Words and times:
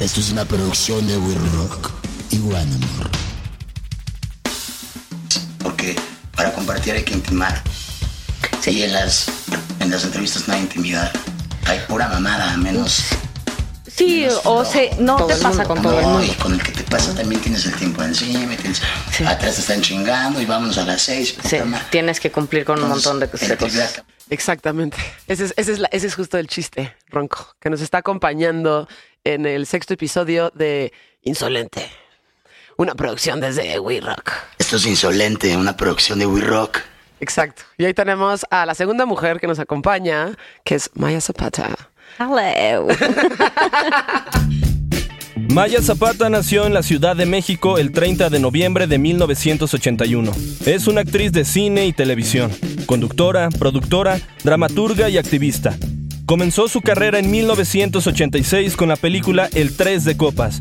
Esto 0.00 0.20
es 0.20 0.30
una 0.30 0.44
producción 0.44 1.06
de 1.06 1.16
We 1.16 1.34
Rock 1.56 1.90
y 2.30 2.38
One 2.38 2.56
Amor. 2.60 3.10
Porque 5.62 5.96
para 6.36 6.52
compartir 6.52 6.94
hay 6.94 7.02
que 7.02 7.14
intimar. 7.14 7.60
Sí, 8.60 8.82
en 8.84 8.92
las, 8.92 9.26
en 9.80 9.90
las 9.90 10.04
entrevistas 10.04 10.46
no 10.48 10.54
hay 10.54 10.60
intimidad. 10.60 11.12
Hay 11.66 11.80
pura 11.88 12.08
mamada, 12.08 12.56
menos. 12.56 13.02
Sí, 13.86 14.20
menos 14.22 14.40
o 14.44 14.64
se, 14.64 14.90
no 15.00 15.16
Todo 15.16 15.26
te 15.28 15.36
pasa 15.36 15.64
con 15.64 15.82
todo 15.82 15.98
el 15.98 16.04
No, 16.04 16.10
mundo. 16.18 16.24
y 16.32 16.36
con 16.36 16.54
el 16.54 16.62
que 16.62 16.70
te 16.72 16.84
pasa 16.84 17.12
también 17.14 17.40
tienes 17.40 17.66
el 17.66 17.74
tiempo 17.74 18.02
encima, 18.04 18.54
y 18.54 18.56
tienes- 18.56 18.80
atrás 19.26 19.56
te 19.56 19.60
están 19.62 19.82
chingando 19.82 20.40
y 20.40 20.46
vámonos 20.46 20.78
a 20.78 20.84
las 20.84 21.02
seis. 21.02 21.34
Sí, 21.44 21.56
tienes 21.90 22.20
que 22.20 22.30
cumplir 22.30 22.64
con 22.64 22.80
un 22.80 22.88
montón 22.88 23.18
de, 23.18 23.28
cosas. 23.28 24.02
Exactamente. 24.30 24.96
Ese 25.26 25.46
es, 25.46 25.54
ese, 25.56 25.72
es 25.72 25.78
la- 25.80 25.88
ese 25.90 26.06
es 26.06 26.14
justo 26.14 26.38
el 26.38 26.46
chiste, 26.46 26.94
Ronco, 27.08 27.56
que 27.60 27.70
nos 27.70 27.80
está 27.80 27.98
acompañando 27.98 28.86
en 29.34 29.44
el 29.44 29.66
sexto 29.66 29.92
episodio 29.92 30.50
de 30.54 30.90
Insolente. 31.22 31.86
Una 32.78 32.94
producción 32.94 33.40
desde 33.40 33.78
We 33.78 34.00
Rock. 34.00 34.32
Esto 34.56 34.76
es 34.76 34.86
insolente, 34.86 35.54
una 35.54 35.76
producción 35.76 36.18
de 36.18 36.26
We 36.26 36.40
Rock. 36.40 36.78
Exacto. 37.20 37.62
Y 37.76 37.84
ahí 37.84 37.92
tenemos 37.92 38.46
a 38.50 38.64
la 38.64 38.74
segunda 38.74 39.04
mujer 39.04 39.38
que 39.38 39.46
nos 39.46 39.58
acompaña, 39.58 40.34
que 40.64 40.76
es 40.76 40.90
Maya 40.94 41.20
Zapata. 41.20 41.76
Hello. 42.18 42.86
Maya 45.52 45.82
Zapata 45.82 46.30
nació 46.30 46.64
en 46.64 46.72
la 46.72 46.82
Ciudad 46.82 47.14
de 47.14 47.26
México 47.26 47.76
el 47.76 47.92
30 47.92 48.30
de 48.30 48.40
noviembre 48.40 48.86
de 48.86 48.98
1981. 48.98 50.32
Es 50.64 50.86
una 50.86 51.02
actriz 51.02 51.32
de 51.32 51.44
cine 51.44 51.86
y 51.86 51.92
televisión, 51.92 52.50
conductora, 52.86 53.50
productora, 53.50 54.20
dramaturga 54.42 55.10
y 55.10 55.18
activista. 55.18 55.76
Comenzó 56.28 56.68
su 56.68 56.82
carrera 56.82 57.18
en 57.18 57.30
1986 57.30 58.76
con 58.76 58.90
la 58.90 58.96
película 58.96 59.48
El 59.54 59.74
Tres 59.74 60.04
de 60.04 60.18
Copas. 60.18 60.60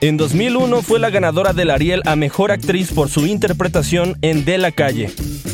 En 0.00 0.16
2001 0.16 0.82
fue 0.82 0.98
la 0.98 1.10
ganadora 1.10 1.52
del 1.52 1.70
Ariel 1.70 2.02
a 2.06 2.16
Mejor 2.16 2.50
Actriz 2.50 2.90
por 2.90 3.08
su 3.08 3.24
interpretación 3.24 4.18
en 4.20 4.44
De 4.44 4.58
la 4.58 4.72
Calle. 4.72 5.08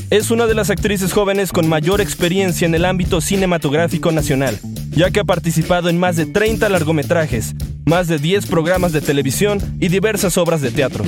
Es 0.08 0.30
una 0.30 0.46
de 0.46 0.54
las 0.54 0.70
actrices 0.70 1.12
jóvenes 1.12 1.52
con 1.52 1.68
mayor 1.68 2.00
experiencia 2.00 2.64
en 2.64 2.74
el 2.74 2.86
ámbito 2.86 3.20
cinematográfico 3.20 4.10
nacional, 4.10 4.58
ya 4.88 5.10
que 5.10 5.20
ha 5.20 5.24
participado 5.24 5.90
en 5.90 5.98
más 5.98 6.16
de 6.16 6.24
30 6.24 6.70
largometrajes, 6.70 7.54
más 7.84 8.08
de 8.08 8.18
10 8.18 8.46
programas 8.46 8.92
de 8.92 9.02
televisión 9.02 9.60
y 9.78 9.88
diversas 9.88 10.38
obras 10.38 10.62
de 10.62 10.70
teatro. 10.70 11.04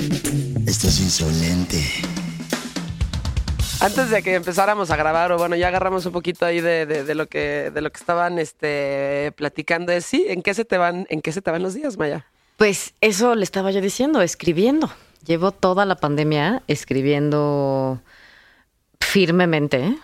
Esto 0.66 0.88
es 0.88 1.00
insolente. 1.00 1.82
Antes 3.80 4.10
de 4.10 4.22
que 4.22 4.34
empezáramos 4.34 4.90
a 4.90 4.96
grabar, 4.96 5.32
o 5.32 5.38
bueno, 5.38 5.56
ya 5.56 5.68
agarramos 5.68 6.06
un 6.06 6.12
poquito 6.12 6.46
ahí 6.46 6.60
de, 6.60 7.14
lo 7.14 7.26
que 7.26 7.70
de 7.72 7.80
lo 7.80 7.90
que 7.90 7.98
estaban 7.98 8.38
este, 8.38 9.32
platicando. 9.36 9.92
Es, 9.92 10.06
sí, 10.06 10.24
¿en 10.28 10.42
qué 10.42 10.54
se 10.54 10.64
te 10.64 10.78
van, 10.78 11.06
en 11.10 11.20
qué 11.20 11.32
se 11.32 11.42
te 11.42 11.50
van 11.50 11.62
los 11.62 11.74
días, 11.74 11.98
Maya? 11.98 12.26
Pues 12.56 12.94
eso 13.00 13.34
le 13.34 13.44
estaba 13.44 13.70
yo 13.70 13.80
diciendo, 13.80 14.22
escribiendo. 14.22 14.90
Llevo 15.26 15.52
toda 15.52 15.84
la 15.86 15.96
pandemia 15.96 16.62
escribiendo 16.66 18.00
firmemente 19.00 19.96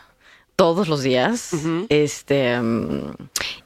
todos 0.60 0.88
los 0.88 1.02
días. 1.02 1.52
Este 1.88 2.58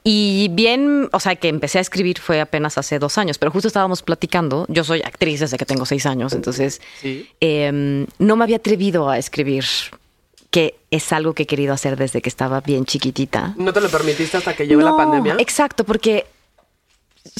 y 0.04 0.46
bien, 0.52 1.08
o 1.12 1.18
sea, 1.18 1.34
que 1.34 1.48
empecé 1.48 1.78
a 1.78 1.80
escribir 1.80 2.20
fue 2.20 2.40
apenas 2.40 2.78
hace 2.78 3.00
dos 3.00 3.18
años, 3.18 3.36
pero 3.36 3.50
justo 3.50 3.66
estábamos 3.66 4.02
platicando. 4.02 4.64
Yo 4.68 4.84
soy 4.84 5.00
actriz 5.02 5.40
desde 5.40 5.56
que 5.56 5.64
tengo 5.66 5.86
seis 5.86 6.06
años, 6.06 6.34
entonces 6.34 6.80
Sí. 7.00 7.28
em, 7.40 8.06
no 8.20 8.36
me 8.36 8.44
había 8.44 8.58
atrevido 8.58 9.10
a 9.10 9.18
escribir, 9.18 9.64
que 10.52 10.76
es 10.92 11.12
algo 11.12 11.32
que 11.34 11.42
he 11.42 11.46
querido 11.46 11.74
hacer 11.74 11.96
desde 11.96 12.22
que 12.22 12.28
estaba 12.28 12.60
bien 12.60 12.84
chiquitita. 12.84 13.54
¿No 13.56 13.72
te 13.72 13.80
lo 13.80 13.88
permitiste 13.88 14.36
hasta 14.36 14.54
que 14.54 14.64
llegó 14.68 14.82
la 14.82 14.96
pandemia? 14.96 15.34
Exacto, 15.40 15.82
porque 15.82 16.26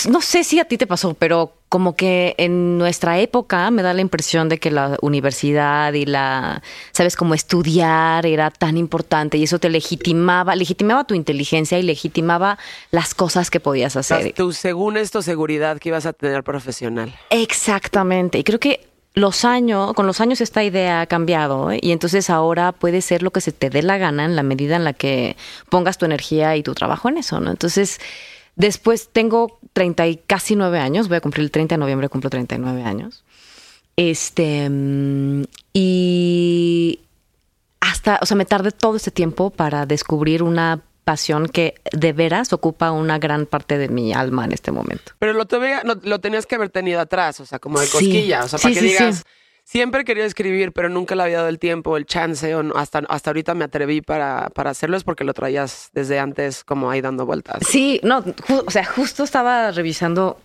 no 0.08 0.20
sé 0.20 0.42
si 0.42 0.58
a 0.58 0.64
ti 0.64 0.76
te 0.78 0.88
pasó, 0.88 1.14
pero 1.14 1.52
como 1.74 1.96
que 1.96 2.36
en 2.38 2.78
nuestra 2.78 3.18
época 3.18 3.68
me 3.72 3.82
da 3.82 3.92
la 3.94 4.00
impresión 4.00 4.48
de 4.48 4.58
que 4.58 4.70
la 4.70 4.96
universidad 5.02 5.92
y 5.92 6.06
la, 6.06 6.62
sabes, 6.92 7.16
como 7.16 7.34
estudiar 7.34 8.26
era 8.26 8.52
tan 8.52 8.76
importante 8.76 9.38
y 9.38 9.42
eso 9.42 9.58
te 9.58 9.68
legitimaba, 9.68 10.54
legitimaba 10.54 11.02
tu 11.02 11.14
inteligencia 11.14 11.76
y 11.76 11.82
legitimaba 11.82 12.58
las 12.92 13.12
cosas 13.16 13.50
que 13.50 13.58
podías 13.58 13.96
hacer. 13.96 14.34
tu, 14.34 14.52
según 14.52 14.96
esto, 14.96 15.20
seguridad 15.20 15.80
que 15.80 15.88
ibas 15.88 16.06
a 16.06 16.12
tener 16.12 16.44
profesional. 16.44 17.12
Exactamente. 17.30 18.38
Y 18.38 18.44
creo 18.44 18.60
que 18.60 18.86
los 19.14 19.44
años, 19.44 19.94
con 19.94 20.06
los 20.06 20.20
años 20.20 20.40
esta 20.40 20.62
idea 20.62 21.00
ha 21.00 21.06
cambiado 21.06 21.72
¿eh? 21.72 21.80
y 21.82 21.90
entonces 21.90 22.30
ahora 22.30 22.70
puede 22.70 23.00
ser 23.00 23.24
lo 23.24 23.32
que 23.32 23.40
se 23.40 23.50
te 23.50 23.68
dé 23.68 23.82
la 23.82 23.98
gana 23.98 24.24
en 24.24 24.36
la 24.36 24.44
medida 24.44 24.76
en 24.76 24.84
la 24.84 24.92
que 24.92 25.36
pongas 25.70 25.98
tu 25.98 26.04
energía 26.04 26.54
y 26.54 26.62
tu 26.62 26.72
trabajo 26.72 27.08
en 27.08 27.18
eso, 27.18 27.40
¿no? 27.40 27.50
Entonces, 27.50 27.98
después 28.56 29.08
tengo 29.12 29.58
30 29.72 30.06
y 30.06 30.16
casi 30.16 30.56
9 30.56 30.78
años, 30.78 31.08
voy 31.08 31.16
a 31.16 31.20
cumplir 31.20 31.44
el 31.44 31.50
30 31.50 31.74
de 31.74 31.78
noviembre, 31.78 32.08
cumplo 32.08 32.30
39 32.30 32.82
años. 32.84 33.24
Este, 33.96 34.68
mm, 34.68 35.42
y 35.72 37.00
hasta, 37.80 38.18
o 38.22 38.26
sea, 38.26 38.36
me 38.36 38.44
tardé 38.44 38.70
todo 38.72 38.96
este 38.96 39.10
tiempo 39.10 39.50
para 39.50 39.86
descubrir 39.86 40.42
una 40.42 40.82
pasión 41.04 41.48
que 41.48 41.74
de 41.92 42.12
veras 42.14 42.52
ocupa 42.54 42.90
una 42.90 43.18
gran 43.18 43.44
parte 43.46 43.76
de 43.76 43.88
mi 43.88 44.14
alma 44.14 44.44
en 44.46 44.52
este 44.52 44.70
momento. 44.72 45.12
Pero 45.18 45.34
lo, 45.34 45.44
no- 45.84 46.00
lo 46.02 46.18
tenías 46.20 46.46
que 46.46 46.54
haber 46.54 46.70
tenido 46.70 46.98
atrás, 47.00 47.40
o 47.40 47.46
sea, 47.46 47.58
como 47.58 47.78
de 47.78 47.86
Sí. 47.86 47.92
cosquilla. 47.92 48.44
O 48.44 48.48
sea, 48.48 48.58
para 48.58 48.74
Sí, 48.74 48.80
que 48.80 48.86
sí, 48.86 48.92
digas. 48.92 49.24
Siempre 49.64 50.04
quería 50.04 50.24
escribir, 50.24 50.72
pero 50.72 50.88
nunca 50.88 51.14
le 51.14 51.22
había 51.24 51.38
dado 51.38 51.48
el 51.48 51.58
tiempo, 51.58 51.96
el 51.96 52.06
chance, 52.06 52.54
o 52.54 52.62
no- 52.62 52.74
hasta, 52.76 53.00
hasta 53.08 53.30
ahorita 53.30 53.54
me 53.54 53.64
atreví 53.64 54.00
para, 54.02 54.50
para 54.50 54.70
hacerlo, 54.70 54.96
es 54.96 55.04
porque 55.04 55.24
lo 55.24 55.34
traías 55.34 55.90
desde 55.92 56.18
antes 56.18 56.62
como 56.64 56.90
ahí 56.90 57.00
dando 57.00 57.26
vueltas. 57.26 57.58
Sí, 57.68 58.00
no, 58.02 58.22
o 58.66 58.70
sea, 58.70 58.84
justo 58.84 59.24
estaba 59.24 59.70
revisando 59.72 60.38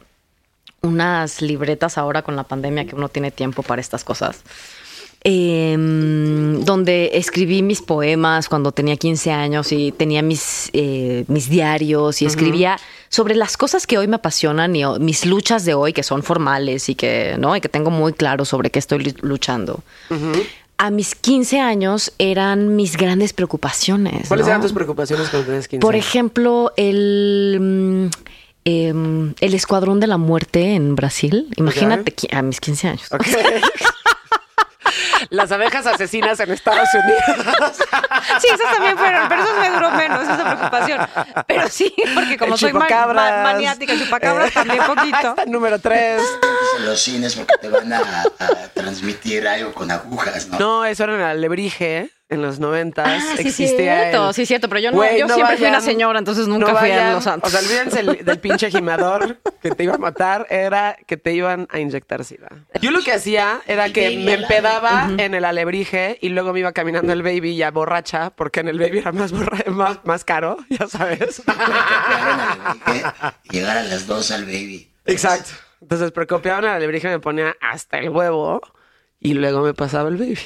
unas 0.82 1.42
libretas 1.42 1.98
ahora 1.98 2.22
con 2.22 2.36
la 2.36 2.44
pandemia 2.46 2.86
que 2.86 2.96
uno 2.96 3.10
tiene 3.10 3.32
tiempo 3.32 3.64
para 3.64 3.82
estas 3.82 4.04
cosas. 4.04 4.42
Em, 5.22 6.64
donde 6.64 7.12
escribí 7.14 7.62
mis 7.62 7.82
poemas 7.82 8.48
cuando 8.48 8.72
tenía 8.72 8.96
15 8.96 9.32
años 9.32 9.72
y 9.72 9.92
tenía 9.92 10.22
mis, 10.22 10.70
eh, 10.74 11.26
mis 11.28 11.50
diarios 11.50 12.22
y 12.22 12.26
escribía 12.26 12.78
sobre 13.10 13.36
las 13.36 13.58
cosas 13.58 13.86
que 13.86 13.98
hoy 13.98 14.08
me 14.08 14.16
apasionan 14.16 14.76
y 14.76 14.84
mis 15.00 15.26
luchas 15.26 15.66
de 15.66 15.74
hoy 15.74 15.92
que 15.94 16.04
son 16.04 16.24
formales 16.24 16.88
y 16.90 16.96
que, 16.96 17.36
¿no? 17.38 17.56
y 17.56 17.62
que 17.62 17.68
tengo 17.70 17.92
muy 17.92 18.14
claro 18.14 18.46
sobre 18.46 18.70
qué 18.70 18.80
estoy 18.80 19.00
lu- 19.04 19.14
luchando. 19.28 19.84
A 20.78 20.90
mis 20.92 21.16
15 21.16 21.60
años 21.60 22.14
eran 22.18 22.78
mis 22.78 22.96
grandes 22.96 23.34
preocupaciones. 23.34 24.30
¿Cuáles 24.30 24.46
¿no? 24.46 24.52
eran 24.52 24.62
tus 24.62 24.72
preocupaciones 24.72 25.28
cuando 25.30 25.48
tenías 25.48 25.68
15 25.68 25.82
Por 25.82 25.96
años? 25.96 26.06
ejemplo, 26.08 26.72
el, 26.78 27.58
mm, 27.60 28.10
em, 28.64 29.34
el 29.42 29.54
Escuadrón 29.54 30.00
de 30.00 30.08
la 30.08 30.18
Muerte 30.18 30.76
en 30.76 30.96
Brasil. 30.96 31.48
Imagínate, 31.58 32.14
a 32.32 32.42
mis 32.42 32.62
15 32.62 32.88
años. 32.88 33.08
Ok. 33.12 33.26
Las 35.30 35.52
abejas 35.52 35.86
asesinas 35.86 36.40
en 36.40 36.52
Estados 36.52 36.88
Unidos. 36.94 37.78
Sí, 38.40 38.48
esas 38.48 38.72
también 38.74 38.98
fueron, 38.98 39.28
pero 39.28 39.44
eso 39.44 39.54
me 39.60 39.70
duró 39.70 39.92
menos, 39.92 40.24
esa 40.24 40.56
preocupación. 40.56 41.08
Pero 41.48 41.68
sí, 41.70 41.94
porque 42.16 42.38
como 42.38 42.58
soy 42.58 42.74
ma- 42.74 42.88
ma- 42.90 43.44
maniática, 43.44 43.94
chupacabras 43.98 44.50
Eh, 44.50 44.52
también 44.54 44.84
poquito. 44.84 45.36
Número 45.48 45.80
3. 45.80 46.22
en 46.78 46.86
los 46.86 47.00
cines 47.02 47.36
porque 47.36 47.58
te 47.62 47.70
van 47.70 47.92
a, 47.94 48.00
a 48.40 48.48
transmitir 48.74 49.48
algo 49.48 49.74
con 49.74 49.92
agujas, 49.92 50.48
¿no? 50.48 50.58
No, 50.60 50.86
eso 50.86 51.04
era 51.04 51.14
en 51.16 51.20
el 51.20 51.26
alebrije, 51.28 52.10
en 52.30 52.42
los 52.44 52.60
noventas. 52.60 53.08
Ah, 53.08 53.34
sí, 53.38 53.48
existía 53.48 54.02
cierto, 54.04 54.28
el- 54.30 54.34
sí, 54.36 54.46
cierto, 54.46 54.70
pero 54.70 54.82
yo 54.82 54.92
no- 54.92 54.98
yo 55.04 55.28
siempre 55.28 55.58
fui 55.58 55.66
una 55.66 55.78
vayan, 55.78 55.82
señora, 55.82 56.20
entonces 56.20 56.48
nunca 56.48 56.74
no 56.74 56.78
fui 56.80 56.92
a 56.92 56.98
vayan. 56.98 57.14
Los 57.16 57.24
Santos. 57.24 57.52
O 57.54 57.58
sea, 57.58 57.68
olvídense 57.68 58.00
el- 58.02 58.24
del 58.24 58.40
pinche 58.40 58.70
gimador 58.72 59.38
que 59.62 59.72
te 59.72 59.84
iba 59.84 59.96
a 59.96 59.98
matar, 59.98 60.46
era 60.50 60.96
que 61.08 61.18
te 61.18 61.34
iban 61.34 61.68
a 61.72 61.80
inyectar 61.80 62.24
sida. 62.24 62.50
Yo 62.82 62.92
lo 62.92 63.02
que 63.02 63.14
hacía 63.14 63.62
era 63.68 63.92
que 63.92 64.18
me 64.20 64.34
empedaba 64.34 65.10
en 65.18 65.34
el 65.34 65.44
alebrije 65.44 66.18
y 66.22 66.30
luego 66.30 66.54
me 66.54 66.60
iba 66.60 66.72
caminando 66.72 67.12
el 67.14 67.24
baby 67.24 67.56
ya 67.56 67.72
borracha, 67.72 68.30
porque 68.30 68.60
en 68.60 68.68
el 68.68 68.78
baby 68.80 69.00
era 69.00 69.12
más, 69.12 69.32
borra- 69.34 69.66
más, 69.72 70.00
más 70.06 70.24
caro, 70.24 70.58
ya 70.70 70.88
sabes. 70.88 71.42
Llegar 73.52 73.78
a 73.78 73.84
las 73.84 74.08
dos 74.08 74.32
al 74.32 74.46
baby. 74.46 74.92
Exacto. 75.06 75.52
Entonces, 75.82 76.12
precopiaban 76.12 76.64
el 76.66 76.70
alebrije, 76.72 77.08
me 77.08 77.20
ponía 77.20 77.56
hasta 77.62 78.00
el 78.00 78.10
huevo 78.10 78.62
y 79.20 79.34
luego 79.34 79.62
me 79.62 79.74
pasaba 79.74 80.10
el 80.10 80.18
baby. 80.18 80.38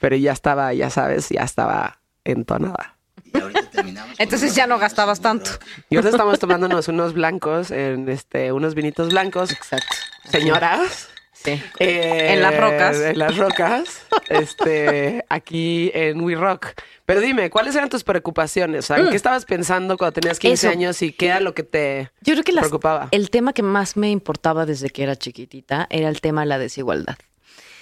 Pero 0.00 0.16
ya 0.16 0.32
estaba, 0.32 0.74
ya 0.74 0.90
sabes, 0.90 1.28
ya 1.28 1.42
estaba 1.44 2.00
entonada. 2.24 2.96
Y 3.32 3.38
ahorita 3.40 3.70
terminamos. 3.70 4.16
Entonces 4.18 4.52
unos 4.52 4.56
ya 4.56 4.66
no 4.66 4.78
gastabas 4.80 5.20
tanto. 5.20 5.50
Y 5.88 5.94
ahorita 5.96 6.10
estamos 6.16 6.38
tomándonos 6.40 6.88
unos 6.88 7.12
blancos, 7.14 7.70
en 7.70 8.08
este, 8.08 8.50
unos 8.50 8.74
vinitos 8.74 9.10
blancos. 9.10 9.52
Exacto. 9.52 9.94
Señoras. 10.28 11.08
Sí. 11.32 11.62
eh, 11.78 12.32
En 12.34 12.42
las 12.42 12.56
rocas. 12.56 12.96
En 12.98 13.18
las 13.18 13.36
rocas. 13.36 14.02
Este, 14.28 15.24
aquí 15.28 15.90
en 15.94 16.20
We 16.22 16.34
Rock. 16.34 16.66
Pero 17.06 17.20
dime, 17.20 17.50
¿cuáles 17.50 17.74
eran 17.74 17.88
tus 17.88 18.04
preocupaciones? 18.04 18.84
O 18.84 18.86
sea, 18.94 18.98
¿En 18.98 19.10
qué 19.10 19.16
estabas 19.16 19.44
pensando 19.44 19.96
cuando 19.96 20.20
tenías 20.20 20.38
15 20.38 20.66
Mm. 20.66 20.70
Eso. 20.70 20.78
años 20.78 21.02
y 21.02 21.12
qué 21.12 21.26
era 21.26 21.40
lo 21.40 21.54
que 21.54 21.62
te 21.62 22.10
Yo 22.22 22.34
creo 22.34 22.44
que 22.44 22.52
las- 22.52 22.62
preocupaba? 22.62 23.08
el 23.10 23.30
tema 23.30 23.52
que 23.52 23.62
más 23.62 23.96
me 23.96 24.10
importaba 24.10 24.66
desde 24.66 24.90
que 24.90 25.02
era 25.02 25.16
chiquitita 25.16 25.86
era 25.90 26.08
el 26.08 26.20
tema 26.20 26.42
de 26.42 26.46
la 26.48 26.58
desigualdad. 26.58 27.16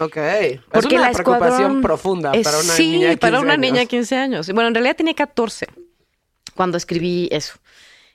Ok. 0.01 0.17
es 0.17 0.61
Porque 0.71 0.97
una 0.97 1.09
la 1.09 1.13
preocupación 1.13 1.73
escuadrón- 1.79 1.83
profunda 1.83 2.33
es- 2.33 2.45
para 2.45 2.59
una 2.59 2.73
sí, 2.73 2.87
niña 2.93 3.09
de 3.09 3.13
15 3.15 3.19
para 3.19 3.41
una 3.41 3.57
niña 3.57 3.73
de 3.75 3.79
años. 3.81 3.89
15 3.91 4.17
años. 4.17 4.53
Bueno, 4.53 4.69
en 4.69 4.75
realidad 4.75 4.97
tenía 4.97 5.15
14 5.15 5.67
cuando 6.55 6.77
escribí 6.77 7.29
eso. 7.33 7.55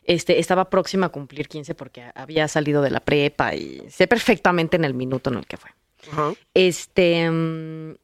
Este, 0.06 0.40
estaba 0.40 0.70
próxima 0.70 1.06
a 1.06 1.10
cumplir 1.10 1.48
15 1.48 1.76
porque 1.76 2.04
había 2.16 2.48
salido 2.48 2.82
de 2.82 2.90
la 2.92 3.00
prepa 3.00 3.56
y 3.56 3.82
sé 3.90 4.08
perfectamente 4.08 4.76
en 4.76 4.84
el 4.86 4.94
minuto 4.94 5.30
en 5.30 5.38
el 5.38 5.46
que 5.46 5.58
fue. 5.58 5.70
Ajá. 6.12 6.34
Este, 6.54 7.30
mm, 7.30 7.96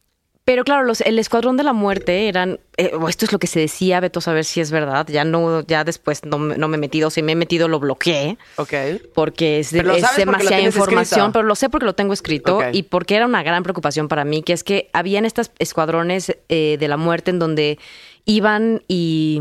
pero 0.50 0.63
claro, 0.63 0.84
los, 0.84 1.01
el 1.01 1.19
Escuadrón 1.19 1.57
de 1.57 1.63
la 1.63 1.74
Muerte 1.74 2.28
eran, 2.28 2.60
eh, 2.78 2.92
esto 3.07 3.25
es 3.25 3.31
lo 3.31 3.38
que 3.38 3.46
se 3.46 3.60
decía, 3.60 4.00
Beto, 4.00 4.19
a 4.25 4.34
ver 4.34 4.44
si 4.46 4.60
es 4.62 4.72
verdad. 4.72 5.06
Ya 5.07 5.24
no, 5.24 5.62
ya 5.62 5.84
después 5.84 6.25
no, 6.25 6.40
me- 6.40 6.57
no 6.57 6.68
me 6.68 6.78
he 6.78 6.80
metido, 6.80 7.12
si 7.12 7.22
me 7.22 7.34
he 7.34 7.36
metido 7.36 7.68
lo 7.68 7.80
bloqueé 7.80 8.40
Ok. 8.56 8.74
porque 9.13 9.60
es, 9.60 9.69
Pero 9.72 9.90
porque 9.94 10.01
demasiada 10.18 10.62
información, 10.63 11.19
escrito. 11.19 11.31
pero 11.34 11.44
lo 11.46 11.54
sé 11.54 11.69
porque 11.69 11.86
lo 11.86 11.94
tengo 11.94 12.13
escrito 12.13 12.62
y 12.72 12.81
porque 12.81 13.16
era 13.16 13.28
una 13.28 13.44
gran 13.44 13.62
preocupación 13.62 14.07
para 14.07 14.25
mí, 14.25 14.42
que 14.42 14.54
es 14.54 14.63
que 14.63 14.90
habían 14.92 15.25
estos 15.25 15.51
escuadrones 15.60 16.36
eh, 16.50 16.78
de 16.80 16.88
la 16.88 16.98
muerte 16.98 17.30
en 17.30 17.38
donde 17.38 17.78
iban 18.25 18.81
y, 18.88 19.40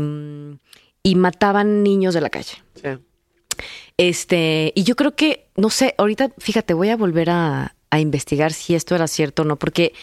y 1.01 1.15
mataban 1.15 1.81
niños 1.81 2.13
de 2.13 2.21
la 2.21 2.29
calle. 2.29 2.53
Sí. 2.75 2.89
Este, 3.97 4.71
y 4.75 4.83
yo 4.83 4.95
creo 4.95 5.15
que, 5.15 5.47
no 5.55 5.71
sé, 5.71 5.95
ahorita, 5.97 6.29
fíjate, 6.37 6.73
voy 6.75 6.89
a 6.89 6.95
volver 6.97 7.29
a, 7.31 7.75
a 7.89 7.99
investigar 7.99 8.53
si 8.53 8.75
esto 8.75 8.93
era 8.95 9.07
cierto 9.07 9.41
o 9.41 9.45
no, 9.45 9.55
porque 9.57 9.93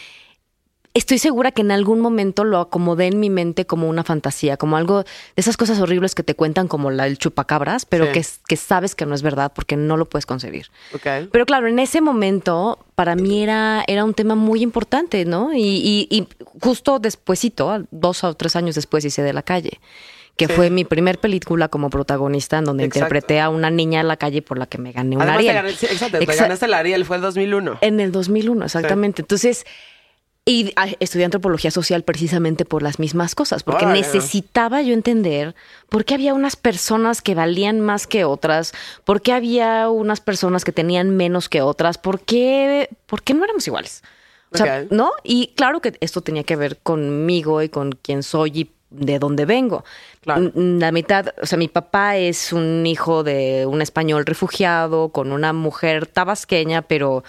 estoy 0.97 1.17
segura 1.19 1.51
que 1.51 1.61
en 1.61 1.71
algún 1.71 1.99
momento 1.99 2.43
lo 2.43 2.59
acomodé 2.59 3.07
en 3.07 3.19
mi 3.19 3.29
mente 3.29 3.65
como 3.65 3.87
una 3.89 4.03
fantasía, 4.03 4.57
como 4.57 4.77
algo 4.77 5.03
de 5.03 5.05
esas 5.35 5.57
cosas 5.57 5.79
horribles 5.79 6.15
que 6.15 6.23
te 6.23 6.35
cuentan 6.35 6.67
como 6.67 6.91
la, 6.91 7.07
el 7.07 7.17
chupacabras, 7.17 7.85
pero 7.85 8.05
Sí. 8.07 8.11
que, 8.13 8.25
que 8.47 8.55
sabes 8.57 8.95
que 8.95 9.05
no 9.05 9.13
es 9.15 9.21
verdad 9.21 9.51
porque 9.53 9.75
no 9.77 9.97
lo 9.97 10.05
puedes 10.09 10.25
concebir. 10.25 10.67
Pero 11.31 11.45
claro, 11.45 11.67
en 11.67 11.79
ese 11.79 12.01
momento 12.01 12.79
para 12.95 13.15
mí 13.15 13.43
era, 13.43 13.83
era 13.87 14.03
un 14.03 14.13
tema 14.13 14.35
muy 14.35 14.61
importante, 14.61 15.25
¿no? 15.25 15.53
Y, 15.53 15.59
y, 15.61 16.07
y 16.09 16.27
justo 16.61 16.99
despuesito, 16.99 17.85
dos 17.91 18.23
o 18.23 18.33
tres 18.33 18.55
años 18.55 18.75
después 18.75 19.05
hice 19.05 19.21
De 19.21 19.33
la 19.33 19.43
calle, 19.43 19.79
que 20.35 20.47
Sí. 20.47 20.53
fue 20.53 20.69
mi 20.69 20.85
primer 20.85 21.19
película 21.19 21.67
como 21.67 21.89
protagonista 21.89 22.57
en 22.59 22.65
donde 22.65 22.83
Exacto. 22.85 22.99
interpreté 23.05 23.39
a 23.39 23.49
una 23.49 23.69
niña 23.69 24.01
en 24.01 24.07
la 24.07 24.17
calle 24.17 24.41
por 24.41 24.57
la 24.57 24.65
que 24.67 24.77
me 24.77 24.91
gané 24.91 25.15
un 25.15 25.21
Además, 25.21 25.41
te 25.43 25.49
Ariel. 25.49 25.65
gané- 25.65 25.75
sí, 25.77 25.85
exacto, 25.87 26.19
te 26.19 26.25
Exa- 26.25 26.41
ganaste 26.41 26.65
el 26.65 26.73
Ariel, 26.73 27.05
fue 27.05 27.15
el 27.17 27.21
2001. 27.21 27.77
En 27.81 27.99
el 27.99 28.11
2001, 28.11 28.65
exactamente. 28.65 29.21
Entonces, 29.21 29.65
y 30.47 30.73
estudié 31.01 31.25
antropología 31.25 31.71
social 31.71 32.03
precisamente 32.03 32.63
por 32.63 32.81
las 32.81 32.99
mismas 32.99 33.35
cosas, 33.35 33.63
porque 33.63 33.85
necesitaba 33.85 34.81
yo 34.81 34.93
entender 34.93 35.55
por 35.89 36.05
qué 36.05 36.13
había 36.13 36.33
unas 36.33 36.55
personas 36.55 37.21
que 37.21 37.35
valían 37.35 37.81
más 37.81 38.07
que 38.07 38.23
otras, 38.23 38.71
por 39.03 39.21
qué 39.21 39.33
había 39.33 39.89
unas 39.89 40.21
personas 40.21 40.63
que 40.63 40.71
tenían 40.71 41.09
menos 41.17 41.49
que 41.49 41.61
otras, 41.61 41.97
por 41.97 42.21
qué, 42.21 42.89
por 43.07 43.23
qué 43.23 43.33
no 43.33 43.43
éramos 43.43 43.67
iguales. 43.67 44.03
O 44.53 44.57
sea. 44.57 44.85
¿no? 44.89 45.11
Y 45.21 45.47
claro 45.57 45.81
que 45.81 45.97
esto 45.99 46.21
tenía 46.21 46.45
que 46.45 46.55
ver 46.55 46.77
conmigo 46.77 47.61
y 47.61 47.67
con 47.67 47.91
quién 47.91 48.23
soy 48.23 48.51
y 48.53 48.71
de 48.89 49.19
dónde 49.19 49.45
vengo. 49.45 49.83
Claro. 50.21 50.49
La 50.55 50.93
mitad, 50.93 51.33
o 51.41 51.45
sea, 51.45 51.57
mi 51.57 51.67
papá 51.67 52.15
es 52.15 52.53
un 52.53 52.85
hijo 52.85 53.23
de 53.23 53.65
un 53.65 53.81
español 53.81 54.25
refugiado 54.25 55.09
con 55.09 55.33
una 55.33 55.51
mujer 55.51 56.07
tabasqueña, 56.07 56.83
pero 56.83 57.25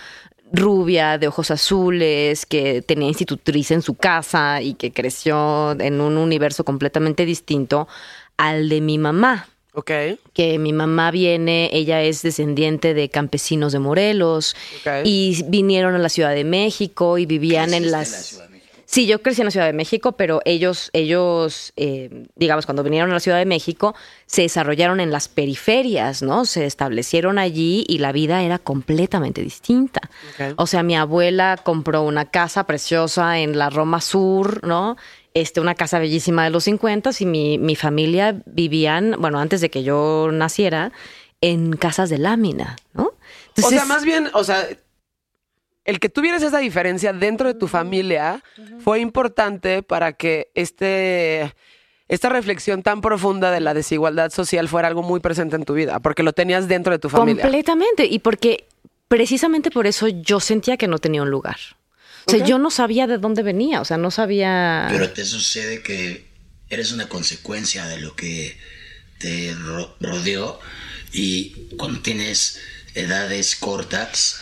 rubia, 0.53 1.19
de 1.19 1.29
ojos 1.29 1.51
azules, 1.51 2.47
que 2.47 2.83
tenía 2.83 3.09
institutriz 3.09 3.71
en 3.71 3.83
su 3.83 3.95
casa 3.95 4.63
y 4.63 4.75
que 4.75 4.93
creció 4.93 5.79
en 5.81 6.01
un 6.01 6.17
universo 6.17 6.65
completamente 6.65 7.25
distinto 7.25 7.89
al 8.37 8.69
de 8.69 8.81
mi 8.81 8.99
mamá 8.99 9.49
Ok. 9.75 9.91
que 10.33 10.59
mi 10.59 10.73
mamá 10.73 11.13
viene, 11.13 11.71
ella 11.73 12.03
es 12.03 12.23
descendiente 12.23 12.95
de 12.95 13.11
campesinos 13.11 13.73
de 13.73 13.79
Morelos 13.79 14.57
y 15.05 15.45
vinieron 15.47 15.95
a 15.95 15.99
la 15.99 16.09
Ciudad 16.09 16.35
de 16.35 16.43
México 16.43 17.19
y 17.19 17.27
vivían 17.27 17.75
en 17.75 17.91
las... 17.93 18.09
en 18.09 18.13
la 18.13 18.23
Ciudad 18.23 18.43
de 18.45 18.48
México. 18.48 18.48
Sí, 18.91 19.07
yo 19.07 19.21
crecí 19.21 19.43
en 19.43 19.45
la 19.45 19.51
Ciudad 19.51 19.67
de 19.67 19.75
México, 19.75 20.13
pero 20.13 20.41
ellos, 20.47 20.89
ellos, 20.95 21.75
eh, 21.77 22.25
digamos, 22.37 22.65
cuando 22.65 22.83
vinieron 22.83 23.11
a 23.11 23.15
la 23.15 23.21
Ciudad 23.21 23.37
de 23.37 23.45
México, 23.45 23.95
se 24.25 24.41
desarrollaron 24.43 24.99
en 25.01 25.11
las 25.11 25.29
periferias, 25.29 26.23
¿no? 26.23 26.47
Se 26.47 26.65
establecieron 26.65 27.39
allí 27.39 27.85
y 27.87 27.99
la 27.99 28.13
vida 28.13 28.43
era 28.43 28.59
completamente 28.59 29.43
distinta. 29.43 30.01
O 30.57 30.67
sea, 30.67 30.83
mi 30.83 30.97
abuela 30.97 31.61
compró 31.63 32.01
una 32.01 32.31
casa 32.31 32.65
preciosa 32.65 33.41
en 33.41 33.59
la 33.59 33.69
Roma 33.69 34.01
Sur, 34.01 34.67
¿no? 34.67 34.97
Este, 35.35 35.61
una 35.61 35.75
casa 35.75 35.99
bellísima 35.99 36.45
de 36.45 36.51
los 36.51 36.65
50 36.65 37.11
y 37.19 37.27
mi, 37.27 37.59
mi 37.59 37.77
familia 37.77 38.41
vivían, 38.47 39.17
bueno, 39.19 39.39
antes 39.39 39.61
de 39.61 39.69
que 39.69 39.83
yo 39.83 40.31
naciera, 40.33 40.93
en 41.43 41.75
casas 41.75 42.09
de 42.09 42.17
lámina, 42.17 42.77
¿no? 42.95 43.13
o 43.63 43.69
sea, 43.69 43.85
más 43.85 44.05
bien, 44.05 44.31
o 44.33 44.45
sea, 44.45 44.67
el 45.89 45.99
que 46.01 46.09
tuvieras 46.11 46.43
esa 46.43 46.59
diferencia 46.59 47.13
dentro 47.15 47.49
de 47.49 47.55
tu 47.55 47.67
familia 47.67 48.45
fue 48.85 49.01
importante 49.01 49.83
para 49.83 50.13
que 50.13 50.51
este 50.55 51.55
esta 52.09 52.29
reflexión 52.29 52.83
tan 52.83 53.01
profunda 53.01 53.51
de 53.51 53.61
la 53.61 53.73
desigualdad 53.75 54.31
social 54.31 54.69
fuera 54.69 54.89
algo 54.89 55.03
muy 55.03 55.21
presente 55.21 55.57
en 55.57 55.65
tu 55.65 55.75
vida, 55.75 55.99
porque 56.01 56.23
lo 56.23 56.33
tenías 56.33 56.69
dentro 56.69 56.93
de 56.93 56.99
tu 56.99 57.09
familia. 57.09 57.43
Completamente. 57.43 58.05
Y 58.07 58.19
porque 58.21 58.67
precisamente 59.09 59.71
por 59.71 59.87
eso 59.87 60.09
yo 60.09 60.41
sentía 60.41 60.77
que 60.77 60.89
no 60.89 60.99
tenía 60.99 61.23
un 61.23 61.31
lugar. 61.31 61.59
O 62.27 62.31
sea, 62.31 62.45
yo 62.45 62.59
no 62.59 62.71
sabía 62.71 63.07
de 63.07 63.17
dónde 63.17 63.43
venía, 63.43 63.81
o 63.81 63.85
sea, 63.87 63.97
no 63.97 64.11
sabía... 64.11 64.87
Pero 64.91 65.11
te 65.11 65.25
sucede 65.25 65.83
que 65.83 66.27
eres 66.69 66.93
una 66.93 67.09
consecuencia 67.09 67.87
de 67.87 67.99
lo 67.99 68.15
que 68.15 68.59
te 69.19 69.55
ro- 69.55 69.95
rodeó 70.01 70.61
y 71.13 71.69
cuando 71.79 72.01
tienes 72.01 72.61
edades 72.95 73.57
cortas, 73.57 74.41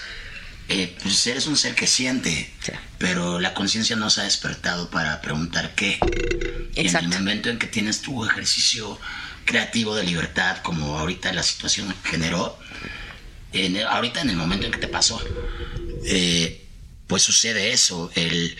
eh, 0.69 0.97
pues 1.03 1.27
eres 1.27 1.47
un 1.47 1.57
ser 1.57 1.75
que 1.75 1.87
siente, 1.87 2.53
Sí. 2.61 2.73
pero 2.99 3.39
la 3.41 3.55
conciencia 3.55 3.97
no 3.97 4.11
se 4.11 4.21
ha 4.23 4.25
despertado 4.25 4.91
para 4.91 5.21
preguntar 5.21 5.75
qué. 5.75 5.99
Y 6.75 6.89
en 6.89 6.97
el 6.97 7.09
momento 7.09 7.51
en 7.51 7.59
que 7.59 7.67
tienes 7.67 8.03
tu 8.03 8.25
ejercicio 8.25 8.99
creativo 9.45 9.95
de 9.95 10.05
libertad, 10.05 10.59
como 10.63 10.99
ahorita 10.99 11.33
la 11.33 11.43
situación 11.43 11.95
generó, 12.05 12.59
en 13.53 13.77
el- 13.77 13.87
ahorita 13.87 14.21
en 14.23 14.31
el 14.31 14.37
momento 14.37 14.67
en 14.67 14.73
que 14.73 14.79
te 14.79 14.89
pasó, 14.89 15.21
eh, 16.05 16.67
pues 17.07 17.23
sucede 17.23 17.73
eso. 17.73 18.11
El, 18.17 18.57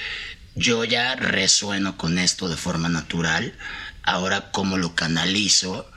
yo 0.55 0.85
ya 0.85 1.17
resueno 1.17 1.97
con 1.99 2.19
esto 2.19 2.49
de 2.49 2.57
forma 2.57 2.89
natural. 2.89 3.55
Ahora, 4.03 4.53
¿cómo 4.53 4.79
lo 4.79 4.95
canalizo 4.95 5.91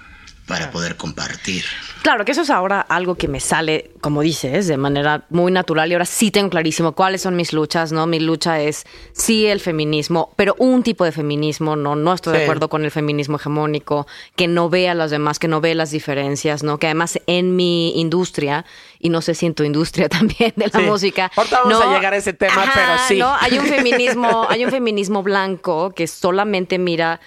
para 0.50 0.70
poder 0.72 0.98
compartir? 0.98 1.64
Claro, 2.02 2.26
que 2.26 2.32
eso 2.32 2.42
es 2.42 2.50
ahora 2.50 2.82
algo 2.82 3.16
que 3.16 3.28
me 3.28 3.40
sale, 3.40 3.92
como 4.02 4.22
dices, 4.22 4.68
de 4.68 4.78
manera 4.78 5.26
muy 5.30 5.52
natural 5.52 5.90
y 5.92 5.94
ahora 5.94 6.06
sí 6.06 6.32
tengo 6.32 6.50
clarísimo 6.50 6.94
cuáles 6.94 7.22
son 7.22 7.36
mis 7.36 7.54
luchas, 7.54 7.92
¿no? 7.92 8.08
Mi 8.08 8.20
lucha 8.20 8.60
es 8.62 8.86
sí 9.14 9.46
el 9.48 9.60
feminismo, 9.60 10.34
pero 10.36 10.56
un 10.60 10.82
tipo 10.84 11.06
de 11.06 11.12
feminismo, 11.12 11.76
no, 11.76 11.96
no 11.96 12.14
estoy 12.14 12.38
de 12.38 12.44
acuerdo 12.44 12.68
con 12.70 12.84
el 12.86 12.92
feminismo 12.92 13.36
hegemónico, 13.38 14.08
que 14.36 14.48
no 14.48 14.70
ve 14.70 14.90
a 14.90 14.96
los 14.96 15.12
demás, 15.12 15.40
que 15.40 15.48
no 15.48 15.62
ve 15.62 15.76
las 15.76 15.92
diferencias, 15.92 16.64
¿no? 16.64 16.80
Que 16.80 16.88
además 16.88 17.20
en 17.28 17.56
mi 17.56 18.00
industria, 18.00 18.66
y 19.00 19.10
no 19.10 19.22
sé 19.22 19.36
si 19.36 19.46
en 19.46 19.54
tu 19.54 19.64
industria 19.64 20.10
también 20.10 20.54
de 20.56 20.68
la 20.74 20.80
Sí. 20.80 20.86
música. 20.86 21.32
Ahorita 21.36 21.62
vamos 21.64 21.80
no- 21.86 21.92
a 21.92 21.96
llegar 21.96 22.14
a 22.14 22.18
ese 22.18 22.34
tema, 22.34 22.64
Ajá, 22.64 22.72
pero 22.74 22.98
sí. 23.08 23.18
¿no? 23.20 23.36
Hay 23.40 23.60
un 23.60 23.66
feminismo, 23.66 24.46
hay 24.50 24.66
un 24.66 24.72
feminismo 24.72 25.22
blanco 25.22 25.92
que 25.92 26.08
solamente 26.08 26.80
mira 26.80 27.20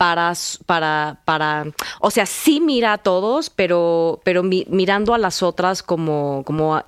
para, 0.00 0.32
para, 0.64 1.20
para, 1.26 1.66
o 2.00 2.10
sea, 2.10 2.24
sí 2.24 2.58
mira 2.58 2.94
a 2.94 2.98
todos, 2.98 3.50
pero, 3.50 4.22
pero 4.24 4.42
mi- 4.42 4.64
mirando 4.70 5.12
a 5.12 5.18
las 5.18 5.42
otras 5.42 5.82
como, 5.82 6.42
como, 6.46 6.82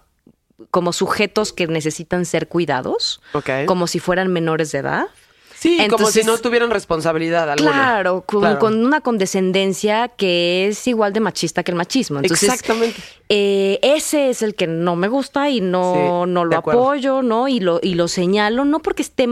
como 0.71 0.95
sujetos 0.95 1.52
que 1.52 1.66
necesitan 1.66 2.25
ser 2.25 2.49
cuidados, 2.49 3.21
Ok. 3.35 3.50
como 3.66 3.87
si 3.87 3.99
fueran 3.99 4.28
menores 4.33 4.73
de 4.73 4.78
edad. 4.78 5.09
Sí, 5.54 5.76
como 5.76 5.85
Entonces- 5.99 6.23
si 6.23 6.26
no 6.26 6.38
tuvieran 6.38 6.71
responsabilidad 6.71 7.50
alguna. 7.50 7.71
Claro, 7.73 8.23
con, 8.26 8.40
Claro. 8.40 8.59
con 8.59 8.83
una 8.83 9.02
condescendencia 9.02 10.09
que 10.09 10.69
es 10.69 10.87
igual 10.88 11.12
de 11.12 11.21
machista 11.21 11.62
que 11.62 11.71
el 11.73 11.76
machismo. 11.76 12.19
Entonces, 12.19 12.49
Exactamente. 12.49 12.99
eh, 13.28 13.78
ese 13.83 14.31
es 14.31 14.40
el 14.40 14.54
que 14.54 14.66
no 14.66 14.97
me 14.97 15.09
gusta 15.09 15.50
y 15.50 15.61
no, 15.61 15.92
Sí, 16.25 16.31
no 16.31 16.47
lo 16.47 16.57
apoyo, 16.57 17.21
¿no? 17.21 17.47
Y 17.47 17.61
lo, 17.61 17.78
y 17.83 17.92
lo 17.95 18.09
señalo, 18.09 18.64
no 18.64 18.78
porque 18.81 19.02
esté, 19.02 19.28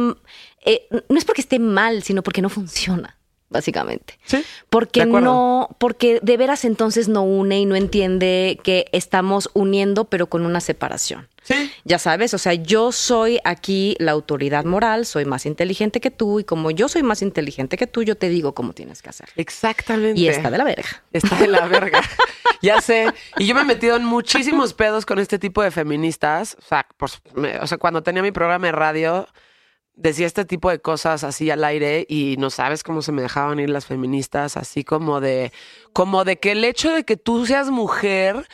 eh, 0.66 0.86
no 1.08 1.16
es 1.16 1.24
porque 1.24 1.40
esté 1.40 1.58
mal, 1.58 2.02
sino 2.02 2.22
porque 2.22 2.42
no 2.42 2.50
funciona, 2.50 3.16
básicamente. 3.50 4.18
Sí, 4.24 4.42
Porque 4.70 5.00
de 5.00 5.06
no, 5.06 5.68
porque 5.78 6.20
de 6.22 6.36
veras 6.36 6.64
entonces 6.64 7.08
no 7.08 7.22
une 7.22 7.60
y 7.60 7.66
no 7.66 7.76
entiende 7.76 8.58
que 8.62 8.86
estamos 8.92 9.50
uniendo, 9.52 10.06
pero 10.06 10.28
con 10.28 10.46
una 10.46 10.60
separación. 10.60 11.28
Sí. 11.42 11.70
Ya 11.84 11.98
sabes, 11.98 12.32
o 12.34 12.38
sea, 12.38 12.54
yo 12.54 12.92
soy 12.92 13.40
aquí 13.44 13.96
la 13.98 14.12
autoridad 14.12 14.64
moral, 14.64 15.04
soy 15.04 15.24
más 15.24 15.46
inteligente 15.46 16.00
que 16.00 16.10
tú, 16.10 16.38
y 16.38 16.44
como 16.44 16.70
yo 16.70 16.88
soy 16.88 17.02
más 17.02 17.22
inteligente 17.22 17.76
que 17.76 17.86
tú, 17.88 18.02
yo 18.04 18.14
te 18.16 18.28
digo 18.28 18.54
cómo 18.54 18.72
tienes 18.72 19.02
que 19.02 19.08
hacer. 19.08 19.28
Exactamente. 19.36 20.20
Y 20.20 20.28
está 20.28 20.50
de 20.50 20.58
la 20.58 20.64
verga. 20.64 21.02
Está 21.12 21.36
de 21.36 21.48
la 21.48 21.66
verga. 21.66 22.02
ya 22.62 22.80
sé. 22.80 23.06
Y 23.38 23.46
yo 23.46 23.54
me 23.54 23.62
he 23.62 23.64
metido 23.64 23.96
en 23.96 24.04
muchísimos 24.04 24.74
pedos 24.74 25.04
con 25.06 25.18
este 25.18 25.38
tipo 25.38 25.62
de 25.62 25.70
feministas. 25.72 26.56
O 26.60 26.62
sea, 26.68 26.86
pues, 26.96 27.20
me- 27.34 27.58
o 27.58 27.66
sea, 27.66 27.78
cuando 27.78 28.02
tenía 28.02 28.22
mi 28.22 28.30
programa 28.32 28.66
de 28.66 28.72
radio, 28.72 29.26
decía 30.00 30.26
este 30.26 30.44
tipo 30.44 30.70
de 30.70 30.80
cosas 30.80 31.24
así 31.24 31.50
al 31.50 31.62
aire 31.62 32.06
y 32.08 32.36
no 32.38 32.50
sabes 32.50 32.82
cómo 32.82 33.02
se 33.02 33.12
me 33.12 33.22
dejaban 33.22 33.60
ir 33.60 33.70
las 33.70 33.86
feministas, 33.86 34.56
así 34.56 34.82
como 34.82 35.20
de, 35.20 35.52
como 35.92 36.24
de 36.24 36.38
que 36.38 36.52
el 36.52 36.64
hecho 36.64 36.90
de 36.90 37.04
que 37.04 37.16
tú 37.16 37.46
seas 37.46 37.70
mujer 37.70 38.48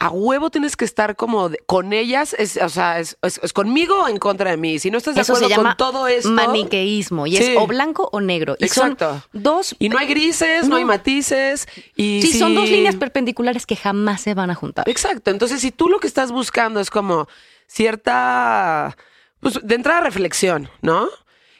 a 0.00 0.10
huevo 0.10 0.48
tienes 0.48 0.76
que 0.76 0.84
estar 0.84 1.16
como 1.16 1.48
de- 1.48 1.58
con 1.66 1.92
ellas, 1.92 2.32
es, 2.38 2.56
o 2.56 2.68
sea, 2.68 3.00
es, 3.00 3.18
es- 3.20 3.40
es 3.42 3.52
conmigo 3.52 4.02
o 4.04 4.08
en 4.08 4.18
contra 4.18 4.50
de 4.52 4.56
mí. 4.56 4.78
Si 4.78 4.92
no 4.92 4.98
estás 4.98 5.16
de 5.16 5.22
Eso 5.22 5.34
se 5.34 5.44
acuerdo 5.46 5.56
llama 5.56 5.70
con 5.76 5.76
todo 5.76 6.06
esto. 6.06 6.30
maniqueísmo 6.30 7.26
y 7.26 7.36
Sí. 7.36 7.42
es 7.42 7.58
o 7.58 7.66
blanco 7.66 8.08
o 8.12 8.20
negro. 8.20 8.54
Y 8.60 8.64
Exacto. 8.66 9.10
son 9.10 9.42
dos 9.42 9.74
Y 9.80 9.88
no 9.88 9.98
hay 9.98 10.06
grises, 10.06 10.68
no, 10.68 10.76
hay 10.76 10.84
matices. 10.84 11.66
Y 11.96 12.22
Sí, 12.22 12.38
son 12.38 12.50
si- 12.50 12.54
dos 12.54 12.70
líneas 12.70 12.94
perpendiculares 12.94 13.66
que 13.66 13.74
jamás 13.74 14.20
se 14.20 14.34
van 14.34 14.50
a 14.50 14.54
juntar. 14.54 14.88
Exacto. 14.88 15.32
Entonces, 15.32 15.60
si 15.60 15.72
tú 15.72 15.88
lo 15.88 15.98
que 15.98 16.06
estás 16.06 16.30
buscando 16.30 16.78
es 16.78 16.90
como 16.90 17.26
cierta, 17.66 18.96
pues 19.40 19.58
de 19.62 19.74
entrada 19.74 20.00
reflexión, 20.00 20.68
¿no? 20.82 21.08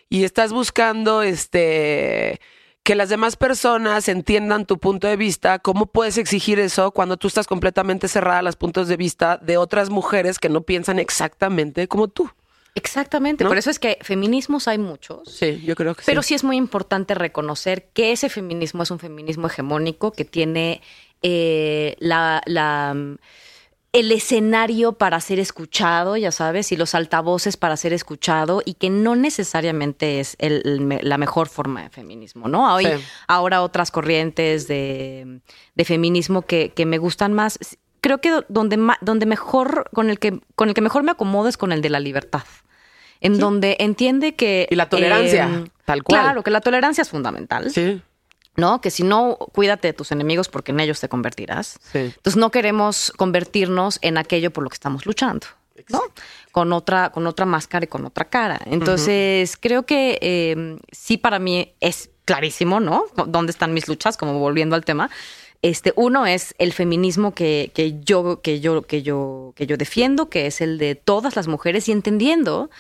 Y 0.09 0.25
estás 0.25 0.53
buscando, 0.53 1.23
este, 1.23 2.41
que 2.83 2.95
las 2.95 3.11
demás 3.11 3.37
personas 3.37 4.09
entiendan 4.09 4.65
tu 4.65 4.79
punto 4.79 5.07
de 5.07 5.17
vista, 5.17 5.59
¿cómo 5.59 5.87
puedes 5.87 6.17
exigir 6.17 6.59
eso 6.59 6.91
cuando 6.91 7.19
tú 7.19 7.29
estás 7.29 7.47
completamente 7.47 8.09
cerrada 8.09 8.39
a 8.39 8.43
los 8.43 8.57
puntos 8.57 8.89
de 8.89 8.97
vista 8.97 9.37
de 9.37 9.59
otras 9.59 9.91
mujeres 9.91 10.39
que 10.39 10.49
no 10.49 10.63
piensan 10.63 10.99
exactamente 10.99 11.87
como 11.87 12.09
tú? 12.09 12.31
Exactamente. 12.75 13.45
¿No? 13.45 13.51
Por 13.51 13.59
eso 13.59 13.71
es 13.71 13.79
que 13.79 13.99
feminismos 14.01 14.69
hay 14.69 14.79
muchos. 14.79 15.29
Sí, 15.29 15.61
yo 15.65 15.75
creo 15.75 15.95
que 15.95 16.03
Pero 16.07 16.23
sí. 16.23 16.29
sí 16.29 16.35
es 16.35 16.45
muy 16.45 16.57
importante 16.57 17.15
reconocer 17.15 17.89
que 17.93 18.13
ese 18.13 18.29
feminismo 18.29 18.83
es 18.83 18.91
un 18.91 18.99
feminismo 18.99 19.49
hegemónico 19.49 20.13
que 20.13 20.25
tiene 20.25 20.81
eh, 21.23 21.97
la, 21.99 22.41
la, 22.47 22.97
el 23.93 24.13
escenario 24.13 24.93
para 24.93 25.19
ser 25.21 25.39
escuchado, 25.39 26.17
ya 26.17 26.31
sabes, 26.31 26.73
y 26.73 26.77
los 26.77 26.95
altavoces 26.95 27.57
para 27.57 27.77
ser 27.77 27.93
escuchado, 27.95 28.61
y 28.65 28.75
que 28.75 28.91
no 28.91 29.17
necesariamente 29.17 30.21
es 30.21 30.37
el- 30.39 30.99
la 31.03 31.17
mejor 31.19 31.49
forma 31.49 31.83
de 31.83 31.89
feminismo, 31.91 32.49
¿no? 32.49 32.79
Sí. 32.79 32.87
ahora 33.29 33.63
otras 33.63 33.91
corrientes 33.91 34.69
de, 34.69 35.41
de 35.75 35.85
feminismo 35.85 36.43
que, 36.43 36.71
que 36.71 36.85
me 36.85 36.99
gustan 36.99 37.33
más. 37.33 37.59
Creo 38.03 38.19
que 38.19 38.43
donde, 38.49 38.79
donde 39.01 39.27
mejor, 39.27 39.89
con 39.95 40.11
el 40.11 40.19
que, 40.19 40.39
con 40.55 40.69
el 40.69 40.75
que 40.75 40.81
mejor 40.83 41.03
me 41.03 41.11
acomodo 41.13 41.49
es 41.49 41.57
con 41.57 41.73
el 41.73 41.81
de 41.81 41.89
la 41.91 41.99
libertad. 42.01 42.43
En 43.21 43.39
donde 43.41 43.77
entiende 43.81 44.37
que. 44.37 44.69
Y 44.71 44.77
la 44.77 44.89
tolerancia, 44.89 45.45
em, 45.47 45.67
tal 45.85 46.05
cual. 46.05 46.21
Claro, 46.23 46.43
que 46.45 46.53
la 46.53 46.61
tolerancia 46.61 47.03
es 47.03 47.09
fundamental. 47.09 47.69
Sí, 47.73 48.01
¿No? 48.59 48.81
Que 48.81 48.91
si 48.91 49.05
no, 49.05 49.39
cuídate 49.53 49.89
de 49.89 49.93
tus 49.95 50.13
enemigos 50.13 50.49
porque 50.49 50.73
en 50.73 50.81
ellos 50.81 51.01
te 51.01 51.09
convertirás. 51.09 51.79
sí. 51.93 51.99
Entonces 51.99 52.37
no 52.37 52.51
queremos 52.51 53.13
convertirnos 53.17 53.99
en 54.03 54.19
aquello 54.19 54.51
por 54.51 54.65
lo 54.65 54.71
que 54.71 54.75
estamos 54.75 55.07
luchando, 55.07 55.47
¿no? 55.89 56.03
Con 56.53 56.73
otra, 56.73 57.11
con 57.11 57.27
otra 57.27 57.47
máscara 57.47 57.85
y 57.85 57.89
con 57.89 58.05
otra 58.05 58.25
cara. 58.25 58.61
Entonces, 58.67 59.57
creo 59.57 59.87
que 59.87 60.19
eh, 60.21 60.77
sí 60.91 61.17
para 61.17 61.39
mí 61.39 61.73
es 61.81 62.11
clarísimo, 62.25 62.81
¿no? 62.81 63.05
¿Dónde 63.27 63.53
están 63.53 63.73
mis 63.73 63.89
luchas? 63.89 64.17
Como 64.17 64.39
volviendo 64.39 64.75
al 64.75 64.85
tema. 64.85 65.09
Este, 65.61 65.93
uno 65.97 66.25
es 66.27 66.55
el 66.59 66.73
feminismo 66.73 67.35
que, 67.35 67.73
que 67.75 68.01
yo, 68.05 68.41
que 68.43 68.61
yo, 68.61 68.83
que 68.83 69.03
yo, 69.03 69.53
que 69.57 69.67
yo 69.67 69.77
defiendo, 69.77 70.29
que 70.29 70.47
es 70.47 70.61
el 70.61 70.79
de 70.79 70.95
todas 70.95 71.35
las 71.35 71.49
mujeres, 71.49 71.89
y 71.89 71.93
entendiendo 71.93 72.71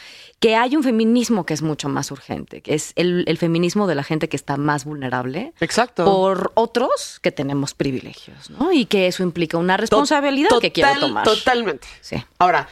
que 0.41 0.55
hay 0.55 0.77
un 0.77 0.85
feminismo 0.85 1.45
que 1.45 1.55
es 1.55 1.63
mucho 1.63 1.89
más 1.89 2.11
urgente, 2.13 2.61
que 2.63 2.75
es 2.75 2.93
el, 2.95 3.25
el 3.27 3.39
feminismo 3.39 3.87
de 3.89 3.95
la 3.97 4.05
gente 4.05 4.29
que 4.29 4.37
está 4.37 4.57
más 4.57 4.85
vulnerable 4.85 5.53
Exacto. 5.61 6.05
por 6.05 6.53
otros 6.55 7.19
que 7.21 7.33
tenemos 7.33 7.75
privilegios, 7.75 8.49
¿no? 8.51 8.71
Y 8.73 8.85
que 8.87 9.09
eso 9.09 9.23
implica 9.25 9.59
una 9.59 9.77
responsabilidad 9.77 10.49
Total- 10.51 10.61
que 10.61 10.73
quiero 10.73 11.01
tomar. 11.01 11.25
Totalmente. 11.25 11.89
Sí. 12.01 12.17
Ahora, 12.39 12.69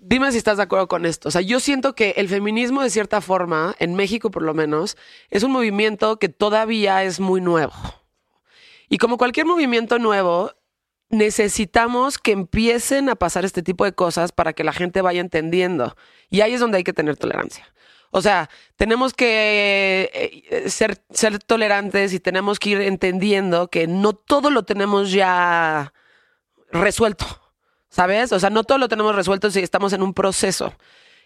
dime 0.00 0.32
si 0.32 0.38
estás 0.38 0.56
de 0.56 0.64
acuerdo 0.64 0.88
con 0.88 1.06
esto. 1.06 1.28
O 1.28 1.30
sea, 1.30 1.42
yo 1.42 1.60
siento 1.60 1.94
que 1.94 2.10
el 2.16 2.28
feminismo, 2.28 2.82
de 2.82 2.90
cierta 2.90 3.20
forma, 3.20 3.76
en 3.78 3.94
México 3.94 4.32
por 4.32 4.42
lo 4.42 4.52
menos, 4.54 4.96
es 5.30 5.44
un 5.44 5.52
movimiento 5.52 6.18
que 6.18 6.28
todavía 6.28 7.04
es 7.04 7.20
muy 7.20 7.40
nuevo. 7.40 7.72
Y 8.88 8.98
como 8.98 9.16
cualquier 9.16 9.46
movimiento 9.46 10.00
nuevo, 10.00 10.50
necesitamos 11.10 12.18
que 12.18 12.32
empiecen 12.32 13.08
a 13.08 13.16
pasar 13.16 13.44
este 13.44 13.62
tipo 13.62 13.84
de 13.84 13.92
cosas 13.92 14.32
para 14.32 14.52
que 14.52 14.64
la 14.64 14.72
gente 14.72 15.02
vaya 15.02 15.20
entendiendo. 15.20 15.96
Y 16.30 16.40
ahí 16.40 16.54
es 16.54 16.60
donde 16.60 16.78
hay 16.78 16.84
que 16.84 16.92
tener 16.92 17.16
tolerancia. 17.16 17.66
O 18.12 18.22
sea, 18.22 18.48
tenemos 18.76 19.12
que 19.12 20.10
eh, 20.50 20.70
ser, 20.70 21.02
ser 21.10 21.38
tolerantes 21.40 22.12
y 22.12 22.20
tenemos 22.20 22.58
que 22.58 22.70
ir 22.70 22.80
entendiendo 22.80 23.68
que 23.68 23.86
no 23.86 24.14
todo 24.14 24.50
lo 24.50 24.64
tenemos 24.64 25.12
ya 25.12 25.92
resuelto, 26.72 27.26
¿sabes? 27.88 28.32
O 28.32 28.40
sea, 28.40 28.50
no 28.50 28.64
todo 28.64 28.78
lo 28.78 28.88
tenemos 28.88 29.14
resuelto 29.14 29.50
si 29.50 29.60
estamos 29.60 29.92
en 29.92 30.02
un 30.02 30.14
proceso. 30.14 30.74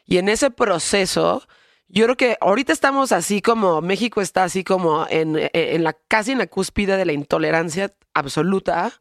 Y 0.07 0.19
en 0.19 0.29
ese 0.29 0.51
proceso, 0.51 1.47
yo 1.89 2.05
creo 2.05 2.17
que 2.17 2.37
ahorita 2.41 2.73
estamos 2.73 3.13
así 3.13 3.41
como, 3.41 3.81
México 3.81 4.21
está 4.21 4.45
así 4.45 4.63
como 4.65 5.07
en, 5.09 5.51
en 5.55 5.85
la 5.85 5.95
casi 5.95 6.33
en 6.33 6.39
la 6.39 6.47
cúspide 6.47 6.99
de 6.99 7.07
la 7.07 7.13
intolerancia 7.13 7.93
absoluta, 8.13 8.93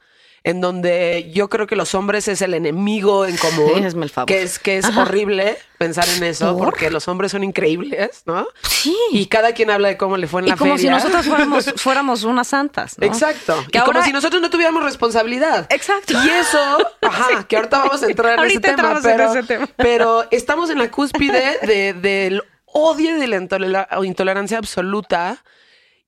en 0.46 0.60
donde 0.60 1.32
yo 1.34 1.50
creo 1.50 1.68
que 1.68 1.76
los 1.78 1.96
hombres 1.96 2.28
es 2.28 2.42
el 2.42 2.54
enemigo 2.54 3.26
en 3.26 3.38
común. 3.38 3.86
Hazme 3.86 4.04
el 4.04 4.10
favor. 4.10 4.28
Que 4.28 4.42
es, 4.44 4.60
que 4.60 4.78
es 4.78 4.84
Ajá. 4.86 5.04
horrible 5.04 5.58
pensar 5.78 6.06
en 6.18 6.24
eso, 6.24 6.58
¿Por? 6.58 6.66
porque 6.72 6.90
los 6.92 7.08
hombres 7.08 7.32
son 7.32 7.44
increíbles, 7.46 8.24
¿no? 8.26 8.46
Sí. 8.64 8.94
Y 9.12 9.28
cada 9.28 9.54
quien 9.54 9.70
habla 9.70 9.88
de 9.88 9.96
cómo 9.98 10.18
le 10.18 10.28
fue 10.28 10.42
en 10.42 10.48
Y 10.48 10.50
la 10.52 10.58
como 10.58 10.76
si 10.78 10.84
feria. 10.84 10.98
nosotras 10.98 11.26
fuéramos, 11.26 11.66
fuéramos 11.78 12.24
unas 12.26 12.48
santas. 12.50 12.98
¿no? 12.98 13.08
Exacto. 13.08 13.56
Que 13.72 13.78
y 13.78 13.82
como 13.82 13.94
ahora- 13.94 14.06
si 14.06 14.12
nosotros 14.12 14.42
no 14.42 14.50
tuviéramos 14.50 14.84
responsabilidad. 14.84 15.66
Exacto. 15.72 16.14
Y 16.14 16.30
eso, 16.30 16.78
ajá, 17.02 17.44
que 17.48 17.56
ahorita 17.56 17.80
vamos 17.80 18.04
a 18.04 18.08
entrar 18.08 18.40
en 18.40 18.46
ese 18.46 18.60
tema, 18.60 18.72
entramos 18.74 19.06
en 19.06 19.12
pero, 19.12 19.32
ese 19.32 19.44
tema. 19.44 19.70
pero 19.78 20.26
estamos 20.32 20.70
en 20.70 20.80
la 20.80 20.92
cúspide 20.92 21.60
de- 21.62 21.94
del 21.94 22.44
odio 22.66 23.16
y 23.16 23.20
de 23.20 23.28
la 23.28 23.88
intolerancia 24.04 24.58
absoluta. 24.58 25.42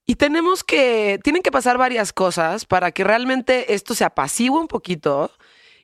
Y 0.05 0.15
tenemos 0.15 0.63
que, 0.63 1.19
tienen 1.23 1.41
que 1.41 1.51
pasar 1.51 1.77
varias 1.77 2.13
cosas 2.13 2.65
para 2.65 2.91
que 2.91 3.03
realmente 3.03 3.73
esto 3.73 3.95
se 3.95 4.03
apacigüe 4.03 4.59
un 4.59 4.67
poquito 4.67 5.31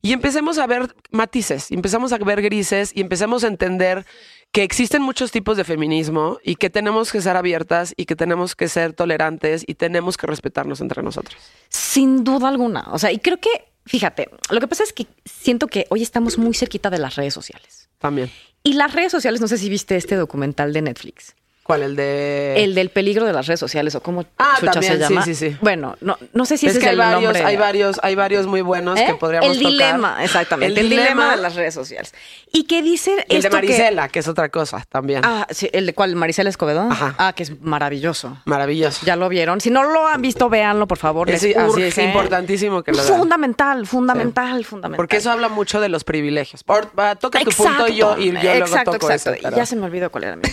y 0.04 0.14
empecemos 0.14 0.58
a 0.58 0.68
ver 0.68 0.96
matices, 1.12 1.72
empezamos 1.72 2.12
a 2.12 2.18
ver 2.18 2.42
grises 2.42 2.92
y 2.94 3.02
empecemos 3.02 3.44
a 3.44 3.48
entender 3.48 4.06
que 4.52 4.64
existen 4.64 5.02
muchos 5.02 5.32
tipos 5.32 5.58
de 5.58 5.64
feminismo 5.64 6.40
y 6.44 6.56
que 6.56 6.70
tenemos 6.70 7.12
que 7.12 7.22
ser 7.22 7.38
abiertas 7.38 7.94
y 7.96 8.06
que 8.06 8.16
tenemos 8.16 8.56
que 8.56 8.68
ser 8.68 8.94
tolerantes 8.94 9.64
y 9.66 9.76
tenemos 9.76 10.18
que 10.18 10.28
respetarnos 10.28 10.82
entre 10.82 11.04
nosotros. 11.04 11.40
Sin 11.70 12.24
duda 12.24 12.50
alguna. 12.50 12.88
O 12.92 13.00
sea, 13.00 13.12
y 13.12 13.20
creo 13.20 13.40
que, 13.40 13.50
fíjate, 13.86 14.30
lo 14.50 14.60
que 14.60 14.68
pasa 14.68 14.84
es 14.84 14.92
que 14.92 15.08
siento 15.24 15.68
que 15.68 15.86
hoy 15.90 16.02
estamos 16.02 16.38
muy 16.38 16.54
cerquita 16.54 16.90
de 16.90 16.98
las 16.98 17.16
redes 17.16 17.34
sociales. 17.34 17.90
También. 18.00 18.32
Y 18.64 18.74
las 18.74 18.94
redes 18.94 19.12
sociales, 19.12 19.40
no 19.40 19.48
sé 19.48 19.58
si 19.58 19.70
viste 19.70 19.96
este 19.96 20.16
documental 20.16 20.74
de 20.74 20.82
Netflix. 20.82 21.36
¿Cuál? 21.64 21.84
El 21.84 21.96
de. 21.96 22.56
El 22.64 22.74
del 22.76 22.90
peligro 22.90 23.26
de 23.26 23.34
las 23.34 23.46
redes 23.48 23.60
sociales 23.60 23.94
o 23.96 24.02
cómo 24.02 24.26
Ah, 24.38 24.56
chucha 24.60 24.72
también, 24.72 24.94
se 24.94 25.00
llama. 25.00 25.24
sí, 25.24 25.36
sí, 25.36 25.50
sí. 25.52 25.58
Bueno, 25.62 25.96
no, 26.02 26.18
no 26.34 26.46
sé 26.46 26.58
si 26.58 26.66
es 26.66 26.72
ese 26.72 26.80
que 26.80 26.86
es 26.88 26.92
el 26.94 26.98
varios, 26.98 27.22
nombre. 27.24 27.44
hay 27.44 27.56
varios, 27.56 28.00
hay 28.04 28.16
varios 28.16 28.48
muy 28.48 28.62
buenos 28.62 29.00
¿Eh? 29.00 29.06
que 29.06 29.14
podríamos 29.14 29.50
El 29.52 29.58
tocar. 29.58 29.72
dilema, 29.72 30.24
exactamente. 30.24 30.82
El, 30.82 30.90
dilema, 30.90 31.36
de 31.36 31.42
las 31.42 31.56
redes 31.56 31.74
sociales. 31.74 32.14
Y 32.52 32.64
que 32.64 32.82
dice 32.82 33.12
Y 33.30 33.36
el 33.36 33.42
de 33.44 33.48
esto 33.48 33.56
Marisela, 33.58 34.10
que... 34.10 34.20
es 34.20 34.28
otra 34.28 34.50
cosa 34.50 34.84
también. 34.90 35.22
Ah, 35.24 35.46
sí, 35.52 35.70
el 35.72 35.86
de 35.86 35.94
cuál, 35.94 36.16
Maricela 36.16 36.50
Escobedo. 36.50 36.82
Ajá. 36.90 37.14
Ah, 37.20 37.34
que 37.34 37.44
es 37.44 37.62
maravilloso. 37.62 38.38
Maravilloso. 38.46 39.06
Ya 39.06 39.16
lo 39.16 39.30
vieron. 39.30 39.62
Si 39.62 39.70
no 39.70 39.84
lo 39.84 40.08
han 40.08 40.22
visto, 40.22 40.50
véanlo, 40.50 40.88
por 40.88 40.98
favor. 40.98 41.30
Es- 41.30 41.44
les 41.44 41.56
así 41.56 41.84
es 41.84 41.98
importantísimo 42.00 42.82
que 42.84 42.92
lo 42.92 42.98
vean. 43.04 43.18
Fundamental, 43.20 43.86
fundamental, 43.88 44.66
fundamental. 44.66 44.98
Porque 44.98 45.18
eso 45.18 45.32
habla 45.32 45.48
mucho 45.48 45.80
de 45.80 45.90
los 45.90 46.04
privilegios. 46.04 46.64
Por- 46.64 46.88
va, 46.98 47.16
toca 47.16 47.40
tu 47.42 47.50
Exacto, 47.52 47.70
punto 47.86 47.88
y 47.92 47.96
yo, 47.96 48.18
y 48.18 48.26
yo 48.32 48.32
luego 48.56 48.66
toco 48.84 48.96
exacto. 48.96 49.12
eso. 49.14 49.32
pero- 49.44 49.56
Ya 49.56 49.66
se 49.68 49.76
me 49.76 49.86
olvidó 49.86 50.10
cuál 50.10 50.24
era 50.26 50.36
mi 50.36 50.42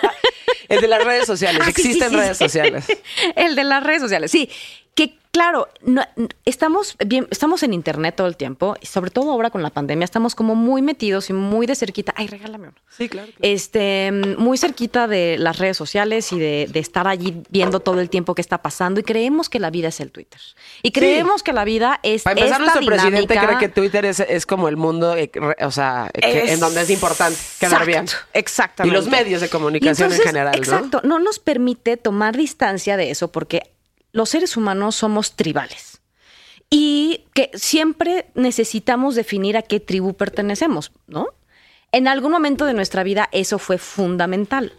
El 0.68 0.80
de 0.80 0.88
las 0.88 1.04
redes 1.04 1.26
sociales. 1.26 1.60
Ah, 1.62 1.66
sí, 1.66 1.70
Existen 1.70 2.10
sí, 2.10 2.16
redes 2.16 2.38
sí. 2.38 2.44
sociales. 2.44 2.86
El 3.36 3.54
de 3.54 3.64
las 3.64 3.82
redes 3.82 4.02
sociales, 4.02 4.30
sí. 4.30 4.48
Que 4.94 5.16
claro, 5.30 5.68
no- 5.80 6.04
estamos 6.44 6.96
bien, 7.06 7.26
estamos 7.30 7.62
en 7.62 7.72
internet 7.72 8.14
todo 8.14 8.26
el 8.26 8.36
tiempo, 8.36 8.76
y 8.82 8.84
sobre 8.86 9.10
todo 9.10 9.30
ahora 9.30 9.48
con 9.48 9.62
la 9.62 9.70
pandemia, 9.70 10.04
estamos 10.04 10.34
como 10.34 10.54
muy 10.54 10.82
metidos 10.82 11.30
y 11.30 11.32
muy 11.32 11.64
de 11.66 11.74
cerquita. 11.74 12.12
Ay, 12.18 12.26
regálame 12.26 12.68
uno. 12.68 12.76
Sí, 12.94 13.08
claro. 13.08 13.32
Este, 13.40 14.12
muy 14.36 14.58
cerquita 14.58 15.06
de 15.08 15.38
las 15.38 15.56
redes 15.58 15.78
sociales 15.78 16.30
y 16.32 16.38
de, 16.38 16.68
de 16.70 16.78
estar 16.80 17.08
allí 17.08 17.42
viendo 17.48 17.80
todo 17.80 18.00
el 18.00 18.10
tiempo 18.10 18.34
qué 18.34 18.42
está 18.42 18.58
pasando 18.60 19.00
y 19.00 19.02
creemos 19.02 19.48
que 19.48 19.58
la 19.60 19.70
vida 19.70 19.88
es 19.88 20.00
el 20.00 20.10
Twitter. 20.12 20.40
Y 20.82 20.92
creemos 20.92 21.42
que 21.42 21.54
la 21.54 21.64
vida 21.64 21.98
es 22.02 22.24
Para 22.24 22.38
empezar, 22.38 22.60
esta 22.60 22.74
nuestro 22.80 22.86
presidente 22.94 23.34
cree 23.38 23.58
que 23.58 23.68
Twitter 23.70 24.04
es, 24.04 24.20
es 24.20 24.44
como 24.44 24.68
el 24.68 24.76
mundo, 24.76 25.16
eh, 25.16 25.30
o 25.64 25.70
sea, 25.70 26.10
que- 26.12 26.52
en 26.52 26.60
donde 26.60 26.82
es 26.82 26.90
importante 26.90 27.38
quedar 27.58 27.86
bien. 27.86 28.02
Exacto, 28.04 28.28
Exactamente. 28.34 28.94
Y 28.94 29.00
los 29.00 29.08
medios 29.10 29.40
de 29.40 29.48
comunicación 29.48 30.12
entonces, 30.12 30.20
en 30.20 30.26
general, 30.26 30.52
¿no? 30.52 30.58
Exacto. 30.58 31.00
¿no? 31.04 31.18
nos 31.18 31.38
permite 31.38 31.96
tomar 31.96 32.36
distancia 32.36 32.98
de 32.98 33.10
eso 33.10 33.32
porque 33.32 33.70
los 34.12 34.28
seres 34.28 34.56
humanos 34.56 34.94
somos 34.94 35.32
tribales. 35.36 36.00
Y 36.70 37.24
que 37.34 37.50
siempre 37.54 38.30
necesitamos 38.34 39.14
definir 39.14 39.56
a 39.56 39.62
qué 39.62 39.80
tribu 39.80 40.14
pertenecemos, 40.14 40.92
¿no? 41.06 41.28
En 41.90 42.08
algún 42.08 42.32
momento 42.32 42.64
de 42.64 42.72
nuestra 42.72 43.02
vida 43.02 43.28
eso 43.32 43.58
fue 43.58 43.76
fundamental. 43.76 44.72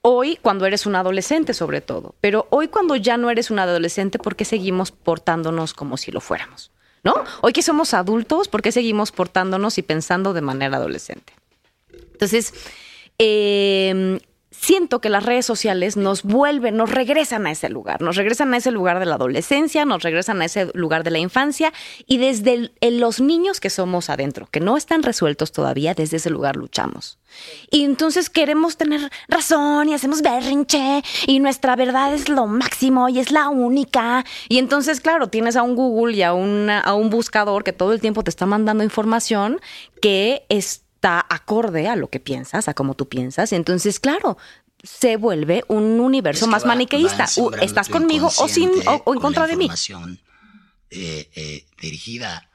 Hoy, 0.00 0.38
cuando 0.40 0.66
eres 0.66 0.86
un 0.86 0.96
adolescente, 0.96 1.52
sobre 1.52 1.80
todo. 1.80 2.14
Pero 2.20 2.46
hoy, 2.50 2.68
cuando 2.68 2.96
ya 2.96 3.16
no 3.16 3.30
eres 3.30 3.50
un 3.50 3.58
adolescente, 3.58 4.18
¿por 4.18 4.36
qué 4.36 4.44
seguimos 4.44 4.90
portándonos 4.90 5.74
como 5.74 5.96
si 5.96 6.10
lo 6.10 6.20
fuéramos? 6.20 6.70
¿No? 7.02 7.14
Hoy 7.42 7.52
que 7.52 7.62
somos 7.62 7.92
adultos, 7.92 8.48
¿por 8.48 8.62
qué 8.62 8.72
seguimos 8.72 9.12
portándonos 9.12 9.76
y 9.76 9.82
pensando 9.82 10.32
de 10.32 10.40
manera 10.40 10.78
adolescente? 10.78 11.34
Entonces, 12.12 12.54
eh, 13.18 14.18
siento 14.64 15.00
que 15.00 15.10
las 15.10 15.24
redes 15.24 15.44
sociales 15.44 15.96
nos 15.96 16.22
vuelven, 16.22 16.76
nos 16.76 16.90
regresan 16.90 17.46
a 17.46 17.50
ese 17.50 17.68
lugar, 17.68 18.00
nos 18.00 18.16
regresan 18.16 18.54
a 18.54 18.56
ese 18.56 18.70
lugar 18.70 18.98
de 18.98 19.04
la 19.04 19.16
adolescencia, 19.16 19.84
nos 19.84 20.02
regresan 20.02 20.40
a 20.40 20.46
ese 20.46 20.70
lugar 20.72 21.04
de 21.04 21.10
la 21.10 21.18
infancia 21.18 21.72
y 22.06 22.16
desde 22.16 22.72
los 22.80 23.20
niños 23.20 23.60
que 23.60 23.68
somos 23.68 24.08
adentro, 24.08 24.48
que 24.50 24.60
no 24.60 24.76
están 24.76 25.02
resueltos 25.02 25.52
todavía, 25.52 25.94
desde 25.94 26.16
ese 26.16 26.30
lugar 26.30 26.56
luchamos. 26.56 27.18
Y 27.70 27.84
entonces 27.84 28.30
queremos 28.30 28.76
tener 28.76 29.10
razón 29.28 29.88
y 29.88 29.94
hacemos 29.94 30.22
berrinche 30.22 31.02
y 31.26 31.40
nuestra 31.40 31.76
verdad 31.76 32.14
es 32.14 32.28
lo 32.28 32.46
máximo 32.46 33.08
y 33.08 33.18
es 33.18 33.32
la 33.32 33.48
única. 33.48 34.24
Y 34.48 34.58
entonces, 34.58 35.00
claro, 35.00 35.28
tienes 35.28 35.56
a 35.56 35.62
un 35.62 35.74
Google 35.74 36.16
y 36.16 36.22
a, 36.22 36.30
a 36.30 36.94
un 36.94 37.10
buscador 37.10 37.64
que 37.64 37.72
todo 37.72 37.92
el 37.92 38.00
tiempo 38.00 38.22
te 38.22 38.30
está 38.30 38.46
mandando 38.46 38.84
información 38.84 39.60
que 40.00 40.44
es 40.48 40.83
está 41.04 41.26
acorde 41.28 41.86
a 41.86 41.96
lo 41.96 42.08
que 42.08 42.18
piensas, 42.18 42.66
a 42.66 42.72
cómo 42.72 42.94
tú 42.94 43.10
piensas. 43.10 43.52
Entonces, 43.52 44.00
claro, 44.00 44.38
se 44.82 45.18
vuelve 45.18 45.62
un 45.68 46.00
universo 46.00 46.46
más 46.46 46.64
maniqueísta. 46.64 47.26
¿Estás 47.60 47.90
conmigo 47.90 48.30
o, 48.38 48.48
sin, 48.48 48.70
o, 48.86 49.12
en 49.12 49.20
contra 49.20 49.46
de 49.46 49.56
mí? 49.56 49.68
Eh, 50.90 51.30
eh, 51.34 51.66
dirigida. 51.78 52.48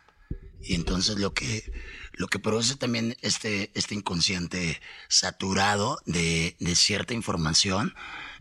Y 0.64 0.74
entonces 0.74 1.20
lo 1.20 1.32
que, 1.32 1.72
lo 2.14 2.28
que 2.28 2.40
produce 2.40 2.76
también 2.76 3.16
este, 3.22 3.70
este 3.76 3.94
inconsciente 3.94 4.82
saturado 5.10 6.00
de, 6.06 6.56
de 6.60 6.76
cierta 6.76 7.14
información 7.14 7.94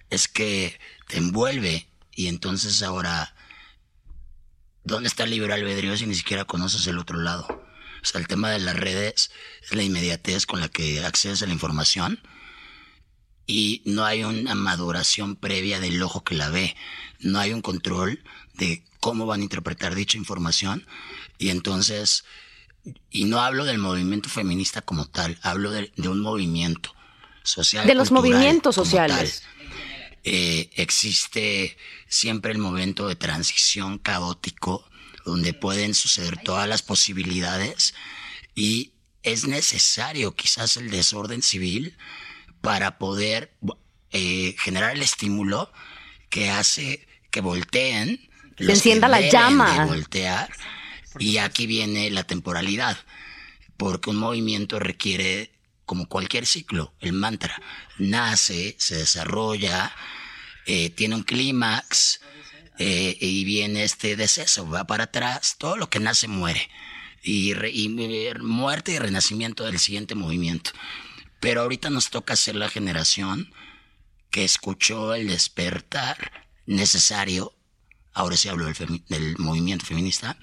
es 0.09 0.27
que 0.27 0.79
te 1.07 1.19
envuelve 1.19 1.87
y 2.13 2.29
entonces 2.29 2.83
ahora, 2.83 3.35
¿dónde 4.85 5.09
está 5.09 5.25
el 5.25 5.31
libre 5.31 5.53
albedrío 5.53 5.95
si 5.99 6.07
ni 6.07 6.15
siquiera 6.15 6.47
conoces 6.47 6.87
el 6.87 6.99
otro 6.99 7.19
lado? 7.19 7.68
O 8.03 8.07
sea, 8.07 8.21
el 8.21 8.29
tema 8.29 8.51
de 8.51 8.59
las 8.59 8.77
redes 8.77 9.31
es 9.63 9.75
la 9.75 9.83
inmediatez 9.83 10.47
con 10.47 10.61
la 10.61 10.69
que 10.69 11.05
accedes 11.05 11.43
a 11.43 11.47
la 11.47 11.53
información 11.53 12.21
y 13.47 13.83
no 13.87 14.05
hay 14.05 14.25
una 14.25 14.55
maduración 14.55 15.35
previa 15.35 15.81
del 15.81 16.01
ojo 16.03 16.23
que 16.23 16.35
la 16.35 16.51
ve. 16.51 16.77
No 17.19 17.41
hay 17.41 17.53
un 17.53 17.63
control 17.63 18.23
de 18.55 18.85
cómo 19.01 19.27
van 19.27 19.41
a 19.41 19.45
interpretar 19.45 19.95
dicha 19.95 20.19
información 20.19 20.87
y 21.39 21.49
entonces, 21.49 22.25
y 23.11 23.25
no 23.25 23.41
hablo 23.41 23.65
del 23.65 23.79
movimiento 23.79 24.29
feminista 24.29 24.83
como 24.83 25.07
tal, 25.07 25.39
hablo 25.43 25.71
de, 25.71 25.91
un 26.09 26.21
movimiento 26.21 26.95
social. 27.43 27.87
De 27.87 27.95
los 27.95 28.13
movimientos 28.13 28.75
sociales. 28.75 29.43
Eh, 30.25 30.71
existe 30.75 31.79
siempre 32.07 32.53
el 32.53 32.59
momento 32.59 33.09
de 33.09 33.17
transición 33.17 33.99
caótico 33.99 34.88
donde 35.29 35.53
pueden 35.53 35.95
suceder 35.95 36.39
todas 36.43 36.67
las 36.67 36.83
posibilidades 36.83 37.95
y 38.55 38.95
es 39.23 39.47
necesario 39.47 40.35
quizás 40.35 40.79
el 40.79 40.91
desorden 40.91 41.43
civil 41.43 41.97
para 42.63 42.99
poder 42.99 43.55
eh, 44.11 44.57
generar 44.59 44.97
el 44.97 45.03
estímulo 45.03 45.71
que 46.31 46.51
hace 46.51 47.07
que 47.31 47.43
volteen. 47.43 48.31
Se 48.57 48.73
encienda 48.73 49.07
la 49.07 49.21
llama. 49.21 49.85
voltear. 49.85 50.51
Y 51.19 51.37
aquí 51.39 51.67
viene 51.67 52.11
la 52.11 52.25
temporalidad, 52.25 52.97
porque 53.77 54.11
un 54.11 54.17
movimiento 54.17 54.79
requiere, 54.79 55.53
como 55.85 56.09
cualquier 56.09 56.47
ciclo, 56.47 56.95
el 57.01 57.13
mantra, 57.13 57.61
nace, 57.99 58.77
se 58.79 58.97
desarrolla, 58.97 59.93
eh, 60.67 60.91
tiene 60.91 61.17
un 61.17 61.23
clímax, 61.23 62.21
eh, 62.79 63.17
y 63.21 63.45
viene 63.45 63.85
este 63.85 64.17
deceso, 64.17 64.69
va 64.69 64.87
para 64.87 65.05
atrás, 65.05 65.57
todo 65.59 65.77
lo 65.77 65.91
que 65.91 66.01
nace 66.01 66.29
muere. 66.29 66.69
Y, 67.23 67.53
y, 67.67 67.89
muerte 68.41 68.93
y 68.93 68.99
renacimiento 68.99 69.65
del 69.65 69.79
siguiente 69.79 70.15
movimiento. 70.15 70.71
Pero 71.41 71.63
ahorita 71.63 71.91
nos 71.91 72.11
toca 72.11 72.37
ser 72.37 72.55
la 72.55 72.69
generación 72.69 73.53
que 74.31 74.45
escuchó 74.45 75.15
el 75.15 75.29
despertar 75.29 76.49
necesario, 76.67 77.55
ahora 78.13 78.37
sí 78.37 78.49
hablo 78.49 78.67
del, 78.67 79.03
del 79.09 79.39
movimiento 79.39 79.85
feminista, 79.85 80.39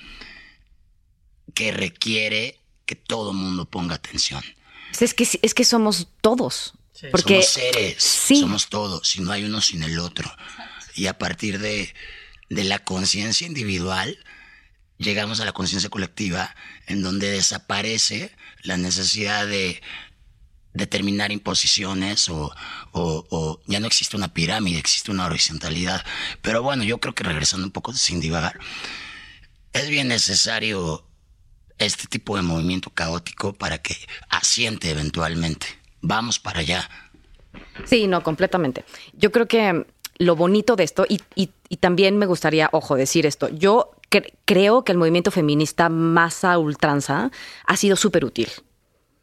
que 1.54 1.72
requiere 1.72 2.60
que 2.86 2.96
todo 2.96 3.34
mundo 3.34 3.66
ponga 3.66 3.96
atención. 3.96 4.44
Es 5.00 5.14
que, 5.14 5.28
es 5.42 5.54
que 5.54 5.66
somos 5.66 6.08
todos. 6.22 6.74
Porque 7.12 7.42
somos 7.42 7.48
seres, 7.48 8.04
somos 8.04 8.70
todos, 8.70 9.08
si 9.08 9.22
no 9.22 9.32
hay 9.32 9.44
uno 9.44 9.62
sin 9.62 9.84
el 9.84 10.00
otro. 10.00 10.32
Y 10.96 11.08
a 11.08 11.18
partir 11.18 11.60
de, 11.60 11.94
de 12.50 12.64
la 12.64 12.80
conciencia 12.80 13.48
individual, 13.48 14.18
llegamos 14.98 15.40
a 15.40 15.46
la 15.46 15.52
conciencia 15.52 15.90
colectiva, 15.90 16.56
en 16.88 17.02
donde 17.02 17.32
desaparece 17.32 18.32
la 18.64 18.78
necesidad 18.78 19.48
de 19.48 19.82
determinar 20.74 21.32
imposiciones 21.32 22.28
o, 22.30 22.54
ya 23.66 23.80
no 23.80 23.88
existe 23.88 24.16
una 24.16 24.34
pirámide, 24.34 24.78
existe 24.78 25.12
una 25.12 25.26
horizontalidad. 25.26 26.06
Pero 26.42 26.62
bueno, 26.62 26.84
yo 26.84 27.00
creo 27.00 27.16
que 27.16 27.24
regresando 27.24 27.66
un 27.66 27.72
poco 27.72 27.94
sin 27.94 28.20
divagar, 28.20 28.60
es 29.74 29.90
bien 29.90 30.08
necesario 30.08 31.08
este 31.78 32.08
tipo 32.08 32.36
de 32.38 32.44
movimiento 32.44 32.90
caótico 32.90 33.54
para 33.54 33.80
que 33.80 33.96
asiente 34.30 34.90
eventualmente. 34.90 35.68
Vamos 36.02 36.40
para 36.40 36.60
allá. 36.60 36.90
Sí, 37.86 38.08
no, 38.08 38.24
completamente. 38.24 38.86
Yo 39.14 39.32
creo 39.32 39.48
que 39.48 39.86
lo 40.18 40.36
bonito 40.36 40.76
de 40.76 40.84
esto, 40.84 41.06
y, 41.08 41.20
también 41.80 42.18
me 42.18 42.26
gustaría, 42.26 42.70
ojo, 42.72 42.96
decir 42.96 43.26
esto, 43.26 43.50
yo 43.50 43.92
creo 44.46 44.84
que 44.84 44.92
el 44.92 44.98
movimiento 44.98 45.30
feminista 45.32 45.90
más 45.90 46.46
a 46.46 46.58
ultranza 46.58 47.32
ha 47.66 47.78
sido 47.78 47.96
súper 47.96 48.24
útil. 48.24 48.48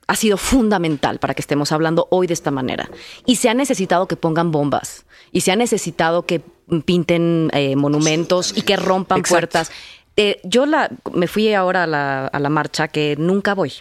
Ha 0.07 0.17
sido 0.17 0.37
fundamental 0.37 1.19
para 1.19 1.33
que 1.33 1.41
estemos 1.41 1.73
hablando 1.73 2.09
hoy 2.11 2.27
de 2.27 2.35
esta 2.35 2.51
manera. 2.51 2.91
Y 3.25 3.37
se 3.37 3.49
ha 3.49 3.55
necesitado 3.55 4.07
que 4.07 4.17
pongan 4.17 4.51
bombas. 4.51 5.07
Y 5.31 5.41
se 5.41 5.53
ha 5.53 5.57
necesitado 5.57 6.27
que 6.27 6.43
pinten 6.85 7.51
eh, 7.55 7.77
monumentos 7.77 8.53
y 8.55 8.63
que 8.63 8.77
rompan 8.77 9.23
puertas. 9.23 9.71
Eh, 10.17 10.41
yo 10.45 10.67
la, 10.67 10.91
me 11.15 11.27
fui 11.27 11.55
ahora 11.55 11.85
a 11.85 11.87
la, 11.87 12.27
a 12.27 12.39
la 12.39 12.51
marcha 12.51 12.89
que 12.89 13.17
nunca 13.19 13.55
voy. 13.55 13.73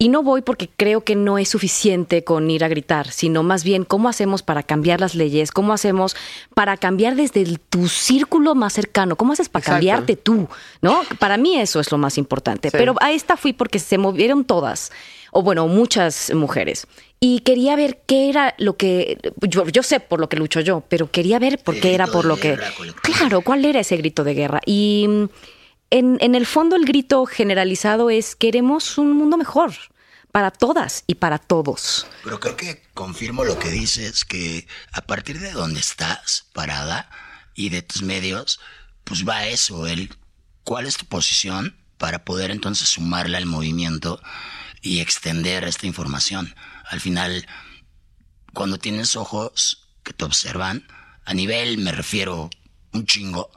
Y 0.00 0.10
no 0.10 0.22
voy 0.22 0.42
porque 0.42 0.70
creo 0.76 1.00
que 1.00 1.16
no 1.16 1.38
es 1.38 1.48
suficiente 1.48 2.22
con 2.22 2.48
ir 2.52 2.62
a 2.62 2.68
gritar, 2.68 3.10
sino 3.10 3.42
más 3.42 3.64
bien 3.64 3.82
cómo 3.82 4.08
hacemos 4.08 4.44
para 4.44 4.62
cambiar 4.62 5.00
las 5.00 5.16
leyes, 5.16 5.50
cómo 5.50 5.72
hacemos 5.72 6.14
para 6.54 6.76
cambiar 6.76 7.16
desde 7.16 7.44
tu 7.68 7.88
círculo 7.88 8.54
más 8.54 8.74
cercano, 8.74 9.16
cómo 9.16 9.32
haces 9.32 9.48
para 9.48 9.64
cambiarte 9.64 10.14
tú, 10.14 10.46
¿no? 10.82 11.00
Para 11.18 11.36
mí 11.36 11.58
eso 11.58 11.80
es 11.80 11.90
lo 11.90 11.98
más 11.98 12.16
importante. 12.16 12.70
Pero 12.70 12.94
a 13.00 13.10
esta 13.10 13.36
fui 13.36 13.52
porque 13.52 13.80
se 13.80 13.98
movieron 13.98 14.44
todas, 14.44 14.92
o 15.32 15.42
bueno, 15.42 15.66
muchas 15.66 16.32
mujeres. 16.32 16.86
Y 17.18 17.40
quería 17.40 17.74
ver 17.74 17.98
qué 18.06 18.28
era 18.28 18.54
lo 18.56 18.76
que. 18.76 19.18
Yo, 19.48 19.82
sé 19.82 19.98
por 19.98 20.20
lo 20.20 20.28
que 20.28 20.36
lucho 20.36 20.60
yo, 20.60 20.84
pero 20.88 21.10
quería 21.10 21.40
ver 21.40 21.58
por 21.58 21.80
qué 21.80 21.96
era 21.96 22.06
por 22.06 22.24
lo 22.24 22.36
que. 22.36 22.56
Claro, 23.02 23.40
cuál 23.40 23.64
era 23.64 23.80
ese 23.80 23.96
grito 23.96 24.22
de 24.22 24.34
guerra. 24.34 24.60
Y 24.64 25.08
en, 25.90 26.34
el 26.34 26.46
fondo 26.46 26.76
el 26.76 26.84
grito 26.84 27.24
generalizado 27.26 28.10
es 28.10 28.36
queremos 28.36 28.98
un 28.98 29.12
mundo 29.12 29.36
mejor 29.36 29.72
para 30.32 30.50
todas 30.50 31.04
y 31.06 31.16
para 31.16 31.38
todos. 31.38 32.06
Pero 32.22 32.40
creo 32.40 32.56
que 32.56 32.82
confirmo 32.94 33.44
lo 33.44 33.58
que 33.58 33.70
dices, 33.70 34.24
que 34.24 34.66
a 34.92 35.02
partir 35.02 35.40
de 35.40 35.52
donde 35.52 35.80
estás 35.80 36.46
parada 36.52 37.10
y 37.54 37.70
de 37.70 37.82
tus 37.82 38.02
medios, 38.02 38.60
pues 39.04 39.26
va 39.26 39.46
eso, 39.46 39.86
el 39.86 40.14
cuál 40.64 40.86
es 40.86 40.98
tu 40.98 41.06
posición 41.06 41.76
para 41.96 42.24
poder 42.24 42.50
entonces 42.50 42.88
sumarla 42.88 43.38
al 43.38 43.46
movimiento 43.46 44.20
y 44.82 45.00
extender 45.00 45.64
esta 45.64 45.86
información. 45.86 46.54
Al 46.88 47.00
final, 47.00 47.46
cuando 48.52 48.78
tienes 48.78 49.16
ojos 49.16 49.88
que 50.04 50.12
te 50.12 50.24
observan, 50.24 50.86
a 51.24 51.34
nivel 51.34 51.78
me 51.78 51.92
refiero 51.92 52.50
un 52.92 53.06
chingo, 53.06 53.50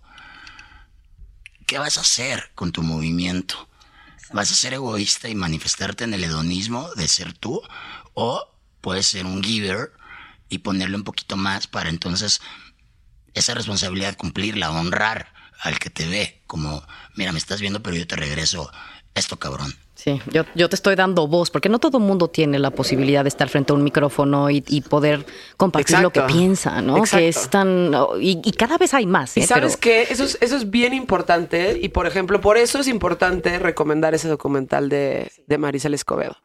¿qué 1.71 1.79
vas 1.79 1.97
a 1.97 2.01
hacer 2.01 2.51
con 2.53 2.73
tu 2.73 2.83
movimiento? 2.83 3.69
¿Vas 4.33 4.51
a 4.51 4.55
ser 4.55 4.73
egoísta 4.73 5.29
y 5.29 5.35
manifestarte 5.35 6.03
en 6.03 6.13
el 6.13 6.25
hedonismo 6.25 6.89
de 6.95 7.07
ser 7.07 7.31
tú? 7.31 7.61
¿O 8.13 8.53
puedes 8.81 9.07
ser 9.07 9.25
un 9.25 9.41
giver 9.41 9.93
y 10.49 10.57
ponerle 10.57 10.97
un 10.97 11.05
poquito 11.05 11.37
más 11.37 11.67
para 11.67 11.87
entonces 11.87 12.41
esa 13.33 13.53
responsabilidad 13.53 14.17
cumplirla, 14.17 14.69
honrar 14.69 15.33
al 15.61 15.79
que 15.79 15.89
te 15.89 16.09
ve, 16.09 16.41
como, 16.45 16.85
mira, 17.15 17.31
me 17.31 17.39
estás 17.39 17.61
viendo, 17.61 17.81
pero 17.81 17.95
yo 17.95 18.05
te 18.05 18.17
regreso 18.17 18.69
esto, 19.15 19.37
cabrón. 19.37 19.73
Sí, 19.93 20.19
yo, 20.31 20.45
yo 20.55 20.67
te 20.67 20.75
estoy 20.75 20.95
dando 20.95 21.27
voz, 21.27 21.51
porque 21.51 21.69
no 21.69 21.77
todo 21.77 21.99
el 21.99 22.03
mundo 22.03 22.27
tiene 22.27 22.57
la 22.57 22.71
posibilidad 22.71 23.23
de 23.23 23.27
estar 23.27 23.49
frente 23.49 23.71
a 23.71 23.75
un 23.75 23.83
micrófono 23.83 24.49
y, 24.49 24.61
poder 24.81 25.27
compartir 25.57 25.99
lo 25.99 26.09
que 26.09 26.21
piensa, 26.21 26.81
¿no? 26.81 27.03
Que 27.03 27.27
es 27.27 27.49
tan... 27.49 27.91
Y, 28.19 28.51
cada 28.53 28.79
vez 28.79 28.95
hay 28.95 29.05
más. 29.05 29.37
Y 29.37 29.41
¿eh? 29.41 29.47
sabes 29.47 29.77
que 29.77 30.03
eso 30.03 30.23
es, 30.23 30.39
eso 30.41 30.55
es 30.55 30.71
bien 30.71 30.95
importante 30.95 31.77
y, 31.79 31.89
por 31.89 32.07
ejemplo, 32.07 32.41
por 32.41 32.57
eso 32.57 32.79
es 32.79 32.87
importante 32.87 33.59
recomendar 33.59 34.15
ese 34.15 34.27
documental 34.27 34.89
de, 34.89 35.31
de 35.45 35.93
Escobedo. 35.93 36.35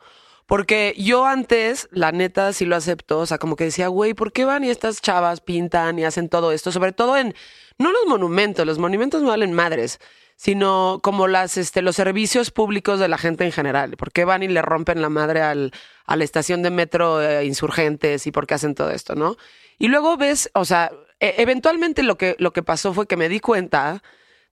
Porque 0.44 0.94
yo 0.98 1.24
antes, 1.24 1.88
la 1.90 2.12
neta, 2.12 2.52
sí 2.52 2.66
lo 2.66 2.76
acepto. 2.76 3.20
O 3.20 3.26
sea, 3.26 3.38
como 3.38 3.56
que 3.56 3.64
decía, 3.64 3.88
güey, 3.88 4.12
¿por 4.12 4.32
qué 4.32 4.44
van 4.44 4.64
y 4.64 4.68
estas 4.70 5.00
chavas 5.00 5.40
pintan 5.40 5.98
y 5.98 6.04
hacen 6.04 6.28
todo 6.28 6.52
esto? 6.52 6.72
Sobre 6.72 6.92
todo 6.92 7.16
en, 7.16 7.34
no 7.78 7.90
los 7.90 8.06
monumentos, 8.06 8.66
los 8.66 8.78
monumentos 8.78 9.22
no 9.22 9.28
valen 9.28 9.54
madres 9.54 9.98
sino 10.36 11.00
como 11.02 11.26
las, 11.26 11.56
este, 11.56 11.82
los 11.82 11.96
servicios 11.96 12.50
públicos 12.50 13.00
de 13.00 13.08
la 13.08 13.18
gente 13.18 13.44
en 13.44 13.52
general. 13.52 13.96
¿Por 13.96 14.12
qué 14.12 14.24
van 14.24 14.42
y 14.42 14.48
le 14.48 14.62
rompen 14.62 15.00
la 15.02 15.08
madre 15.08 15.40
al, 15.40 15.72
a 16.04 16.16
la 16.16 16.24
estación 16.24 16.62
de 16.62 16.70
metro 16.70 17.22
eh, 17.22 17.44
insurgentes 17.46 18.26
y 18.26 18.32
por 18.32 18.46
qué 18.46 18.54
hacen 18.54 18.74
todo 18.74 18.90
esto, 18.90 19.14
no? 19.14 19.36
Y 19.78 19.88
luego 19.88 20.16
ves, 20.16 20.50
o 20.54 20.64
sea, 20.64 20.92
e- 21.20 21.34
eventualmente 21.38 22.02
lo 22.02 22.16
que, 22.16 22.36
lo 22.38 22.52
que 22.52 22.62
pasó 22.62 22.92
fue 22.92 23.06
que 23.06 23.16
me 23.16 23.28
di 23.28 23.40
cuenta 23.40 24.02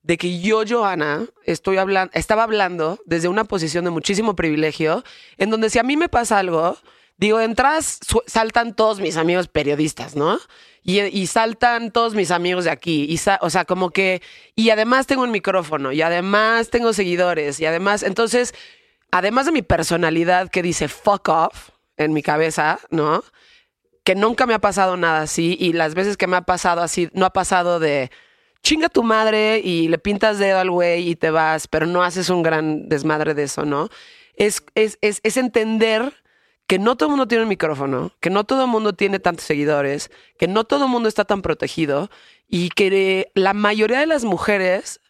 de 0.03 0.18
que 0.18 0.40
yo, 0.40 0.64
Joana, 0.68 1.27
estoy 1.44 1.79
hablando, 1.79 2.11
estaba 2.14 2.42
hablando 2.42 2.99
desde 3.07 3.29
una 3.29 3.44
posición 3.44 3.85
de 3.85 3.90
muchísimo 3.90 4.37
privilegio, 4.37 5.03
en 5.38 5.51
donde 5.51 5.70
si 5.70 5.79
a 5.79 5.83
mí 5.83 5.97
me 5.97 6.11
pasa 6.11 6.38
algo, 6.38 6.77
digo, 7.16 7.38
su- 8.07 8.22
saltan 8.27 8.74
todos 8.74 9.00
mis 9.00 9.16
amigos 9.16 9.48
periodistas, 9.48 10.16
¿no? 10.16 10.38
Y, 10.83 11.00
y 11.00 11.27
saltan 11.27 11.90
todos 11.90 12.14
mis 12.14 12.31
amigos 12.31 12.64
de 12.64 12.70
aquí, 12.70 13.07
y 13.09 13.18
o 13.40 13.50
sea, 13.50 13.64
como 13.64 13.90
que, 13.90 14.20
y 14.55 14.70
además 14.70 15.07
tengo 15.07 15.22
un 15.22 15.31
micrófono, 15.31 15.92
y 15.92 16.03
además 16.03 16.68
tengo 16.70 16.92
seguidores, 16.92 17.59
y 17.61 17.66
además, 17.66 18.03
entonces, 18.03 18.55
además 19.11 19.46
de 19.46 19.53
mi 19.53 19.62
personalidad 19.62 20.50
que 20.50 20.62
dice 20.62 20.88
fuck 20.88 21.29
off 21.29 21.70
en 21.96 22.12
mi 22.12 22.22
cabeza, 22.22 22.79
¿no? 22.90 23.22
que 24.05 24.14
nunca 24.14 24.44
me 24.44 24.53
ha 24.53 24.59
pasado 24.59 24.98
nada 24.98 25.22
así 25.22 25.57
y 25.59 25.72
las 25.72 25.94
veces 25.94 26.18
que 26.18 26.27
me 26.27 26.37
ha 26.37 26.42
pasado 26.42 26.83
así, 26.83 27.09
no 27.14 27.24
ha 27.24 27.31
pasado 27.33 27.81
de 27.81 28.11
chinga 28.62 28.90
tu 28.90 29.03
madre 29.03 29.61
y 29.64 29.88
le 29.88 29.96
pintas 29.98 30.38
dedo 30.38 30.59
al 30.59 30.70
güey 30.70 31.09
y 31.09 31.16
te 31.16 31.31
vas, 31.31 31.68
pero 31.68 31.87
no 31.87 32.03
haces 32.03 32.29
un 32.29 32.42
gran 32.42 32.87
desmadre 32.90 33.33
de 33.33 33.44
eso, 33.44 33.64
¿no? 33.64 33.88
Es, 34.37 34.62
es, 34.74 34.98
es, 35.00 35.20
es 35.22 35.38
entender 35.38 36.12
que 36.66 36.79
no 36.79 36.96
todo 36.96 37.09
el 37.09 37.11
mundo 37.11 37.29
tiene 37.29 37.42
un 37.44 37.48
micrófono, 37.48 38.12
que 38.20 38.31
no 38.31 38.44
todo 38.44 38.62
el 38.64 38.70
mundo 38.70 38.94
tiene 38.94 39.18
tantos 39.18 39.44
seguidores, 39.46 40.11
que 40.38 40.48
no 40.48 40.64
todo 40.64 40.85
el 40.85 40.90
mundo 40.90 41.09
está 41.09 41.24
tan 41.24 41.42
protegido 41.42 42.11
y 42.48 42.70
que 42.70 43.31
la 43.35 43.53
mayoría 43.53 44.00
de 44.00 44.07
las 44.07 44.24
mujeres 44.24 45.00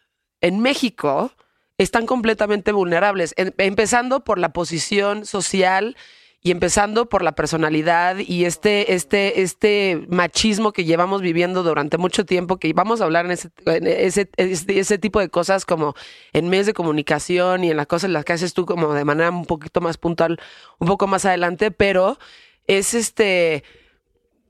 en 0.41 0.59
México 0.59 1.31
están 1.77 2.05
completamente 2.05 2.71
vulnerables, 2.71 3.33
em- 3.37 3.51
empezando 3.57 4.23
por 4.23 4.37
la 4.39 4.49
posición 4.53 5.25
social 5.25 5.95
y 6.45 6.51
empezando 6.51 7.09
por 7.09 7.23
la 7.23 7.31
personalidad 7.31 8.17
y 8.19 8.45
este, 8.45 8.93
este, 8.93 9.41
este 9.41 10.05
machismo 10.09 10.73
que 10.73 10.85
llevamos 10.85 11.23
viviendo 11.23 11.63
durante 11.63 11.97
mucho 11.97 12.23
tiempo, 12.23 12.57
que 12.57 12.71
vamos 12.71 13.01
a 13.01 13.05
hablar 13.05 13.25
en 13.25 13.31
ese, 13.31 13.49
ese, 13.65 14.29
ese, 14.37 14.79
ese 14.79 14.97
tipo 14.99 15.19
de 15.19 15.29
cosas 15.29 15.65
como 15.65 15.95
en 16.33 16.47
medios 16.47 16.67
de 16.67 16.75
comunicación 16.75 17.63
y 17.63 17.71
en 17.71 17.77
las 17.77 17.87
cosas 17.87 18.09
en 18.09 18.13
las 18.13 18.25
que 18.25 18.33
haces 18.33 18.53
tú 18.53 18.67
como 18.67 18.93
de 18.93 19.03
manera 19.05 19.31
un 19.31 19.45
poquito 19.45 19.81
más 19.81 19.97
puntual, 19.97 20.39
un 20.77 20.87
poco 20.87 21.07
más 21.07 21.25
adelante, 21.25 21.71
pero 21.71 22.19
es 22.67 22.93
este... 22.93 23.63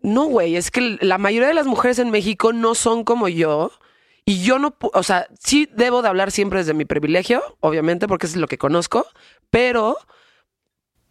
No, 0.02 0.26
güey, 0.26 0.58
es 0.58 0.72
que 0.72 0.98
la 1.00 1.18
mayoría 1.18 1.48
de 1.48 1.54
las 1.54 1.66
mujeres 1.66 1.98
en 2.00 2.12
México 2.12 2.52
no 2.52 2.76
son 2.76 3.06
como 3.06 3.30
yo. 3.30 3.72
Y 4.26 4.44
yo 4.44 4.60
no, 4.60 4.76
o 4.82 5.04
sea, 5.04 5.28
sí 5.40 5.70
debo 5.74 6.02
de 6.02 6.10
hablar 6.10 6.32
siempre 6.32 6.60
desde 6.60 6.74
mi 6.74 6.84
privilegio, 6.84 7.42
obviamente, 7.62 8.10
porque 8.10 8.26
es 8.26 8.36
lo 8.36 8.48
que 8.48 8.58
conozco, 8.58 9.08
pero 9.50 9.98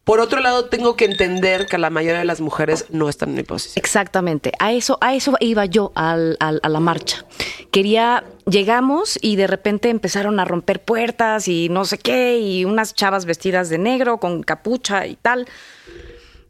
por 0.05 0.21
otro 0.21 0.41
lado 0.41 0.67
tengo 0.67 0.97
que 0.97 1.07
entender 1.07 1.67
que 1.67 1.79
la 1.79 1.89
mayoría 1.91 2.19
de 2.19 2.25
las 2.27 2.41
mujeres 2.41 2.87
no 2.91 3.09
están 3.09 3.31
en 3.31 3.35
mi 3.37 3.43
posición. 3.43 3.75
Exactamente, 3.83 4.53
a 4.59 4.73
eso, 4.73 4.99
a 5.01 5.15
eso 5.15 5.35
iba 5.41 5.65
yo 5.65 5.93
al- 5.95 6.37
al- 6.41 6.61
a 6.63 6.69
la 6.69 6.81
marcha. 6.81 7.25
Quería, 7.71 8.25
llegamos 8.47 9.19
y 9.23 9.37
de 9.37 9.47
repente 9.47 9.89
empezaron 9.89 10.39
a 10.41 10.45
romper 10.45 10.83
puertas 10.83 11.49
y 11.49 11.69
no 11.71 11.85
sé 11.87 11.99
qué, 11.99 12.39
y 12.39 12.65
unas 12.65 12.95
chavas 12.95 13.25
vestidas 13.25 13.69
de 13.71 13.79
negro 13.79 14.19
con 14.19 14.43
capucha 14.43 15.07
y 15.07 15.17
tal. 15.17 15.47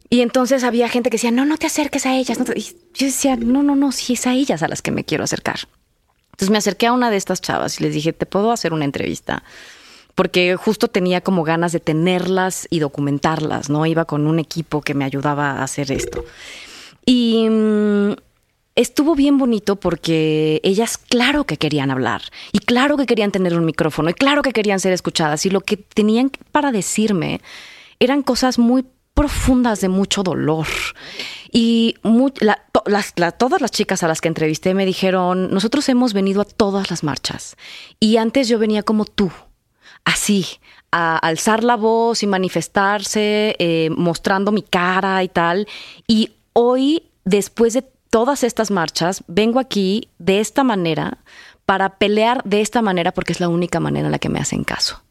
Y 0.09 0.21
entonces 0.21 0.63
había 0.63 0.87
gente 0.87 1.09
que 1.09 1.15
decía, 1.15 1.31
no, 1.31 1.45
no 1.45 1.57
te 1.57 1.67
acerques 1.67 2.05
a 2.05 2.15
ellas. 2.15 2.37
no 2.37 2.45
te-". 2.45 2.59
Y 2.59 2.63
yo 2.93 3.07
decía, 3.07 3.35
no, 3.37 3.63
no, 3.63 3.75
no, 3.75 3.91
sí 3.91 4.13
es 4.13 4.27
a 4.27 4.33
ellas 4.33 4.61
a 4.63 4.67
las 4.67 4.81
que 4.81 4.91
me 4.91 5.03
quiero 5.03 5.23
acercar. 5.23 5.59
Entonces 6.31 6.49
me 6.51 6.57
acerqué 6.57 6.87
a 6.87 6.93
una 6.93 7.09
de 7.09 7.17
estas 7.17 7.41
chavas 7.41 7.79
y 7.79 7.83
les 7.83 7.93
dije, 7.93 8.11
¿te 8.13 8.25
puedo 8.25 8.51
hacer 8.51 8.73
una 8.73 8.85
entrevista? 8.85 9.43
Porque 10.15 10.55
justo 10.55 10.87
tenía 10.87 11.21
como 11.21 11.43
ganas 11.43 11.71
de 11.73 11.79
tenerlas 11.79 12.67
y 12.69 12.79
documentarlas, 12.79 13.69
¿no? 13.69 13.85
Iba 13.85 14.05
con 14.05 14.27
un 14.27 14.39
equipo 14.39 14.81
que 14.81 14.93
me 14.93 15.05
ayudaba 15.05 15.51
a 15.51 15.63
hacer 15.63 15.91
esto. 15.91 16.23
Y 17.05 17.47
mm, 17.49 18.13
estuvo 18.75 19.15
bien 19.15 19.37
bonito 19.37 19.77
porque 19.77 20.59
ellas 20.63 20.97
claro 20.97 21.45
que 21.45 21.57
querían 21.57 21.91
hablar 21.91 22.21
y 22.51 22.59
claro 22.59 22.97
que 22.97 23.05
querían 23.05 23.31
tener 23.31 23.57
un 23.57 23.65
micrófono 23.65 24.09
y 24.09 24.13
claro 24.13 24.41
que 24.41 24.51
querían 24.51 24.79
ser 24.79 24.93
escuchadas 24.93 25.45
y 25.45 25.49
lo 25.49 25.61
que 25.61 25.77
tenían 25.77 26.31
para 26.51 26.71
decirme 26.71 27.41
eran 27.99 28.21
cosas 28.21 28.59
muy 28.59 28.85
profundas 29.13 29.79
de 29.79 29.89
mucho 29.89 30.23
dolor. 30.23 30.67
Y 31.51 31.95
todas 33.37 33.61
las 33.61 33.71
chicas 33.71 34.03
a 34.03 34.09
las 34.09 34.19
que 34.19 34.27
entrevisté 34.27 34.73
me 34.73 34.85
dijeron, 34.85 35.51
nosotros 35.51 35.87
hemos 35.87 36.13
venido 36.13 36.41
a 36.41 36.45
todas 36.45 36.89
las 36.89 37.03
marchas 37.03 37.55
y 37.99 38.17
antes 38.17 38.49
yo 38.49 38.59
venía 38.59 38.83
como 38.83 39.05
tú, 39.05 39.31
así, 40.05 40.45
a 40.91 41.17
alzar 41.17 41.63
la 41.63 41.75
voz 41.75 42.23
y 42.23 42.27
manifestarse, 42.27 43.55
eh, 43.59 43.89
mostrando 43.97 44.51
mi 44.51 44.61
cara 44.61 45.23
y 45.23 45.27
tal. 45.27 45.67
Y 46.07 46.31
hoy, 46.53 47.03
después 47.25 47.73
de 47.73 47.83
todas 48.09 48.43
estas 48.43 48.71
marchas, 48.71 49.23
vengo 49.27 49.59
aquí 49.59 50.07
de 50.19 50.39
esta 50.39 50.63
manera 50.63 51.17
para 51.65 51.97
pelear 51.97 52.43
de 52.45 52.61
esta 52.61 52.81
manera 52.81 53.11
porque 53.11 53.33
es 53.33 53.39
la 53.39 53.49
única 53.49 53.79
manera 53.79 54.07
en 54.07 54.11
la 54.11 54.19
que 54.19 54.29
me 54.29 54.39
hacen 54.39 54.63
caso. 54.63 55.01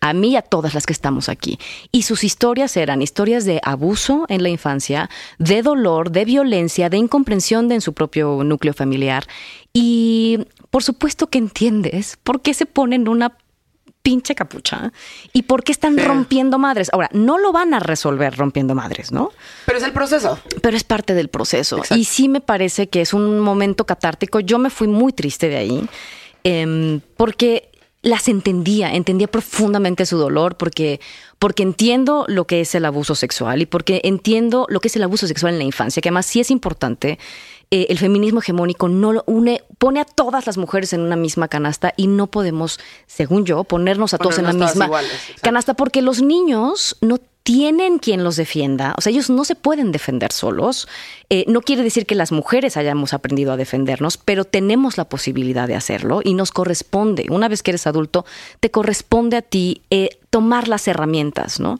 A 0.00 0.14
mí 0.14 0.30
y 0.30 0.36
a 0.36 0.42
todas 0.42 0.74
las 0.74 0.84
que 0.84 0.92
estamos 0.92 1.28
aquí. 1.28 1.58
Y 1.92 2.02
sus 2.02 2.24
historias 2.24 2.76
eran 2.76 3.02
historias 3.02 3.44
de 3.44 3.60
abuso 3.62 4.24
en 4.28 4.42
la 4.42 4.48
infancia, 4.48 5.08
de 5.38 5.62
dolor, 5.62 6.10
de 6.10 6.24
violencia, 6.24 6.88
de 6.88 6.96
incomprensión 6.96 7.70
en 7.70 7.80
su 7.80 7.92
propio 7.92 8.42
núcleo 8.42 8.72
familiar. 8.72 9.26
Y 9.72 10.40
por 10.70 10.82
supuesto 10.82 11.28
que 11.28 11.38
entiendes 11.38 12.18
por 12.24 12.40
qué 12.40 12.52
se 12.52 12.66
ponen 12.66 13.06
una 13.06 13.36
pinche 14.02 14.34
capucha 14.34 14.92
y 15.32 15.42
por 15.42 15.62
qué 15.62 15.70
están 15.72 15.94
Sí. 15.94 16.00
rompiendo 16.02 16.58
madres. 16.58 16.90
Ahora, 16.92 17.08
no 17.12 17.38
lo 17.38 17.52
van 17.52 17.72
a 17.74 17.78
resolver 17.78 18.36
rompiendo 18.36 18.74
madres, 18.74 19.12
¿no? 19.12 19.30
Pero 19.66 19.78
es 19.78 19.84
el 19.84 19.92
proceso. 19.92 20.38
pero 20.60 20.76
es 20.76 20.84
parte 20.84 21.14
del 21.14 21.28
proceso. 21.28 21.76
Exacto. 21.78 21.96
Y 21.96 22.04
sí 22.04 22.28
me 22.28 22.40
parece 22.40 22.88
que 22.88 23.00
es 23.00 23.14
un 23.14 23.38
momento 23.40 23.86
catártico. 23.86 24.40
Yo 24.40 24.58
me 24.58 24.70
fui 24.70 24.88
muy 24.88 25.12
triste 25.12 25.48
de 25.48 25.56
ahí 25.56 25.88
em, 26.44 27.00
porque 27.16 27.68
las 28.02 28.26
entendía, 28.26 28.92
entendía 28.94 29.28
profundamente 29.28 30.04
su 30.06 30.18
dolor 30.18 30.56
porque, 30.56 31.00
porque 31.38 31.62
entiendo 31.62 32.24
lo 32.26 32.46
que 32.48 32.60
es 32.60 32.74
el 32.74 32.84
abuso 32.84 33.14
sexual 33.14 33.62
y 33.62 33.66
porque 33.66 34.00
entiendo 34.02 34.66
lo 34.68 34.80
que 34.80 34.88
es 34.88 34.96
el 34.96 35.04
abuso 35.04 35.28
sexual 35.28 35.52
en 35.52 35.58
la 35.58 35.64
infancia, 35.64 36.00
que 36.00 36.08
además 36.08 36.26
sí 36.26 36.40
es 36.40 36.50
importante. 36.50 37.20
Eh, 37.74 37.86
el 37.88 37.96
feminismo 37.96 38.40
hegemónico 38.40 38.86
no 38.88 39.12
lo 39.14 39.24
une, 39.26 39.62
pone 39.78 39.98
a 40.00 40.04
todas 40.04 40.46
las 40.46 40.58
mujeres 40.58 40.92
en 40.92 41.00
una 41.00 41.16
misma 41.16 41.48
canasta 41.48 41.94
y 41.96 42.06
no 42.06 42.26
podemos, 42.26 42.78
según 43.06 43.46
yo, 43.46 43.64
ponernos 43.64 44.12
a 44.12 44.18
todos 44.18 44.36
en 44.38 44.44
la 44.44 44.50
misma 44.66 44.84
iguales, 44.84 45.10
canasta 45.40 45.72
porque 45.72 46.02
los 46.02 46.20
niños 46.20 46.96
no 47.00 47.16
tienen 47.44 47.98
quien 47.98 48.22
los 48.24 48.36
defienda, 48.36 48.94
o 48.96 49.00
sea, 49.00 49.10
ellos 49.10 49.28
no 49.30 49.44
se 49.44 49.56
pueden 49.56 49.90
defender 49.90 50.30
solos. 50.32 50.86
Eh, 51.30 51.44
no 51.48 51.60
quiere 51.62 51.82
decir 51.82 52.04
que 52.06 52.14
las 52.14 52.30
mujeres 52.30 52.76
hayamos 52.76 53.14
aprendido 53.14 53.50
a 53.52 53.56
defendernos, 53.56 54.16
pero 54.18 54.44
tenemos 54.44 54.96
la 54.98 55.06
posibilidad 55.08 55.66
de 55.66 55.74
hacerlo 55.74 56.20
y 56.22 56.34
nos 56.34 56.52
corresponde, 56.52 57.26
una 57.30 57.48
vez 57.48 57.62
que 57.64 57.70
eres 57.72 57.86
adulto, 57.88 58.24
te 58.60 58.70
corresponde 58.70 59.38
a 59.38 59.42
ti 59.42 59.80
eh, 59.90 60.10
tomar 60.30 60.68
las 60.68 60.86
herramientas, 60.86 61.58
¿no? 61.58 61.78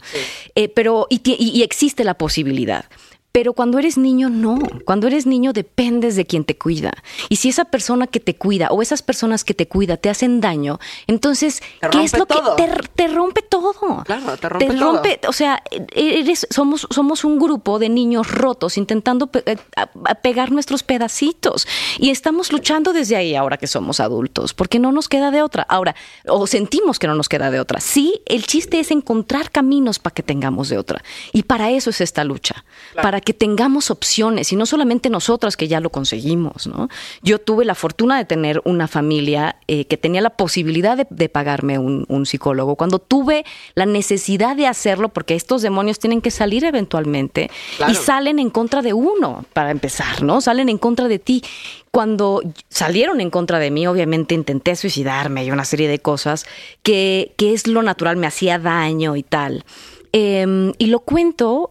Pero, 0.75 1.07
y, 1.11 1.19
ti- 1.21 1.37
y- 1.39 1.51
y 1.51 1.63
existe 1.63 2.03
la 2.03 2.15
posibilidad. 2.15 2.87
Pero 3.33 3.55
cuando 3.55 3.79
eres 3.79 3.97
niño, 3.97 4.29
no. 4.29 4.59
Cuando 4.85 5.07
eres 5.07 5.25
niño 5.27 5.53
dependes 5.55 6.17
de 6.17 6.27
quien 6.27 6.45
te 6.45 6.59
cuida. 6.59 6.93
Y 7.31 7.37
si 7.37 7.49
esa 7.49 7.65
persona 7.65 8.07
que 8.07 8.21
te 8.21 8.37
cuida 8.37 8.69
o 8.71 8.83
esas 8.83 9.01
personas 9.03 9.43
que 9.43 9.55
te 9.55 9.67
cuida 9.67 9.97
te 9.97 10.11
hacen 10.11 10.41
daño, 10.43 10.79
entonces, 11.07 11.63
Te 11.81 11.89
¿qué 11.89 12.05
es 12.05 12.17
lo 12.19 12.27
todo. 12.27 12.57
que 12.57 12.65
te, 12.67 12.73
te 12.95 13.09
rompe 13.09 13.41
todo? 13.41 13.73
Claro, 14.05 14.37
te 14.37 14.49
rompe 14.51 14.67
todo. 14.67 15.31
o 15.31 15.33
sea, 15.33 15.63
eres, 15.95 16.47
somos, 16.51 16.87
somos 16.91 17.25
un 17.25 17.39
grupo 17.39 17.79
de 17.79 17.89
niños 17.89 18.31
rotos 18.31 18.77
intentando 18.77 19.29
pe- 19.29 19.43
eh, 19.47 19.57
a- 19.77 19.89
a 20.05 20.15
pegar 20.17 20.53
nuestros 20.53 20.83
pedacitos. 20.83 21.67
Y 21.99 22.11
estamos 22.11 22.53
luchando 22.53 22.93
desde 22.93 23.17
ahí 23.17 23.35
ahora 23.35 23.57
que 23.57 23.67
somos 23.67 24.01
adultos, 24.01 24.53
porque 24.53 24.79
no 24.79 24.93
nos 24.93 25.09
queda 25.09 25.31
de 25.31 25.41
otra. 25.43 25.63
Ahora, 25.71 25.95
o 26.29 26.47
sentimos 26.47 26.99
que 26.99 27.07
no 27.07 27.15
nos 27.15 27.31
queda 27.31 27.51
de 27.51 27.61
otra. 27.61 27.81
Sí, 27.81 28.21
el 28.27 28.47
chiste 28.47 28.79
es 28.79 28.91
encontrar 28.91 29.51
caminos 29.51 29.99
para 29.99 30.13
que 30.13 30.23
tengamos 30.23 30.69
de 30.69 30.77
otra. 30.77 31.03
Y 31.33 31.45
para 31.45 31.71
eso 31.71 31.89
es 31.89 32.03
esta 32.03 32.25
lucha, 32.25 32.65
para 33.01 33.22
que 33.23 33.33
tengamos 33.35 33.91
opciones, 33.91 34.53
y 34.53 34.57
no 34.57 34.67
solamente 34.67 35.09
nosotras 35.09 35.57
que 35.57 35.69
ya 35.69 35.81
lo 35.81 35.91
conseguimos, 35.91 36.67
¿no? 36.67 36.89
Yo 37.23 37.39
tuve 37.39 37.65
la 37.65 37.75
fortuna 37.75 38.19
de 38.19 38.25
tener 38.25 38.61
una 38.65 38.89
familia 38.89 39.57
eh, 39.69 39.87
que 39.87 39.97
tenía 39.97 40.21
la 40.21 40.31
posibilidad 40.31 40.97
de, 40.97 41.07
de 41.09 41.29
pagarme 41.29 41.79
un, 41.79 42.05
un 42.09 42.27
psicólogo. 42.27 42.77
Cuando 42.77 42.99
tuve 42.99 43.45
la 43.75 43.87
necesidad 43.87 44.57
de 44.57 44.67
hacerlo, 44.67 45.09
porque 45.09 45.35
estos 45.35 45.63
demonios 45.63 45.99
tienen 45.99 46.21
que 46.21 46.31
salir 46.31 46.65
eventualmente, 46.65 47.51
Claro. 47.77 47.93
y 47.93 47.95
salen 47.97 48.39
en 48.39 48.51
contra 48.51 48.83
de 48.83 48.93
uno, 48.93 49.45
para 49.53 49.71
empezar, 49.71 50.23
¿no? 50.23 50.41
Salen 50.41 50.69
en 50.69 50.79
contra 50.79 51.09
de 51.09 51.19
ti. 51.19 51.43
Cuando 51.91 52.41
salieron 52.69 53.21
en 53.21 53.31
contra 53.31 53.59
de 53.59 53.71
mí, 53.71 53.87
obviamente 53.87 54.35
intenté 54.35 54.77
suicidarme 54.77 55.45
y 55.45 55.51
una 55.51 55.65
serie 55.65 55.89
de 55.89 55.99
cosas 55.99 56.47
que, 56.83 57.33
que 57.37 57.53
es 57.53 57.67
lo 57.67 57.83
natural, 57.83 58.17
me 58.17 58.27
hacía 58.27 58.59
daño 58.59 59.15
y 59.17 59.23
tal. 59.23 59.65
Eh, 60.13 60.73
y 60.79 60.87
lo 60.87 61.01
cuento 61.01 61.71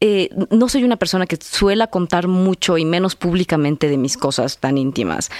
eh, 0.00 0.30
no 0.50 0.68
soy 0.68 0.84
una 0.84 0.96
persona 0.96 1.26
que 1.26 1.36
suela 1.36 1.88
contar 1.88 2.28
mucho 2.28 2.78
y 2.78 2.84
menos 2.84 3.16
públicamente 3.16 3.88
de 3.88 3.98
mis 3.98 4.16
cosas 4.16 4.58
tan 4.58 4.78
íntimas, 4.78 5.30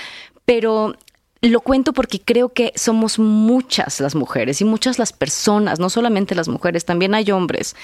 pero 0.45 0.97
lo 1.41 1.61
cuento 1.61 1.93
porque 1.93 2.21
creo 2.21 2.49
que 2.49 2.73
somos 2.75 3.19
muchas 3.19 4.01
las 4.01 4.17
mujeres 4.17 4.61
y 4.61 4.65
muchas 4.65 4.99
las 4.99 5.13
personas, 5.13 5.79
no 5.79 5.91
solamente 5.91 6.35
las 6.35 6.49
mujeres, 6.49 6.85
también 6.85 7.15
hay 7.15 7.31
hombres 7.31 7.77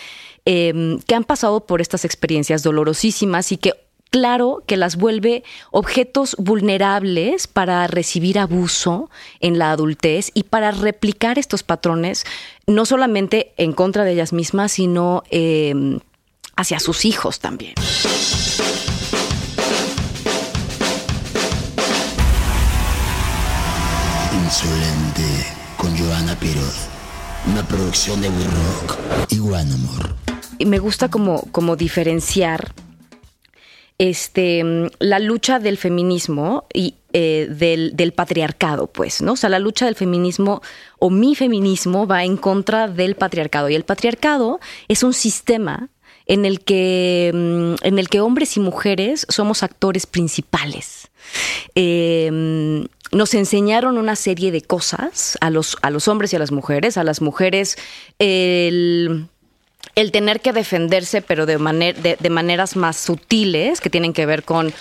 em, 0.44 0.98
que 1.00 1.14
han 1.14 1.24
pasado 1.24 1.64
por 1.64 1.80
estas 1.80 2.04
experiencias 2.04 2.64
dolorosísimas 2.64 3.52
y 3.52 3.58
que 3.58 3.74
claro 4.10 4.62
que 4.66 4.76
las 4.76 4.96
vuelve 4.96 5.44
objetos 5.70 6.34
vulnerables 6.38 7.46
para 7.46 7.86
recibir 7.86 8.38
abuso 8.38 9.10
en 9.40 9.58
la 9.58 9.70
adultez 9.70 10.32
y 10.34 10.44
para 10.44 10.72
replicar 10.72 11.38
estos 11.38 11.62
patrones, 11.62 12.24
no 12.66 12.86
solamente 12.86 13.52
en 13.56 13.72
contra 13.72 14.04
de 14.04 14.12
ellas 14.12 14.32
mismas, 14.32 14.72
sino 14.72 15.22
em, 15.30 16.00
hacia 16.56 16.80
sus 16.80 17.04
hijos 17.04 17.40
también. 17.40 17.74
Insolente 24.32 25.46
con 25.76 25.96
Joana 25.98 26.38
Piroz, 26.38 26.88
una 27.52 27.66
producción 27.66 28.20
de 28.20 28.28
We 28.28 28.44
Rock 28.44 28.98
y 29.30 29.38
One 29.40 29.74
Amor. 29.74 30.14
Y 30.58 30.66
me 30.66 30.78
gusta 30.78 31.08
como, 31.08 31.42
como 31.50 31.76
diferenciar 31.76 32.72
este, 33.98 34.90
la 34.98 35.18
lucha 35.18 35.58
del 35.58 35.78
feminismo 35.78 36.66
y 36.72 36.96
eh, 37.12 37.46
del, 37.48 38.12
patriarcado, 38.12 38.88
pues, 38.88 39.22
¿no? 39.22 39.32
O 39.32 39.36
sea, 39.36 39.48
la 39.48 39.60
lucha 39.60 39.86
del 39.86 39.94
feminismo 39.94 40.62
o 40.98 41.10
mi 41.10 41.36
feminismo 41.36 42.06
va 42.06 42.24
en 42.24 42.36
contra 42.36 42.88
del 42.88 43.14
patriarcado. 43.14 43.68
Y 43.68 43.76
el 43.76 43.84
patriarcado 43.84 44.58
es 44.88 45.04
un 45.04 45.12
sistema 45.12 45.90
en 46.26 46.44
el 46.44 46.60
que, 46.60 47.30
mm, 47.34 47.86
en 47.86 47.98
el 47.98 48.08
que 48.08 48.20
hombres 48.20 48.56
y 48.56 48.60
mujeres 48.60 49.26
somos 49.28 49.62
actores 49.62 50.06
principales. 50.06 51.08
Em, 51.74 52.86
nos 53.12 53.34
enseñaron 53.34 53.98
una 53.98 54.16
serie 54.16 54.50
de 54.50 54.62
cosas 54.62 55.38
a 55.40 55.50
los, 55.50 55.76
a 55.82 55.90
los 55.90 56.08
hombres 56.08 56.32
y 56.32 56.36
a 56.36 56.38
las 56.38 56.52
mujeres. 56.52 56.96
A 56.96 57.04
las 57.04 57.20
mujeres 57.20 57.76
el 58.18 59.28
el 59.94 60.10
tener 60.10 60.40
que 60.40 60.52
defenderse, 60.52 61.22
pero 61.22 61.46
de, 61.46 62.16
de, 62.18 62.30
maneras 62.30 62.76
más 62.76 62.96
sutiles, 62.96 63.80
que 63.80 63.90
tienen 63.90 64.12
que 64.12 64.26
ver 64.26 64.42
con, 64.42 64.72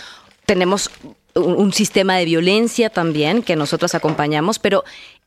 tenemos 0.46 0.90
un, 1.36 1.74
sistema 1.74 2.16
de 2.18 2.26
violencia 2.26 2.90
también 2.90 3.44
que 3.44 3.56
nosotros 3.56 3.96
acompañamos, 3.96 4.60
pero 4.60 4.84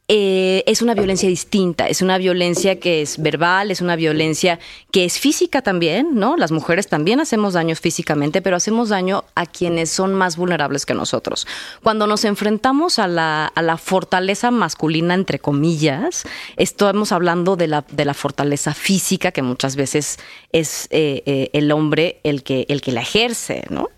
eh, 0.08 0.62
es 0.66 0.82
una 0.82 0.94
violencia 0.94 1.28
distinta, 1.28 1.88
es 1.88 2.00
una 2.00 2.16
violencia 2.16 2.78
que 2.78 3.02
es 3.02 3.20
verbal, 3.20 3.72
es 3.72 3.80
una 3.80 3.96
violencia 3.96 4.60
que 4.92 5.04
es 5.04 5.18
física 5.18 5.62
también, 5.62 6.14
¿no? 6.14 6.36
Las 6.36 6.52
mujeres 6.52 6.86
también 6.86 7.18
hacemos 7.18 7.54
daños 7.54 7.80
físicamente, 7.80 8.40
pero 8.40 8.54
hacemos 8.54 8.90
daño 8.90 9.24
a 9.34 9.46
quienes 9.46 9.90
son 9.90 10.14
más 10.14 10.36
vulnerables 10.36 10.86
que 10.86 10.94
nosotros. 10.94 11.48
Cuando 11.82 12.06
nos 12.06 12.24
enfrentamos 12.24 13.00
a 13.00 13.08
la, 13.08 13.46
a 13.46 13.62
la 13.62 13.76
fortaleza 13.78 14.52
masculina, 14.52 15.14
entre 15.14 15.40
comillas, 15.40 16.22
estamos 16.56 17.10
hablando 17.10 17.56
de 17.56 17.66
la, 17.66 17.84
de 17.90 18.04
la 18.04 18.14
fortaleza 18.14 18.74
física, 18.74 19.32
que 19.32 19.42
muchas 19.42 19.74
veces 19.74 20.18
es 20.52 20.86
eh, 20.90 21.24
eh, 21.26 21.50
el 21.52 21.72
hombre 21.72 22.20
el 22.22 22.44
que, 22.44 22.64
el 22.68 22.80
que 22.80 22.92
la 22.92 23.00
ejerce, 23.00 23.64
¿no? 23.70 23.88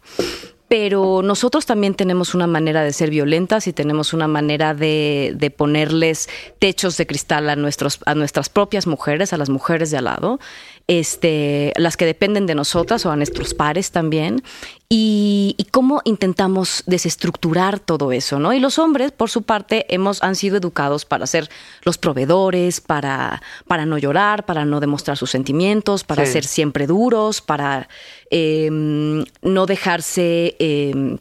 Pero 0.69 1.23
nosotros 1.23 1.65
también 1.65 1.95
tenemos 1.95 2.35
una 2.35 2.47
manera 2.47 2.83
de 2.83 2.93
ser 2.93 3.11
violentas 3.11 3.67
y 3.67 3.73
tenemos 3.73 4.13
una 4.13 4.29
manera 4.29 4.75
de, 4.75 5.33
de, 5.35 5.51
ponerles 5.51 6.29
techos 6.59 6.97
de 6.99 7.07
cristal 7.07 7.49
a, 7.49 7.57
nuestros, 7.57 8.01
a 8.05 8.15
nuestras 8.15 8.51
propias 8.51 8.87
mujeres, 8.87 9.33
a 9.33 9.39
las 9.39 9.49
mujeres 9.49 9.91
de 9.91 9.97
al 9.97 10.05
lado 10.05 10.39
este, 10.89 11.75
las 11.77 11.97
que 11.99 12.07
dependen 12.07 12.47
de 12.47 12.55
nosotras 12.55 13.05
o 13.07 13.11
a 13.11 13.17
nuestros 13.17 13.55
pares 13.55 13.93
también, 13.93 14.43
y, 14.89 15.55
cómo 15.71 16.01
intentamos 16.05 16.83
desestructurar 16.87 17.79
todo 17.79 18.11
eso, 18.11 18.39
¿no? 18.39 18.55
Y 18.55 18.59
los 18.59 18.79
hombres, 18.79 19.13
por 19.13 19.29
su 19.29 19.43
parte, 19.43 19.85
hemos, 19.95 20.23
han 20.23 20.35
sido 20.35 20.57
educados 20.57 21.05
para 21.05 21.27
ser 21.27 21.51
los 21.85 21.99
proveedores, 21.99 22.81
para, 22.81 23.43
para 23.67 23.85
no 23.85 23.99
llorar, 23.99 24.47
para 24.47 24.65
no 24.65 24.81
demostrar 24.81 25.19
sus 25.19 25.31
sentimientos, 25.31 26.05
para 26.05 26.25
ser 26.25 26.45
siempre 26.45 26.87
duros, 26.87 27.43
para 27.43 27.89
em, 28.31 29.25
no 29.43 29.67
dejarse... 29.67 30.57
Em, 30.59 31.19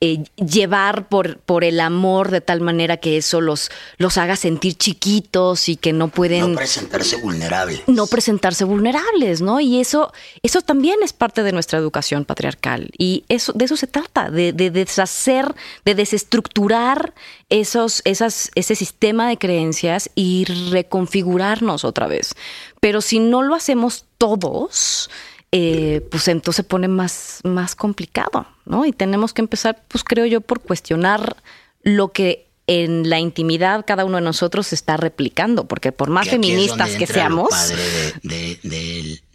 eh, 0.00 0.22
llevar 0.36 1.08
por, 1.08 1.38
por 1.38 1.64
el 1.64 1.80
amor 1.80 2.30
de 2.30 2.40
tal 2.40 2.60
manera 2.60 2.98
que 2.98 3.16
eso 3.16 3.40
los, 3.40 3.70
los 3.96 4.16
haga 4.16 4.36
sentir 4.36 4.74
chiquitos 4.74 5.68
y 5.68 5.76
que 5.76 5.92
no 5.92 6.08
pueden... 6.08 6.52
No 6.52 6.58
presentarse 6.58 7.16
vulnerables. 7.16 7.82
No 7.88 8.06
presentarse 8.06 8.64
vulnerables, 8.64 9.40
¿no? 9.40 9.60
Y 9.60 9.80
eso, 9.80 10.12
eso 10.42 10.62
también 10.62 10.98
es 11.02 11.12
parte 11.12 11.42
de 11.42 11.52
nuestra 11.52 11.78
educación 11.78 12.24
patriarcal. 12.24 12.90
Y 12.96 13.24
eso, 13.28 13.52
de 13.52 13.64
eso 13.64 13.76
se 13.76 13.86
trata, 13.88 14.30
de, 14.30 14.52
de 14.52 14.70
deshacer, 14.70 15.54
de 15.84 15.94
desestructurar 15.94 17.14
esos, 17.48 18.02
esas, 18.04 18.50
ese 18.54 18.74
sistema 18.76 19.28
de 19.28 19.38
creencias 19.38 20.10
y 20.14 20.44
reconfigurarnos 20.70 21.84
otra 21.84 22.06
vez. 22.06 22.34
Pero 22.80 23.00
si 23.00 23.18
no 23.18 23.42
lo 23.42 23.54
hacemos 23.54 24.04
todos, 24.18 25.10
eh, 25.52 26.06
pues 26.10 26.28
entonces 26.28 26.56
se 26.56 26.64
pone 26.64 26.88
más, 26.88 27.40
más 27.44 27.74
complicado, 27.74 28.46
¿no? 28.66 28.84
Y 28.84 28.92
tenemos 28.92 29.32
que 29.32 29.42
empezar, 29.42 29.82
pues 29.88 30.04
creo 30.04 30.26
yo, 30.26 30.40
por 30.40 30.60
cuestionar 30.60 31.36
lo 31.82 32.12
que 32.12 32.48
en 32.66 33.08
la 33.08 33.18
intimidad 33.18 33.86
cada 33.86 34.04
uno 34.04 34.18
de 34.18 34.22
nosotros 34.22 34.74
está 34.74 34.98
replicando, 34.98 35.66
porque 35.66 35.90
por 35.90 36.10
más 36.10 36.28
feministas 36.28 36.90
que 36.96 37.06
seamos... 37.06 37.48
padre 37.48 38.60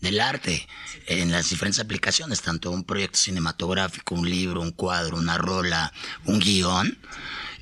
del 0.01 0.21
arte, 0.21 0.67
en 1.07 1.31
las 1.31 1.49
diferentes 1.49 1.79
aplicaciones, 1.79 2.41
tanto 2.41 2.69
un 2.69 2.83
proyecto 2.83 3.17
cinematográfico, 3.17 4.13
un 4.13 4.29
libro, 4.29 4.61
un 4.61 4.71
cuadro, 4.71 5.17
una 5.17 5.39
rola, 5.39 5.91
un 6.25 6.39
guion, 6.39 6.95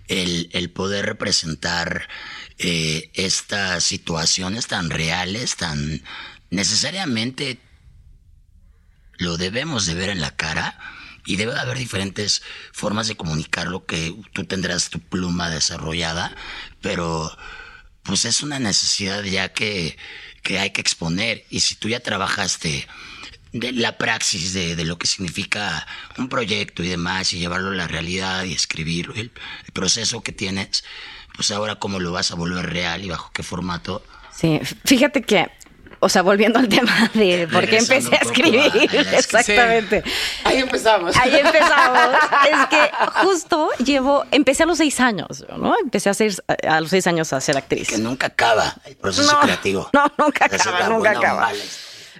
el, 0.09 0.49
el 0.51 0.69
poder 0.71 1.05
representar 1.05 2.09
eh, 2.57 3.09
estas 3.13 3.85
situaciones 3.85 4.67
tan 4.67 4.89
reales, 4.89 5.55
tan 5.55 6.03
necesariamente 6.49 7.59
lo 9.21 9.37
debemos 9.37 9.85
de 9.85 9.93
ver 9.93 10.09
en 10.09 10.19
la 10.19 10.35
cara 10.35 10.79
y 11.25 11.35
debe 11.35 11.57
haber 11.57 11.77
diferentes 11.77 12.41
formas 12.73 13.07
de 13.07 13.15
comunicarlo 13.15 13.85
que 13.85 14.15
tú 14.33 14.45
tendrás 14.45 14.89
tu 14.89 14.99
pluma 14.99 15.51
desarrollada, 15.51 16.35
pero 16.81 17.31
pues 18.01 18.25
es 18.25 18.41
una 18.41 18.57
necesidad 18.57 19.23
ya 19.23 19.53
que, 19.53 19.95
que 20.41 20.57
hay 20.57 20.71
que 20.71 20.81
exponer 20.81 21.45
y 21.51 21.59
si 21.59 21.75
tú 21.75 21.87
ya 21.87 21.99
trabajaste 21.99 22.87
de 23.53 23.71
la 23.73 23.99
praxis 23.99 24.53
de, 24.53 24.75
de, 24.75 24.85
lo 24.85 24.97
que 24.97 25.05
significa 25.05 25.85
un 26.17 26.27
proyecto 26.27 26.83
y 26.83 26.89
demás 26.89 27.31
y 27.33 27.37
llevarlo 27.37 27.69
a 27.69 27.75
la 27.75 27.87
realidad 27.87 28.45
y 28.45 28.53
escribir 28.53 29.11
el, 29.15 29.31
el 29.65 29.71
proceso 29.71 30.23
que 30.23 30.31
tienes, 30.31 30.83
pues 31.35 31.51
ahora 31.51 31.75
cómo 31.75 31.99
lo 31.99 32.11
vas 32.11 32.31
a 32.31 32.35
volver 32.35 32.71
real 32.71 33.05
y 33.05 33.09
bajo 33.09 33.29
qué 33.33 33.43
formato. 33.43 34.03
Sí, 34.35 34.59
fíjate 34.85 35.21
que 35.21 35.51
o 36.01 36.09
sea, 36.09 36.23
volviendo 36.23 36.57
al 36.57 36.67
tema 36.67 37.09
de 37.13 37.47
por 37.47 37.67
qué 37.67 37.77
empecé 37.77 38.15
a 38.15 38.19
escribir. 38.19 38.71
Exactamente. 39.13 40.03
Ahí 40.43 40.57
empezamos. 40.57 41.15
Ahí 41.15 41.35
empezamos. 41.35 42.09
es 42.51 42.67
que 42.69 42.91
justo 43.23 43.69
llevo, 43.85 44.25
empecé 44.31 44.63
a 44.63 44.65
los 44.65 44.79
seis 44.79 44.99
años, 44.99 45.45
¿no? 45.57 45.75
Empecé 45.79 46.09
a, 46.09 46.15
ser, 46.15 46.33
a 46.67 46.81
los 46.81 46.89
seis 46.89 47.05
años 47.05 47.31
a 47.33 47.39
ser 47.39 47.55
actriz. 47.55 47.87
Que 47.87 47.99
nunca 47.99 48.27
acaba 48.27 48.75
el 48.85 48.95
proceso 48.95 49.39
creativo. 49.41 49.89
No, 49.93 50.11
nunca 50.17 50.45
acaba, 50.45 50.89
nunca 50.89 51.11
acaba. 51.11 51.51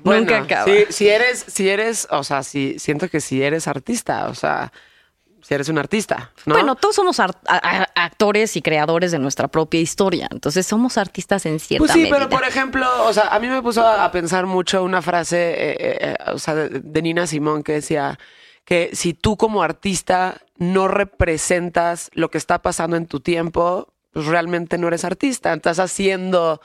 nunca 0.04 0.38
acaba. 0.38 0.72
si 0.90 1.10
eres, 1.10 1.44
si 1.48 1.68
eres, 1.68 2.08
o 2.12 2.24
sea, 2.24 2.44
si 2.44 2.78
siento 2.78 3.10
que 3.10 3.20
si 3.20 3.42
eres 3.42 3.68
artista, 3.68 4.28
o 4.30 4.36
sea, 4.36 4.72
si 5.42 5.54
eres 5.54 5.70
un 5.70 5.78
artista. 5.78 6.32
¿no? 6.46 6.56
Bueno, 6.56 6.76
todos 6.76 6.96
somos 6.96 7.20
actores 7.20 8.56
y 8.56 8.62
creadores 8.62 9.12
de 9.12 9.20
nuestra 9.20 9.48
propia 9.48 9.80
historia, 9.80 10.28
entonces 10.32 10.66
somos 10.66 10.98
artistas 10.98 11.46
en 11.46 11.60
cierta 11.60 11.86
Pues 11.86 11.92
sí, 11.92 12.08
pero 12.10 12.30
por 12.30 12.44
ejemplo, 12.44 12.88
o 13.06 13.14
sea, 13.14 13.28
a 13.28 13.40
mí 13.40 13.48
me 13.48 13.62
puso 13.62 13.86
a 13.86 14.12
pensar 14.12 14.46
mucho 14.46 14.84
una 14.84 15.02
frase, 15.02 15.38
eh, 15.38 15.78
eh, 15.80 15.98
eh, 16.02 16.16
o 16.34 16.40
sea, 16.40 16.56
de, 16.56 17.02
Nina 17.02 17.28
Simón 17.28 17.64
que 17.64 17.74
decía 17.74 18.20
que 18.66 18.92
si 18.94 19.14
tú 19.14 19.38
como 19.38 19.64
artista 19.64 20.42
no 20.58 20.88
representas 20.88 22.12
lo 22.14 22.30
que 22.30 22.38
está 22.38 22.62
pasando 22.62 22.96
en 22.96 23.08
tu 23.08 23.20
tiempo, 23.20 23.94
pues 24.14 24.28
realmente 24.28 24.78
no 24.78 24.88
eres 24.88 25.04
artista, 25.04 25.54
estás 25.54 25.80
haciendo 25.80 26.62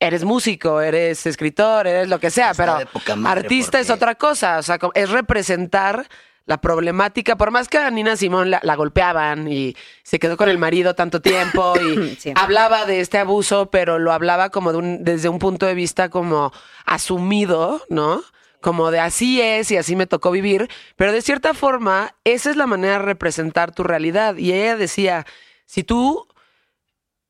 eres 0.00 0.24
músico, 0.24 0.80
eres 0.80 1.26
escritor, 1.26 1.86
eres 1.86 2.08
lo 2.08 2.18
que 2.18 2.30
sea, 2.30 2.54
pero 2.54 2.78
artista 3.26 3.78
es 3.78 3.90
otra 3.90 4.14
cosa, 4.14 4.58
o 4.58 4.62
sea, 4.62 4.78
es 4.94 5.10
representar 5.10 6.08
la 6.46 6.60
problemática, 6.60 7.36
por 7.36 7.50
más 7.50 7.68
que 7.68 7.76
a 7.76 7.90
Nina 7.90 8.16
Simón 8.16 8.50
la, 8.50 8.76
golpeaban 8.76 9.50
y 9.50 9.76
se 10.04 10.20
quedó 10.20 10.36
con 10.36 10.48
el 10.48 10.58
marido 10.58 10.94
tanto 10.94 11.20
tiempo 11.20 11.74
y 11.80 12.18
hablaba 12.36 12.86
de 12.86 13.00
este 13.00 13.18
abuso, 13.18 13.70
pero 13.70 13.98
lo 13.98 14.12
hablaba 14.12 14.50
como 14.50 14.72
de 14.72 14.78
un, 14.78 15.04
desde 15.04 15.28
un 15.28 15.40
punto 15.40 15.66
de 15.66 15.74
vista 15.74 16.08
como 16.08 16.52
asumido, 16.84 17.82
¿no? 17.90 18.22
Como 18.60 18.90
de 18.90 19.00
así 19.00 19.40
es 19.40 19.70
y 19.70 19.76
así 19.76 19.96
me 19.96 20.06
tocó 20.06 20.30
vivir, 20.30 20.68
pero 20.94 21.12
de 21.12 21.20
cierta 21.20 21.52
forma 21.52 22.14
esa 22.24 22.50
es 22.50 22.56
la 22.56 22.66
manera 22.66 22.94
de 22.94 23.04
representar 23.04 23.72
tu 23.72 23.82
realidad. 23.82 24.36
Y 24.36 24.52
ella 24.52 24.76
decía, 24.76 25.26
si 25.66 25.82
tú 25.82 26.26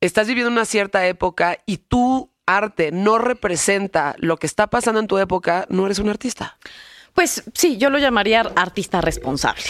estás 0.01 0.29
viviendo 0.29 0.53
una 0.53 0.67
cierta 0.67 1.07
época 1.07 1.59
y 1.67 1.79
tu 1.79 2.31
arte 2.47 2.93
no 2.93 3.19
representa 3.19 4.15
lo 4.19 4.37
que 4.37 4.47
está 4.47 4.69
pasando 4.69 5.01
en 5.01 5.09
tu 5.09 5.19
época, 5.19 5.67
no 5.69 5.87
eres 5.87 5.99
un 5.99 6.11
artista. 6.11 6.59
Pues 7.17 7.43
sí, 7.55 7.79
yo 7.79 7.89
lo 7.89 7.99
llamaría 7.99 8.43
artista 8.57 9.01
responsable, 9.01 9.63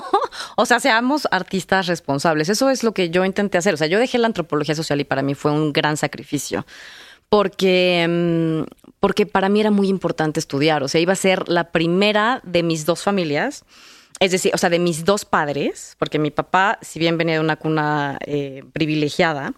O 0.56 0.64
sea, 0.64 0.78
seamos 0.78 1.26
artistas 1.28 1.88
responsables. 1.88 2.48
Eso 2.48 2.70
es 2.70 2.84
lo 2.84 2.94
que 2.94 3.10
yo 3.10 3.24
intenté 3.24 3.58
hacer. 3.58 3.74
O 3.74 3.76
sea, 3.76 3.88
yo 3.88 3.98
dejé 3.98 4.16
la 4.16 4.28
antropología 4.28 4.76
social 4.76 5.00
y 5.00 5.04
para 5.04 5.20
mí 5.20 5.34
fue 5.34 5.50
un 5.50 5.72
gran 5.72 5.96
sacrificio. 5.96 6.64
Porque, 7.28 8.06
mm, 8.08 8.86
porque 9.00 9.26
para 9.26 9.48
mí 9.48 9.58
era 9.58 9.72
muy 9.72 9.88
importante 9.88 10.38
estudiar. 10.38 10.84
O 10.84 10.88
sea, 10.88 11.00
iba 11.00 11.12
a 11.12 11.16
ser 11.16 11.48
la 11.48 11.72
primera 11.72 12.40
de 12.44 12.62
mis 12.62 12.86
dos 12.86 13.02
familias. 13.02 13.64
Es 14.20 14.30
decir, 14.30 14.52
o 14.54 14.58
sea, 14.58 14.70
de 14.70 14.78
mis 14.78 15.04
dos 15.04 15.24
padres, 15.24 15.96
porque 15.98 16.20
mi 16.20 16.30
papá, 16.30 16.78
si 16.80 17.00
bien 17.00 17.18
venía 17.18 17.34
de 17.34 17.40
una 17.40 17.56
cuna 17.56 18.18
eh, 18.24 18.62
privilegiada, 18.72 19.54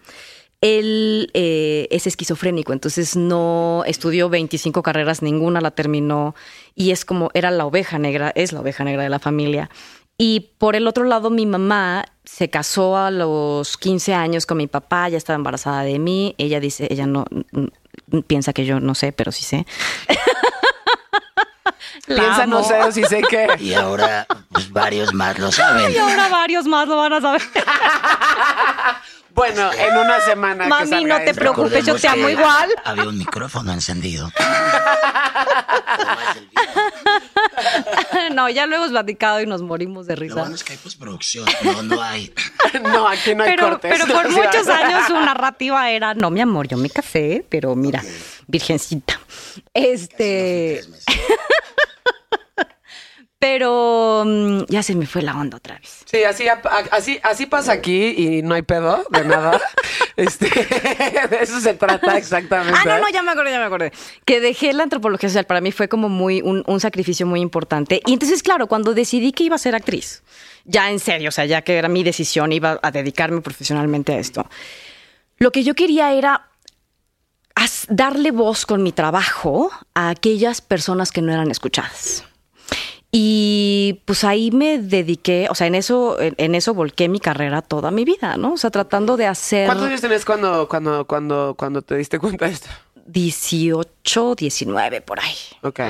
él 0.60 1.30
eh, 1.34 1.86
es 1.90 2.06
esquizofrénico, 2.06 2.72
entonces 2.72 3.16
no 3.16 3.82
estudió 3.86 4.28
25 4.28 4.82
carreras, 4.82 5.22
ninguna 5.22 5.60
la 5.60 5.70
terminó 5.70 6.34
y 6.74 6.90
es 6.90 7.04
como 7.04 7.30
era 7.34 7.50
la 7.50 7.66
oveja 7.66 7.98
negra, 7.98 8.32
es 8.34 8.52
la 8.52 8.60
oveja 8.60 8.84
negra 8.84 9.02
de 9.02 9.08
la 9.08 9.18
familia. 9.18 9.70
Y 10.18 10.52
por 10.58 10.76
el 10.76 10.86
otro 10.86 11.04
lado, 11.04 11.28
mi 11.28 11.44
mamá 11.44 12.06
se 12.24 12.48
casó 12.48 12.96
a 12.96 13.10
los 13.10 13.76
15 13.76 14.14
años 14.14 14.46
con 14.46 14.56
mi 14.56 14.66
papá, 14.66 15.10
ya 15.10 15.18
estaba 15.18 15.36
embarazada 15.36 15.82
de 15.82 15.98
mí. 15.98 16.34
Ella 16.38 16.58
dice, 16.58 16.88
ella 16.90 17.06
no 17.06 17.26
piensa 18.26 18.54
que 18.54 18.64
yo 18.64 18.80
no 18.80 18.94
sé, 18.94 19.12
pero 19.12 19.30
sí 19.30 19.44
sé. 19.44 19.66
Piensa, 22.06 22.46
no 22.46 22.62
sé, 22.62 22.92
si 22.92 23.02
sé 23.04 23.20
qué. 23.28 23.48
Y 23.58 23.74
ahora 23.74 24.26
pues, 24.52 24.70
varios 24.70 25.12
más 25.12 25.38
lo 25.38 25.50
saben. 25.50 25.92
Y 25.92 25.96
ahora 25.96 26.28
varios 26.28 26.64
más 26.66 26.86
lo 26.86 26.96
van 26.96 27.14
a 27.14 27.20
saber. 27.20 27.42
Bueno, 29.36 29.70
en 29.70 29.96
una 29.98 30.18
semana. 30.22 30.66
Mami, 30.66 31.04
no 31.04 31.18
te 31.18 31.34
preocupes, 31.34 31.84
yo 31.84 31.96
te 31.96 32.08
amo 32.08 32.30
igual. 32.30 32.70
Había 32.84 33.04
un 33.04 33.18
micrófono 33.18 33.70
encendido. 33.70 34.32
no, 38.32 38.48
ya 38.48 38.64
lo 38.64 38.76
hemos 38.76 38.88
platicado 38.88 39.42
y 39.42 39.46
nos 39.46 39.60
morimos 39.60 40.06
de 40.06 40.16
risa. 40.16 40.36
Lo 40.36 40.40
bueno 40.40 40.54
es 40.54 40.64
que 40.64 40.72
hay 40.72 40.78
postproducción, 40.78 41.44
no, 41.62 41.82
no 41.82 42.00
hay. 42.00 42.32
no, 42.82 43.06
aquí 43.06 43.34
no 43.34 43.44
hay 43.44 43.50
pero, 43.50 43.68
cortes. 43.68 43.92
Pero 43.92 44.06
por 44.06 44.30
muchos 44.46 44.68
años 44.68 45.06
su 45.06 45.12
narrativa 45.12 45.90
era, 45.90 46.14
no, 46.14 46.30
mi 46.30 46.40
amor, 46.40 46.66
yo 46.66 46.78
me 46.78 46.88
casé, 46.88 47.44
pero 47.50 47.76
mira, 47.76 48.02
virgencita. 48.46 49.20
Este... 49.74 50.82
Pero 53.38 54.24
mm, 54.26 54.64
ya 54.68 54.82
se 54.82 54.94
me 54.94 55.06
fue 55.06 55.20
la 55.20 55.36
onda 55.36 55.58
otra 55.58 55.78
vez. 55.78 56.02
Sí, 56.06 56.24
así, 56.24 56.46
así, 56.90 57.20
así 57.22 57.46
pasa 57.46 57.72
aquí 57.72 58.14
y 58.16 58.42
no 58.42 58.54
hay 58.54 58.62
pedo 58.62 59.04
de 59.10 59.24
nada. 59.24 59.60
este, 60.16 60.46
de 61.30 61.38
eso 61.42 61.60
se 61.60 61.74
trata 61.74 62.16
exactamente. 62.16 62.78
Ah, 62.78 62.84
no, 62.86 63.00
no, 63.00 63.10
ya 63.10 63.22
me 63.22 63.32
acordé, 63.32 63.50
ya 63.50 63.58
me 63.58 63.66
acordé. 63.66 63.92
Que 64.24 64.40
dejé 64.40 64.72
la 64.72 64.84
antropología 64.84 65.28
social 65.28 65.44
para 65.44 65.60
mí 65.60 65.70
fue 65.70 65.88
como 65.88 66.08
muy 66.08 66.40
un, 66.40 66.64
un 66.66 66.80
sacrificio 66.80 67.26
muy 67.26 67.40
importante. 67.40 68.00
Y 68.06 68.14
entonces, 68.14 68.42
claro, 68.42 68.68
cuando 68.68 68.94
decidí 68.94 69.32
que 69.32 69.44
iba 69.44 69.56
a 69.56 69.58
ser 69.58 69.74
actriz, 69.74 70.22
ya 70.64 70.90
en 70.90 70.98
serio, 70.98 71.28
o 71.28 71.32
sea, 71.32 71.44
ya 71.44 71.60
que 71.60 71.76
era 71.76 71.88
mi 71.88 72.04
decisión, 72.04 72.52
iba 72.52 72.80
a 72.82 72.90
dedicarme 72.90 73.42
profesionalmente 73.42 74.14
a 74.14 74.18
esto. 74.18 74.48
Lo 75.38 75.52
que 75.52 75.62
yo 75.62 75.74
quería 75.74 76.14
era 76.14 76.48
darle 77.88 78.30
voz 78.30 78.66
con 78.66 78.82
mi 78.82 78.92
trabajo 78.92 79.70
a 79.94 80.08
aquellas 80.08 80.60
personas 80.60 81.12
que 81.12 81.22
no 81.22 81.32
eran 81.32 81.50
escuchadas. 81.50 82.24
Y 83.12 84.02
pues 84.04 84.24
ahí 84.24 84.50
me 84.50 84.78
dediqué, 84.78 85.46
o 85.50 85.54
sea, 85.54 85.66
en 85.66 85.74
eso, 85.74 86.18
en, 86.20 86.54
eso 86.54 86.74
volqué 86.74 87.08
mi 87.08 87.20
carrera 87.20 87.62
toda 87.62 87.90
mi 87.90 88.04
vida, 88.04 88.36
¿no? 88.36 88.54
O 88.54 88.56
sea, 88.56 88.70
tratando 88.70 89.16
de 89.16 89.26
hacer. 89.26 89.66
¿Cuántos 89.66 89.86
años 89.86 90.00
tenés 90.00 90.24
cuando, 90.24 90.68
cuando, 90.68 91.06
cuando, 91.06 91.54
cuando 91.56 91.82
te 91.82 91.96
diste 91.96 92.18
cuenta 92.18 92.46
de 92.46 92.52
esto? 92.52 92.68
18, 93.06 94.34
19, 94.34 95.00
por 95.00 95.20
ahí. 95.20 95.36
Ok. 95.62 95.80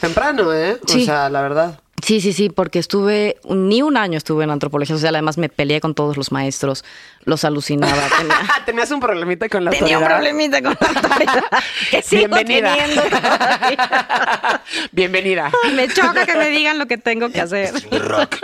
Temprano, 0.00 0.54
¿eh? 0.54 0.78
O 0.82 0.88
sea, 0.88 1.28
la 1.28 1.42
verdad. 1.42 1.80
Sí, 2.04 2.20
sí, 2.20 2.32
sí, 2.32 2.48
porque 2.48 2.78
estuve, 2.78 3.36
ni 3.48 3.82
un 3.82 3.96
año 3.96 4.16
estuve 4.18 4.44
en 4.44 4.50
antropología 4.50 4.94
social, 4.96 5.14
además 5.14 5.36
me 5.36 5.48
peleé 5.48 5.80
con 5.80 5.94
todos 5.94 6.16
los 6.16 6.30
maestros, 6.32 6.84
los 7.24 7.44
alucinaba. 7.44 8.02
Tenías 8.66 8.90
un 8.90 9.00
problemita 9.00 9.48
con 9.48 9.64
la 9.64 9.70
Tenía 9.72 9.98
un 9.98 10.04
problemita 10.04 10.62
con 10.62 10.76
la 10.80 10.88
autoridad 10.88 11.44
que 11.90 12.02
sigo 12.02 12.34
Bienvenida. 12.36 12.74
teniendo 12.76 13.02
todavía. 13.02 14.62
Bienvenida. 14.92 15.50
Me 15.74 15.88
choca 15.88 16.24
que 16.24 16.36
me 16.36 16.48
digan 16.50 16.78
lo 16.78 16.86
que 16.86 16.98
tengo 16.98 17.30
que 17.30 17.40
hacer. 17.40 17.72
Rock. 17.90 18.36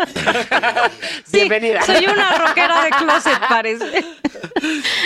Sí, 1.24 1.38
Bienvenida. 1.38 1.82
Soy 1.82 2.04
una 2.06 2.36
rockera 2.38 2.82
de 2.84 2.90
closet, 2.90 3.38
parece. 3.48 4.04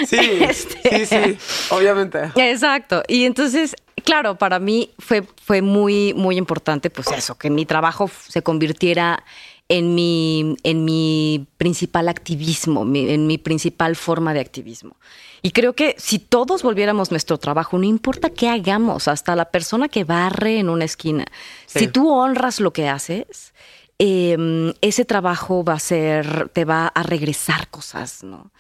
Sí, 0.07 0.39
Este- 0.43 1.07
sí, 1.07 1.07
sí, 1.07 1.39
obviamente. 1.71 2.31
Exacto. 2.37 3.03
Y 3.09 3.25
entonces, 3.25 3.75
claro, 4.09 4.37
para 4.39 4.59
mí 4.59 4.91
fue, 4.99 5.23
fue 5.45 5.61
muy, 5.61 6.15
muy 6.15 6.37
importante, 6.39 6.89
pues 6.91 7.09
eso, 7.13 7.37
que 7.37 7.51
mi 7.51 7.67
trabajo 7.67 8.11
se 8.29 8.43
convirtiera 8.43 9.23
en 9.69 9.95
mi, 9.95 10.57
en 10.63 10.85
mi 10.85 11.47
principal 11.59 12.09
activismo, 12.09 12.85
mi- 12.87 13.11
en 13.11 13.27
mi 13.27 13.37
principal 13.37 13.97
forma 13.97 14.33
de 14.33 14.41
activismo. 14.41 14.97
Y 15.43 15.51
creo 15.51 15.75
que 15.75 15.95
si 15.99 16.19
todos 16.19 16.63
volviéramos 16.63 17.11
nuestro 17.11 17.37
trabajo, 17.39 17.77
no 17.79 17.85
importa 17.85 18.31
qué 18.31 18.49
hagamos, 18.49 19.09
hasta 19.09 19.37
la 19.37 19.45
persona 19.51 19.89
que 19.89 20.05
barre 20.05 20.59
en 20.59 20.69
una 20.71 20.85
esquina, 20.87 21.27
Sí. 21.67 21.81
si 21.81 21.89
tú 21.89 22.09
honras 22.11 22.61
lo 22.61 22.73
que 22.73 22.89
haces, 22.89 23.53
eh, 23.99 24.73
ese 24.81 25.05
trabajo 25.05 25.63
va 25.65 25.75
a 25.75 25.81
ser, 25.81 26.49
te 26.51 26.65
va 26.65 26.87
a 26.89 27.03
regresar 27.03 27.69
cosas, 27.69 28.23
¿no? 28.25 28.51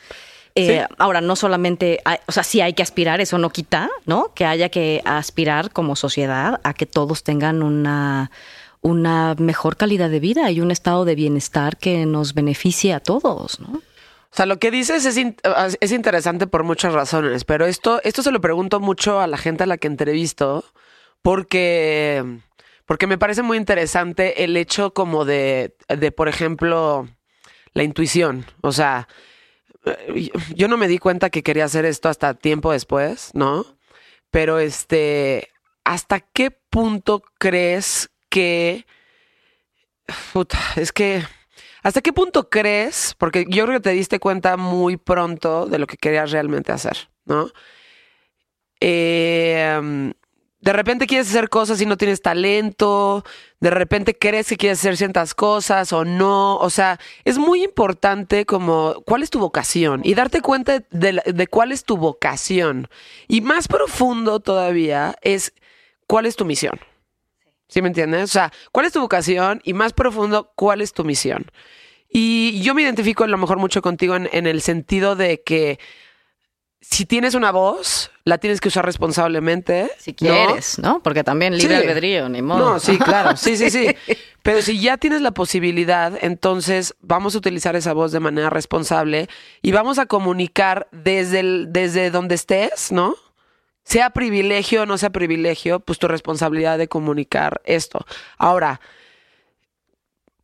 Eh, 0.54 0.84
Sí. 0.88 0.94
Ahora, 0.98 1.20
no 1.20 1.36
solamente, 1.36 2.00
hay- 2.04 2.18
o 2.26 2.32
sea, 2.32 2.42
sí 2.42 2.60
hay 2.60 2.72
que 2.72 2.82
aspirar, 2.82 3.20
eso 3.20 3.38
no 3.38 3.50
quita, 3.50 3.88
¿no? 4.06 4.32
Que 4.34 4.44
haya 4.44 4.68
que 4.68 5.00
aspirar 5.04 5.70
como 5.70 5.94
sociedad 5.96 6.60
a 6.64 6.74
que 6.74 6.86
todos 6.86 7.22
tengan 7.22 7.62
una, 7.62 8.30
una 8.80 9.34
mejor 9.38 9.76
calidad 9.76 10.10
de 10.10 10.20
vida 10.20 10.50
y 10.50 10.60
un 10.60 10.70
estado 10.70 11.04
de 11.04 11.14
bienestar 11.14 11.76
que 11.76 12.06
nos 12.06 12.34
beneficie 12.34 12.92
a 12.94 13.00
todos, 13.00 13.60
¿no? 13.60 13.78
O 14.30 14.36
sea, 14.36 14.46
lo 14.46 14.58
que 14.58 14.70
dices 14.70 15.04
es, 15.06 15.16
in- 15.16 15.36
es 15.80 15.90
interesante 15.92 16.46
por 16.46 16.62
muchas 16.62 16.92
razones, 16.92 17.44
pero 17.44 17.64
esto, 17.66 18.00
esto 18.04 18.22
se 18.22 18.30
lo 18.30 18.40
pregunto 18.40 18.78
mucho 18.78 19.20
a 19.20 19.26
la 19.26 19.38
gente 19.38 19.62
a 19.62 19.66
la 19.66 19.78
que 19.78 19.86
entrevisto, 19.88 20.64
porque, 21.22 22.24
porque 22.86 23.06
me 23.06 23.18
parece 23.18 23.42
muy 23.42 23.56
interesante 23.56 24.44
el 24.44 24.56
hecho 24.56 24.92
como 24.92 25.24
de, 25.24 25.74
de, 25.88 26.12
por 26.12 26.28
ejemplo, 26.28 27.08
la 27.74 27.82
intuición. 27.82 28.44
O 28.60 28.72
sea, 28.72 29.08
yo 30.54 30.68
no 30.68 30.76
me 30.76 30.88
di 30.88 30.98
cuenta 30.98 31.30
que 31.30 31.42
quería 31.42 31.64
hacer 31.64 31.84
esto 31.84 32.08
hasta 32.08 32.34
tiempo 32.34 32.72
después, 32.72 33.30
¿no? 33.34 33.64
Pero 34.30 34.58
este, 34.58 35.48
¿hasta 35.84 36.20
qué 36.20 36.50
punto 36.50 37.22
crees 37.38 38.10
que... 38.28 38.86
Puta, 40.32 40.58
es 40.76 40.92
que... 40.92 41.22
¿Hasta 41.82 42.00
qué 42.00 42.12
punto 42.12 42.50
crees? 42.50 43.14
Porque 43.18 43.46
yo 43.48 43.64
creo 43.64 43.78
que 43.78 43.84
te 43.84 43.90
diste 43.90 44.18
cuenta 44.18 44.56
muy 44.56 44.96
pronto 44.96 45.66
de 45.66 45.78
lo 45.78 45.86
que 45.86 45.96
querías 45.96 46.32
realmente 46.32 46.72
hacer, 46.72 47.08
¿no? 47.24 47.50
Eh, 48.80 50.12
de 50.60 50.72
repente 50.72 51.06
quieres 51.06 51.28
hacer 51.28 51.48
cosas 51.48 51.80
y 51.80 51.86
no 51.86 51.96
tienes 51.96 52.20
talento, 52.20 53.24
de 53.60 53.70
repente 53.70 54.16
crees 54.18 54.48
que 54.48 54.56
quieres 54.56 54.80
hacer 54.80 54.96
ciertas 54.96 55.34
cosas 55.34 55.92
o 55.92 56.04
no, 56.04 56.56
o 56.56 56.70
sea, 56.70 56.98
es 57.24 57.38
muy 57.38 57.62
importante 57.62 58.44
como 58.44 59.02
cuál 59.06 59.22
es 59.22 59.30
tu 59.30 59.38
vocación 59.38 60.00
y 60.04 60.14
darte 60.14 60.40
cuenta 60.40 60.82
de, 60.90 61.46
cuál 61.48 61.70
es 61.70 61.84
tu 61.84 61.96
vocación. 61.96 62.88
Y 63.28 63.40
más 63.40 63.68
profundo 63.68 64.40
todavía 64.40 65.16
es 65.22 65.52
cuál 66.06 66.26
es 66.26 66.34
tu 66.34 66.44
misión. 66.44 66.78
¿Sí 67.68 67.82
me 67.82 67.88
entiendes? 67.88 68.24
O 68.24 68.26
sea, 68.28 68.52
¿cuál 68.72 68.86
es 68.86 68.92
tu 68.92 69.00
vocación? 69.00 69.60
Y 69.62 69.74
más 69.74 69.92
profundo, 69.92 70.52
¿cuál 70.56 70.80
es 70.80 70.92
tu 70.92 71.04
misión? 71.04 71.50
Y 72.08 72.62
yo 72.62 72.74
me 72.74 72.82
identifico 72.82 73.24
a 73.24 73.28
lo 73.28 73.36
mejor 73.36 73.58
mucho 73.58 73.82
contigo 73.82 74.16
en 74.16 74.46
el 74.46 74.62
sentido 74.62 75.14
de 75.14 75.42
que 75.42 75.78
si 76.80 77.06
tienes 77.06 77.34
una 77.34 77.50
voz, 77.50 78.10
la 78.24 78.38
tienes 78.38 78.60
que 78.60 78.68
usar 78.68 78.84
responsablemente. 78.84 79.90
Si 79.98 80.12
¿no? 80.12 80.16
quieres, 80.16 80.78
¿no? 80.78 81.02
Porque 81.02 81.24
también 81.24 81.56
libre 81.56 81.76
Sí. 81.76 81.82
albedrío, 81.82 82.28
ni 82.28 82.40
modo. 82.42 82.58
No, 82.72 82.80
sí, 82.80 82.98
claro. 82.98 83.36
Sí, 83.36 83.56
sí, 83.56 83.70
sí. 83.70 83.88
Pero 84.42 84.62
si 84.62 84.80
ya 84.80 84.96
tienes 84.96 85.20
la 85.20 85.32
posibilidad, 85.32 86.12
entonces 86.22 86.94
vamos 87.00 87.34
a 87.34 87.38
utilizar 87.38 87.74
esa 87.76 87.92
voz 87.92 88.12
de 88.12 88.20
manera 88.20 88.48
responsable 88.48 89.28
y 89.60 89.72
vamos 89.72 89.98
a 89.98 90.06
comunicar 90.06 90.88
desde, 90.92 91.40
el, 91.40 91.66
desde 91.70 92.10
donde 92.10 92.36
estés, 92.36 92.92
¿no? 92.92 93.14
Sea 93.84 94.10
privilegio 94.10 94.82
o 94.82 94.86
no 94.86 94.98
sea 94.98 95.10
privilegio, 95.10 95.80
pues 95.80 95.98
tu 95.98 96.08
responsabilidad 96.08 96.78
de 96.78 96.88
comunicar 96.88 97.60
esto. 97.64 98.06
Ahora, 98.36 98.80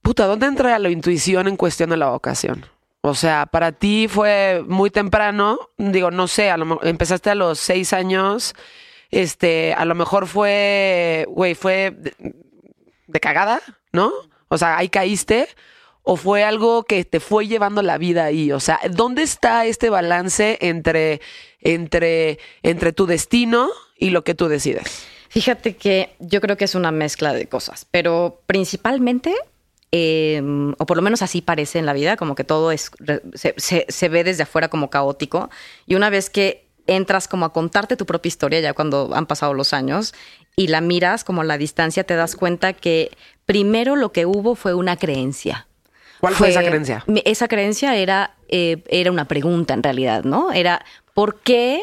puta, 0.03 0.27
¿dónde 0.27 0.47
entra 0.47 0.79
la 0.79 0.91
intuición 0.91 1.47
en 1.49 1.57
cuestión 1.57 1.91
de 1.91 1.97
la 1.97 2.09
vocación? 2.11 2.67
O 3.07 3.15
sea, 3.15 3.45
para 3.45 3.73
ti 3.73 4.09
fue 4.09 4.65
muy 4.67 4.89
temprano, 4.89 5.59
digo, 5.77 6.11
no 6.11 6.27
sé, 6.27 6.49
a 6.49 6.57
lo 6.57 6.83
empezaste 6.83 7.29
a 7.29 7.35
los 7.35 7.59
seis 7.59 7.93
años, 7.93 8.55
este, 9.11 9.75
a 9.75 9.85
lo 9.85 9.95
mejor 9.95 10.27
fue, 10.27 11.27
güey, 11.29 11.55
fue 11.55 11.91
de, 11.95 12.15
de 13.07 13.21
cagada, 13.21 13.61
¿no? 13.93 14.11
O 14.49 14.57
sea, 14.57 14.79
ahí 14.79 14.89
caíste, 14.89 15.49
o 16.03 16.17
fue 16.17 16.45
algo 16.45 16.85
que 16.85 17.05
te 17.05 17.21
fue 17.21 17.47
llevando 17.47 17.83
la 17.83 17.99
vida 17.99 18.25
ahí. 18.25 18.53
O 18.53 18.61
sea, 18.61 18.81
¿dónde 18.91 19.23
está 19.23 19.67
este 19.67 19.91
balance 19.91 20.57
entre, 20.63 21.21
entre, 21.61 22.39
entre 22.63 22.95
tu 22.95 23.05
destino 23.05 23.69
y 23.99 24.11
lo 24.11 24.25
que 24.25 24.35
tú 24.35 24.49
decides? 24.49 25.07
Fíjate 25.29 25.77
que 25.77 26.15
yo 26.21 26.41
creo 26.41 26.57
que 26.57 26.65
es 26.65 26.75
una 26.75 26.91
mezcla 26.91 27.35
de 27.35 27.51
cosas, 27.51 27.87
pero 27.91 28.41
principalmente 28.47 29.35
em, 29.97 30.73
o 30.79 30.87
por 30.87 30.97
lo 30.97 31.03
menos 31.03 31.23
así 31.23 31.41
parece 31.41 31.79
en 31.79 31.87
la 31.87 31.93
vida, 31.93 32.17
como 32.17 32.35
que 32.35 32.43
todo 32.43 32.73
es, 32.73 32.91
se, 33.35 33.55
se, 33.57 33.87
se 33.89 34.09
ve 34.09 34.25
desde 34.25 34.43
afuera 34.43 34.69
como 34.69 34.91
caótico. 34.91 35.51
Y 35.87 35.95
una 35.95 36.11
vez 36.11 36.31
que 36.31 36.67
entras 36.89 37.29
como 37.29 37.47
a 37.47 37.53
contarte 37.53 37.97
tu 37.97 38.05
propia 38.05 38.29
historia, 38.29 38.59
ya 38.59 38.73
cuando 38.73 39.11
han 39.15 39.27
pasado 39.27 39.55
los 39.55 39.73
años, 39.73 40.13
y 40.57 40.67
la 40.67 40.81
miras 40.81 41.23
como 41.23 41.43
a 41.43 41.45
la 41.45 41.59
distancia, 41.59 42.03
te 42.03 42.17
das 42.17 42.35
cuenta 42.35 42.73
que 42.73 43.17
primero 43.47 43.95
lo 43.95 44.11
que 44.11 44.27
hubo 44.27 44.57
fue 44.57 44.75
una 44.75 44.97
creencia. 44.97 45.69
¿Cuál 46.21 46.35
fue, 46.35 46.49
esa 46.49 46.65
creencia? 46.65 47.05
Esa 47.25 47.47
creencia 47.47 47.95
era, 47.97 48.35
eh, 48.49 48.83
era 48.89 49.13
una 49.13 49.27
pregunta 49.27 49.75
en 49.75 49.83
realidad, 49.83 50.25
¿no? 50.25 50.53
Era, 50.53 50.85
¿por 51.13 51.41
qué? 51.41 51.83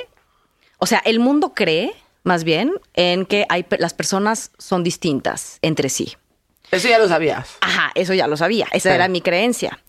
O 0.80 0.86
sea, 0.86 0.99
el 1.05 1.20
mundo 1.20 1.53
cree, 1.53 1.93
más 2.24 2.43
bien, 2.43 2.74
en 2.93 3.26
que 3.26 3.45
hay, 3.47 3.66
las 3.80 3.93
personas 3.93 4.51
son 4.57 4.84
distintas 4.84 5.59
entre 5.62 5.88
sí. 5.88 6.18
Eso 6.72 6.88
ya 6.88 6.98
lo 6.98 7.08
sabías. 7.08 7.58
Ajá, 7.62 7.92
eso 7.96 8.14
ya 8.14 8.28
lo 8.28 8.38
sabía. 8.38 8.68
Esa 8.72 8.96
era 8.96 9.08
mi 9.08 9.22
creencia. 9.22 9.80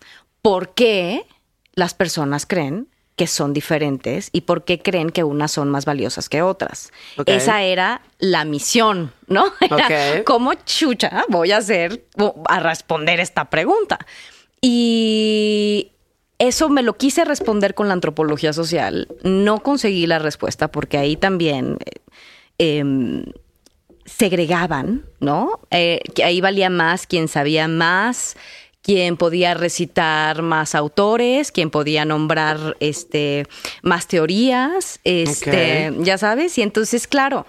¿Por 0.41 0.73
qué 0.73 1.25
las 1.73 1.93
personas 1.93 2.45
creen 2.45 2.87
que 3.15 3.27
son 3.27 3.53
diferentes 3.53 4.29
y 4.31 4.41
por 4.41 4.65
qué 4.65 4.79
creen 4.79 5.09
que 5.09 5.23
unas 5.23 5.51
son 5.51 5.69
más 5.69 5.85
valiosas 5.85 6.29
que 6.29 6.41
otras. 6.41 6.91
Esa 7.25 7.61
era 7.61 8.01
la 8.17 8.43
misión, 8.43 9.13
¿no? 9.27 9.53
Era 9.61 10.23
¿Cómo 10.23 10.53
chucha 10.55 11.25
voy 11.29 11.51
a 11.51 11.57
hacer, 11.57 12.05
a 12.49 12.59
responder 12.59 13.19
esta 13.19 13.49
pregunta? 13.49 13.99
Y 14.61 15.91
eso 16.39 16.69
me 16.69 16.81
lo 16.81 16.97
quise 16.97 17.23
responder 17.23 17.75
con 17.75 17.87
la 17.87 17.93
antropología 17.93 18.51
social. 18.51 19.07
No 19.21 19.61
conseguí 19.61 20.07
la 20.07 20.19
respuesta 20.19 20.69
porque 20.69 20.97
ahí 20.97 21.15
también 21.15 21.77
eh, 21.85 22.79
em, 22.79 23.25
segregaban, 24.05 25.05
¿no? 25.19 25.59
Eh, 25.71 26.01
ahí 26.23 26.41
valía 26.41 26.69
más 26.69 27.07
quien 27.07 27.27
sabía 27.27 27.67
más 27.67 28.35
quien 28.83 29.15
podía 29.15 29.53
recitar 29.53 30.41
más 30.41 30.75
autores, 30.75 31.53
quien 31.53 31.69
podía 31.69 32.03
nombrar 32.03 32.75
este 32.81 33.47
más 33.81 34.07
teorías, 34.07 34.99
este, 35.05 35.93
ya 35.99 36.17
sabes, 36.17 36.57
y 36.57 36.63
entonces, 36.63 37.07
claro, 37.07 37.47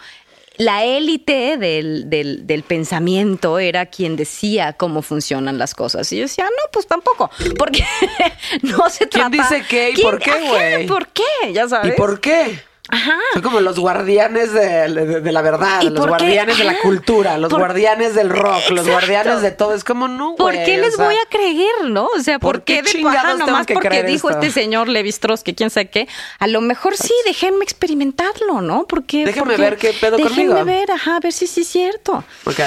la 0.57 0.85
élite 0.85 1.57
del, 1.57 2.09
del, 2.09 2.63
pensamiento 2.63 3.59
era 3.59 3.87
quien 3.87 4.15
decía 4.15 4.75
cómo 4.75 5.03
funcionan 5.03 5.59
las 5.59 5.75
cosas. 5.75 6.13
Y 6.13 6.19
yo 6.19 6.23
decía, 6.23 6.45
no, 6.45 6.71
pues 6.73 6.87
tampoco, 6.87 7.29
porque 7.59 7.85
no 8.63 8.89
se 8.89 9.07
trata... 9.07 9.31
¿Quién 9.31 9.43
dice 9.43 9.65
qué 9.69 9.91
y 9.91 10.03
por 10.03 10.21
qué, 10.21 10.49
güey? 10.49 10.87
¿Por 10.87 11.09
qué? 11.09 11.53
Ya 11.53 11.69
sabes. 11.69 11.95
¿Y 11.95 11.97
por 11.97 12.21
qué? 12.21 12.61
Ajá. 12.91 13.17
Son 13.33 13.41
como 13.41 13.61
los 13.61 13.79
guardianes 13.79 14.53
de, 14.53 15.33
la 15.33 15.43
verdad, 15.43 15.83
los 15.83 16.07
guardianes 16.07 16.59
de 16.59 16.65
la 16.65 16.79
cultura, 16.81 17.39
los 17.39 17.51
guardianes 17.51 18.15
del 18.15 18.29
rock, 18.29 18.69
los 18.71 18.87
guardianes 18.87 19.41
de 19.41 19.53
todo. 19.53 19.75
Es 19.75 19.85
como, 19.85 20.07
no, 20.07 20.35
¿Por 20.37 20.53
qué 20.53 20.77
les 20.77 20.97
voy 20.99 21.15
a 21.15 21.29
creer, 21.31 21.89
no? 21.89 22.09
O 22.15 22.21
sea, 22.21 22.39
¿por, 22.39 22.63
qué, 22.63 22.83
de 22.83 23.09
ajá, 23.09 23.35
nomás 23.35 23.67
porque 23.67 24.03
dijo 24.03 24.29
este 24.29 24.51
señor 24.51 24.89
Levi 24.89 25.09
Strauss 25.09 25.43
que 25.43 25.55
quién 25.55 25.71
sabe 25.71 25.89
qué? 25.89 26.09
A 26.39 26.47
lo 26.47 26.61
mejor 26.61 26.95
sí, 26.97 27.13
déjenme 27.25 27.65
experimentarlo, 27.65 28.61
¿no? 28.61 28.87
Porque... 28.87 29.25
Déjenme 29.25 29.57
ver 29.57 29.79
qué 29.79 29.95
pedo 29.99 30.19
déjenme 30.19 30.49
conmigo. 30.49 30.65
ver, 30.65 30.91
ajá, 30.91 31.17
a 31.17 31.21
ver 31.21 31.33
si 31.33 31.47
sí 31.47 31.63
es 31.63 31.69
cierto. 31.69 32.23
Ok. 32.45 32.61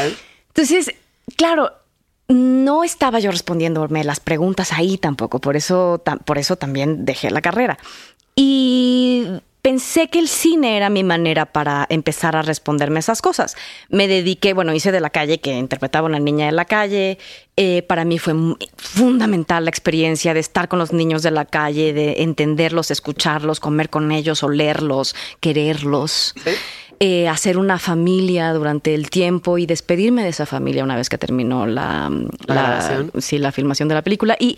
Entonces, 0.48 0.96
claro, 1.36 1.72
no 2.28 2.84
estaba 2.84 3.20
yo 3.20 3.30
respondiéndome 3.30 4.04
las 4.04 4.20
preguntas 4.20 4.74
ahí 4.74 4.98
tampoco, 4.98 5.40
por 5.40 5.56
eso, 5.56 6.04
por 6.26 6.40
eso 6.40 6.56
también 6.56 7.06
dejé 7.06 7.30
la 7.30 7.42
carrera. 7.42 7.78
Y 8.36 9.28
pensé 9.68 10.08
que 10.08 10.20
el 10.20 10.30
cine 10.30 10.78
era 10.78 10.90
mi 10.90 11.04
manera 11.04 11.46
para 11.46 11.86
empezar 11.90 12.38
a 12.38 12.42
responderme 12.42 13.02
esas 13.02 13.22
cosas. 13.22 13.58
Me 13.90 14.08
dediqué, 14.08 14.54
bueno, 14.54 14.74
hice 14.74 14.94
de 14.94 15.02
la 15.02 15.10
calle, 15.10 15.40
que 15.40 15.52
interpretaba 15.58 16.08
una 16.08 16.20
niña 16.20 16.46
de 16.46 16.54
la 16.54 16.64
calle. 16.64 17.18
Eh, 17.58 17.82
para 17.82 18.06
mí 18.06 18.18
fue 18.18 18.34
fundamental 18.78 19.66
la 19.66 19.70
experiencia 19.70 20.34
de 20.34 20.40
estar 20.40 20.70
con 20.70 20.80
los 20.80 20.94
niños 20.94 21.22
de 21.22 21.32
la 21.32 21.44
calle, 21.44 21.92
de 21.92 22.24
entenderlos, 22.24 22.92
escucharlos, 22.92 23.60
comer 23.60 23.90
con 23.90 24.10
ellos, 24.14 24.42
olerlos, 24.42 25.18
quererlos. 25.42 26.34
Eh, 27.02 27.28
hacer 27.28 27.58
una 27.58 27.78
familia 27.78 28.54
durante 28.54 28.96
el 28.96 29.10
tiempo 29.10 29.58
y 29.58 29.66
despedirme 29.66 30.24
de 30.24 30.30
esa 30.30 30.46
familia 30.46 30.86
una 30.86 30.96
vez 30.96 31.10
que 31.10 31.18
terminó 31.18 31.68
la, 31.68 32.10
la, 32.46 33.06
sí, 33.20 33.38
la 33.38 33.52
filmación 33.52 33.90
de 33.90 33.96
la 33.96 34.02
película. 34.02 34.38
Y 34.40 34.56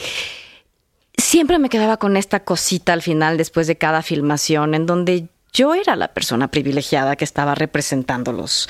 siempre 1.19 1.59
me 1.59 1.69
quedaba 1.69 1.97
con 1.97 2.17
esta 2.17 2.41
cosita 2.41 2.93
al 2.93 3.01
final, 3.01 3.37
después 3.37 3.67
de 3.67 3.77
cada 3.77 4.01
filmación, 4.01 4.73
en 4.73 4.85
donde 4.85 5.27
yo 5.53 5.73
era 5.73 5.95
la 5.95 6.09
persona 6.09 6.49
privilegiada 6.49 7.15
que 7.15 7.25
estaba 7.25 7.55
representándolos. 7.55 8.69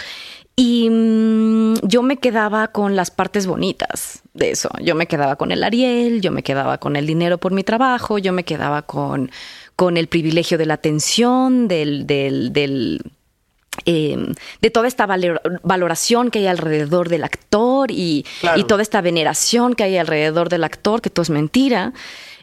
Y 0.55 0.89
mm, 0.89 1.75
yo 1.83 2.01
me 2.03 2.17
quedaba 2.17 2.69
con 2.69 2.95
las 2.95 3.11
partes 3.11 3.47
bonitas 3.47 4.23
de 4.33 4.51
eso. 4.51 4.69
Yo 4.81 4.93
me 4.93 5.07
quedaba 5.07 5.37
con 5.37 5.51
el 5.51 5.63
Ariel, 5.63 6.19
yo 6.21 6.31
me 6.31 6.43
quedaba 6.43 6.79
con 6.79 6.95
el 6.97 7.07
dinero 7.07 7.37
por 7.37 7.53
mi 7.53 7.63
trabajo, 7.63 8.17
yo 8.17 8.33
me 8.33 8.43
quedaba 8.43 8.81
con, 8.81 9.31
con 9.77 9.95
el 9.95 10.07
privilegio 10.07 10.57
de 10.57 10.65
la 10.65 10.73
atención, 10.73 11.69
del, 11.69 12.05
del, 12.05 12.51
del 12.51 13.01
em, 13.85 14.33
de 14.61 14.69
toda 14.69 14.89
esta 14.89 15.07
valoración 15.63 16.29
que 16.29 16.39
hay 16.39 16.47
alrededor 16.47 17.07
del 17.07 17.23
actor 17.23 17.89
y, 17.89 18.25
y, 18.57 18.63
toda 18.65 18.81
esta 18.81 18.99
veneración 18.99 19.75
que 19.75 19.85
hay 19.85 19.97
alrededor 19.97 20.49
del 20.49 20.65
actor, 20.65 20.99
que 21.01 21.09
todo 21.09 21.23
es 21.23 21.29
mentira. 21.29 21.93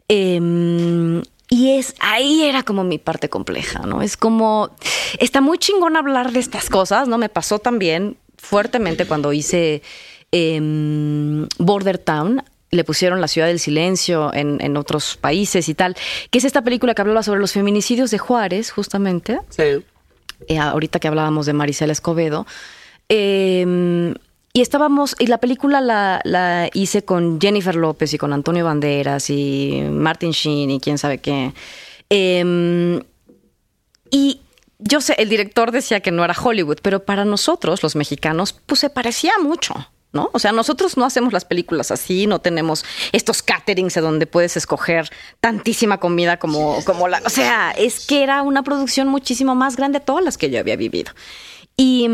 Em, 0.08 1.22
y 1.48 1.78
es 1.78 1.94
ahí 2.00 2.44
era 2.44 2.62
como 2.62 2.84
mi 2.84 2.98
parte 2.98 3.28
compleja, 3.28 3.80
¿no? 3.80 4.02
Es 4.02 4.16
como 4.16 4.70
está 5.18 5.40
muy 5.40 5.58
chingón 5.58 5.96
hablar 5.96 6.32
de 6.32 6.40
estas 6.40 6.68
cosas, 6.68 7.08
¿no? 7.08 7.18
Me 7.18 7.28
pasó 7.28 7.58
también 7.58 8.16
fuertemente 8.36 9.06
cuando 9.06 9.32
hice 9.32 9.82
em, 10.32 11.46
Border 11.58 11.98
Town. 11.98 12.42
Le 12.72 12.82
pusieron 12.82 13.20
La 13.20 13.28
Ciudad 13.28 13.46
del 13.46 13.60
Silencio 13.60 14.34
en, 14.34 14.58
en, 14.60 14.76
otros 14.76 15.16
países 15.16 15.68
y 15.68 15.74
tal, 15.74 15.96
que 16.30 16.38
es 16.38 16.44
esta 16.44 16.62
película 16.62 16.94
que 16.94 17.02
hablaba 17.02 17.22
sobre 17.22 17.38
los 17.40 17.52
feminicidios 17.52 18.10
de 18.10 18.18
Juárez, 18.18 18.72
justamente. 18.72 19.38
Sí. 19.50 19.84
Eh, 20.48 20.58
ahorita 20.58 20.98
que 20.98 21.08
hablábamos 21.08 21.46
de 21.46 21.52
Marisela 21.52 21.92
Escobedo. 21.92 22.44
Eh, 23.08 24.14
y 24.56 24.62
estábamos, 24.62 25.14
y 25.18 25.26
la 25.26 25.36
película 25.36 25.82
la, 25.82 26.70
hice 26.72 27.04
con 27.04 27.38
Jennifer 27.38 27.74
López 27.74 28.14
y 28.14 28.16
con 28.16 28.32
Antonio 28.32 28.64
Banderas 28.64 29.28
y 29.28 29.82
Martin 29.90 30.30
Sheen 30.30 30.70
y 30.70 30.80
quién 30.80 30.96
sabe 30.96 31.18
qué. 31.18 31.52
Em, 32.08 33.02
y 34.10 34.40
yo 34.78 35.02
sé, 35.02 35.14
el 35.18 35.28
director 35.28 35.72
decía 35.72 36.00
que 36.00 36.10
no 36.10 36.24
era 36.24 36.34
Hollywood, 36.34 36.78
pero 36.80 37.04
para 37.04 37.26
nosotros, 37.26 37.82
los 37.82 37.96
mexicanos, 37.96 38.54
pues 38.54 38.80
se 38.80 38.88
parecía 38.88 39.32
mucho. 39.42 39.74
¿No? 40.12 40.30
O 40.32 40.38
sea, 40.38 40.52
nosotros 40.52 40.96
no 40.96 41.04
hacemos 41.04 41.34
las 41.34 41.44
películas 41.44 41.90
así, 41.90 42.26
no 42.26 42.38
tenemos 42.38 42.86
estos 43.12 43.42
caterings 43.42 43.92
de 43.92 44.00
donde 44.00 44.26
puedes 44.26 44.56
escoger 44.56 45.10
tantísima 45.40 46.00
comida 46.00 46.38
como, 46.38 46.82
como 46.86 47.08
la. 47.08 47.20
O 47.26 47.28
sea, 47.28 47.72
es 47.72 48.06
que 48.06 48.22
era 48.22 48.40
una 48.40 48.62
producción 48.62 49.08
muchísimo 49.08 49.54
más 49.54 49.76
grande 49.76 49.98
de 49.98 50.04
todas 50.06 50.24
las 50.24 50.38
que 50.38 50.48
yo 50.48 50.58
había 50.58 50.76
vivido. 50.76 51.12
Y 51.76 52.06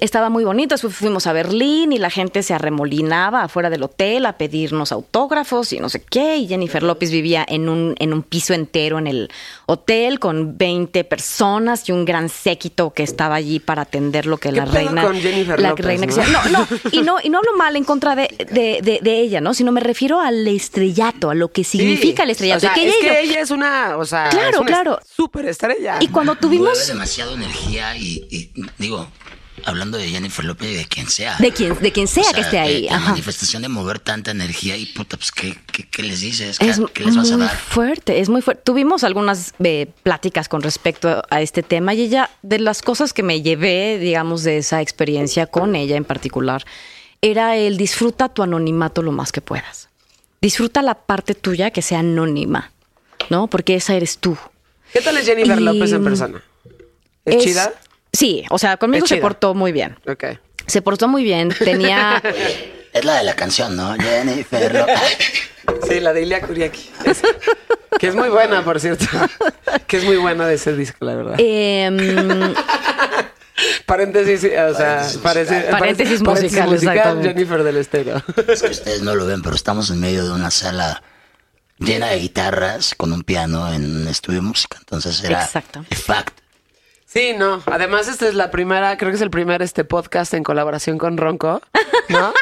estaba 0.00 0.30
muy 0.30 0.44
bonito. 0.44 0.74
Después 0.74 0.94
fuimos 0.94 1.26
a 1.26 1.32
Berlín 1.32 1.92
y 1.92 1.98
la 1.98 2.10
gente 2.10 2.42
se 2.42 2.54
arremolinaba 2.54 3.44
afuera 3.44 3.70
del 3.70 3.82
hotel 3.82 4.26
a 4.26 4.36
pedirnos 4.36 4.92
autógrafos 4.92 5.72
y 5.72 5.78
no 5.78 5.88
sé 5.88 6.02
qué. 6.02 6.38
Y 6.38 6.48
Jennifer 6.48 6.82
López 6.82 7.10
vivía 7.10 7.44
en 7.46 7.68
un, 7.68 7.94
en 7.98 8.12
un 8.12 8.22
piso 8.22 8.54
entero 8.54 8.98
en 8.98 9.06
el 9.06 9.30
hotel 9.66 10.18
con 10.18 10.56
20 10.58 11.04
personas 11.04 11.88
y 11.88 11.92
un 11.92 12.04
gran 12.04 12.28
séquito 12.28 12.92
que 12.92 13.02
estaba 13.02 13.34
allí 13.34 13.60
para 13.60 13.82
atender 13.82 14.26
lo 14.26 14.38
que 14.38 14.52
la 14.52 14.64
reina. 14.64 15.02
Con 15.02 15.16
Jennifer 15.20 15.60
la 15.60 15.70
López, 15.70 15.86
reina 15.86 16.06
¿no? 16.06 16.50
no, 16.50 16.68
y 16.92 17.02
no, 17.02 17.16
y 17.22 17.30
no 17.30 17.38
hablo 17.38 17.56
mal 17.56 17.76
en 17.76 17.84
contra 17.84 18.16
de, 18.16 18.28
de, 18.50 19.00
de, 19.02 19.20
ella, 19.20 19.40
¿no? 19.40 19.54
Sino 19.54 19.72
me 19.72 19.80
refiero 19.80 20.20
al 20.20 20.46
estrellato, 20.48 21.30
a 21.30 21.34
lo 21.34 21.52
que 21.52 21.64
significa 21.64 22.22
el 22.22 22.30
estrellato. 22.30 22.58
O 22.58 22.60
sea, 22.60 22.74
que 22.74 22.88
es 22.88 22.96
que 22.96 23.20
ella 23.20 23.40
es 23.40 23.50
una, 23.50 23.96
o 23.96 24.04
sea, 24.04 24.30
claro, 24.30 24.50
es 24.50 24.58
una 24.58 24.66
claro. 24.66 25.00
súper 25.04 25.46
estrella. 25.46 25.98
Y 26.00 26.08
cuando 26.08 26.34
tuvimos. 26.34 26.86
demasiada 26.86 27.32
energía 27.32 27.96
y, 27.96 28.26
y 28.30 28.50
digo, 28.78 29.06
hablando 29.64 29.98
de 29.98 30.08
Jennifer 30.08 30.44
López 30.44 30.70
y 30.70 30.74
de 30.74 30.84
quien 30.86 31.08
sea. 31.08 31.36
De 31.38 31.52
quien, 31.52 31.78
de 31.78 31.92
quien 31.92 32.06
sea 32.06 32.32
que 32.34 32.40
esté 32.40 32.58
ahí. 32.58 32.88
La 32.88 32.98
manifestación 33.00 33.62
de 33.62 33.68
mover 33.68 33.98
tanta 33.98 34.30
energía 34.30 34.76
y 34.76 34.86
puta, 34.86 35.16
pues, 35.16 35.32
¿qué, 35.32 35.56
qué, 35.90 36.02
les 36.02 36.20
dices? 36.20 36.58
¿Qué, 36.58 36.68
es 36.68 36.78
les 36.78 37.16
vas 37.16 37.30
a 37.30 37.36
dar? 37.36 37.56
fuerte, 37.56 38.20
es 38.20 38.28
muy 38.28 38.42
fuerte. 38.42 38.62
Tuvimos 38.64 39.04
algunas 39.04 39.54
eh, 39.62 39.86
pláticas 40.02 40.48
con 40.48 40.62
respecto 40.62 41.22
a 41.30 41.40
este 41.42 41.62
tema 41.62 41.94
y 41.94 42.02
ella, 42.02 42.30
de 42.42 42.58
las 42.58 42.82
cosas 42.82 43.12
que 43.12 43.22
me 43.22 43.42
llevé, 43.42 43.98
digamos, 43.98 44.42
de 44.42 44.58
esa 44.58 44.80
experiencia 44.80 45.46
con 45.46 45.76
ella 45.76 45.96
en 45.96 46.04
particular, 46.04 46.64
era 47.22 47.56
el 47.56 47.76
disfruta 47.76 48.28
tu 48.28 48.42
anonimato 48.42 49.02
lo 49.02 49.12
más 49.12 49.32
que 49.32 49.40
puedas. 49.40 49.88
Disfruta 50.40 50.82
la 50.82 50.94
parte 50.94 51.34
tuya 51.34 51.70
que 51.70 51.82
sea 51.82 51.98
anónima, 51.98 52.72
¿no? 53.28 53.46
Porque 53.46 53.74
esa 53.74 53.94
eres 53.94 54.18
tú. 54.18 54.38
¿Qué 54.92 55.00
tal 55.00 55.16
es 55.18 55.26
Jennifer 55.26 55.60
López 55.60 55.92
en 55.92 56.04
persona? 56.04 56.42
¿Es 57.24 57.44
chida? 57.44 57.72
Sí, 58.12 58.44
o 58.50 58.58
sea, 58.58 58.76
conmigo 58.76 59.06
se 59.06 59.16
portó 59.18 59.54
muy 59.54 59.72
bien. 59.72 59.98
Ok. 60.08 60.24
Se 60.66 60.82
portó 60.82 61.08
muy 61.08 61.22
bien. 61.22 61.50
Tenía. 61.50 62.22
es 62.92 63.04
la 63.04 63.18
de 63.18 63.24
la 63.24 63.34
canción, 63.34 63.76
¿no? 63.76 63.94
Jennifer. 63.94 64.86
sí, 65.88 66.00
la 66.00 66.12
de 66.12 66.22
Ilia 66.22 66.40
Kuriaki. 66.40 66.90
que 67.98 68.08
es 68.08 68.14
muy 68.14 68.28
buena, 68.28 68.64
por 68.64 68.80
cierto. 68.80 69.06
que 69.86 69.98
es 69.98 70.04
muy 70.04 70.16
buena 70.16 70.46
de 70.46 70.54
ese 70.54 70.74
disco, 70.74 71.04
la 71.04 71.14
verdad. 71.14 71.34
Eh, 71.38 71.90
Paréntesis, 73.86 74.44
o 74.44 74.74
sea, 74.74 75.06
Paréntesis 75.22 75.60
musical. 75.62 75.78
Paréntesis 75.78 76.22
musical, 76.22 76.72
exactamente. 76.72 77.28
Jennifer 77.28 77.62
del 77.62 77.76
Estero. 77.76 78.22
Es 78.48 78.62
que 78.62 78.70
ustedes 78.70 79.02
no 79.02 79.14
lo 79.14 79.26
ven, 79.26 79.42
pero 79.42 79.54
estamos 79.54 79.90
en 79.90 80.00
medio 80.00 80.24
de 80.24 80.30
una 80.30 80.50
sala 80.50 81.02
llena 81.78 82.08
de 82.08 82.18
guitarras 82.18 82.94
con 82.94 83.12
un 83.12 83.22
piano 83.22 83.72
en 83.72 84.02
un 84.02 84.08
estudio 84.08 84.40
de 84.40 84.46
música. 84.46 84.78
Entonces 84.78 85.22
era 85.24 85.42
Exacto. 85.44 85.84
fact. 85.90 86.38
Sí, 87.12 87.32
no. 87.36 87.60
Además, 87.66 88.06
esta 88.06 88.28
es 88.28 88.34
la 88.34 88.52
primera, 88.52 88.96
creo 88.96 89.10
que 89.10 89.16
es 89.16 89.22
el 89.22 89.30
primer 89.30 89.62
este 89.62 89.82
podcast 89.84 90.32
en 90.32 90.44
colaboración 90.44 90.96
con 90.96 91.16
Ronco, 91.16 91.60
¿no? 92.08 92.32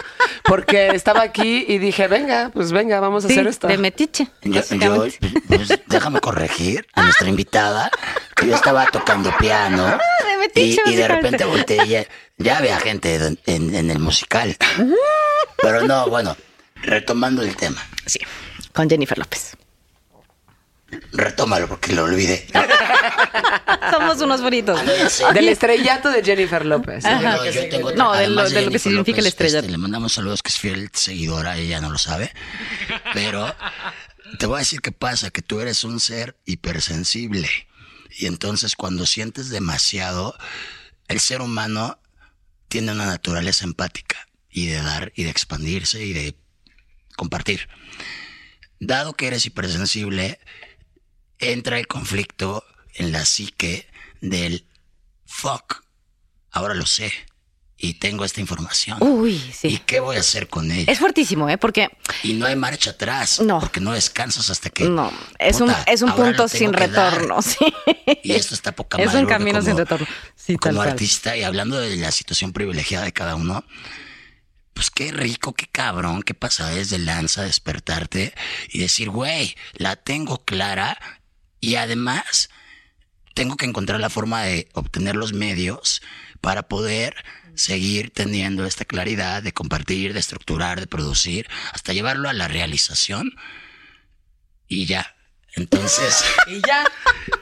Porque 0.45 0.89
estaba 0.89 1.23
aquí 1.23 1.65
y 1.67 1.79
dije, 1.79 2.07
venga, 2.07 2.51
pues 2.53 2.71
venga, 2.71 3.01
vamos 3.01 3.25
a 3.25 3.29
Sí, 3.29 3.35
hacer 3.35 3.47
esto. 3.47 3.67
de 3.67 3.79
metiche. 3.79 4.29
Yo, 4.43 4.51
yo, 4.53 4.61
básicamente. 4.61 5.19
pues, 5.49 5.69
déjame 5.87 6.21
corregir 6.21 6.87
a 6.93 7.03
nuestra 7.03 7.29
invitada 7.31 7.91
que 8.37 8.47
yo 8.47 8.55
estaba 8.55 8.85
tocando 8.91 9.35
piano 9.39 9.87
de 9.87 10.35
y, 10.35 10.39
metiche, 10.39 10.83
y 10.85 10.97
de 10.97 11.09
básicamente. 11.09 11.15
repente 11.15 11.45
volteé 11.47 11.85
y 11.87 11.89
ya, 11.89 12.07
ya 12.37 12.59
había 12.59 12.79
gente 12.79 13.15
en, 13.15 13.39
en- 13.47 13.75
en 13.75 13.91
el 13.91 13.99
musical. 13.99 14.55
Pero 15.63 15.81
no, 15.87 16.09
bueno, 16.09 16.37
retomando 16.83 17.41
el 17.41 17.57
tema. 17.57 17.83
Sí, 18.05 18.21
con 18.75 18.89
Jennifer 18.91 19.17
López. 19.17 19.57
Retómalo 21.13 21.69
porque 21.69 21.93
lo 21.93 22.05
olvidé. 22.05 22.47
Somos 23.91 24.21
unos 24.21 24.41
bonitos. 24.41 24.81
Del 25.35 25.49
estrellato 25.49 26.11
de 26.11 26.23
Jennifer 26.23 26.65
López. 26.65 27.05
Ajá. 27.05 27.37
No, 27.37 27.51
yo 27.51 27.69
tengo 27.69 27.93
No, 27.93 28.13
de 28.15 28.29
lo- 28.29 28.49
de 28.49 28.63
lo 28.63 28.71
que 28.71 28.79
significa 28.79 29.19
el 29.19 29.25
López, 29.25 29.27
estrellato. 29.35 29.59
este, 29.67 29.73
le 29.73 29.79
mandamos 29.79 30.13
saludos 30.13 30.43
que 30.43 30.49
es 30.51 30.59
fiel 30.59 30.91
seguidora, 30.93 31.57
ella 31.59 31.81
no 31.81 31.91
lo 31.91 31.99
sabe. 31.99 32.33
Pero 33.13 33.55
te 34.39 34.47
voy 34.47 34.57
a 34.57 34.59
decir 34.61 34.81
qué 34.81 34.93
pasa, 34.93 35.31
que 35.31 35.43
tú 35.43 35.61
eres 35.61 35.85
un 35.85 36.01
ser 36.01 36.37
hipersensible. 36.47 37.49
Y 38.19 38.27
entonces 38.27 38.75
cuando 38.75 39.05
sientes 39.07 39.51
demasiado, 39.51 40.37
el 41.09 41.21
ser 41.21 41.41
humano 41.43 42.01
tiene 42.69 42.93
una 42.93 43.07
naturaleza 43.07 43.65
empática 43.65 44.29
y 44.51 44.67
de 44.69 44.83
dar 44.83 45.13
y 45.15 45.25
de 45.25 45.31
expandirse 45.31 46.03
y 46.05 46.13
de 46.13 46.37
compartir. 47.17 47.69
Dado 48.81 49.13
que 49.15 49.27
eres 49.27 49.45
hipersensible, 49.47 50.39
entra 51.39 51.79
el 51.79 51.87
conflicto 51.87 52.65
en 52.95 53.13
la 53.13 53.25
psique 53.25 53.89
del 54.21 54.67
fuck. 55.27 55.83
Ahora 56.51 56.75
lo 56.75 56.87
sé 56.87 57.13
y 57.81 57.95
tengo 57.95 58.25
esta 58.25 58.41
información. 58.41 58.99
Uy, 59.01 59.35
¿Y 59.35 59.53
sí. 59.53 59.83
qué 59.87 60.01
voy 60.01 60.17
a 60.17 60.21
hacer 60.21 60.49
con 60.49 60.73
ella? 60.73 60.91
Es 60.91 60.99
fuertísimo, 60.99 61.49
¿eh? 61.49 61.59
Porque 61.59 61.89
Y 62.25 62.33
no 62.33 62.47
hay 62.47 62.57
marcha 62.57 62.91
atrás. 62.91 63.41
No. 63.41 63.61
Porque 63.61 63.79
no 63.81 63.93
descansas 63.93 64.51
hasta 64.51 64.71
que. 64.71 64.85
no, 64.89 65.13
es 65.39 65.61
un, 65.61 65.73
es 65.87 66.03
un 66.03 66.13
punto 66.17 66.49
sin 66.49 66.73
dar. 66.73 66.89
retorno, 66.89 67.41
sí. 67.43 67.73
Y 68.25 68.33
esto 68.33 68.55
está 68.55 68.73
poca 68.73 68.99
Es 68.99 69.07
madre, 69.07 69.21
un 69.21 69.27
camino 69.27 69.61
sin 69.61 69.71
como- 69.73 69.79
retorno. 69.79 70.07
Sí, 70.35 70.57
tal 70.57 70.75
como 70.75 70.83
artista 70.83 71.37
y 71.37 71.45
hablando 71.45 71.79
de 71.79 71.95
la 71.97 72.11
situación 72.11 72.53
privilegiada 72.53 73.05
de 73.05 73.13
cada 73.13 73.37
uno, 73.37 73.65
pues 74.75 74.91
qué 74.91 75.13
rico, 75.13 75.53
qué 75.55 75.67
cabrón, 75.67 76.23
qué 76.23 76.35
pasadez 76.35 76.89
de 76.91 76.99
lanza 76.99 77.43
despertarte 77.43 78.35
y 78.71 78.79
decir, 78.81 79.11
güey, 79.11 79.55
la 79.75 79.97
tengo 79.97 80.45
clara 80.45 80.99
y 81.61 81.77
además 81.77 82.51
tengo 83.35 83.57
que 83.57 83.67
encontrar 83.67 84.01
la 84.01 84.11
forma 84.11 84.43
de 84.43 84.69
obtener 84.75 85.17
los 85.17 85.33
medios 85.33 86.03
para 86.41 86.65
poder 86.65 87.25
seguir 87.55 88.11
teniendo 88.11 88.65
esta 88.65 88.85
claridad 88.85 89.43
de 89.43 89.53
compartir, 89.53 90.13
de 90.13 90.21
estructurar, 90.21 90.81
de 90.81 90.87
producir, 90.87 91.49
hasta 91.73 91.93
llevarlo 91.93 92.29
a 92.29 92.33
la 92.33 92.49
realización 92.49 93.35
y 94.67 94.87
ya. 94.87 95.17
Entonces... 95.55 96.25
Y 96.47 96.61
ya. 96.67 96.85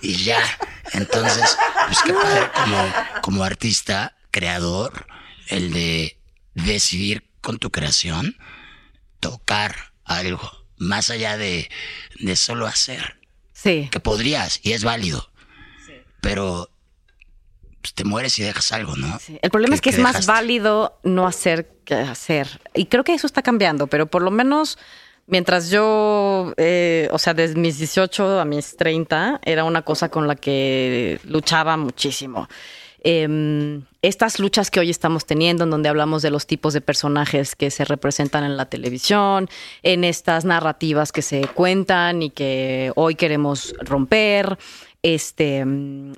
Y 0.03 0.17
ya. 0.25 0.59
Entonces, 0.93 1.57
pues 1.87 1.99
qué 2.05 2.13
padre 2.13 2.51
como, 2.55 2.93
como 3.23 3.45
artista, 3.45 4.17
creador, 4.31 5.07
el 5.49 5.73
de 5.73 6.19
decidir 6.55 7.31
con 7.41 7.59
tu 7.59 7.71
creación 7.71 8.37
tocar 9.21 9.93
algo 10.05 10.67
más 10.77 11.11
allá 11.11 11.37
de, 11.37 11.71
de 12.19 12.37
solo 12.37 12.67
hacer. 12.67 13.21
Sí. 13.57 13.89
Que 13.91 14.01
podrías, 14.01 14.61
y 14.63 14.73
es 14.73 14.85
válido. 14.85 15.31
Pero 16.21 16.69
pues, 17.81 17.95
te 17.95 18.05
mueres 18.05 18.39
y 18.39 18.43
dejas 18.43 18.71
algo, 18.73 18.97
¿no? 18.97 19.19
Sí, 19.19 19.39
El 19.41 19.51
problema 19.51 19.75
es 19.75 19.81
que 19.81 19.89
es 19.89 19.99
más 19.99 20.27
válido 20.27 20.99
no 21.05 21.27
hacer 21.27 21.71
que 21.87 21.95
hacer. 21.95 22.61
Y 22.75 22.87
creo 22.87 23.03
que 23.03 23.15
eso 23.15 23.27
está 23.27 23.41
cambiando, 23.41 23.87
pero 23.87 24.07
por 24.07 24.21
lo 24.21 24.31
menos 24.31 24.77
mientras 25.27 25.71
yo, 25.71 26.53
eh, 26.59 27.09
o 27.13 27.19
sea, 27.19 27.33
desde 27.33 27.55
mis 27.55 27.79
18 27.79 28.41
a 28.41 28.45
mis 28.45 28.77
30, 28.77 29.41
era 29.43 29.65
una 29.65 29.83
cosa 29.83 30.11
con 30.11 30.29
la 30.29 30.37
que 30.37 31.19
luchaba 31.25 31.79
muchísimo. 31.79 32.49
Em, 33.03 33.85
estas 34.07 34.39
luchas 34.39 34.71
que 34.71 34.79
hoy 34.81 34.91
estamos 34.91 35.27
teniendo, 35.27 35.65
en 35.65 35.71
donde 35.71 35.89
hablamos 35.89 36.23
de 36.23 36.31
los 36.31 36.47
tipos 36.47 36.73
de 36.75 36.81
personajes 36.81 37.57
que 37.57 37.71
se 37.71 37.85
representan 37.85 38.45
en 38.45 38.57
la 38.57 38.67
televisión, 38.67 39.49
en 39.83 40.05
estas 40.05 40.45
narrativas 40.45 41.11
que 41.13 41.23
se 41.23 41.41
cuentan 41.49 42.23
y 42.23 42.31
que 42.31 42.93
hoy 42.95 43.17
queremos 43.17 43.75
romper, 43.81 44.59
este, 45.03 45.65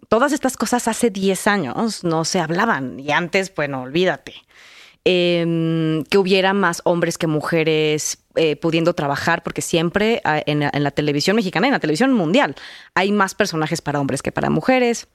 todas 0.08 0.32
estas 0.32 0.56
cosas 0.56 0.86
hace 0.88 1.10
10 1.10 1.46
años 1.46 2.04
no 2.04 2.24
se 2.24 2.40
hablaban 2.40 3.00
y 3.00 3.10
antes, 3.10 3.54
bueno, 3.54 3.82
olvídate. 3.82 4.34
Em, 5.04 6.04
que 6.04 6.18
hubiera 6.18 6.52
más 6.52 6.82
hombres 6.84 7.16
que 7.16 7.26
mujeres 7.26 8.18
eh, 8.34 8.56
pudiendo 8.56 8.92
trabajar, 8.92 9.42
porque 9.42 9.62
siempre 9.62 10.20
ah, 10.24 10.42
en, 10.44 10.60
la- 10.60 10.70
en 10.74 10.82
la 10.84 10.90
televisión 10.90 11.36
mexicana 11.36 11.66
y 11.66 11.68
en 11.68 11.72
la 11.72 11.78
televisión 11.80 12.12
mundial 12.12 12.54
hay 12.94 13.10
más 13.12 13.34
personajes 13.34 13.80
para 13.80 14.00
hombres 14.00 14.20
que 14.20 14.32
para 14.32 14.50
mujeres. 14.50 15.08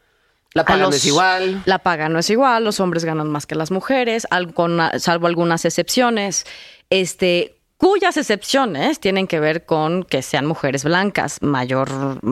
La 0.54 0.64
paga 0.66 0.84
no 0.84 0.90
es 0.90 1.06
igual. 1.06 1.62
La 1.66 1.80
paga 1.80 2.10
no 2.10 2.20
es 2.20 2.30
igual, 2.30 2.64
los 2.64 2.80
hombres 2.80 3.06
ganan 3.06 3.30
más 3.30 3.46
que 3.46 3.56
las 3.56 3.72
mujeres, 3.72 4.28
al- 4.30 4.54
con- 4.54 4.80
salvo 5.00 5.28
algunas 5.28 5.66
excepciones, 5.66 6.46
este, 6.90 7.56
cuyas 7.78 8.18
excepciones 8.18 9.00
tienen 9.00 9.28
que 9.28 9.40
ver 9.40 9.66
con 9.66 10.04
que 10.04 10.22
sean 10.22 10.46
mujeres 10.46 10.84
blancas, 10.84 11.42
mayor, 11.42 11.90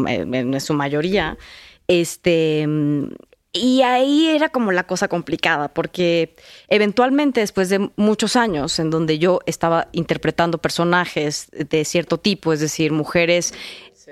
en 0.07 0.61
su 0.61 0.73
mayoría. 0.73 1.37
Este, 1.87 2.67
y 3.53 3.81
ahí 3.81 4.29
era 4.29 4.47
como 4.49 4.71
la 4.71 4.83
cosa 4.87 5.09
complicada, 5.09 5.73
porque 5.73 6.35
eventualmente 6.69 7.41
después 7.41 7.67
de 7.67 7.89
muchos 7.97 8.37
años 8.37 8.79
en 8.79 8.89
donde 8.91 9.19
yo 9.19 9.41
estaba 9.45 9.89
interpretando 9.91 10.57
personajes 10.59 11.49
de 11.51 11.83
cierto 11.83 12.17
tipo, 12.17 12.53
es 12.53 12.61
decir, 12.61 12.93
mujeres 12.93 13.53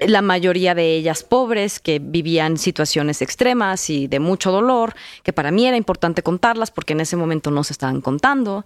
la 0.08 0.22
mayoría 0.22 0.76
de 0.76 0.96
ellas 0.96 1.24
pobres, 1.24 1.80
que 1.80 2.00
vivían 2.00 2.58
situaciones 2.58 3.22
extremas 3.22 3.90
y 3.90 4.08
de 4.08 4.20
mucho 4.20 4.52
dolor, 4.52 4.94
que 5.24 5.34
para 5.34 5.52
mí 5.52 5.66
era 5.66 5.78
importante 5.78 6.24
contarlas 6.24 6.72
porque 6.72 6.94
en 6.94 7.02
ese 7.02 7.16
momento 7.16 7.52
no 7.52 7.64
se 7.64 7.74
estaban 7.74 8.02
contando. 8.02 8.66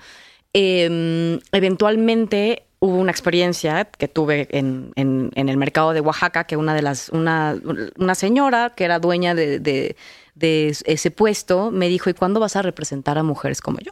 Eh, 0.53 1.39
eventualmente 1.51 2.63
hubo 2.79 2.97
una 2.97 3.11
experiencia 3.11 3.85
que 3.85 4.07
tuve 4.07 4.47
en, 4.51 4.91
en- 4.95 5.31
en 5.35 5.49
el 5.49 5.57
mercado 5.57 5.93
de 5.93 6.01
Oaxaca, 6.01 6.43
que 6.43 6.57
una 6.57 6.73
de 6.75 6.81
las, 6.81 7.09
una, 7.09 7.55
una 7.97 8.13
señora 8.15 8.73
que 8.75 8.83
era 8.83 8.99
dueña 8.99 9.33
de, 9.35 9.59
de- 9.59 9.95
de 10.35 10.75
ese 10.85 11.11
puesto 11.11 11.71
me 11.71 11.87
dijo, 11.89 12.09
¿y 12.09 12.13
cuándo 12.13 12.39
vas 12.39 12.55
a 12.55 12.61
representar 12.61 13.17
a 13.17 13.23
mujeres 13.23 13.61
como 13.61 13.79
yo? 13.79 13.91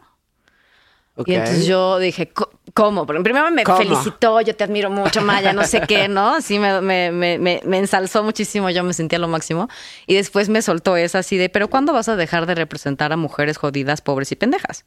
Y 1.26 1.34
entonces 1.34 1.66
yo 1.66 1.98
dije, 1.98 2.28
"Co- 2.30 2.50
¿cómo? 2.72 3.06
Pero 3.06 3.22
primero 3.22 3.50
me 3.50 3.64
¿Cómo? 3.64 3.76
felicitó, 3.78 4.40
yo 4.40 4.56
te 4.56 4.64
admiro 4.64 4.88
mucho, 4.90 5.20
Maya, 5.20 5.52
no 5.52 5.62
sé 5.64 5.82
qué, 5.86 6.08
¿no? 6.08 6.40
Sí, 6.40 6.58
me, 6.58 6.80
me, 6.80 7.12
me, 7.12 7.38
me- 7.38 7.60
me 7.66 7.78
ensalzó 7.78 8.22
muchísimo, 8.22 8.70
yo 8.70 8.82
me 8.82 8.94
sentía 8.94 9.18
lo 9.18 9.28
máximo. 9.28 9.68
Y 10.06 10.14
después 10.14 10.48
me 10.48 10.62
soltó 10.62 10.96
esa 10.96 11.18
así 11.18 11.36
de, 11.36 11.48
¿pero 11.50 11.68
cuándo 11.68 11.92
vas 11.92 12.08
a 12.08 12.16
dejar 12.16 12.46
de 12.46 12.54
representar 12.54 13.12
a 13.12 13.16
mujeres 13.18 13.58
jodidas, 13.58 14.00
pobres 14.00 14.32
y 14.32 14.36
pendejas? 14.36 14.84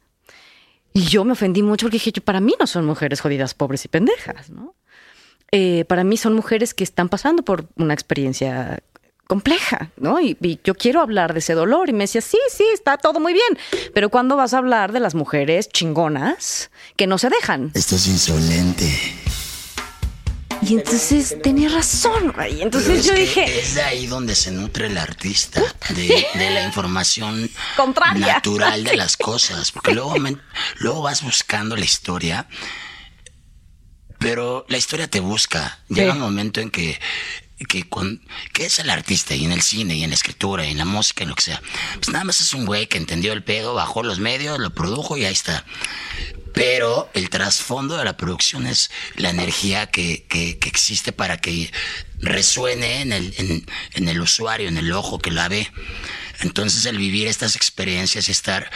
Y 0.92 1.02
yo 1.04 1.24
me 1.24 1.32
ofendí 1.32 1.62
mucho 1.62 1.86
porque 1.86 1.96
dije, 1.96 2.10
yo, 2.12 2.22
para 2.22 2.40
mí 2.40 2.54
no 2.58 2.66
son 2.66 2.86
mujeres 2.86 3.20
jodidas, 3.20 3.54
pobres 3.54 3.84
y 3.84 3.88
pendejas, 3.88 4.50
¿no? 4.50 4.74
Eh, 5.52 5.84
para 5.84 6.02
mí 6.02 6.16
son 6.16 6.34
mujeres 6.34 6.74
que 6.74 6.82
están 6.82 7.08
pasando 7.08 7.44
por 7.44 7.66
una 7.76 7.94
experiencia 7.94 8.80
compleja, 9.26 9.90
¿no? 9.96 10.20
Y, 10.20 10.36
y 10.40 10.60
yo 10.64 10.74
quiero 10.74 11.00
hablar 11.00 11.32
de 11.32 11.40
ese 11.40 11.54
dolor. 11.54 11.88
Y 11.88 11.92
me 11.92 12.04
decía, 12.04 12.20
sí, 12.20 12.38
sí, 12.50 12.64
está 12.72 12.96
todo 12.96 13.20
muy 13.20 13.32
bien. 13.32 13.58
Pero 13.94 14.08
¿cuándo 14.10 14.36
vas 14.36 14.54
a 14.54 14.58
hablar 14.58 14.92
de 14.92 15.00
las 15.00 15.14
mujeres 15.14 15.68
chingonas 15.68 16.70
que 16.96 17.06
no 17.06 17.18
se 17.18 17.28
dejan? 17.30 17.70
Esto 17.74 17.96
es 17.96 18.06
insolente. 18.06 18.88
Y 20.62 20.74
entonces 20.74 21.36
tenía 21.42 21.68
razón, 21.68 22.32
güey. 22.32 22.62
Entonces 22.62 23.00
es 23.00 23.06
yo 23.06 23.14
dije, 23.14 23.58
Es 23.60 23.74
de 23.74 23.82
ahí 23.82 24.06
donde 24.06 24.34
se 24.34 24.50
nutre 24.50 24.86
el 24.86 24.96
artista, 24.96 25.62
de, 25.90 26.26
de 26.34 26.50
la 26.50 26.64
información 26.64 27.48
Contraria. 27.76 28.34
natural 28.34 28.82
de 28.82 28.96
las 28.96 29.16
cosas. 29.18 29.70
Porque 29.70 29.92
luego, 29.92 30.16
me- 30.18 30.38
luego 30.78 31.02
vas 31.02 31.22
buscando 31.22 31.76
la 31.76 31.84
historia, 31.84 32.48
pero 34.18 34.64
la 34.68 34.78
historia 34.78 35.08
te 35.08 35.20
busca. 35.20 35.78
Llega 35.88 36.12
Sí. 36.12 36.16
un 36.18 36.24
momento 36.24 36.60
en 36.60 36.70
que, 36.70 36.98
que, 37.68 37.88
con, 37.88 38.20
que 38.52 38.66
es 38.66 38.78
el 38.78 38.90
artista, 38.90 39.34
y 39.34 39.44
en 39.44 39.52
el 39.52 39.62
cine, 39.62 39.94
y 39.96 40.04
en 40.04 40.10
la 40.10 40.16
escritura, 40.16 40.66
y 40.66 40.70
en 40.72 40.78
la 40.78 40.84
música, 40.84 41.22
en 41.24 41.30
lo 41.30 41.34
que 41.34 41.42
sea. 41.42 41.62
Pues 41.94 42.10
nada 42.10 42.24
más 42.24 42.40
es 42.40 42.52
un 42.52 42.66
güey 42.66 42.86
que 42.86 42.98
entendió 42.98 43.32
el 43.32 43.42
pedo, 43.44 43.74
bajó 43.74 44.02
los 44.02 44.18
medios, 44.18 44.58
lo 44.58 44.74
produjo 44.74 45.16
y 45.16 45.24
ahí 45.24 45.32
está. 45.32 45.64
Pero 46.52 47.10
el 47.14 47.28
trasfondo 47.28 47.96
de 47.98 48.04
la 48.04 48.16
producción 48.16 48.66
es 48.66 48.90
la 49.16 49.30
energía 49.30 49.86
que, 49.90 50.24
que- 50.28 50.58
que 50.58 50.68
existe 50.68 51.12
para 51.12 51.36
que 51.38 51.70
resuene 52.18 53.02
en 53.02 53.12
el, 53.12 53.34
en, 53.36 53.66
en 53.92 54.08
el 54.08 54.20
usuario, 54.20 54.68
en 54.68 54.78
el 54.78 54.90
ojo 54.92 55.18
que 55.18 55.30
la 55.30 55.48
ve. 55.48 55.70
Entonces 56.40 56.84
el 56.86 56.96
vivir 56.98 57.28
estas 57.28 57.56
experiencias 57.56 58.28
y 58.28 58.32
estar 58.32 58.70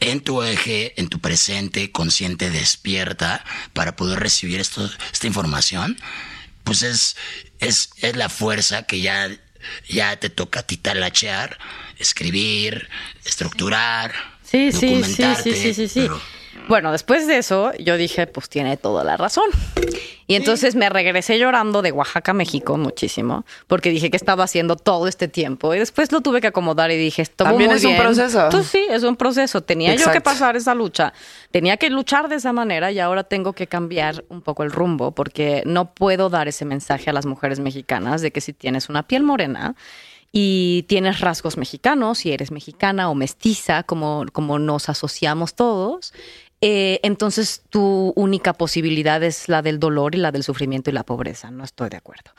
en 0.00 0.20
tu 0.20 0.42
eje, 0.42 1.00
en 1.00 1.08
tu 1.08 1.20
presente, 1.20 1.92
consciente, 1.92 2.50
despierta, 2.50 3.44
para 3.72 3.94
poder 3.94 4.18
recibir 4.18 4.58
esto, 4.60 4.90
esta 5.12 5.28
información, 5.28 5.96
pues 6.64 6.82
es, 6.82 7.16
es, 7.58 7.90
es 7.98 8.16
la 8.16 8.28
fuerza 8.28 8.84
que 8.84 9.00
ya, 9.00 9.30
ya 9.88 10.16
te 10.18 10.30
toca 10.30 10.60
a 10.60 10.62
ti 10.66 10.76
talachear, 10.76 11.58
escribir, 11.98 12.88
estructurar, 13.24 14.12
Sí, 14.44 14.70
sí, 14.70 14.78
sí, 14.78 14.86
documentarte. 14.86 15.54
sí, 15.54 15.62
sí, 15.62 15.74
sí, 15.74 15.88
sí. 15.88 16.00
pero- 16.02 16.20
Bueno, 16.68 16.92
después 16.92 17.26
de 17.26 17.38
eso, 17.38 17.72
yo 17.78 17.96
dije, 17.96 18.26
pues 18.26 18.48
tiene 18.48 18.76
toda 18.76 19.04
la 19.04 19.16
razón. 19.16 19.44
Y 20.26 20.36
entonces 20.36 20.74
me 20.76 20.88
regresé 20.88 21.38
llorando 21.38 21.82
de 21.82 21.92
Oaxaca, 21.92 22.32
México, 22.32 22.78
muchísimo, 22.78 23.44
porque 23.66 23.90
dije 23.90 24.10
que 24.10 24.16
estaba 24.16 24.44
haciendo 24.44 24.76
todo 24.76 25.08
este 25.08 25.28
tiempo. 25.28 25.74
Y 25.74 25.78
después 25.78 26.10
lo 26.12 26.20
tuve 26.20 26.40
que 26.40 26.46
acomodar 26.46 26.90
y 26.90 26.96
dije, 26.96 27.22
esto 27.22 27.44
También 27.44 27.70
muy 27.70 27.78
es 27.78 27.84
un 27.84 27.96
proceso. 27.96 28.48
Pues 28.50 28.66
sí, 28.66 28.86
es 28.88 29.02
un 29.02 29.16
proceso. 29.16 29.60
Tenía 29.62 29.94
yo 29.94 30.10
que 30.10 30.20
pasar 30.20 30.56
esa 30.56 30.74
lucha. 30.74 31.12
Tenía 31.50 31.76
que 31.76 31.90
luchar 31.90 32.28
de 32.28 32.36
esa 32.36 32.52
manera 32.52 32.90
y 32.90 33.00
ahora 33.00 33.24
tengo 33.24 33.52
que 33.52 33.66
cambiar 33.66 34.24
un 34.28 34.40
poco 34.40 34.62
el 34.62 34.70
rumbo, 34.70 35.12
porque 35.12 35.62
no 35.66 35.92
puedo 35.92 36.30
dar 36.30 36.48
ese 36.48 36.64
mensaje 36.64 37.10
a 37.10 37.12
las 37.12 37.26
mujeres 37.26 37.60
mexicanas 37.60 38.22
de 38.22 38.30
que 38.30 38.40
si 38.40 38.52
tienes 38.52 38.88
una 38.88 39.02
piel 39.02 39.24
morena, 39.24 39.74
y 40.34 40.84
tienes 40.88 41.20
rasgos 41.20 41.58
mexicanos, 41.58 42.18
si 42.18 42.32
eres 42.32 42.50
mexicana 42.50 43.10
o 43.10 43.14
mestiza, 43.14 43.82
como, 43.82 44.24
como 44.32 44.58
nos 44.58 44.88
asociamos 44.88 45.54
todos, 45.54 46.14
eh, 46.62 47.00
entonces 47.02 47.62
tu 47.68 48.14
única 48.16 48.54
posibilidad 48.54 49.22
es 49.22 49.48
la 49.48 49.60
del 49.60 49.78
dolor 49.78 50.14
y 50.14 50.18
la 50.18 50.32
del 50.32 50.42
sufrimiento 50.42 50.88
y 50.88 50.94
la 50.94 51.02
pobreza. 51.02 51.50
No 51.50 51.64
estoy 51.64 51.90
de 51.90 51.98
acuerdo. 51.98 52.30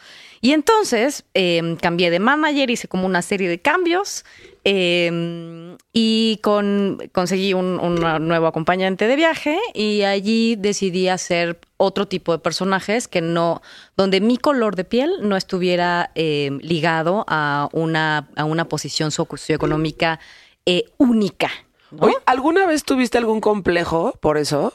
Y 0.41 0.53
entonces 0.53 1.25
eh, 1.35 1.77
cambié 1.79 2.09
de 2.09 2.19
manager, 2.19 2.69
hice 2.71 2.87
como 2.87 3.05
una 3.05 3.21
serie 3.21 3.47
de 3.49 3.59
cambios 3.59 4.25
eh, 4.65 5.75
y 5.91 6.39
con, 6.41 7.09
conseguí 7.11 7.53
un, 7.53 7.79
un 7.79 7.95
nuevo 8.27 8.47
acompañante 8.47 9.07
de 9.07 9.15
viaje 9.15 9.59
y 9.73 10.03
allí 10.03 10.55
decidí 10.55 11.09
hacer 11.09 11.59
otro 11.83 12.07
tipo 12.07 12.31
de 12.31 12.39
personajes 12.39 13.07
que 13.07 13.21
no, 13.21 13.61
donde 13.97 14.21
mi 14.21 14.37
color 14.37 14.75
de 14.75 14.85
piel 14.85 15.11
no 15.21 15.35
estuviera 15.35 16.11
eh, 16.15 16.49
ligado 16.61 17.25
a 17.27 17.69
una, 17.73 18.29
a 18.35 18.45
una 18.45 18.65
posición 18.69 19.11
socioeconómica 19.11 20.19
eh, 20.65 20.85
única. 20.97 21.51
¿No? 21.93 22.07
Oye, 22.07 22.15
¿alguna 22.25 22.65
vez 22.65 22.83
tuviste 22.83 23.17
algún 23.17 23.41
complejo 23.41 24.13
por 24.19 24.37
eso? 24.37 24.73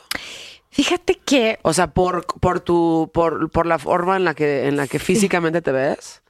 Fíjate 0.71 1.17
que 1.25 1.59
O 1.63 1.73
sea, 1.73 1.89
por, 1.89 2.27
por 2.27 2.61
tu, 2.61 3.11
por, 3.13 3.51
por 3.51 3.67
la 3.67 3.79
forma 3.79 4.17
en 4.17 4.25
la 4.25 4.35
que, 4.35 4.69
en 4.69 4.77
la 4.77 4.87
que 4.87 4.99
físicamente 4.99 5.63
te 5.63 5.73
ves. 5.73 6.23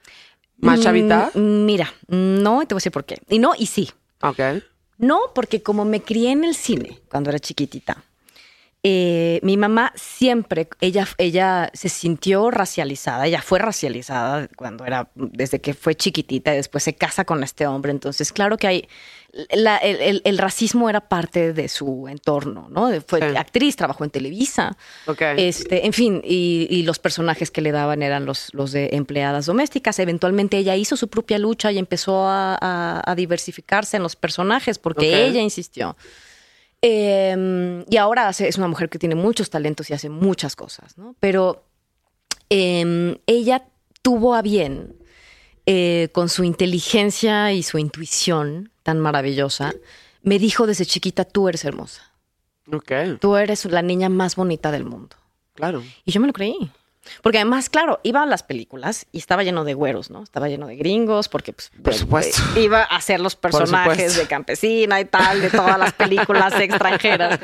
¿Más 0.58 0.80
chavita? 0.80 1.30
Mm, 1.34 1.64
Mira, 1.64 1.92
no, 2.08 2.62
y 2.62 2.66
te 2.66 2.74
voy 2.74 2.78
a 2.78 2.80
decir 2.80 2.92
por 2.92 3.04
qué. 3.04 3.18
Y 3.28 3.38
no, 3.38 3.52
y 3.56 3.66
sí. 3.66 3.90
Ok. 4.22 4.40
No, 4.98 5.20
porque 5.34 5.62
como 5.62 5.84
me 5.84 6.02
crié 6.02 6.32
en 6.32 6.44
el 6.44 6.54
cine 6.54 6.98
cuando 7.08 7.30
era 7.30 7.38
chiquitita, 7.38 8.02
eh, 8.82 9.40
mi 9.42 9.56
mamá 9.56 9.92
siempre, 9.96 10.68
ella, 10.80 11.06
ella 11.18 11.70
se 11.74 11.88
sintió 11.88 12.50
racializada, 12.50 13.26
ella 13.26 13.42
fue 13.42 13.58
racializada 13.58 14.48
cuando 14.56 14.84
era, 14.84 15.10
desde 15.14 15.60
que 15.60 15.74
fue 15.74 15.94
chiquitita 15.94 16.52
y 16.52 16.56
después 16.56 16.84
se 16.84 16.94
casa 16.94 17.24
con 17.24 17.42
este 17.42 17.66
hombre. 17.66 17.90
Entonces, 17.90 18.32
claro 18.32 18.56
que 18.56 18.66
hay, 18.66 18.88
la- 19.54 19.76
el, 19.76 19.96
el- 20.00 20.22
el 20.24 20.38
racismo 20.38 20.88
era 20.88 21.08
parte 21.08 21.52
de 21.52 21.68
su 21.68 22.08
entorno, 22.08 22.68
¿no? 22.70 22.88
Fue 23.06 23.20
Sí. 23.20 23.36
actriz, 23.36 23.76
trabajó 23.76 24.04
en 24.04 24.10
Televisa. 24.10 24.76
Ok. 25.06 25.20
Este, 25.36 25.84
en 25.86 25.92
fin, 25.92 26.22
y, 26.24 26.66
y 26.70 26.82
los 26.84 26.98
personajes 26.98 27.50
que 27.50 27.60
le 27.60 27.70
daban 27.70 28.02
eran 28.02 28.24
los, 28.24 28.48
los 28.54 28.72
de 28.72 28.90
empleadas 28.92 29.46
domésticas. 29.46 29.98
Eventualmente 29.98 30.56
ella 30.56 30.76
hizo 30.76 30.96
su 30.96 31.08
propia 31.08 31.38
lucha 31.38 31.70
y 31.72 31.78
empezó 31.78 32.26
a, 32.26 32.56
a- 32.60 33.02
a 33.04 33.14
diversificarse 33.14 33.98
en 33.98 34.02
los 34.02 34.16
personajes 34.16 34.78
porque 34.78 35.26
ella 35.26 35.40
insistió. 35.40 35.96
Eh, 36.80 37.84
y 37.88 37.96
ahora 37.96 38.28
hace- 38.28 38.48
es 38.48 38.56
una 38.56 38.68
mujer 38.68 38.88
que 38.88 38.98
tiene 38.98 39.14
muchos 39.14 39.50
talentos 39.50 39.90
y 39.90 39.94
hace 39.94 40.08
muchas 40.08 40.54
cosas, 40.56 40.96
¿no? 40.96 41.14
Pero 41.20 41.64
eh, 42.50 43.18
ella 43.26 43.64
tuvo 44.00 44.34
a 44.34 44.42
bien, 44.42 44.94
eh, 45.66 46.08
con 46.12 46.28
su 46.30 46.44
inteligencia 46.44 47.52
y 47.52 47.62
su 47.62 47.78
intuición 47.78 48.70
tan 48.88 49.00
maravillosa, 49.00 49.74
me 50.22 50.38
dijo 50.38 50.66
desde 50.66 50.86
chiquita, 50.86 51.26
tú 51.26 51.46
eres 51.46 51.62
hermosa, 51.66 52.10
tú 53.20 53.36
eres 53.36 53.66
la 53.66 53.82
niña 53.82 54.08
más 54.08 54.34
bonita 54.34 54.72
del 54.72 54.86
mundo. 54.86 55.14
Claro. 55.52 55.82
Y 56.06 56.10
yo 56.10 56.22
me 56.22 56.26
lo 56.26 56.32
creí. 56.32 56.72
Porque 57.22 57.36
además, 57.36 57.68
claro, 57.68 58.00
iba 58.02 58.22
a 58.22 58.26
las 58.26 58.42
películas 58.42 59.04
y 59.12 59.18
estaba 59.18 59.42
lleno 59.42 59.64
de 59.64 59.74
güeros, 59.74 60.10
¿no? 60.10 60.22
Estaba 60.22 60.48
lleno 60.48 60.66
de 60.66 60.76
gringos, 60.76 61.28
porque 61.28 61.52
pues, 61.52 61.70
Por 61.82 61.92
supuesto. 61.92 62.40
iba 62.58 62.80
a 62.80 62.96
hacer 62.96 63.20
los 63.20 63.36
personajes 63.36 64.16
de 64.16 64.26
campesina 64.26 64.98
y 65.02 65.04
tal, 65.04 65.42
de 65.42 65.50
todas 65.50 65.78
las 65.78 65.92
películas 65.92 66.54
extranjeras. 66.58 67.38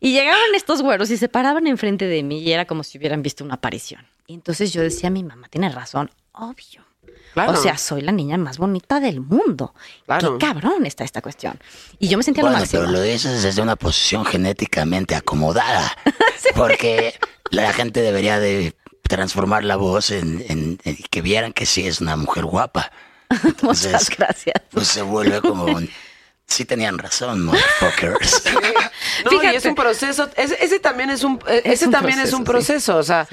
Y 0.00 0.12
llegaban 0.12 0.54
estos 0.54 0.82
güeros 0.82 1.10
y 1.10 1.16
se 1.16 1.30
paraban 1.30 1.66
enfrente 1.66 2.04
de 2.08 2.22
mí 2.22 2.40
y 2.40 2.52
era 2.52 2.66
como 2.66 2.82
si 2.82 2.98
hubieran 2.98 3.22
visto 3.22 3.42
una 3.42 3.54
aparición. 3.54 4.06
Y 4.26 4.34
entonces 4.34 4.70
yo 4.70 4.82
decía, 4.82 5.08
mi 5.08 5.24
mamá 5.24 5.48
tiene 5.48 5.70
razón, 5.70 6.10
obvio. 6.32 6.89
Claro. 7.34 7.52
O 7.52 7.56
sea, 7.56 7.78
soy 7.78 8.00
la 8.02 8.12
niña 8.12 8.36
más 8.38 8.58
bonita 8.58 8.98
del 9.00 9.20
mundo. 9.20 9.74
Claro. 10.06 10.38
Qué 10.38 10.46
cabrón 10.46 10.86
está 10.86 11.04
esta 11.04 11.22
cuestión. 11.22 11.58
Y 11.98 12.08
yo 12.08 12.16
me 12.18 12.24
sentía 12.24 12.42
lo 12.42 12.48
Bueno, 12.48 12.60
máximo. 12.60 12.82
pero 12.82 12.92
lo 12.92 13.00
dices 13.02 13.42
desde 13.42 13.62
una 13.62 13.76
posición 13.76 14.24
genéticamente 14.24 15.14
acomodada. 15.14 15.92
Porque 16.54 17.14
la 17.50 17.72
gente 17.72 18.00
debería 18.02 18.38
de 18.40 18.74
transformar 19.02 19.64
la 19.64 19.76
voz 19.76 20.10
en, 20.10 20.44
en- 20.48 20.78
en 20.84 20.96
que 21.10 21.22
vieran 21.22 21.52
que 21.52 21.66
sí 21.66 21.86
es 21.86 22.00
una 22.00 22.16
mujer 22.16 22.44
guapa. 22.44 22.90
Muchas 23.62 24.10
gracias. 24.10 24.54
Pues 24.70 24.88
se 24.88 25.02
vuelve 25.02 25.40
como 25.40 25.64
un... 25.64 25.88
Sí 26.46 26.64
tenían 26.64 26.98
razón, 26.98 27.44
motherfuckers. 27.44 28.42
No, 29.24 29.30
Fíjate. 29.30 29.46
y 29.52 29.56
es 29.56 29.64
un 29.66 29.76
proceso. 29.76 30.28
Ese, 30.36 30.56
ese 30.64 30.80
también 30.80 31.10
es 31.10 31.22
un, 31.22 31.38
eh, 31.46 31.62
ese 31.64 31.86
un 31.86 31.92
también 31.92 32.18
es 32.18 32.32
un 32.32 32.42
proceso, 32.42 32.94
proceso. 32.94 32.96
O 32.98 33.02
sea, 33.04 33.28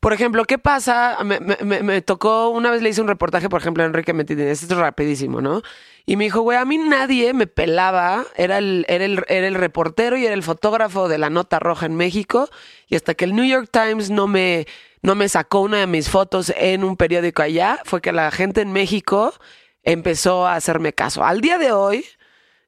por 0.00 0.12
ejemplo, 0.12 0.44
¿qué 0.44 0.58
pasa? 0.58 1.18
Me, 1.24 1.40
me- 1.82 2.02
tocó, 2.02 2.50
una 2.50 2.70
vez 2.70 2.82
le 2.82 2.90
hice 2.90 3.00
un 3.00 3.08
reportaje, 3.08 3.48
por 3.48 3.60
ejemplo, 3.60 3.82
a 3.82 3.86
Enrique 3.86 4.12
Metidines, 4.12 4.62
esto 4.62 4.74
es 4.74 4.80
rapidísimo, 4.80 5.40
¿no? 5.40 5.62
Y 6.06 6.16
me 6.16 6.24
dijo, 6.24 6.40
güey, 6.40 6.56
a 6.56 6.64
mí 6.64 6.78
nadie 6.78 7.34
me 7.34 7.46
pelaba, 7.46 8.24
era 8.36 8.58
el, 8.58 8.86
era, 8.88 9.04
el, 9.04 9.24
era 9.28 9.46
el 9.46 9.54
reportero 9.54 10.16
y 10.16 10.24
era 10.24 10.34
el 10.34 10.42
fotógrafo 10.42 11.08
de 11.08 11.18
la 11.18 11.30
nota 11.30 11.58
roja 11.58 11.86
en 11.86 11.96
México, 11.96 12.48
y 12.86 12.96
hasta 12.96 13.14
que 13.14 13.24
el 13.24 13.34
New 13.34 13.44
York 13.44 13.68
Times 13.70 14.08
no 14.10 14.26
me, 14.26 14.66
no 15.02 15.14
me 15.14 15.28
sacó 15.28 15.60
una 15.60 15.78
de 15.78 15.86
mis 15.86 16.08
fotos 16.08 16.52
en 16.56 16.84
un 16.84 16.96
periódico 16.96 17.42
allá, 17.42 17.80
fue 17.84 18.00
que 18.00 18.12
la 18.12 18.30
gente 18.30 18.60
en 18.62 18.72
México 18.72 19.34
empezó 19.82 20.46
a 20.46 20.54
hacerme 20.54 20.92
caso. 20.92 21.24
Al 21.24 21.40
día 21.40 21.58
de 21.58 21.72
hoy, 21.72 22.04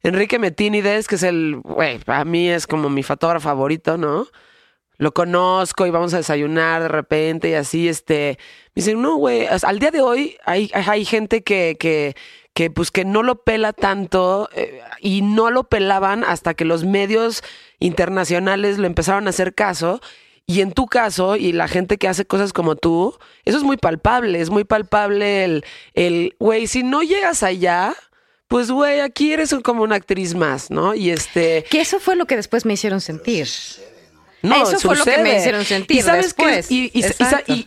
Enrique 0.02 0.38
Metínides, 0.38 1.06
que 1.06 1.14
es 1.14 1.22
el, 1.22 1.56
güey, 1.62 1.98
para 1.98 2.24
mí 2.24 2.48
es 2.48 2.66
como 2.66 2.88
mi 2.90 3.02
fotógrafo 3.02 3.44
favorito, 3.48 3.96
¿no? 3.96 4.26
Lo 5.00 5.14
conozco 5.14 5.86
y 5.86 5.90
vamos 5.90 6.12
a 6.12 6.18
desayunar 6.18 6.82
de 6.82 6.88
repente 6.88 7.48
y 7.48 7.54
así, 7.54 7.88
este, 7.88 8.38
me 8.74 8.82
dicen, 8.82 9.00
no, 9.00 9.16
güey, 9.16 9.46
al 9.46 9.78
día 9.78 9.90
de 9.90 10.02
hoy 10.02 10.36
hay, 10.44 10.70
hay 10.74 11.06
gente 11.06 11.42
que, 11.42 11.78
que, 11.80 12.14
que, 12.52 12.70
pues, 12.70 12.90
que 12.90 13.06
no 13.06 13.22
lo 13.22 13.42
pela 13.42 13.72
tanto 13.72 14.50
eh, 14.54 14.82
y 15.00 15.22
no 15.22 15.50
lo 15.50 15.64
pelaban 15.64 16.22
hasta 16.22 16.52
que 16.52 16.66
los 16.66 16.84
medios 16.84 17.42
internacionales 17.78 18.76
lo 18.76 18.86
empezaron 18.86 19.26
a 19.26 19.30
hacer 19.30 19.54
caso. 19.54 20.02
Y 20.44 20.60
en 20.60 20.72
tu 20.72 20.84
caso, 20.84 21.36
y 21.36 21.52
la 21.52 21.66
gente 21.66 21.96
que 21.96 22.06
hace 22.06 22.26
cosas 22.26 22.52
como 22.52 22.76
tú, 22.76 23.16
eso 23.46 23.56
es 23.56 23.64
muy 23.64 23.78
palpable, 23.78 24.38
es 24.38 24.50
muy 24.50 24.64
palpable 24.64 25.44
el, 25.44 25.64
el, 25.94 26.36
güey, 26.38 26.66
si 26.66 26.82
no 26.82 27.02
llegas 27.02 27.42
allá, 27.42 27.94
pues, 28.48 28.70
güey, 28.70 29.00
aquí 29.00 29.32
eres 29.32 29.54
como 29.62 29.82
una 29.82 29.96
actriz 29.96 30.34
más, 30.34 30.70
¿no? 30.70 30.94
Y 30.94 31.08
este... 31.08 31.64
Que 31.70 31.80
eso 31.80 32.00
fue 32.00 32.16
lo 32.16 32.26
que 32.26 32.36
después 32.36 32.66
me 32.66 32.74
hicieron 32.74 33.00
sentir. 33.00 33.48
No, 34.42 34.62
Eso 34.62 34.78
fue 34.80 34.96
lo 34.96 35.04
que 35.04 35.18
me 35.18 35.38
hicieron 35.38 35.64
sentir 35.64 35.98
¿Y 35.98 36.02
sabes 36.02 36.34
qué? 36.34 36.46
después. 36.46 36.70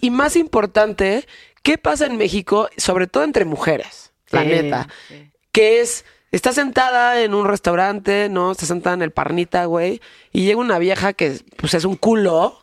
Y, 0.01 0.09
más 0.09 0.35
importante, 0.35 1.27
¿qué 1.61 1.77
pasa 1.77 2.05
en 2.05 2.17
México, 2.17 2.69
sobre 2.77 3.07
todo 3.07 3.23
entre 3.23 3.45
mujeres? 3.45 4.11
La 4.31 4.43
neta. 4.43 4.87
sí. 5.07 5.29
Que 5.51 5.81
es, 5.81 6.03
está 6.31 6.51
sentada 6.51 7.21
en 7.21 7.35
un 7.35 7.45
restaurante, 7.47 8.27
¿no? 8.29 8.51
Está 8.51 8.65
sentada 8.65 8.95
en 8.95 9.03
el 9.03 9.11
parnita, 9.11 9.65
güey. 9.65 10.01
Y 10.31 10.45
llega 10.45 10.59
una 10.59 10.79
vieja 10.79 11.13
que, 11.13 11.39
pues, 11.57 11.75
es 11.75 11.85
un 11.85 11.95
culo. 11.95 12.59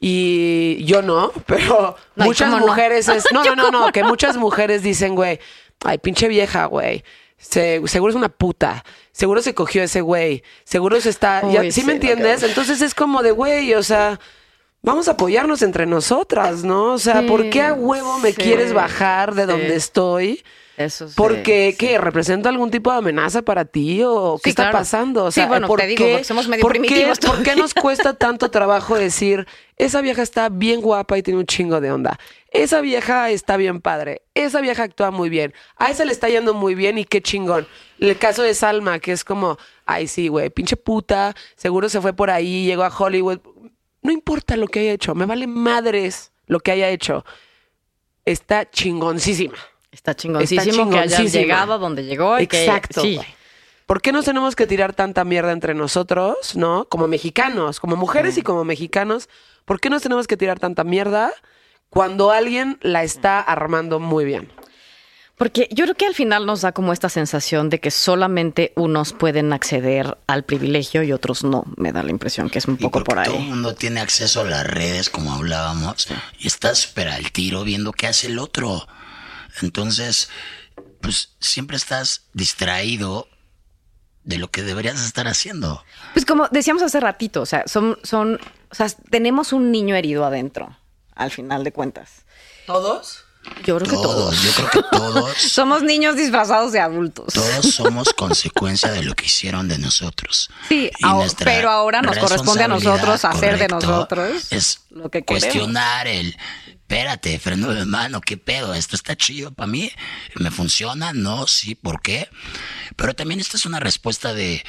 Y 0.00 0.82
yo 0.84 1.02
no, 1.02 1.30
pero 1.46 1.96
No, 2.16 2.24
¿y 2.24 2.28
muchas 2.28 2.48
cómo 2.50 2.60
no? 2.60 2.66
mujeres 2.68 3.08
es... 3.08 3.24
No, 3.32 3.44
no, 3.44 3.54
no, 3.54 3.70
no, 3.70 3.92
que 3.92 4.04
muchas 4.04 4.36
mujeres 4.36 4.82
dicen, 4.82 5.14
güey, 5.14 5.38
ay, 5.84 5.98
pinche 5.98 6.28
vieja, 6.28 6.66
güey. 6.66 7.04
Se- 7.36 7.82
seguro 7.86 8.10
es 8.10 8.16
una 8.16 8.28
puta. 8.30 8.84
Seguro 9.14 9.40
se 9.42 9.54
cogió 9.54 9.84
ese 9.84 10.00
güey. 10.00 10.42
Seguro 10.64 11.00
se 11.00 11.08
está... 11.08 11.40
ya- 11.48 11.62
¿Sí 11.62 11.70
sí, 11.70 11.84
me 11.84 11.92
entiendes? 11.92 12.42
Entonces 12.42 12.80
es 12.82 12.96
como 12.96 13.22
de, 13.22 13.30
güey, 13.30 13.72
o 13.74 13.82
sea, 13.84 14.18
vamos 14.82 15.06
a 15.06 15.12
apoyarnos 15.12 15.62
entre 15.62 15.86
nosotras, 15.86 16.64
¿no? 16.64 16.94
O 16.94 16.98
sea, 16.98 17.20
Sí, 17.20 17.28
¿por 17.28 17.48
qué 17.48 17.62
a 17.62 17.74
huevo 17.74 18.18
me 18.18 18.32
sí, 18.32 18.36
quieres 18.42 18.72
bajar 18.72 19.36
de 19.36 19.42
sí. 19.44 19.48
donde 19.48 19.76
estoy? 19.76 20.42
Eso 20.76 21.06
sí, 21.06 21.14
Porque, 21.16 21.68
sí. 21.70 21.76
¿qué? 21.78 21.98
¿Representa 21.98 22.48
algún 22.48 22.68
tipo 22.72 22.90
de 22.90 22.98
amenaza 22.98 23.42
para 23.42 23.64
ti 23.64 24.02
o 24.04 24.40
qué 24.42 24.48
Sí, 24.48 24.50
está 24.50 24.64
claro. 24.64 24.78
pasando? 24.78 25.24
O 25.26 25.30
Sí, 25.30 25.36
sea, 25.36 25.46
bueno, 25.46 25.68
¿por 25.68 25.78
te 25.78 25.86
digo, 25.86 26.04
qué- 26.04 26.10
porque 26.10 26.24
somos 26.24 26.48
medio 26.48 26.62
por 26.62 26.72
qué- 26.72 26.80
primitivos 26.80 27.20
¿Por 27.20 27.36
qué 27.38 27.42
todavía. 27.44 27.62
nos 27.62 27.74
cuesta 27.74 28.14
tanto 28.14 28.50
trabajo 28.50 28.96
decir, 28.96 29.46
esa 29.76 30.00
vieja 30.00 30.22
está 30.22 30.48
bien 30.48 30.80
guapa 30.80 31.16
y 31.16 31.22
tiene 31.22 31.38
un 31.38 31.46
chingo 31.46 31.80
de 31.80 31.92
onda? 31.92 32.18
Esa 32.50 32.80
vieja 32.80 33.30
está 33.30 33.56
bien 33.56 33.80
padre. 33.80 34.22
Esa 34.34 34.60
vieja 34.60 34.82
actúa 34.82 35.12
muy 35.12 35.28
bien. 35.28 35.54
A 35.76 35.92
esa 35.92 36.04
le 36.04 36.10
está 36.10 36.28
yendo 36.28 36.54
muy 36.54 36.74
bien 36.74 36.98
y 36.98 37.04
qué 37.04 37.22
chingón. 37.22 37.68
El 37.98 38.18
caso 38.18 38.42
de 38.42 38.54
Salma, 38.54 38.98
que 38.98 39.12
es 39.12 39.24
como, 39.24 39.56
ay, 39.86 40.06
sí, 40.08 40.28
güey, 40.28 40.50
pinche 40.50 40.76
puta, 40.76 41.34
seguro 41.56 41.88
se 41.88 42.00
fue 42.00 42.12
por 42.12 42.30
ahí, 42.30 42.66
llegó 42.66 42.82
a 42.84 42.88
Hollywood. 42.96 43.38
No 44.02 44.12
importa 44.12 44.56
lo 44.56 44.66
que 44.66 44.80
haya 44.80 44.92
hecho, 44.92 45.14
me 45.14 45.26
vale 45.26 45.46
madres 45.46 46.32
lo 46.46 46.60
que 46.60 46.72
haya 46.72 46.88
hecho. 46.90 47.24
Está 48.24 48.68
chingoncísima. 48.70 49.54
Está 49.90 50.14
chingoncísimo 50.14 50.90
que 50.90 50.98
haya 50.98 51.18
llegado 51.22 51.74
a 51.74 51.78
donde 51.78 52.04
llegó. 52.04 52.38
y 52.40 52.46
que- 52.46 52.64
Exacto. 52.64 53.00
sí. 53.02 53.16
güey. 53.16 53.26
¿Por 53.86 54.00
qué 54.00 54.12
nos 54.12 54.24
tenemos 54.24 54.56
que 54.56 54.66
tirar 54.66 54.94
tanta 54.94 55.24
mierda 55.24 55.52
entre 55.52 55.74
nosotros, 55.74 56.56
no? 56.56 56.86
Como 56.86 57.06
mexicanos, 57.06 57.80
como 57.80 57.96
mujeres 57.96 58.38
y 58.38 58.42
como 58.42 58.64
mexicanos. 58.64 59.28
¿Por 59.66 59.78
qué 59.78 59.90
nos 59.90 60.02
tenemos 60.02 60.26
que 60.26 60.38
tirar 60.38 60.58
tanta 60.58 60.84
mierda 60.84 61.30
cuando 61.90 62.30
alguien 62.30 62.78
la 62.80 63.02
está 63.04 63.40
armando 63.40 64.00
muy 64.00 64.24
bien? 64.24 64.50
Porque 65.36 65.68
yo 65.72 65.84
creo 65.84 65.96
que 65.96 66.06
al 66.06 66.14
final 66.14 66.46
nos 66.46 66.60
da 66.60 66.70
como 66.70 66.92
esta 66.92 67.08
sensación 67.08 67.68
de 67.68 67.80
que 67.80 67.90
solamente 67.90 68.72
unos 68.76 69.12
pueden 69.12 69.52
acceder 69.52 70.16
al 70.28 70.44
privilegio 70.44 71.02
y 71.02 71.12
otros 71.12 71.42
no. 71.42 71.64
Me 71.76 71.90
da 71.90 72.04
la 72.04 72.10
impresión 72.12 72.48
que 72.50 72.58
es 72.60 72.66
un 72.66 72.76
poco 72.76 73.02
por 73.02 73.20
Todo 73.24 73.34
el 73.34 73.40
ahí. 73.42 73.48
mundo 73.48 73.74
tiene 73.74 74.00
acceso 74.00 74.42
a 74.42 74.44
las 74.44 74.64
redes, 74.64 75.10
como 75.10 75.32
hablábamos, 75.32 76.06
y 76.38 76.46
está 76.46 76.74
súper 76.76 77.08
al 77.08 77.32
tiro 77.32 77.64
viendo 77.64 77.90
qué 77.92 78.06
hace 78.06 78.28
el 78.28 78.38
otro. 78.38 78.86
Entonces, 79.60 80.28
pues 81.00 81.30
siempre 81.40 81.76
estás 81.76 82.22
distraído 82.32 83.26
de 84.22 84.38
lo 84.38 84.50
que 84.52 84.62
deberías 84.62 85.04
estar 85.04 85.26
haciendo. 85.26 85.84
Pues 86.12 86.24
como 86.24 86.48
decíamos 86.48 86.82
hace 86.82 87.00
ratito, 87.00 87.42
o 87.42 87.46
sea, 87.46 87.64
son, 87.66 87.98
son, 88.04 88.38
o 88.70 88.74
sea, 88.74 88.86
tenemos 89.10 89.52
un 89.52 89.70
niño 89.72 89.96
herido 89.96 90.24
adentro, 90.24 90.76
al 91.14 91.30
final 91.32 91.64
de 91.64 91.72
cuentas. 91.72 92.22
¿Todos? 92.66 93.23
Yo 93.64 93.78
creo 93.78 93.90
que 93.90 93.96
todos. 93.96 94.34
Todos, 94.36 94.42
yo 94.42 94.52
creo 94.52 94.70
que 94.70 94.96
todos, 94.96 95.36
Somos 95.38 95.82
niños 95.82 96.16
disfrazados 96.16 96.72
de 96.72 96.80
adultos. 96.80 97.32
todos 97.34 97.66
somos 97.74 98.12
consecuencia 98.14 98.90
de 98.90 99.02
lo 99.02 99.14
que 99.14 99.26
hicieron 99.26 99.68
de 99.68 99.78
nosotros. 99.78 100.50
Sí, 100.68 100.90
ahora- 101.02 101.30
pero 101.44 101.70
ahora 101.70 102.02
nos 102.02 102.18
corresponde 102.18 102.64
a 102.64 102.68
nosotros 102.68 103.24
hacer 103.24 103.58
de 103.58 103.68
nosotros 103.68 104.46
es 104.50 104.80
lo 104.90 105.10
que 105.10 105.22
queremos. 105.24 105.44
cuestionar 105.44 106.06
el 106.06 106.36
espérate, 106.68 107.38
freno 107.38 107.68
de 107.72 107.84
mano, 107.86 108.20
qué 108.20 108.36
pedo, 108.36 108.74
esto 108.74 108.94
está 108.94 109.16
chido 109.16 109.52
para 109.52 109.66
mí, 109.66 109.90
me 110.36 110.50
funciona, 110.50 111.12
no, 111.14 111.46
sí, 111.46 111.74
¿por 111.74 112.00
qué? 112.02 112.28
Pero 112.96 113.14
también 113.14 113.40
esta 113.40 113.56
es 113.56 113.64
una 113.66 113.80
respuesta 113.80 114.34
de 114.34 114.62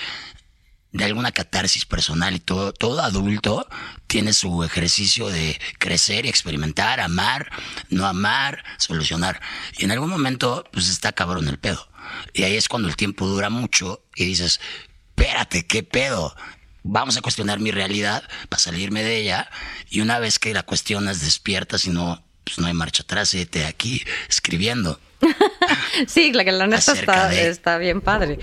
de 0.95 1.03
alguna 1.03 1.33
catarsis 1.33 1.85
personal 1.85 2.33
y 2.35 2.39
todo, 2.39 2.71
todo 2.71 3.01
adulto 3.01 3.67
tiene 4.07 4.31
su 4.31 4.63
ejercicio 4.63 5.27
de 5.27 5.59
crecer 5.77 6.25
y 6.25 6.29
experimentar, 6.29 7.01
amar, 7.01 7.51
no 7.89 8.05
amar, 8.05 8.63
solucionar. 8.77 9.41
Y 9.77 9.83
en 9.83 9.91
algún 9.91 10.09
momento, 10.09 10.63
pues 10.71 10.87
está 10.87 11.11
cabrón 11.11 11.49
el 11.49 11.59
pedo. 11.59 11.85
Y 12.33 12.43
ahí 12.43 12.55
es 12.55 12.69
cuando 12.69 12.87
el 12.87 12.95
tiempo 12.95 13.27
dura 13.27 13.49
mucho 13.49 14.05
y 14.15 14.23
dices, 14.23 14.61
espérate, 15.09 15.67
¿qué 15.67 15.83
pedo? 15.83 16.33
Vamos 16.83 17.17
a 17.17 17.21
cuestionar 17.21 17.59
mi 17.59 17.71
realidad 17.71 18.23
para 18.47 18.61
salirme 18.61 19.03
de 19.03 19.17
ella. 19.17 19.49
Y 19.89 19.99
una 19.99 20.19
vez 20.19 20.39
que 20.39 20.53
la 20.53 20.63
cuestionas, 20.63 21.19
despiertas 21.19 21.83
y 21.85 21.89
no, 21.89 22.23
pues 22.45 22.57
no 22.57 22.67
hay 22.67 22.73
marcha 22.73 23.03
atrás, 23.03 23.35
te 23.51 23.65
aquí 23.65 24.01
escribiendo. 24.29 24.97
Sí, 26.07 26.31
la 26.33 26.43
que 26.43 26.51
la 26.51 26.67
neta 26.67 26.91
está, 26.93 27.29
de- 27.29 27.47
está 27.49 27.77
bien 27.77 28.01
padre. 28.01 28.37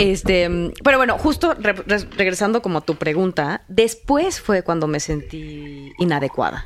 Este, 0.00 0.48
pero 0.82 0.96
bueno, 0.98 1.18
justo 1.18 1.54
re- 1.54 1.72
re- 1.72 2.06
regresando 2.16 2.62
como 2.62 2.78
a 2.78 2.80
tu 2.80 2.96
pregunta, 2.96 3.62
después 3.68 4.40
fue 4.40 4.62
cuando 4.62 4.86
me 4.86 4.98
sentí 5.00 5.92
inadecuada. 5.98 6.64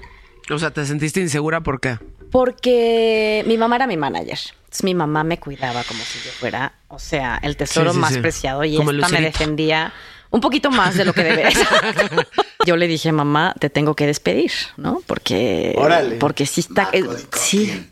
O 0.50 0.58
sea, 0.58 0.70
¿te 0.70 0.84
sentiste 0.86 1.20
insegura 1.20 1.60
por 1.62 1.80
qué? 1.80 1.98
Porque 2.30 3.44
mi 3.46 3.56
mamá 3.56 3.76
era 3.76 3.86
mi 3.86 3.96
manager. 3.96 4.38
Entonces, 4.64 4.84
mi 4.84 4.94
mamá 4.94 5.24
me 5.24 5.38
cuidaba 5.38 5.82
como 5.84 6.00
si 6.04 6.18
yo 6.24 6.30
fuera, 6.32 6.74
o 6.88 6.98
sea, 6.98 7.38
el 7.42 7.56
tesoro 7.56 7.90
Sí, 7.90 7.94
sí, 7.96 8.00
más 8.00 8.14
sí. 8.14 8.20
preciado 8.20 8.64
y 8.64 8.76
Como 8.76 8.90
esta 8.90 9.08
me 9.08 9.20
defendía 9.20 9.92
un 10.30 10.40
poquito 10.40 10.70
más 10.72 10.96
de 10.96 11.04
lo 11.04 11.12
que 11.12 11.22
debería. 11.22 11.66
yo 12.66 12.76
le 12.76 12.88
dije, 12.88 13.12
mamá, 13.12 13.54
te 13.60 13.70
tengo 13.70 13.94
que 13.94 14.06
despedir, 14.06 14.50
¿no? 14.76 15.00
Porque, 15.06 15.74
Órale. 15.78 16.16
porque 16.16 16.44
sí 16.44 16.60
está, 16.60 16.88
eh, 16.92 17.04
sí, 17.36 17.86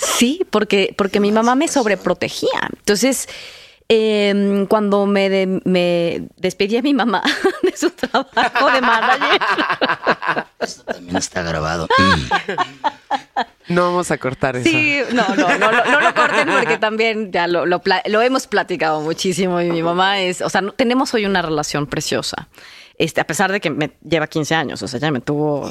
sí, 0.00 0.44
porque, 0.50 0.92
porque 0.98 1.20
mi 1.20 1.30
mamá 1.30 1.54
me 1.54 1.68
sobreprotegía. 1.68 2.68
Entonces, 2.76 3.28
eh, 3.88 4.66
cuando 4.68 5.06
me, 5.06 5.28
de- 5.28 5.60
me 5.64 6.28
despedí 6.36 6.76
a 6.76 6.82
mi 6.82 6.94
mamá 6.94 7.22
de 7.62 7.76
su 7.76 7.90
trabajo 7.90 8.70
de 8.70 8.80
manager, 8.80 9.40
Esto 10.60 10.82
también 10.84 11.16
está 11.16 11.42
grabado. 11.42 11.86
No 13.68 13.82
vamos 13.82 14.10
a 14.10 14.18
cortar 14.18 14.56
eso. 14.56 14.68
Sí, 14.68 14.98
no, 15.12 15.26
no, 15.36 15.58
no, 15.58 15.72
lo- 15.72 15.84
no 15.86 16.00
lo 16.00 16.14
corten 16.14 16.48
porque 16.48 16.76
también 16.78 17.32
ya 17.32 17.46
lo, 17.46 17.64
lo, 17.66 17.80
hemos 18.22 18.46
platicado 18.46 19.00
muchísimo 19.00 19.60
y 19.60 19.70
mi 19.70 19.82
mamá 19.82 20.20
es, 20.20 20.40
o 20.42 20.50
sea, 20.50 20.60
no- 20.60 20.72
tenemos 20.72 21.12
hoy 21.14 21.24
una 21.26 21.40
relación 21.42 21.86
preciosa. 21.86 22.48
Este, 22.96 23.20
a 23.20 23.26
pesar 23.26 23.50
de 23.50 23.60
que 23.60 23.70
me 23.70 23.90
lleva 24.08 24.26
15 24.28 24.54
años, 24.54 24.82
o 24.82 24.86
sea, 24.88 25.00
ya 25.00 25.10
me 25.10 25.20
tuvo, 25.20 25.68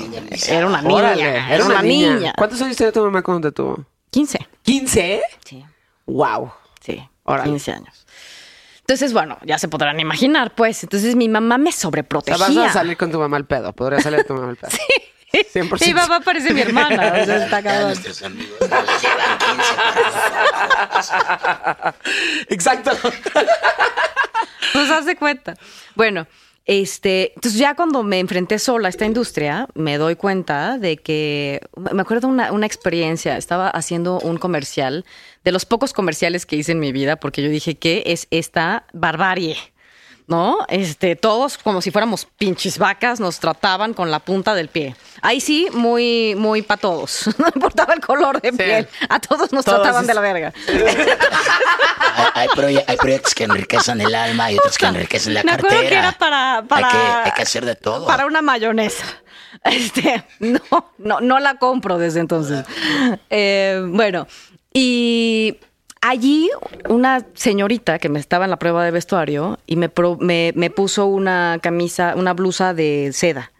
era 0.49 0.68
una 0.68 0.82
niña, 0.82 0.93
Órale, 0.93 1.53
era 1.53 1.66
una 1.66 1.82
niña. 1.82 2.34
¿Cuántos 2.38 2.61
años 2.61 2.76
tenía 2.76 2.91
tu 2.91 3.01
mamá 3.03 3.22
cuando 3.22 3.49
te 3.49 3.55
tuvo? 3.55 3.86
15, 4.09 4.39
¿15? 4.66 5.22
sí, 5.45 5.66
¡Wow! 6.05 6.51
sí, 6.82 7.01
Órale. 7.24 7.50
15 7.50 7.72
años. 7.72 8.06
Entonces, 8.80 9.14
bueno, 9.14 9.38
ya 9.46 9.58
se 9.58 9.68
podrán 9.70 10.00
imaginar, 10.00 10.54
pues. 10.56 10.84
Entonces 10.84 11.16
mi 11.16 11.30
mamá 11.30 11.58
me 11.58 11.70
O 11.70 11.72
sea, 11.72 11.82
sobreprotegía. 11.84 12.38
vas 12.38 12.58
a 12.70 12.74
salir 12.74 12.98
con 12.98 13.12
tu 13.12 13.20
mamá 13.20 13.38
al 13.38 13.46
pedo. 13.46 13.72
Podría 13.74 14.02
salir 14.02 14.26
tu 14.26 14.34
mamá 14.34 14.50
al 14.50 14.58
pedo. 14.58 14.72
Sí. 15.34 15.40
100%. 15.60 15.88
Mi 15.88 15.94
mamá 15.96 16.20
parece 16.20 16.54
mi 16.54 16.62
hermana, 16.62 17.08
o 17.20 17.26
sea, 17.26 17.44
está 17.46 17.60
Ya 17.60 17.64
cabrón. 17.72 17.88
nuestros 17.88 18.22
amigos 18.22 18.60
nos 18.62 19.02
llevan 19.02 19.38
15 19.40 19.56
para 19.76 21.96
Exacto. 22.50 22.92
Pues 24.74 24.92
haz 24.92 25.08
de 25.08 25.16
cuenta. 25.16 25.56
Bueno, 25.96 26.28
este, 26.66 27.34
entonces 27.36 27.59
ya 27.59 27.76
cuando 27.76 28.03
me 28.03 28.20
enfrenté 28.20 28.57
sola 28.57 28.88
a 28.88 28.89
esta 28.89 29.05
industria, 29.05 29.68
me 29.74 29.97
doy 29.97 30.16
cuenta 30.16 30.78
de 30.78 30.97
que, 30.97 31.61
me 31.76 32.01
acuerdo 32.01 32.28
una, 32.28 32.51
una 32.51 32.66
experiencia, 32.66 33.38
estaba 33.38 33.70
haciendo 33.70 34.20
un 34.20 34.38
comercial, 34.38 35.05
de 35.43 35.51
los 35.51 35.66
pocos 35.66 35.91
comerciales 35.91 36.45
que 36.45 36.55
hice 36.55 36.72
en 36.72 36.80
mi 36.80 36.93
vida, 36.93 37.18
porque 37.18 37.43
yo 37.43 37.49
dije, 37.49 37.76
¿qué 37.76 38.03
es 38.05 38.28
esta 38.32 38.86
barbarie? 38.93 39.57
¿No? 40.26 40.60
Este, 40.70 41.18
todos 41.18 41.58
como 41.58 41.82
si 41.82 41.92
fuéramos 41.92 42.26
pinches 42.38 42.78
vacas, 42.78 43.20
nos 43.20 43.40
trataban 43.40 43.94
con 43.94 44.10
la 44.10 44.20
punta 44.20 44.56
del 44.56 44.70
pie. 44.70 44.96
Ahí 45.22 45.42
sí, 45.42 45.68
muy, 45.74 46.34
muy 46.38 46.62
para 46.62 46.80
todos. 46.80 47.26
No 47.38 47.48
importaba 47.54 47.94
el 47.94 48.00
color 48.00 48.40
de 48.42 48.54
piel. 48.54 48.88
A 49.10 49.20
todos 49.20 49.52
nos 49.52 49.66
Todos 49.66 49.82
trataban 49.82 50.04
es- 50.04 50.08
de 50.08 50.14
la 50.14 50.22
verga. 50.22 50.54
hay, 52.16 52.26
hay 52.36 52.48
proye- 52.50 52.84
hay 52.88 52.98
proyectos 52.98 53.36
que 53.36 53.44
enriquecen 53.44 54.00
el 54.02 54.16
alma 54.16 54.52
y 54.52 54.58
otros 54.58 54.78
que 54.78 54.86
enriquecen 54.86 55.34
la 55.34 55.44
Me 55.44 55.52
cartera. 55.52 55.74
acuerdo 55.74 55.90
que 55.90 55.98
era 55.98 56.12
para, 56.14 56.64
para- 56.68 56.88
Hay 56.88 56.92
que, 56.94 57.30
hay 57.30 57.32
que 57.36 57.42
hacer 57.42 57.66
de 57.66 57.76
todo. 57.76 58.06
Para 58.08 58.26
una 58.26 58.42
mayonesa. 58.42 59.04
Este, 59.64 60.26
no, 60.40 60.60
no, 60.98 61.22
no 61.22 61.40
la 61.40 61.56
compro 61.56 61.98
desde 61.98 62.20
entonces. 62.20 62.66
Eh, 63.30 63.82
bueno, 63.88 64.28
y 64.74 65.58
allí 66.04 66.49
una 66.89 67.26
señorita 67.34 67.97
que 67.99 68.10
me 68.10 68.20
estaba 68.20 68.45
en 68.45 68.51
la 68.51 68.58
prueba 68.60 68.84
de 68.86 68.91
vestuario 68.91 69.58
y 69.66 69.76
me, 69.78 69.89
pro- 69.89 70.18
me, 70.20 70.51
me 70.56 70.70
puso 70.70 71.06
una 71.08 71.60
camisa, 71.62 72.14
una 72.16 72.34
blusa 72.34 72.74
de 72.74 73.12
seda. 73.14 73.51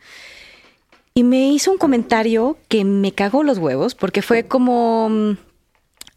Y 1.16 1.24
me 1.24 1.48
hizo 1.50 1.72
un 1.72 1.78
comentario 1.78 2.58
que 2.70 2.84
me 2.86 3.12
cagó 3.12 3.44
los 3.44 3.58
huevos 3.60 3.96
porque 3.96 4.22
fue 4.22 4.44
como, 4.46 5.10
mm, 5.10 5.32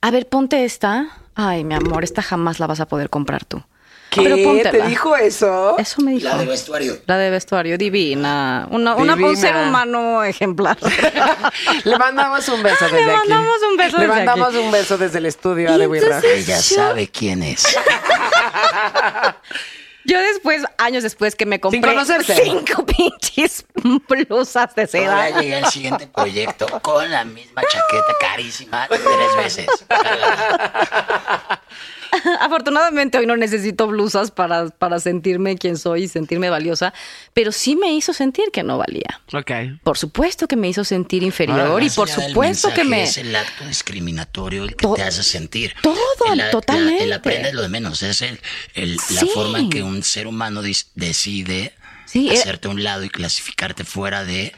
a 0.00 0.10
ver, 0.10 0.26
ponte 0.26 0.64
esta. 0.64 1.08
Ay, 1.34 1.64
mi 1.64 1.74
amor, 1.74 2.02
esta 2.02 2.22
jamás 2.22 2.60
la 2.60 2.66
vas 2.66 2.80
a 2.80 2.86
poder 2.88 3.10
comprar 3.10 3.44
tú. 3.44 3.62
Pero 4.14 4.36
¿Qué? 4.36 4.44
póntela. 4.44 4.70
¿Te 4.70 4.82
dijo 4.88 5.14
eso? 5.16 5.76
Eso 5.78 6.00
me 6.02 6.12
dijo. 6.12 6.26
La 6.28 6.38
de 6.38 6.46
vestuario. 6.46 6.96
La 7.06 7.18
de 7.18 7.28
vestuario, 7.30 7.76
divina. 7.76 8.66
Una, 8.70 8.94
una- 8.94 9.12
un 9.14 9.18
Divina. 9.18 9.36
ser 9.40 9.54
humano 9.56 10.24
ejemplar. 10.24 10.78
Le 11.84 11.98
mandamos 11.98 12.48
un 12.48 12.62
beso 12.62 12.84
desde 12.84 13.04
Le 13.04 13.12
aquí. 13.12 13.28
mandamos 13.28 13.56
un 13.70 13.76
beso 13.76 13.96
Le 13.98 14.02
desde 14.06 14.16
mandamos 14.16 14.48
aquí. 14.48 14.58
un 14.58 14.70
beso 14.70 14.96
desde 14.98 15.18
el 15.18 15.26
estudio 15.26 15.70
a 15.70 15.76
Y 15.76 15.78
de 15.80 15.86
Wirra. 15.86 16.06
entonces- 16.16 16.48
Ella 16.48 16.56
Yo- 16.60 16.76
sabe 16.76 17.08
quién 17.08 17.42
es. 17.42 17.66
Yo 20.08 20.20
después, 20.20 20.62
años 20.78 21.02
después 21.02 21.34
que 21.34 21.46
me 21.46 21.58
compré 21.58 21.82
cinco 22.24 22.86
pinches 22.96 23.64
blusas 24.08 24.72
de 24.76 24.82
Ahora 24.82 25.26
seda. 25.26 25.40
llegué 25.40 25.56
al 25.56 25.66
siguiente 25.66 26.06
proyecto 26.06 26.66
con 26.80 27.10
la 27.10 27.24
misma 27.24 27.62
chaqueta 27.62 28.14
carísima 28.20 28.86
tres 28.88 29.36
veces. 29.36 29.66
Afortunadamente 32.40 33.18
hoy 33.18 33.26
no 33.26 33.36
necesito 33.36 33.86
blusas 33.86 34.30
para, 34.30 34.68
para 34.70 34.98
sentirme 35.00 35.56
quien 35.56 35.76
soy 35.76 36.04
y 36.04 36.08
sentirme 36.08 36.50
valiosa, 36.50 36.92
pero 37.34 37.52
sí 37.52 37.76
me 37.76 37.92
hizo 37.94 38.12
sentir 38.12 38.46
que 38.52 38.62
no 38.62 38.78
valía. 38.78 39.20
Ok. 39.32 39.50
Por 39.82 39.98
supuesto 39.98 40.46
que 40.48 40.56
me 40.56 40.68
hizo 40.68 40.84
sentir 40.84 41.22
inferior 41.22 41.60
Ahora, 41.60 41.84
y 41.84 41.90
por 41.90 42.08
supuesto 42.08 42.72
que 42.74 42.84
me... 42.84 43.04
Es 43.04 43.18
el 43.18 43.34
acto 43.34 43.64
discriminatorio 43.66 44.64
el 44.64 44.70
que 44.70 44.86
To- 44.86 44.94
te 44.94 45.02
hace 45.02 45.22
sentir. 45.22 45.74
todo, 45.82 45.96
El 46.32 46.50
totalmente. 46.50 47.00
la- 47.00 47.04
el 47.04 47.12
aprende 47.20 47.48
es 47.48 47.54
lo 47.54 47.62
de 47.62 47.68
menos. 47.68 48.02
Es 48.02 48.22
el, 48.22 48.38
el- 48.74 48.96
la 49.10 49.26
forma 49.26 49.58
en 49.60 49.70
que 49.70 49.82
un 49.82 50.02
ser 50.02 50.26
humano 50.26 50.62
decide 50.62 51.74
Sí, 52.06 52.28
era- 52.28 52.38
hacerte 52.38 52.68
a 52.68 52.70
un 52.70 52.82
lado 52.84 53.04
y 53.04 53.08
clasificarte 53.10 53.84
fuera 53.84 54.24
de, 54.24 54.52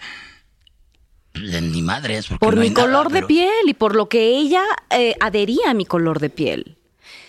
de 1.35 1.61
ni 1.61 1.83
madres. 1.83 2.27
porque 2.29 2.45
por 2.45 2.55
no 2.57 2.61
mi 2.63 2.71
nada, 2.71 2.83
color 2.83 3.09
de 3.09 3.15
pero- 3.21 3.27
piel 3.29 3.51
y 3.67 3.75
por 3.75 3.95
lo 3.95 4.09
que 4.09 4.37
ella 4.37 4.63
eh, 4.91 5.15
adhería 5.21 5.71
a 5.71 5.75
mi 5.75 5.85
color 5.87 6.19
de 6.21 6.31
piel. 6.31 6.78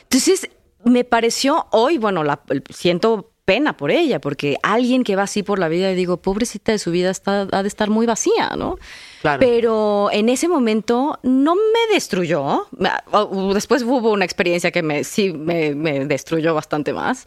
Entonces, 0.10 0.49
me 0.84 1.03
pareció 1.03 1.68
hoy, 1.72 1.97
bueno, 1.99 2.24
la, 2.24 2.39
siento 2.74 3.32
pena 3.45 3.76
por 3.78 3.89
ella, 3.91 4.20
porque 4.22 4.57
alguien 4.64 5.03
que 5.03 5.16
va 5.16 5.24
así 5.24 5.41
por 5.43 5.57
la 5.60 5.68
vida 5.70 5.91
y 5.91 5.95
digo, 5.95 6.18
pobrecita 6.18 6.72
de 6.72 6.80
su 6.80 6.91
vida 6.91 7.10
está, 7.10 7.47
ha 7.51 7.62
de 7.64 7.68
estar 7.68 7.89
muy 7.89 8.05
vacía, 8.05 8.51
¿no? 8.55 8.78
Claro. 9.22 9.39
Pero 9.39 10.10
en 10.12 10.30
ese 10.30 10.47
momento 10.47 11.20
no 11.24 11.55
me 11.55 11.93
destruyó. 11.93 12.68
Me- 12.78 12.91
o- 13.12 13.53
Después 13.53 13.84
hubo 13.84 14.12
una 14.12 14.26
experiencia 14.26 14.72
que 14.72 14.84
me, 14.84 15.03
sí 15.03 15.32
me, 15.34 15.74
me 15.76 16.05
destruyó 16.05 16.53
bastante 16.53 16.93
más. 16.93 17.26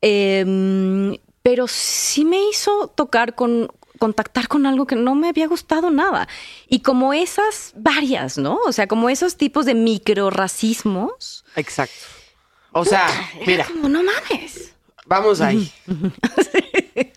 Em, 0.00 1.16
pero 1.42 1.66
sí 1.68 2.24
me 2.24 2.48
hizo 2.48 2.88
tocar 2.88 3.34
con 3.34 3.68
contactar 3.98 4.46
con 4.46 4.66
algo 4.66 4.86
que 4.86 4.94
no 4.94 5.14
me 5.14 5.28
había 5.28 5.48
gustado 5.48 5.90
nada. 5.90 6.28
Y 6.68 6.80
como 6.80 7.14
esas 7.14 7.72
varias, 7.76 8.36
¿no? 8.36 8.58
O 8.66 8.72
sea, 8.72 8.86
como 8.86 9.08
esos 9.08 9.36
tipos 9.36 9.64
de 9.64 9.74
microracismos. 9.74 11.44
Exacto. 11.56 11.94
O 12.78 12.84
sea, 12.84 13.08
mira, 13.46 13.64
Como 13.64 13.88
no 13.88 14.02
mames. 14.02 14.74
vamos 15.06 15.40
ahí. 15.40 15.72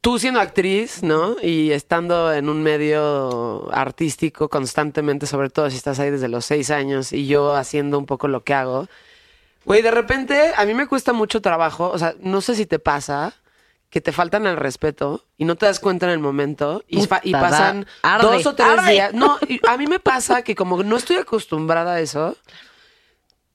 Tú 0.00 0.18
siendo 0.18 0.40
actriz, 0.40 1.02
¿no? 1.02 1.36
Y 1.42 1.72
estando 1.72 2.32
en 2.32 2.48
un 2.48 2.62
medio 2.62 3.68
artístico 3.72 4.48
constantemente, 4.48 5.26
sobre 5.26 5.50
todo 5.50 5.68
si 5.68 5.76
estás 5.76 6.00
ahí 6.00 6.10
desde 6.10 6.28
los 6.28 6.46
seis 6.46 6.70
años 6.70 7.12
y 7.12 7.26
yo 7.26 7.54
haciendo 7.54 7.98
un 7.98 8.06
poco 8.06 8.26
lo 8.26 8.42
que 8.42 8.54
hago. 8.54 8.88
Güey, 9.66 9.82
de 9.82 9.90
repente 9.90 10.52
a 10.56 10.64
mí 10.64 10.72
me 10.72 10.86
cuesta 10.86 11.12
mucho 11.12 11.42
trabajo, 11.42 11.90
o 11.90 11.98
sea, 11.98 12.14
no 12.20 12.40
sé 12.40 12.54
si 12.54 12.64
te 12.64 12.78
pasa 12.78 13.34
que 13.90 14.00
te 14.00 14.10
faltan 14.12 14.46
el 14.46 14.56
respeto 14.56 15.26
y 15.36 15.44
no 15.44 15.56
te 15.56 15.66
das 15.66 15.80
cuenta 15.80 16.06
en 16.06 16.12
el 16.12 16.18
momento 16.18 16.82
y, 16.88 17.00
Puta, 17.00 17.20
pasan 17.32 17.86
arde, 18.02 18.26
dos 18.26 18.46
o 18.46 18.54
tres 18.54 18.68
arde. 18.68 18.92
días. 18.92 19.12
No, 19.12 19.38
a 19.68 19.76
mí 19.76 19.86
me 19.86 19.98
pasa 20.00 20.42
que 20.42 20.54
como 20.54 20.82
no 20.82 20.96
estoy 20.96 21.16
acostumbrada 21.16 21.94
a 21.94 22.00
eso, 22.00 22.36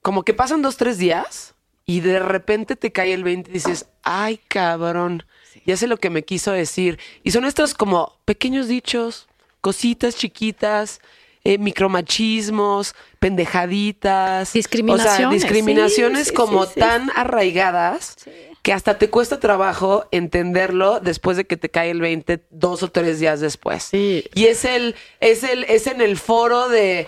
como 0.05 0.21
que 0.21 0.35
pasan 0.35 0.61
dos, 0.61 0.77
tres 0.77 0.99
días 0.99 1.55
y 1.83 2.01
de 2.01 2.19
repente 2.19 2.75
te 2.75 2.91
cae 2.91 3.11
el 3.11 3.23
20 3.23 3.49
y 3.49 3.53
dices, 3.55 3.87
ay, 4.03 4.39
cabrón, 4.47 5.25
ya 5.65 5.75
sé 5.77 5.87
lo 5.87 5.97
que 5.97 6.11
me 6.11 6.23
quiso 6.23 6.51
decir. 6.51 6.99
Y 7.23 7.31
son 7.31 7.43
estos 7.43 7.73
como 7.73 8.15
pequeños 8.23 8.67
dichos, 8.67 9.27
cositas 9.61 10.15
chiquitas, 10.15 11.01
eh, 11.43 11.57
micromachismos, 11.57 12.93
pendejaditas. 13.17 14.53
Discriminaciones, 14.53 15.15
O 15.15 15.17
sea, 15.17 15.29
discriminaciones 15.31 16.25
sí, 16.25 16.29
sí, 16.29 16.35
como 16.35 16.67
sí, 16.67 16.79
tan 16.79 17.09
arraigadas 17.15 18.15
que 18.61 18.73
hasta 18.73 18.99
te 18.99 19.09
cuesta 19.09 19.39
trabajo 19.39 20.05
entenderlo 20.11 20.99
después 20.99 21.35
de 21.35 21.47
que 21.47 21.57
te 21.57 21.69
cae 21.69 21.89
el 21.89 22.01
20 22.01 22.45
dos 22.51 22.83
o 22.83 22.91
tres 22.91 23.19
días 23.19 23.39
después. 23.39 23.89
Y 23.91 24.23
es 24.35 24.65
el, 24.65 24.93
es 25.19 25.43
el, 25.43 25.63
es 25.63 25.87
en 25.87 25.99
el 25.99 26.17
foro 26.17 26.69
de 26.69 27.07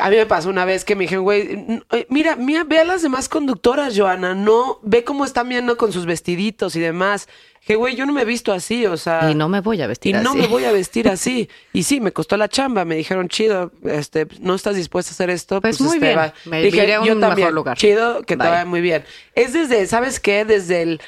a 0.00 0.10
mí 0.10 0.16
me 0.16 0.26
pasó 0.26 0.50
una 0.50 0.64
vez 0.64 0.84
que 0.84 0.94
me 0.94 1.04
dijeron, 1.04 1.24
güey, 1.24 1.82
eh, 1.92 2.06
mira, 2.10 2.36
mira, 2.36 2.64
ve 2.64 2.78
a 2.78 2.84
las 2.84 3.02
demás 3.02 3.28
conductoras, 3.28 3.94
Joana, 3.96 4.34
no, 4.34 4.80
ve 4.82 5.04
cómo 5.04 5.24
están 5.24 5.48
viendo 5.48 5.76
con 5.76 5.92
sus 5.92 6.04
vestiditos 6.06 6.76
y 6.76 6.80
demás. 6.80 7.28
Que, 7.66 7.74
güey, 7.74 7.96
yo 7.96 8.06
no 8.06 8.12
me 8.12 8.22
he 8.22 8.24
visto 8.24 8.52
así, 8.52 8.86
o 8.86 8.96
sea. 8.96 9.30
Y 9.30 9.34
no 9.34 9.48
me 9.48 9.60
voy 9.60 9.82
a 9.82 9.86
vestir 9.86 10.16
Y 10.16 10.18
no 10.20 10.30
así. 10.30 10.38
me 10.38 10.46
voy 10.46 10.64
a 10.64 10.72
vestir 10.72 11.08
así. 11.10 11.48
Y 11.72 11.82
sí, 11.82 12.00
me 12.00 12.12
costó 12.12 12.36
la 12.36 12.48
chamba, 12.48 12.84
me 12.84 12.96
dijeron, 12.96 13.28
chido, 13.28 13.72
este, 13.84 14.26
no 14.40 14.54
estás 14.54 14.76
dispuesta 14.76 15.10
a 15.10 15.14
hacer 15.14 15.30
esto. 15.30 15.60
Pues 15.60 15.80
muy 15.80 15.96
este, 15.96 16.06
bien, 16.06 16.18
va". 16.18 16.34
me 16.46 16.62
Dije, 16.62 16.94
a 16.94 17.00
un 17.00 17.06
yo 17.06 17.14
mejor 17.14 17.28
también, 17.30 17.54
lugar. 17.54 17.76
chido, 17.76 18.22
que 18.22 18.36
te 18.36 18.46
vaya 18.46 18.64
muy 18.64 18.80
bien. 18.80 19.04
Es 19.34 19.52
desde, 19.52 19.86
¿sabes 19.86 20.18
qué? 20.20 20.44
Desde 20.44 20.82
el, 20.82 21.00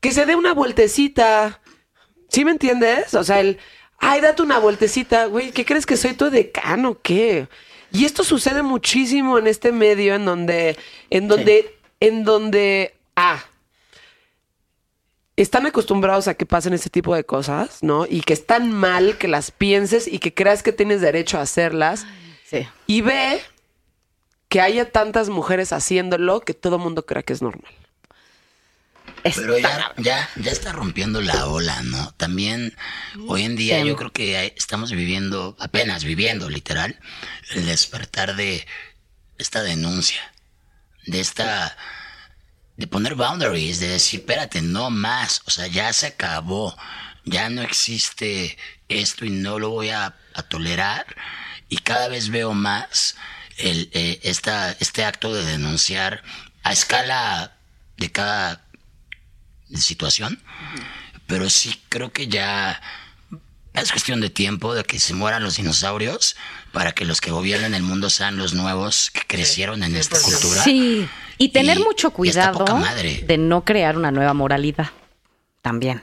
que 0.00 0.10
se 0.12 0.26
dé 0.26 0.34
una 0.34 0.54
vueltecita. 0.54 1.60
¿Sí 2.28 2.44
me 2.44 2.50
entiendes? 2.52 3.14
O 3.14 3.22
sea, 3.24 3.40
el, 3.40 3.58
ay, 3.98 4.20
date 4.20 4.42
una 4.42 4.58
vueltecita, 4.58 5.26
güey, 5.26 5.52
¿qué 5.52 5.64
crees 5.64 5.86
que 5.86 5.96
soy 5.96 6.14
tu 6.14 6.30
decano 6.30 6.98
qué? 7.02 7.46
Y 7.92 8.04
esto 8.04 8.24
sucede 8.24 8.62
muchísimo 8.62 9.38
en 9.38 9.46
este 9.46 9.72
medio 9.72 10.14
en 10.14 10.24
donde, 10.24 10.76
en 11.10 11.28
donde, 11.28 11.76
en 12.00 12.24
donde, 12.24 12.94
ah, 13.16 13.44
están 15.36 15.66
acostumbrados 15.66 16.28
a 16.28 16.34
que 16.34 16.46
pasen 16.46 16.72
este 16.72 16.90
tipo 16.90 17.14
de 17.14 17.24
cosas, 17.24 17.82
¿no? 17.82 18.06
Y 18.08 18.20
que 18.20 18.32
están 18.32 18.70
mal 18.70 19.18
que 19.18 19.28
las 19.28 19.50
pienses 19.50 20.06
y 20.06 20.18
que 20.18 20.34
creas 20.34 20.62
que 20.62 20.72
tienes 20.72 21.00
derecho 21.00 21.38
a 21.38 21.42
hacerlas. 21.42 22.06
Sí. 22.44 22.66
Y 22.86 23.00
ve 23.00 23.40
que 24.48 24.60
haya 24.60 24.90
tantas 24.90 25.30
mujeres 25.30 25.72
haciéndolo 25.72 26.40
que 26.40 26.54
todo 26.54 26.78
mundo 26.78 27.06
crea 27.06 27.22
que 27.22 27.32
es 27.32 27.42
normal. 27.42 27.72
Pero 29.22 29.58
ya, 29.58 29.92
ya, 29.98 30.28
ya 30.36 30.50
está 30.50 30.72
rompiendo 30.72 31.20
la 31.20 31.46
ola, 31.46 31.82
¿no? 31.82 32.12
También 32.12 32.76
hoy 33.28 33.44
en 33.44 33.56
día 33.56 33.80
Sí. 33.80 33.88
yo 33.88 33.96
creo 33.96 34.12
que 34.12 34.54
estamos 34.56 34.90
viviendo, 34.92 35.56
apenas 35.60 36.04
viviendo, 36.04 36.48
literal, 36.50 36.98
el 37.54 37.66
despertar 37.66 38.36
de 38.36 38.66
esta 39.38 39.62
denuncia, 39.62 40.20
de 41.06 41.20
esta, 41.20 41.76
de 42.76 42.86
poner 42.86 43.14
boundaries, 43.14 43.80
de 43.80 43.88
decir, 43.88 44.20
espérate, 44.20 44.62
no 44.62 44.90
más, 44.90 45.42
o 45.46 45.50
sea, 45.50 45.66
ya 45.66 45.92
se 45.92 46.06
acabó, 46.08 46.76
ya 47.24 47.48
no 47.48 47.62
existe 47.62 48.56
esto 48.88 49.24
y 49.24 49.30
no 49.30 49.58
lo 49.58 49.70
voy 49.70 49.90
a, 49.90 50.14
a 50.34 50.42
tolerar. 50.42 51.06
Y 51.68 51.78
cada 51.78 52.08
vez 52.08 52.28
veo 52.28 52.52
más 52.52 53.16
el, 53.56 53.88
eh, 53.92 54.20
esta, 54.24 54.72
este 54.80 55.04
acto 55.04 55.32
de 55.32 55.44
denunciar 55.44 56.22
a 56.62 56.72
escala 56.72 57.56
de 57.96 58.10
cada 58.10 58.64
situación, 59.80 60.40
pero 61.26 61.48
sí 61.50 61.80
creo 61.88 62.12
que 62.12 62.28
ya 62.28 62.80
es 63.74 63.90
cuestión 63.90 64.20
de 64.20 64.28
tiempo 64.30 64.74
de 64.74 64.84
que 64.84 64.98
se 64.98 65.14
mueran 65.14 65.42
los 65.42 65.56
dinosaurios 65.56 66.36
para 66.72 66.92
que 66.92 67.04
los 67.06 67.20
que 67.20 67.30
gobiernen 67.30 67.74
el 67.74 67.82
mundo 67.82 68.10
sean 68.10 68.36
los 68.36 68.52
nuevos 68.54 69.10
que 69.10 69.22
crecieron 69.26 69.82
en 69.82 69.96
esta 69.96 70.20
cultura. 70.20 70.62
Sí. 70.62 71.08
Y 71.38 71.48
tener 71.48 71.78
Y- 71.78 71.82
mucho 71.82 72.10
cuidado 72.10 72.64
de 73.26 73.38
no 73.38 73.64
crear 73.64 73.96
una 73.96 74.10
nueva 74.10 74.34
moralidad. 74.34 74.90
También. 75.62 76.02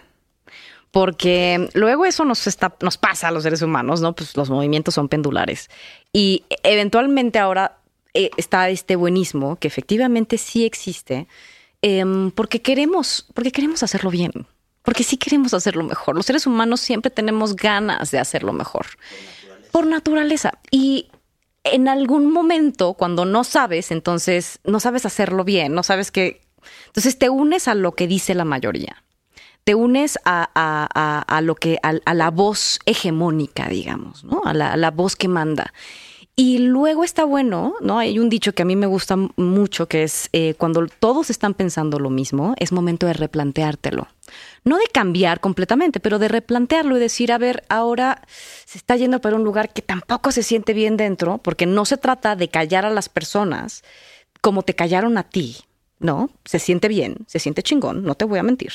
Porque 0.91 1.69
luego 1.73 2.05
eso 2.05 2.25
nos, 2.25 2.47
está, 2.47 2.75
nos 2.81 2.97
pasa 2.97 3.27
a 3.27 3.31
los 3.31 3.43
seres 3.43 3.61
humanos, 3.61 4.01
¿no? 4.01 4.15
Pues 4.15 4.35
los 4.35 4.49
movimientos 4.49 4.95
son 4.95 5.07
pendulares. 5.07 5.69
Y 6.11 6.45
eventualmente 6.63 7.37
ahora 7.37 7.77
eh, 8.15 8.31
está 8.37 8.69
este 8.69 8.95
buenismo, 8.95 9.57
que 9.57 9.67
efectivamente 9.67 10.39
sí 10.39 10.65
existe, 10.65 11.27
em, 11.81 12.31
porque, 12.31 12.61
queremos, 12.61 13.25
porque 13.33 13.51
queremos 13.51 13.83
hacerlo 13.83 14.09
bien. 14.11 14.31
Porque 14.83 15.03
sí 15.03 15.17
queremos 15.17 15.53
hacerlo 15.53 15.83
mejor. 15.83 16.15
Los 16.15 16.25
seres 16.25 16.47
humanos 16.47 16.79
siempre 16.79 17.11
tenemos 17.11 17.55
ganas 17.55 18.11
de 18.11 18.19
hacerlo 18.19 18.53
mejor. 18.53 18.87
Por 19.71 19.85
naturaleza. 19.85 20.53
Y 20.71 21.09
en 21.63 21.87
algún 21.87 22.31
momento, 22.31 22.93
cuando 22.93 23.25
no 23.25 23.43
sabes, 23.43 23.91
entonces 23.91 24.59
no 24.63 24.79
sabes 24.79 25.05
hacerlo 25.05 25.43
bien, 25.43 25.73
no 25.73 25.83
sabes 25.83 26.11
que. 26.11 26.41
Entonces 26.87 27.19
te 27.19 27.29
unes 27.29 27.67
a 27.67 27.75
lo 27.75 27.91
que 27.93 28.07
dice 28.07 28.33
la 28.35 28.45
mayoría. 28.45 29.03
Te 29.65 29.75
unes 29.75 30.17
a, 30.25 30.49
a- 30.55 31.19
a- 31.27 31.41
lo 31.41 31.55
que, 31.55 31.77
a, 31.83 32.13
la 32.13 32.31
voz 32.31 32.79
hegemónica, 32.85 33.67
digamos, 33.67 34.23
¿no? 34.23 34.41
A 34.45 34.53
la 34.53 34.91
voz 34.91 35.15
que 35.15 35.27
manda. 35.27 35.73
Y 36.39 36.59
luego 36.59 37.03
está 37.03 37.25
bueno, 37.25 37.75
¿no? 37.81 37.99
Hay 37.99 38.17
un 38.17 38.29
dicho 38.29 38.53
que 38.53 38.61
a 38.61 38.65
mí 38.65 38.77
me 38.77 38.87
gusta 38.87 39.17
mucho, 39.35 39.89
que 39.89 40.03
es 40.03 40.29
eh, 40.31 40.53
cuando 40.53 40.87
todos 40.87 41.29
están 41.29 41.53
pensando 41.53 41.99
lo 41.99 42.09
mismo, 42.09 42.53
es 42.59 42.71
momento 42.71 43.07
de 43.07 43.11
replanteártelo. 43.11 44.07
No 44.63 44.77
de 44.77 44.85
cambiar 44.85 45.41
completamente, 45.41 45.99
pero 45.99 46.17
de 46.17 46.29
replantearlo 46.29 46.95
y 46.95 47.01
decir, 47.01 47.33
a 47.33 47.37
ver, 47.37 47.65
ahora 47.67 48.21
se 48.63 48.77
está 48.77 48.95
yendo 48.95 49.19
para 49.19 49.35
un 49.35 49.43
lugar 49.43 49.73
que 49.73 49.81
tampoco 49.81 50.31
se 50.31 50.41
siente 50.41 50.71
bien 50.71 50.95
dentro, 50.95 51.39
porque 51.39 51.65
no 51.65 51.83
se 51.83 51.97
trata 51.97 52.37
de 52.37 52.47
callar 52.47 52.85
a 52.85 52.89
las 52.89 53.09
personas 53.09 53.83
como 54.39 54.63
te 54.63 54.75
callaron 54.75 55.17
a 55.17 55.23
ti, 55.23 55.57
¿no? 55.99 56.29
Se 56.45 56.59
siente 56.59 56.87
bien, 56.87 57.17
se 57.27 57.39
siente 57.39 57.63
chingón, 57.63 58.03
no 58.03 58.15
te 58.15 58.23
voy 58.23 58.39
a 58.39 58.43
mentir. 58.43 58.71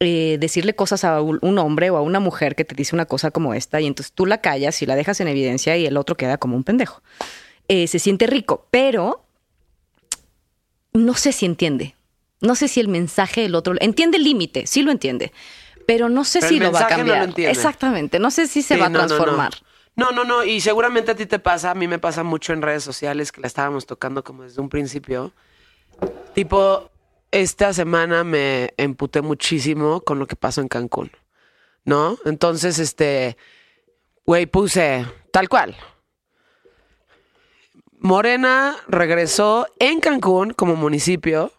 Eh, 0.00 0.38
decirle 0.40 0.74
cosas 0.74 1.04
a 1.04 1.20
un 1.22 1.58
hombre 1.58 1.88
o 1.90 1.96
a 1.96 2.02
una 2.02 2.18
mujer 2.20 2.56
que 2.56 2.64
te 2.64 2.74
dice 2.74 2.94
una 2.96 3.06
cosa 3.06 3.30
como 3.30 3.54
esta 3.54 3.80
y 3.80 3.86
entonces 3.86 4.12
tú 4.12 4.26
la 4.26 4.38
callas 4.38 4.82
y 4.82 4.86
la 4.86 4.96
dejas 4.96 5.20
en 5.20 5.28
evidencia 5.28 5.76
y 5.76 5.86
el 5.86 5.96
otro 5.96 6.16
queda 6.16 6.36
como 6.36 6.56
un 6.56 6.64
pendejo. 6.64 7.00
Eh, 7.68 7.86
se 7.86 7.98
siente 8.00 8.26
rico, 8.26 8.66
pero 8.70 9.24
no 10.92 11.14
sé 11.14 11.32
si 11.32 11.46
entiende. 11.46 11.94
No 12.40 12.54
sé 12.56 12.68
si 12.68 12.80
el 12.80 12.88
mensaje 12.88 13.42
del 13.42 13.54
otro 13.54 13.74
entiende 13.80 14.18
el 14.18 14.24
límite, 14.24 14.66
sí 14.66 14.82
lo 14.82 14.90
entiende, 14.90 15.32
pero 15.86 16.08
no 16.08 16.24
sé 16.24 16.40
Pero 16.40 16.48
si 16.50 16.58
lo 16.58 16.72
va 16.72 16.80
a 16.80 16.82
mensaje 16.82 17.04
no 17.04 17.14
lo 17.14 17.20
cambiar. 17.26 17.50
Exactamente, 17.50 18.18
no 18.18 18.30
sé 18.30 18.46
si 18.48 18.62
se 18.62 18.74
Sí, 18.74 18.80
va 18.80 18.86
a 18.86 18.88
no, 18.90 18.98
no, 18.98 19.02
no. 19.04 19.08
transformar. 19.08 19.54
No, 19.96 20.10
no, 20.10 20.24
no. 20.24 20.44
Y 20.44 20.60
seguramente 20.60 21.12
a 21.12 21.14
ti 21.14 21.24
te 21.24 21.38
pasa, 21.38 21.70
a 21.70 21.74
mí 21.74 21.86
me 21.86 22.00
pasa 22.00 22.24
mucho 22.24 22.52
en 22.52 22.62
redes 22.62 22.82
sociales 22.82 23.30
que 23.30 23.40
la 23.40 23.46
estábamos 23.46 23.86
tocando 23.86 24.24
como 24.24 24.42
desde 24.42 24.60
un 24.60 24.68
principio. 24.68 25.32
Tipo, 26.34 26.90
esta 27.34 27.72
semana 27.72 28.22
me 28.22 28.72
emputé 28.76 29.20
muchísimo 29.20 30.02
con 30.02 30.20
lo 30.20 30.26
que 30.28 30.36
pasó 30.36 30.60
en 30.60 30.68
Cancún. 30.68 31.10
¿No? 31.84 32.16
Entonces, 32.24 32.78
este, 32.78 33.36
güey, 34.24 34.46
puse 34.46 35.04
tal 35.32 35.48
cual. 35.48 35.76
Morena 37.98 38.76
regresó 38.86 39.66
en 39.80 40.00
Cancún 40.00 40.52
como 40.52 40.76
municipio 40.76 41.52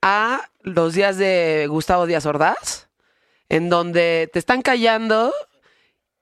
a 0.00 0.48
los 0.62 0.94
días 0.94 1.18
de 1.18 1.66
Gustavo 1.68 2.06
Díaz 2.06 2.24
Ordaz, 2.24 2.88
en 3.50 3.68
donde 3.68 4.30
te 4.32 4.38
están 4.38 4.62
callando 4.62 5.32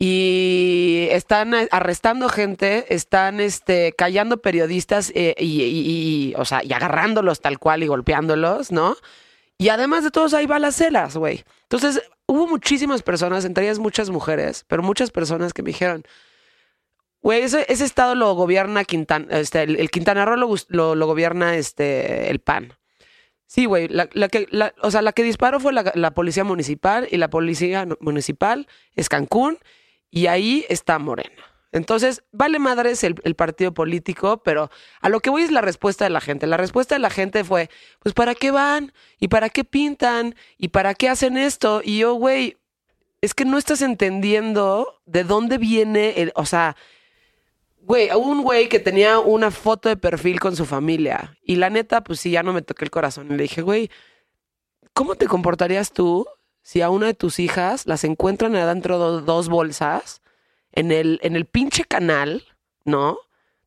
y 0.04 1.06
están 1.12 1.54
arrestando 1.70 2.28
gente, 2.28 2.92
están 2.92 3.38
este, 3.38 3.92
callando 3.92 4.42
periodistas 4.42 5.12
eh, 5.14 5.36
y, 5.38 6.34
o 6.36 6.44
sea, 6.44 6.64
y 6.64 6.72
agarrándolos 6.72 7.40
tal 7.40 7.60
cual 7.60 7.84
y 7.84 7.86
golpeándolos, 7.86 8.72
¿no? 8.72 8.96
Y 9.58 9.68
además 9.68 10.02
de 10.02 10.10
todos 10.10 10.34
hay 10.34 10.46
balaceras, 10.46 11.16
güey. 11.16 11.44
Entonces, 11.62 12.02
hubo 12.26 12.48
muchísimas 12.48 13.04
personas, 13.04 13.44
entre 13.44 13.62
ellas 13.62 13.78
muchas 13.78 14.10
mujeres, 14.10 14.64
pero 14.66 14.82
muchas 14.82 15.12
personas 15.12 15.52
que 15.52 15.62
me 15.62 15.68
dijeron, 15.68 16.02
güey, 17.20 17.42
ese, 17.42 17.64
estado 17.68 18.16
lo 18.16 18.34
gobierna 18.34 18.82
Quintana, 18.82 19.28
este, 19.38 19.62
el, 19.62 19.88
Quintana 19.88 20.24
Roo 20.24 20.34
lo, 20.34 20.96
lo, 20.96 21.06
gobierna 21.06 21.54
este, 21.54 22.28
el 22.28 22.40
PAN. 22.40 22.72
Sí, 23.46 23.66
güey, 23.66 23.86
la, 23.86 24.08
que, 24.08 24.48
o 24.82 24.90
sea, 24.90 25.00
la 25.00 25.12
que 25.12 25.22
disparó 25.22 25.60
fue 25.60 25.72
la 25.72 26.10
policía 26.10 26.42
municipal 26.42 27.06
y 27.08 27.18
la 27.18 27.30
policía 27.30 27.86
municipal 28.00 28.66
es 28.96 29.08
Cancún 29.08 29.60
y 30.12 30.26
ahí 30.26 30.64
está 30.68 31.00
Morena. 31.00 31.42
Entonces, 31.72 32.22
vale 32.32 32.58
madres 32.58 33.02
el, 33.02 33.34
partido 33.34 33.72
político, 33.72 34.42
pero 34.42 34.70
a 35.00 35.08
lo 35.08 35.20
que 35.20 35.30
voy 35.30 35.42
es 35.42 35.50
la 35.50 35.62
respuesta 35.62 36.04
de 36.04 36.10
la 36.10 36.20
gente. 36.20 36.46
La 36.46 36.58
respuesta 36.58 36.94
de 36.94 36.98
la 36.98 37.08
gente 37.08 37.44
fue, 37.44 37.70
pues, 38.00 38.14
¿para 38.14 38.34
qué 38.34 38.50
van? 38.50 38.92
¿Y 39.18 39.28
para 39.28 39.48
qué 39.48 39.64
pintan? 39.64 40.36
¿Y 40.58 40.68
para 40.68 40.94
qué 40.94 41.08
hacen 41.08 41.38
esto? 41.38 41.80
Y 41.82 41.98
yo, 41.98 42.12
güey, 42.12 42.58
es 43.22 43.32
que 43.32 43.46
no 43.46 43.56
estás 43.56 43.80
entendiendo 43.80 45.00
de 45.06 45.24
dónde 45.24 45.56
viene 45.56 46.20
el, 46.20 46.32
o 46.34 46.44
sea, 46.44 46.76
güey, 47.80 48.10
un 48.10 48.42
güey 48.42 48.68
que 48.68 48.78
tenía 48.78 49.18
una 49.18 49.50
foto 49.50 49.88
de 49.88 49.96
perfil 49.96 50.40
con 50.40 50.54
su 50.54 50.66
familia. 50.66 51.38
Y 51.42 51.56
la 51.56 51.70
neta, 51.70 52.04
pues 52.04 52.20
sí, 52.20 52.30
ya 52.30 52.42
no 52.42 52.52
me 52.52 52.60
toqué 52.60 52.84
el 52.84 52.90
corazón. 52.90 53.28
Y 53.30 53.36
le 53.36 53.44
dije, 53.44 53.62
güey, 53.62 53.90
¿cómo 54.92 55.14
te 55.14 55.26
comportarías 55.26 55.90
tú 55.90 56.26
si 56.62 56.80
a 56.80 56.90
una 56.90 57.06
de 57.06 57.14
tus 57.14 57.38
hijas 57.38 57.86
las 57.86 58.04
encuentran 58.04 58.56
adentro 58.56 59.18
de 59.18 59.24
dos 59.24 59.48
bolsas? 59.48 60.22
en 60.72 60.90
el, 60.90 61.20
en 61.22 61.36
el 61.36 61.46
pinche 61.46 61.84
canal, 61.84 62.44
¿no? 62.84 63.18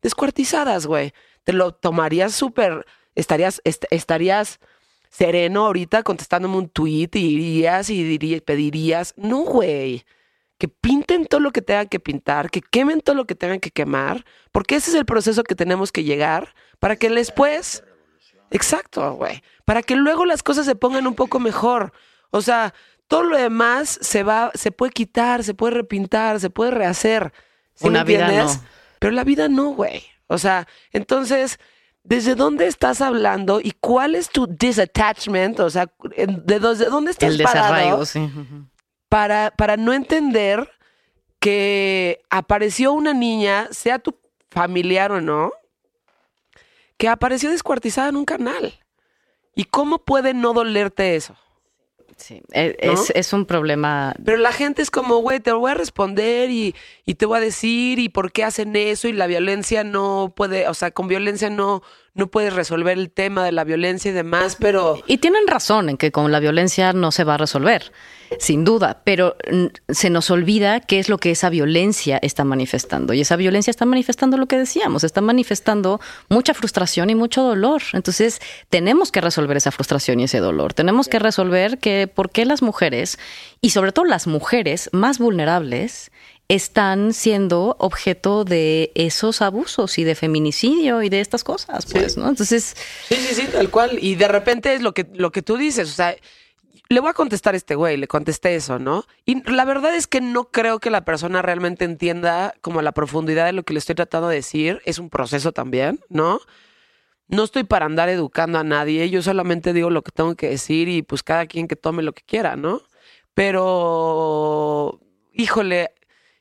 Descuartizadas, 0.02 0.86
güey. 0.88 1.14
Te 1.44 1.54
lo 1.54 1.74
tomarías 1.74 2.34
súper, 2.34 2.86
estarías, 3.14 3.62
estarías 3.64 4.60
sereno 5.10 5.68
ahorita 5.68 6.04
contestándome 6.04 6.58
un 6.58 6.70
tweet 6.70 7.10
y 7.14 7.20
irías 7.20 7.90
y 7.90 8.04
dirías, 8.04 8.42
pedirías, 8.42 9.14
no, 9.16 9.42
güey. 9.42 10.04
Que 10.58 10.68
pinten 10.68 11.26
todo 11.26 11.42
lo 11.42 11.52
que 11.52 11.62
tengan 11.62 11.88
que 11.88 12.00
pintar, 12.00 12.50
que 12.50 12.62
quemen 12.62 13.02
todo 13.02 13.16
lo 13.16 13.26
que 13.26 13.36
tengan 13.36 13.60
que 13.60 13.72
quemar, 13.72 14.26
porque 14.52 14.76
ese 14.76 14.90
es 14.90 14.96
el 14.96 15.06
proceso 15.06 15.44
que 15.44 15.56
tenemos 15.56 15.92
que 15.92 16.04
llegar 16.04 16.56
para 16.80 16.96
que 16.96 17.10
después... 17.10 17.84
Exacto, 18.52 19.14
güey. 19.16 19.42
Para 19.66 19.82
que 19.82 19.96
luego 19.96 20.24
las 20.24 20.44
cosas 20.44 20.66
se 20.66 20.76
pongan 20.76 21.08
un 21.08 21.16
poco 21.16 21.40
mejor. 21.40 21.92
O 22.32 22.42
sea, 22.42 22.74
todo 23.08 23.24
lo 23.24 23.38
demás 23.38 24.00
se 24.02 24.24
va, 24.24 24.52
se 24.56 24.72
puede 24.72 24.92
quitar, 24.92 25.44
se 25.44 25.54
puede 25.54 25.74
repintar, 25.74 26.40
se 26.40 26.50
puede 26.50 26.72
rehacer. 26.72 27.34
Una 27.82 28.04
vida 28.04 28.28
no. 28.32 28.52
Pero 29.00 29.12
la 29.14 29.24
vida 29.24 29.48
no, 29.48 29.70
güey. 29.72 30.04
O 30.28 30.38
sea, 30.38 30.68
entonces, 30.92 31.60
¿desde 32.04 32.36
dónde 32.36 32.68
estás 32.68 33.02
hablando 33.02 33.60
y 33.62 33.72
cuál 33.80 34.16
es 34.16 34.30
tu 34.30 34.48
disattachment? 34.48 35.60
O 35.60 35.70
sea, 35.70 35.92
¿de, 36.16 36.60
dónde 36.60 37.12
estás 37.12 37.30
El 37.30 37.38
desarraigo, 37.38 38.06
sí. 38.06 38.30
Para, 39.10 39.52
para 39.52 39.78
no 39.78 39.94
entender 39.94 40.72
que 41.40 42.24
apareció 42.30 42.94
una 42.94 43.14
niña, 43.14 43.68
sea 43.72 44.00
tu 44.00 44.18
familiar 44.50 45.12
o 45.12 45.22
no, 45.22 45.52
que 46.98 47.08
apareció 47.08 47.52
descuartizada 47.52 48.10
en 48.10 48.16
un 48.16 48.26
canal. 48.26 48.80
¿Y 49.54 49.66
cómo 49.66 50.00
puede 50.00 50.34
no 50.34 50.54
dolerte 50.54 51.16
eso? 51.16 51.36
Sí, 52.18 52.42
es, 52.52 53.12
es, 53.14 53.34
un 53.34 53.46
problema. 53.46 54.16
Pero 54.24 54.38
la 54.38 54.54
gente 54.54 54.82
es 54.82 54.90
como, 54.90 55.18
güey, 55.18 55.42
te 55.42 55.52
voy 55.52 55.72
a 55.72 55.74
responder 55.74 56.50
y, 56.50 56.74
y, 57.06 57.16
te 57.16 57.26
voy 57.26 57.38
a 57.38 57.42
decir 57.42 58.00
y 58.00 58.08
por 58.08 58.32
qué 58.32 58.46
hacen 58.46 58.76
eso 58.76 59.10
y 59.10 59.14
la 59.14 59.28
violencia 59.28 59.84
no 59.84 60.34
puede, 60.36 60.68
o 60.70 60.74
sea, 60.74 60.92
con 60.92 61.10
violencia 61.10 61.50
no, 61.50 61.84
no 62.16 62.28
puedes 62.28 62.54
resolver 62.54 62.98
el 62.98 63.12
tema 63.12 63.44
de 63.44 63.52
la 63.52 63.66
violencia 63.66 64.10
y 64.10 64.14
demás, 64.14 64.56
pero... 64.58 65.04
Y 65.06 65.18
tienen 65.18 65.46
razón 65.48 65.90
en 65.90 65.98
que 65.98 66.14
con 66.14 66.32
la 66.32 66.40
violencia 66.40 66.94
no 66.94 67.12
se 67.12 67.26
va 67.26 67.34
a 67.34 67.38
resolver, 67.38 67.92
sin 68.40 68.64
duda, 68.64 69.02
pero 69.04 69.36
se 69.90 70.10
nos 70.10 70.32
olvida 70.32 70.80
qué 70.80 71.00
es 71.00 71.10
lo 71.10 71.18
que 71.18 71.32
esa 71.32 71.50
violencia 71.50 72.18
está 72.22 72.46
manifestando. 72.46 73.14
Y 73.14 73.20
esa 73.20 73.36
violencia 73.36 73.70
está 73.70 73.86
manifestando 73.86 74.38
lo 74.38 74.46
que 74.46 74.58
decíamos, 74.58 75.04
está 75.04 75.20
manifestando 75.20 76.00
mucha 76.30 76.54
frustración 76.54 77.10
y 77.10 77.16
mucho 77.16 77.44
dolor. 77.44 77.82
Entonces, 77.92 78.40
tenemos 78.70 79.12
que 79.12 79.20
resolver 79.20 79.58
esa 79.58 79.72
frustración 79.72 80.22
y 80.22 80.24
ese 80.24 80.40
dolor. 80.40 80.74
Tenemos 80.74 81.10
que 81.10 81.20
resolver 81.20 81.80
que 81.80 82.08
por 82.08 82.30
qué 82.30 82.46
las 82.46 82.62
mujeres, 82.62 83.20
y 83.60 83.72
sobre 83.72 83.92
todo 83.92 84.06
las 84.06 84.26
mujeres 84.26 84.90
más 84.94 85.20
vulnerables, 85.20 86.12
están 86.48 87.14
siendo 87.14 87.76
objeto 87.80 88.46
de 88.46 88.92
esos 88.94 89.42
abusos 89.42 89.98
y 89.98 90.04
de 90.04 90.16
feminicidio 90.16 91.02
y 91.02 91.10
de 91.10 91.22
estas 91.22 91.44
cosas, 91.44 91.86
pues, 91.88 92.18
¿no? 92.18 92.30
Entonces... 92.30 92.76
Sí, 93.08 93.16
sí, 93.16 93.36
sí, 93.36 93.48
tal 93.52 93.70
cual. 93.70 93.98
Y 94.00 94.16
de 94.16 94.28
repente 94.28 94.74
es 94.76 94.82
lo 94.82 94.94
que, 94.94 95.08
lo 95.14 95.32
que 95.32 95.42
tú 95.42 95.58
dices, 95.58 95.90
o 95.90 95.94
sea, 95.94 96.16
le 96.88 97.00
voy 97.00 97.10
a 97.10 97.14
contestar 97.14 97.56
a 97.56 97.58
este 97.58 97.76
güey, 97.76 97.98
le 97.98 98.08
contesté 98.08 98.56
eso, 98.56 98.78
¿no? 98.78 99.06
Y 99.26 99.42
la 99.50 99.66
verdad 99.66 99.96
es 99.96 100.06
que 100.06 100.22
no 100.22 100.52
creo 100.52 100.80
que 100.80 100.92
la 100.92 101.04
persona 101.04 101.42
realmente 101.42 101.84
entienda 101.84 102.54
como 102.62 102.82
la 102.82 102.92
profundidad 102.92 103.46
de 103.46 103.54
lo 103.54 103.64
que 103.64 103.74
le 103.74 103.80
estoy 103.80 103.96
tratando 103.96 104.28
de 104.28 104.36
decir. 104.36 104.82
Es 104.86 105.00
un 105.00 105.10
proceso 105.10 105.52
también, 105.52 106.00
¿no? 106.10 106.42
No 107.28 107.44
estoy 107.44 107.64
para 107.64 107.88
andar 107.88 108.10
educando 108.10 108.60
a 108.60 108.64
nadie, 108.64 109.10
yo 109.10 109.24
solamente 109.24 109.74
digo 109.74 109.90
lo 109.90 110.04
que 110.04 110.12
tengo 110.12 110.36
que 110.36 110.48
decir 110.48 110.88
y 110.90 111.02
pues 111.02 111.24
cada 111.24 111.48
quien 111.48 111.68
que 111.68 111.76
tome 111.76 112.04
lo 112.04 112.14
que 112.14 112.22
quiera, 112.22 112.56
¿no? 112.56 112.84
Pero, 113.34 115.02
híjole, 115.34 115.95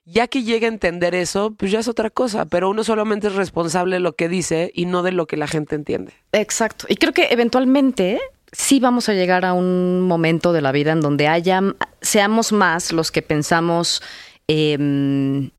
ya 0.05 0.29
que 0.29 0.43
llegue 0.43 0.67
a 0.67 0.69
entender 0.69 1.15
eso, 1.15 1.55
pues 1.57 1.71
ya 1.71 1.81
es 1.81 1.89
otra 1.89 2.11
cosa, 2.11 2.45
pero 2.45 2.71
uno 2.71 2.85
solamente 2.85 3.29
es 3.29 3.35
responsable 3.35 3.97
de 3.97 4.01
lo 4.01 4.15
que 4.15 4.29
dice 4.29 4.71
y 4.75 4.87
no 4.87 5.03
de 5.03 5.13
lo 5.13 5.27
que 5.27 5.37
la 5.37 5.47
gente 5.47 5.75
entiende. 5.75 6.13
Exacto. 6.33 6.87
Y 6.89 6.97
creo 6.97 7.13
que 7.13 7.29
eventualmente 7.31 8.21
sí 8.53 8.81
vamos 8.81 9.09
a 9.09 9.15
llegar 9.15 9.45
a 9.45 9.53
un 9.53 10.03
momento 10.03 10.53
de 10.53 10.61
la 10.61 10.73
vida 10.73 10.93
en 10.93 11.01
donde 11.01 11.29
haya, 11.29 11.61
seamos 12.01 12.53
más 12.53 12.93
los 12.93 13.11
que 13.11 13.23
pensamos 13.23 14.03
eh, 14.47 15.51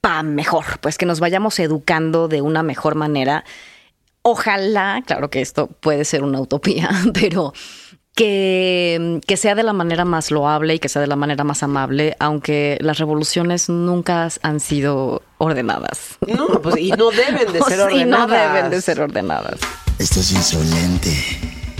para 0.00 0.22
mejor, 0.24 0.64
pues 0.80 0.98
que 0.98 1.06
nos 1.06 1.20
vayamos 1.20 1.58
educando 1.58 2.28
de 2.28 2.42
una 2.42 2.62
mejor 2.62 2.96
manera. 2.96 3.44
Ojalá, 4.22 5.02
claro 5.06 5.30
que 5.30 5.40
esto 5.40 5.68
puede 5.68 6.04
ser 6.04 6.22
una 6.22 6.40
utopía, 6.40 6.90
pero 7.14 7.52
que, 8.14 9.20
que, 9.26 9.36
sea 9.36 9.54
de 9.54 9.62
la 9.62 9.72
manera 9.72 10.04
más 10.04 10.30
loable 10.30 10.74
y 10.74 10.78
que 10.78 10.88
sea 10.88 11.00
de 11.00 11.08
la 11.08 11.16
manera 11.16 11.44
más 11.44 11.62
amable, 11.62 12.16
aunque 12.18 12.78
las 12.80 12.98
revoluciones 12.98 13.68
nunca 13.68 14.28
han 14.42 14.60
sido 14.60 15.22
ordenadas. 15.38 16.18
No, 16.26 16.60
pues 16.60 16.76
y 16.78 16.90
no 16.92 17.10
deben 17.10 17.52
de 17.52 17.60
ser 17.68 17.80
ordenadas. 17.80 18.00
Y 18.00 18.04
no 18.04 18.26
deben 18.26 18.70
de 18.70 18.80
ser 18.80 19.00
ordenadas. 19.00 19.60
Esto 19.98 20.20
es 20.20 20.32
insolente. 20.32 21.10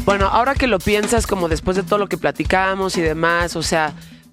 Bueno, 0.05 0.27
ahora 0.27 0.55
que 0.55 0.67
lo 0.67 0.79
piensas, 0.79 1.27
como 1.27 1.49
después 1.49 1.77
de 1.77 1.83
todo 1.83 1.99
lo 1.99 2.09
que 2.09 2.17
platicamos 2.17 2.97
y 2.97 3.03
demás, 3.03 3.55
o 3.55 3.63
sea, 3.63 3.93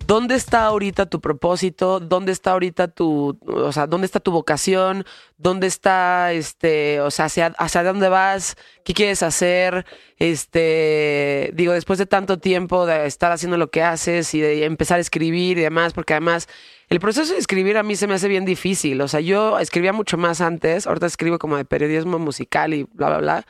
¿Dónde 0.10 0.34
está 0.34 0.66
ahorita 0.66 1.06
tu 1.06 1.22
propósito? 1.22 2.00
¿Dónde 2.00 2.32
está 2.32 2.54
ahorita 2.54 2.88
tu, 2.88 3.38
o 3.46 3.72
sea, 3.72 3.86
dónde 3.86 4.06
está 4.06 4.20
tu 4.20 4.32
vocación? 4.32 5.06
¿Dónde 5.38 5.68
está, 5.68 6.34
este, 6.34 7.00
o 7.00 7.12
sea, 7.12 7.26
hacia, 7.26 7.84
dónde 7.84 8.10
vas? 8.10 8.56
¿Qué 8.84 8.96
quieres 8.96 9.22
hacer? 9.22 9.86
Este, 10.18 11.52
digo, 11.54 11.74
después 11.74 12.00
de 12.00 12.08
tanto 12.08 12.40
tiempo 12.40 12.88
de 12.88 13.06
estar 13.06 13.32
haciendo 13.32 13.58
lo 13.58 13.70
que 13.70 13.84
haces 13.84 14.34
y 14.34 14.42
de 14.42 14.66
empezar 14.66 14.98
a 14.98 15.02
escribir 15.02 15.60
y 15.60 15.62
demás, 15.62 15.94
porque 15.94 16.16
además 16.16 16.48
el 16.88 17.00
proceso 17.00 17.34
de 17.34 17.38
escribir 17.38 17.78
a 17.78 17.84
mí 17.84 17.96
se 17.96 18.08
me 18.08 18.16
hace 18.16 18.28
bien 18.28 18.46
difícil. 18.46 19.00
O 19.02 19.08
sea, 19.08 19.20
yo 19.20 19.60
escribía 19.60 19.94
mucho 19.94 20.18
más 20.18 20.42
antes, 20.42 20.88
ahorita 20.88 21.06
escribo 21.06 21.38
como 21.38 21.56
de 21.56 21.66
periodismo 21.66 22.18
musical 22.18 22.74
y 22.74 22.88
bla, 22.94 23.10
bla, 23.10 23.18
bla. 23.20 23.46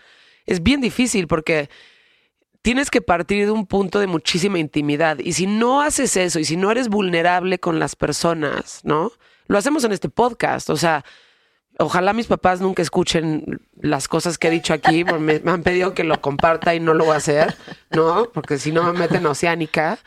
Es 0.45 0.61
bien 0.61 0.81
difícil 0.81 1.27
porque 1.27 1.69
tienes 2.61 2.91
que 2.91 3.01
partir 3.01 3.45
de 3.45 3.51
un 3.51 3.65
punto 3.65 3.99
de 3.99 4.07
muchísima 4.07 4.59
intimidad. 4.59 5.19
Y 5.19 5.33
si 5.33 5.47
no 5.47 5.81
haces 5.81 6.15
eso 6.17 6.39
y 6.39 6.45
si 6.45 6.57
no 6.57 6.71
eres 6.71 6.89
vulnerable 6.89 7.59
con 7.59 7.79
las 7.79 7.95
personas, 7.95 8.81
¿no? 8.83 9.11
Lo 9.47 9.57
hacemos 9.57 9.83
en 9.83 9.91
este 9.91 10.09
podcast. 10.09 10.69
O 10.69 10.77
sea, 10.77 11.03
ojalá 11.79 12.13
mis 12.13 12.27
papás 12.27 12.61
nunca 12.61 12.81
escuchen 12.81 13.61
las 13.79 14.07
cosas 14.07 14.37
que 14.37 14.49
he 14.49 14.51
dicho 14.51 14.73
aquí, 14.73 15.03
porque 15.03 15.41
me, 15.43 15.51
han 15.51 15.63
pedido 15.63 15.93
que 15.93 16.03
lo 16.03 16.21
comparta 16.21 16.75
y 16.75 16.79
no 16.79 16.93
lo 16.93 17.05
voy 17.05 17.13
a 17.13 17.17
hacer, 17.17 17.55
¿no? 17.91 18.29
Porque 18.33 18.57
si 18.57 18.71
no 18.71 18.83
me 18.83 18.97
meten 18.97 19.25
oceánica. 19.25 19.97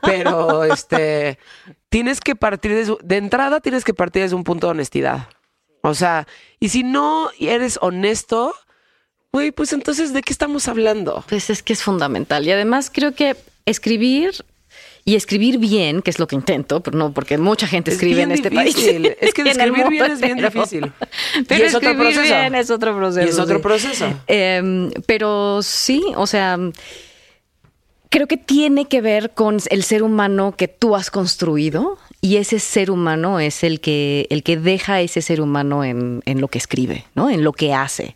Pero 0.00 0.64
este, 0.64 1.38
tienes 1.88 2.20
que 2.20 2.36
partir 2.36 2.72
de, 2.72 2.96
de 3.02 3.16
entrada, 3.16 3.60
tienes 3.60 3.84
que 3.84 3.94
partir 3.94 4.22
desde 4.22 4.36
un 4.36 4.44
punto 4.44 4.68
de 4.68 4.70
honestidad. 4.72 5.28
O 5.82 5.94
sea, 5.94 6.26
y 6.60 6.70
si 6.70 6.82
no 6.82 7.30
eres 7.38 7.78
honesto, 7.82 8.54
güey, 9.32 9.52
pues 9.52 9.72
entonces, 9.72 10.12
¿de 10.12 10.22
qué 10.22 10.32
estamos 10.32 10.68
hablando? 10.68 11.24
Pues 11.28 11.50
es 11.50 11.62
que 11.62 11.72
es 11.72 11.82
fundamental. 11.82 12.46
Y 12.46 12.50
además 12.52 12.90
creo 12.92 13.14
que 13.14 13.36
escribir 13.66 14.32
y 15.04 15.14
escribir 15.16 15.58
bien, 15.58 16.02
que 16.02 16.10
es 16.10 16.18
lo 16.18 16.26
que 16.26 16.36
intento, 16.36 16.82
pero 16.82 16.98
no 16.98 17.12
porque 17.12 17.38
mucha 17.38 17.66
gente 17.66 17.90
Es 17.90 17.96
escribe 17.96 18.22
en 18.22 18.32
este 18.32 18.50
difícil. 18.50 19.02
país. 19.02 19.16
Es 19.20 19.34
que 19.34 19.42
escribir 19.42 19.88
bien 19.88 20.10
es 20.10 20.20
bien 20.20 20.36
difícil. 20.38 20.92
Pero 21.48 21.64
Y 21.64 21.66
es 21.66 21.74
otro 21.74 21.96
proceso. 21.96 22.20
bien 22.22 22.54
es 22.54 22.70
otro 22.70 22.94
proceso. 22.96 23.26
Y 23.26 23.30
es 23.30 23.38
otro 23.38 23.56
sí. 23.56 23.62
proceso. 23.62 24.20
Eh, 24.26 24.90
pero 25.06 25.60
sí, 25.62 26.02
o 26.16 26.26
sea, 26.26 26.58
creo 28.10 28.26
que 28.26 28.36
tiene 28.36 28.86
que 28.86 29.00
ver 29.00 29.30
con 29.30 29.58
el 29.70 29.82
ser 29.82 30.02
humano 30.02 30.54
que 30.56 30.68
tú 30.68 30.94
has 30.94 31.10
construido 31.10 31.98
y 32.20 32.36
ese 32.36 32.58
ser 32.58 32.90
humano 32.90 33.40
es 33.40 33.64
el 33.64 33.80
que, 33.80 34.26
el 34.30 34.42
que 34.42 34.56
deja 34.58 34.94
a 34.94 35.00
ese 35.00 35.22
ser 35.22 35.40
humano 35.40 35.84
en, 35.84 36.22
en 36.26 36.40
lo 36.40 36.48
que 36.48 36.58
escribe, 36.58 37.04
¿no? 37.14 37.30
En 37.30 37.44
lo 37.44 37.52
que 37.52 37.72
hace. 37.72 38.14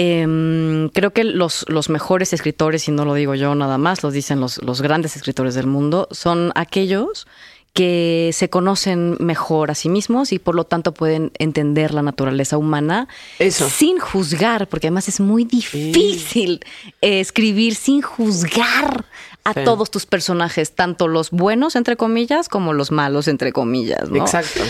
Em, 0.00 0.88
creo 0.90 1.12
que 1.12 1.24
los, 1.24 1.64
los 1.68 1.88
mejores 1.90 2.32
escritores, 2.32 2.86
y 2.86 2.92
no 2.92 3.04
lo 3.04 3.14
digo 3.14 3.34
yo 3.34 3.54
nada 3.56 3.78
más, 3.78 4.02
lo 4.04 4.10
dicen 4.12 4.38
los, 4.40 4.62
los 4.62 4.80
grandes 4.80 5.16
escritores 5.16 5.54
del 5.54 5.66
mundo, 5.66 6.06
son 6.12 6.52
aquellos 6.54 7.26
que 7.74 8.30
se 8.32 8.48
conocen 8.48 9.16
mejor 9.20 9.70
a 9.70 9.74
sí 9.74 9.88
mismos 9.88 10.32
y 10.32 10.38
por 10.38 10.54
lo 10.54 10.64
tanto 10.64 10.94
pueden 10.94 11.32
entender 11.38 11.92
la 11.94 12.02
naturaleza 12.02 12.58
humana 12.58 13.08
Eso. 13.38 13.68
sin 13.68 13.98
juzgar, 13.98 14.68
porque 14.68 14.86
además 14.86 15.08
es 15.08 15.20
muy 15.20 15.44
difícil 15.44 16.60
eh, 17.02 17.20
escribir 17.20 17.74
sin 17.74 18.00
juzgar 18.02 19.04
a 19.44 19.52
Sí. 19.54 19.60
todos 19.64 19.90
tus 19.90 20.06
personajes, 20.06 20.72
tanto 20.74 21.08
los 21.08 21.30
buenos, 21.30 21.74
entre 21.76 21.96
comillas, 21.96 22.48
como 22.48 22.72
los 22.72 22.90
malos, 22.90 23.28
entre 23.28 23.52
comillas. 23.52 24.10
¿no? 24.10 24.16
Exacto. 24.16 24.60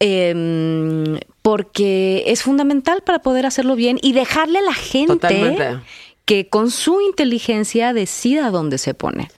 Em, 0.00 1.18
porque 1.42 2.24
es 2.26 2.42
fundamental 2.42 3.02
para 3.02 3.18
poder 3.18 3.46
hacerlo 3.46 3.74
bien 3.74 3.98
y 4.00 4.12
dejarle 4.12 4.60
a 4.60 4.62
la 4.62 4.74
gente 4.74 5.14
Totalmente. 5.14 5.80
que 6.24 6.48
con 6.48 6.70
su 6.70 7.00
inteligencia 7.00 7.92
decida 7.92 8.50
dónde 8.50 8.78
se 8.78 8.94
pone. 8.94 9.30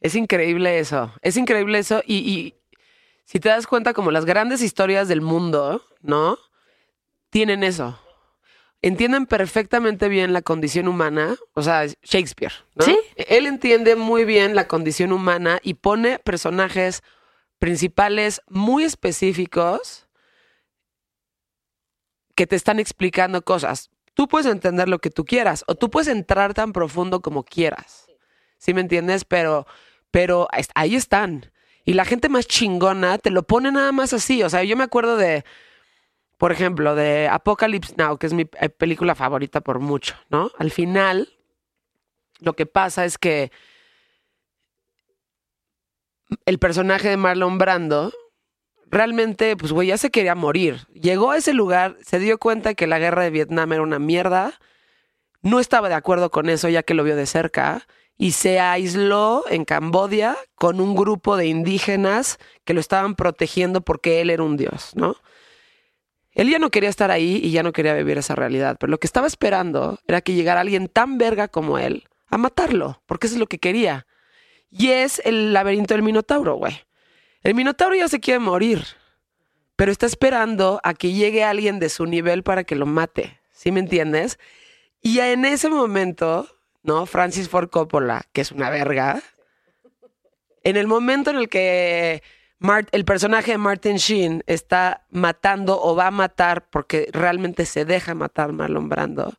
Es 0.00 0.14
increíble 0.14 0.78
eso. 0.78 1.12
Es 1.22 1.36
increíble 1.36 1.78
eso. 1.78 2.02
Y, 2.06 2.16
y 2.16 2.54
si 3.24 3.40
te 3.40 3.48
das 3.48 3.66
cuenta, 3.66 3.94
como 3.94 4.10
las 4.10 4.26
grandes 4.26 4.60
historias 4.60 5.08
del 5.08 5.22
mundo, 5.22 5.82
¿no? 6.02 6.38
Tienen 7.30 7.64
eso. 7.64 7.98
Entienden 8.82 9.26
perfectamente 9.26 10.08
bien 10.08 10.32
la 10.32 10.42
condición 10.42 10.88
humana. 10.88 11.36
O 11.54 11.62
sea, 11.62 11.86
Shakespeare, 12.02 12.52
¿no? 12.74 12.84
Sí. 12.84 12.98
Él 13.16 13.46
entiende 13.46 13.96
muy 13.96 14.24
bien 14.24 14.54
la 14.54 14.68
condición 14.68 15.12
humana 15.12 15.58
y 15.62 15.74
pone 15.74 16.18
personajes 16.18 17.02
principales 17.58 18.42
muy 18.48 18.84
específicos 18.84 20.06
que 22.34 22.46
te 22.46 22.56
están 22.56 22.78
explicando 22.78 23.42
cosas. 23.42 23.90
Tú 24.14 24.28
puedes 24.28 24.46
entender 24.46 24.88
lo 24.88 24.98
que 24.98 25.10
tú 25.10 25.24
quieras 25.24 25.64
o 25.66 25.74
tú 25.74 25.90
puedes 25.90 26.08
entrar 26.08 26.54
tan 26.54 26.72
profundo 26.72 27.20
como 27.20 27.44
quieras. 27.44 28.06
¿Sí 28.58 28.74
me 28.74 28.80
entiendes? 28.80 29.24
Pero, 29.24 29.66
pero 30.10 30.48
ahí 30.74 30.94
están. 30.94 31.50
Y 31.84 31.94
la 31.94 32.04
gente 32.04 32.28
más 32.28 32.46
chingona 32.46 33.18
te 33.18 33.30
lo 33.30 33.44
pone 33.44 33.70
nada 33.70 33.92
más 33.92 34.12
así. 34.12 34.42
O 34.42 34.50
sea, 34.50 34.64
yo 34.64 34.76
me 34.76 34.84
acuerdo 34.84 35.16
de, 35.16 35.44
por 36.36 36.52
ejemplo, 36.52 36.94
de 36.94 37.28
Apocalypse 37.28 37.94
Now, 37.96 38.18
que 38.18 38.26
es 38.26 38.32
mi 38.32 38.48
eh, 38.60 38.68
película 38.68 39.14
favorita 39.14 39.60
por 39.60 39.78
mucho, 39.78 40.14
¿no? 40.28 40.50
Al 40.58 40.70
final, 40.70 41.28
lo 42.40 42.54
que 42.54 42.66
pasa 42.66 43.04
es 43.04 43.18
que 43.18 43.52
el 46.44 46.58
personaje 46.58 47.08
de 47.08 47.16
Marlon 47.16 47.58
Brando 47.58 48.12
realmente, 48.88 49.56
pues, 49.56 49.72
güey, 49.72 49.88
ya 49.88 49.98
se 49.98 50.10
quería 50.10 50.34
morir. 50.34 50.86
Llegó 50.92 51.32
a 51.32 51.36
ese 51.36 51.52
lugar, 51.52 51.96
se 52.04 52.18
dio 52.18 52.38
cuenta 52.38 52.74
que 52.74 52.86
la 52.86 52.98
guerra 52.98 53.22
de 53.22 53.30
Vietnam 53.30 53.72
era 53.72 53.82
una 53.82 53.98
mierda, 53.98 54.58
no 55.42 55.60
estaba 55.60 55.88
de 55.88 55.94
acuerdo 55.94 56.30
con 56.30 56.48
eso 56.48 56.68
ya 56.68 56.82
que 56.82 56.94
lo 56.94 57.04
vio 57.04 57.16
de 57.16 57.26
cerca 57.26 57.86
y 58.18 58.32
se 58.32 58.58
aisló 58.60 59.44
en 59.48 59.64
Cambodia 59.64 60.36
con 60.54 60.80
un 60.80 60.96
grupo 60.96 61.36
de 61.36 61.46
indígenas 61.46 62.38
que 62.64 62.74
lo 62.74 62.80
estaban 62.80 63.14
protegiendo 63.14 63.82
porque 63.82 64.20
él 64.20 64.30
era 64.30 64.42
un 64.42 64.56
dios, 64.56 64.92
¿no? 64.94 65.16
Él 66.32 66.50
ya 66.50 66.58
no 66.58 66.70
quería 66.70 66.90
estar 66.90 67.10
ahí 67.10 67.40
y 67.42 67.50
ya 67.50 67.62
no 67.62 67.72
quería 67.72 67.94
vivir 67.94 68.18
esa 68.18 68.34
realidad, 68.34 68.76
pero 68.78 68.90
lo 68.90 68.98
que 68.98 69.06
estaba 69.06 69.26
esperando 69.26 69.98
era 70.06 70.20
que 70.20 70.34
llegara 70.34 70.60
alguien 70.60 70.88
tan 70.88 71.16
verga 71.18 71.48
como 71.48 71.78
él 71.78 72.04
a 72.28 72.38
matarlo, 72.38 73.02
porque 73.06 73.26
eso 73.26 73.36
es 73.36 73.40
lo 73.40 73.46
que 73.46 73.58
quería. 73.58 74.06
Y 74.70 74.90
es 74.90 75.20
el 75.24 75.52
laberinto 75.52 75.94
del 75.94 76.02
Minotauro, 76.02 76.56
güey. 76.56 76.80
El 77.42 77.54
Minotauro 77.54 77.94
ya 77.94 78.08
se 78.08 78.20
quiere 78.20 78.40
morir, 78.40 78.84
pero 79.76 79.92
está 79.92 80.06
esperando 80.06 80.80
a 80.82 80.94
que 80.94 81.12
llegue 81.12 81.44
alguien 81.44 81.78
de 81.78 81.88
su 81.88 82.06
nivel 82.06 82.42
para 82.42 82.64
que 82.64 82.74
lo 82.76 82.86
mate. 82.86 83.40
¿Sí 83.52 83.72
me 83.72 83.80
entiendes? 83.80 84.38
Y 85.00 85.20
en 85.20 85.44
ese 85.44 85.68
momento, 85.68 86.48
¿no? 86.82 87.06
Francis 87.06 87.48
Ford 87.48 87.70
Coppola, 87.70 88.24
que 88.32 88.40
es 88.40 88.52
una 88.52 88.70
verga, 88.70 89.22
en 90.64 90.76
el 90.76 90.86
momento 90.88 91.30
en 91.30 91.36
el 91.36 91.48
que 91.48 92.22
Mart- 92.58 92.88
el 92.92 93.04
personaje 93.04 93.52
de 93.52 93.58
Martin 93.58 93.96
Sheen 93.96 94.42
está 94.46 95.06
matando 95.10 95.80
o 95.80 95.94
va 95.94 96.08
a 96.08 96.10
matar 96.10 96.68
porque 96.70 97.08
realmente 97.12 97.66
se 97.66 97.84
deja 97.84 98.14
matar 98.14 98.52
Marlon 98.52 98.88
Brando, 98.88 99.34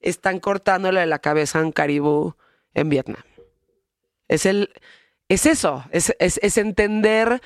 están 0.00 0.38
cortándole 0.38 1.04
la 1.06 1.18
cabeza 1.18 1.58
a 1.58 1.62
un 1.62 1.72
caribú 1.72 2.36
en 2.74 2.88
Vietnam. 2.88 3.22
Es 4.30 4.46
el. 4.46 4.70
Es 5.28 5.46
eso, 5.46 5.84
es, 5.92 6.14
es- 6.18 6.40
es 6.42 6.56
entender 6.58 7.40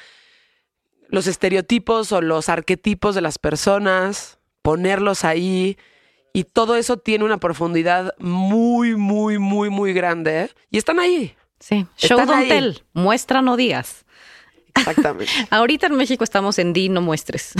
los 1.08 1.26
estereotipos 1.26 2.12
o 2.12 2.20
los 2.22 2.48
arquetipos 2.48 3.14
de 3.14 3.20
las 3.20 3.38
personas, 3.38 4.38
ponerlos 4.62 5.24
ahí, 5.24 5.76
y 6.32 6.44
todo 6.44 6.76
eso 6.76 6.96
tiene 6.96 7.24
una 7.24 7.38
profundidad 7.38 8.14
muy, 8.18 8.96
muy, 8.96 9.38
muy, 9.38 9.68
muy 9.70 9.92
grande. 9.92 10.50
Y 10.70 10.78
están 10.78 10.98
ahí. 10.98 11.34
Sí, 11.60 11.86
show 11.96 12.18
Están 12.18 12.26
don't 12.26 12.40
ahí. 12.42 12.48
tell, 12.48 12.82
muestra 12.94 13.42
no 13.42 13.56
digas. 13.56 14.04
Exactamente. 14.76 15.32
Ahorita 15.50 15.86
en 15.86 15.94
México 15.96 16.24
estamos 16.24 16.58
en 16.58 16.72
di 16.72 16.88
no 16.88 17.00
muestres. 17.00 17.52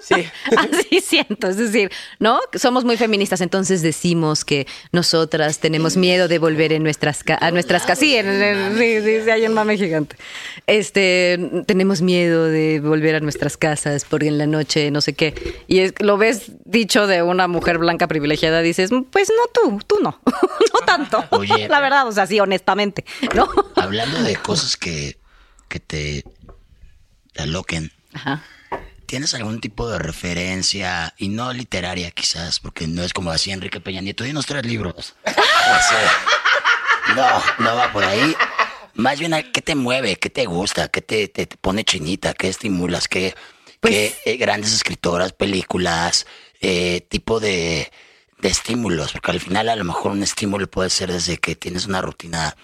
Sí. 0.00 0.14
Así 0.56 1.00
siento, 1.00 1.48
es 1.48 1.56
decir, 1.56 1.90
¿no? 2.18 2.40
Somos 2.54 2.84
muy 2.84 2.96
feministas, 2.96 3.40
entonces 3.40 3.82
decimos 3.82 4.44
que 4.44 4.66
nosotras 4.92 5.58
tenemos 5.60 5.96
miedo 5.96 6.28
de 6.28 6.38
volver 6.38 6.72
en 6.72 6.82
nuestras 6.82 7.24
ca- 7.24 7.38
a 7.40 7.50
nuestras 7.50 7.82
casas. 7.82 7.98
Sí, 8.00 8.16
en- 8.16 8.28
en- 8.42 8.78
sí, 8.78 9.00
sí, 9.02 9.24
sí, 9.24 9.30
hay 9.30 9.46
un 9.46 9.54
mame 9.54 9.76
gigante. 9.76 10.16
Este, 10.66 11.38
tenemos 11.66 12.02
miedo 12.02 12.44
de 12.46 12.80
volver 12.80 13.14
a 13.16 13.20
nuestras 13.20 13.56
casas 13.56 14.04
porque 14.08 14.28
en 14.28 14.38
la 14.38 14.46
noche 14.46 14.90
no 14.90 15.00
sé 15.00 15.14
qué. 15.14 15.34
Y 15.68 15.80
es, 15.80 15.94
lo 16.00 16.16
ves 16.18 16.52
dicho 16.64 17.06
de 17.06 17.22
una 17.22 17.48
mujer 17.48 17.78
blanca 17.78 18.06
privilegiada, 18.08 18.60
dices, 18.62 18.90
pues 19.10 19.30
no 19.30 19.44
tú, 19.52 19.80
tú 19.86 19.96
no, 20.02 20.20
no 20.26 20.86
tanto. 20.86 21.24
Oye. 21.30 21.68
la 21.68 21.80
verdad, 21.80 22.06
o 22.06 22.12
sea, 22.12 22.26
sí, 22.26 22.40
honestamente, 22.40 23.04
¿no? 23.34 23.48
Hablando 23.76 24.22
de 24.22 24.36
cosas 24.36 24.76
que, 24.76 25.16
que 25.68 25.80
te, 25.80 26.24
te 27.32 27.42
aloquen, 27.42 27.92
Ajá. 28.12 28.42
¿tienes 29.06 29.34
algún 29.34 29.60
tipo 29.60 29.88
de 29.90 29.98
referencia, 29.98 31.14
y 31.18 31.28
no 31.28 31.52
literaria 31.52 32.10
quizás, 32.10 32.60
porque 32.60 32.86
no 32.86 33.02
es 33.02 33.12
como 33.12 33.30
así 33.30 33.50
Enrique 33.50 33.80
Peña 33.80 34.00
Nieto, 34.00 34.24
dinos 34.24 34.46
tres 34.46 34.64
libros? 34.66 35.14
No, 37.16 37.42
no 37.58 37.76
va 37.76 37.92
por 37.92 38.04
ahí. 38.04 38.34
Más 38.94 39.18
bien, 39.18 39.34
¿qué 39.52 39.60
te 39.60 39.74
mueve? 39.74 40.16
¿Qué 40.16 40.30
te 40.30 40.44
gusta? 40.46 40.88
¿Qué 40.88 41.02
te, 41.02 41.28
te- 41.28 41.46
te 41.46 41.56
pone 41.56 41.84
chinita? 41.84 42.32
¿Qué 42.34 42.48
estimulas? 42.48 43.08
¿Qué, 43.08 43.34
qué, 43.82 44.14
eh, 44.24 44.36
grandes 44.36 44.72
escritoras, 44.72 45.32
películas, 45.32 46.26
eh, 46.60 47.04
tipo 47.08 47.40
de, 47.40 47.90
de 48.40 48.48
estímulos? 48.48 49.12
Porque 49.12 49.30
al 49.32 49.40
final 49.40 49.68
a 49.68 49.76
lo 49.76 49.84
mejor 49.84 50.12
un 50.12 50.22
estímulo 50.22 50.70
puede 50.70 50.90
ser 50.90 51.12
desde 51.12 51.38
que 51.38 51.56
tienes 51.56 51.86
una 51.86 52.00
rutina 52.00 52.56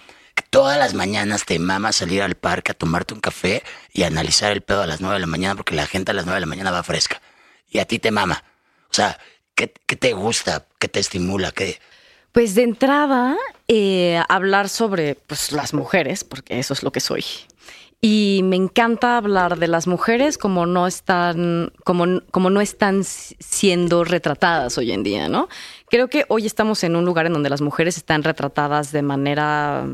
todas 0.49 0.77
las 0.77 0.93
mañanas 0.93 1.45
te 1.45 1.59
mama 1.59 1.91
salir 1.91 2.21
al 2.21 2.35
parque 2.35 2.71
a 2.71 2.75
tomarte 2.75 3.13
un 3.13 3.19
café 3.19 3.63
y 3.93 4.03
analizar 4.03 4.51
el 4.51 4.61
pedo 4.61 4.81
a 4.81 4.87
las 4.87 5.01
nueve 5.01 5.15
de 5.15 5.21
la 5.21 5.27
mañana 5.27 5.55
porque 5.55 5.75
la 5.75 5.85
gente 5.85 6.11
a 6.11 6.13
las 6.13 6.25
nueve 6.25 6.37
de 6.37 6.41
la 6.41 6.45
mañana 6.47 6.71
va 6.71 6.83
fresca. 6.83 7.21
Y 7.69 7.79
a 7.79 7.85
ti 7.85 7.99
te 7.99 8.11
mama. 8.11 8.43
O 8.89 8.93
sea, 8.93 9.19
¿qué, 9.55 9.67
te 9.67 10.13
gusta? 10.13 10.65
¿Qué 10.79 10.87
te 10.87 10.99
estimula? 10.99 11.51
¿Qué? 11.51 11.79
Pues 12.31 12.55
de 12.55 12.63
entrada, 12.63 13.37
eh, 13.67 14.21
hablar 14.29 14.69
sobre 14.69 15.15
pues, 15.15 15.51
las 15.51 15.73
mujeres, 15.73 16.23
porque 16.23 16.59
eso 16.59 16.73
es 16.73 16.83
lo 16.83 16.91
que 16.91 16.99
soy. 16.99 17.23
Y 18.01 18.41
me 18.45 18.55
encanta 18.55 19.17
hablar 19.17 19.57
de 19.59 19.67
las 19.67 19.85
mujeres 19.85 20.37
como 20.37 20.65
no 20.65 20.87
están, 20.87 21.73
como, 21.83 22.21
como 22.31 22.49
no 22.49 22.61
están 22.61 23.03
si- 23.03 23.35
siendo 23.39 24.05
retratadas 24.05 24.77
hoy 24.77 24.93
en 24.93 25.03
día, 25.03 25.27
¿no? 25.27 25.49
Creo 25.89 26.07
que 26.07 26.23
hoy 26.29 26.45
estamos 26.45 26.83
en 26.85 26.95
un 26.95 27.03
lugar 27.03 27.25
en 27.25 27.33
donde 27.33 27.49
las 27.49 27.59
mujeres 27.61 27.97
están 27.97 28.23
retratadas 28.23 28.93
de 28.93 29.01
manera 29.01 29.85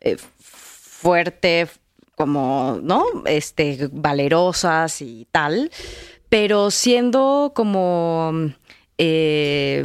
eh, 0.00 0.16
fuerte, 0.38 1.68
como, 2.16 2.78
¿no? 2.82 3.04
Este, 3.26 3.88
valerosas 3.92 5.00
y 5.02 5.26
tal, 5.30 5.70
pero 6.28 6.70
siendo 6.70 7.52
como 7.54 8.32
eh, 8.98 9.84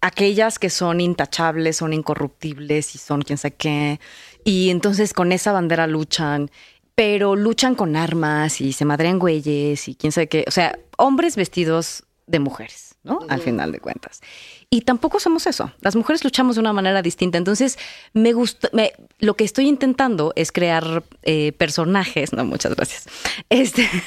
aquellas 0.00 0.58
que 0.58 0.70
son 0.70 1.00
intachables, 1.00 1.76
son 1.76 1.92
incorruptibles 1.92 2.94
y 2.94 2.98
son 2.98 3.22
quién 3.22 3.38
sabe 3.38 3.54
qué. 3.56 4.00
Y 4.44 4.70
entonces 4.70 5.12
con 5.12 5.32
esa 5.32 5.52
bandera 5.52 5.86
luchan. 5.86 6.50
pero 6.94 7.36
luchan 7.36 7.74
con 7.74 7.94
armas 7.96 8.60
y 8.60 8.72
se 8.72 8.86
madrean 8.86 9.18
güeyes 9.18 9.88
y 9.88 9.94
quién 9.96 10.12
sabe 10.12 10.28
qué. 10.28 10.44
O 10.48 10.50
sea, 10.50 10.78
hombres 10.96 11.36
vestidos 11.36 12.04
de 12.26 12.38
mujeres, 12.38 12.96
¿no? 13.02 13.20
Al 13.28 13.42
final 13.42 13.70
de 13.72 13.80
cuentas. 13.80 14.20
Y 14.68 14.80
tampoco 14.82 15.20
somos 15.20 15.46
eso. 15.46 15.72
Las 15.80 15.94
mujeres 15.94 16.24
luchamos 16.24 16.56
de 16.56 16.60
una 16.60 16.72
manera 16.72 17.00
distinta. 17.00 17.38
Entonces, 17.38 17.78
me 18.12 18.32
gusta, 18.32 18.68
me, 18.72 18.92
lo 19.20 19.34
que 19.34 19.44
estoy 19.44 19.68
intentando 19.68 20.32
es 20.34 20.50
crear 20.50 21.04
eh, 21.22 21.52
personajes. 21.52 22.32
No, 22.32 22.44
muchas 22.44 22.74
gracias. 22.74 23.04
Este. 23.48 23.88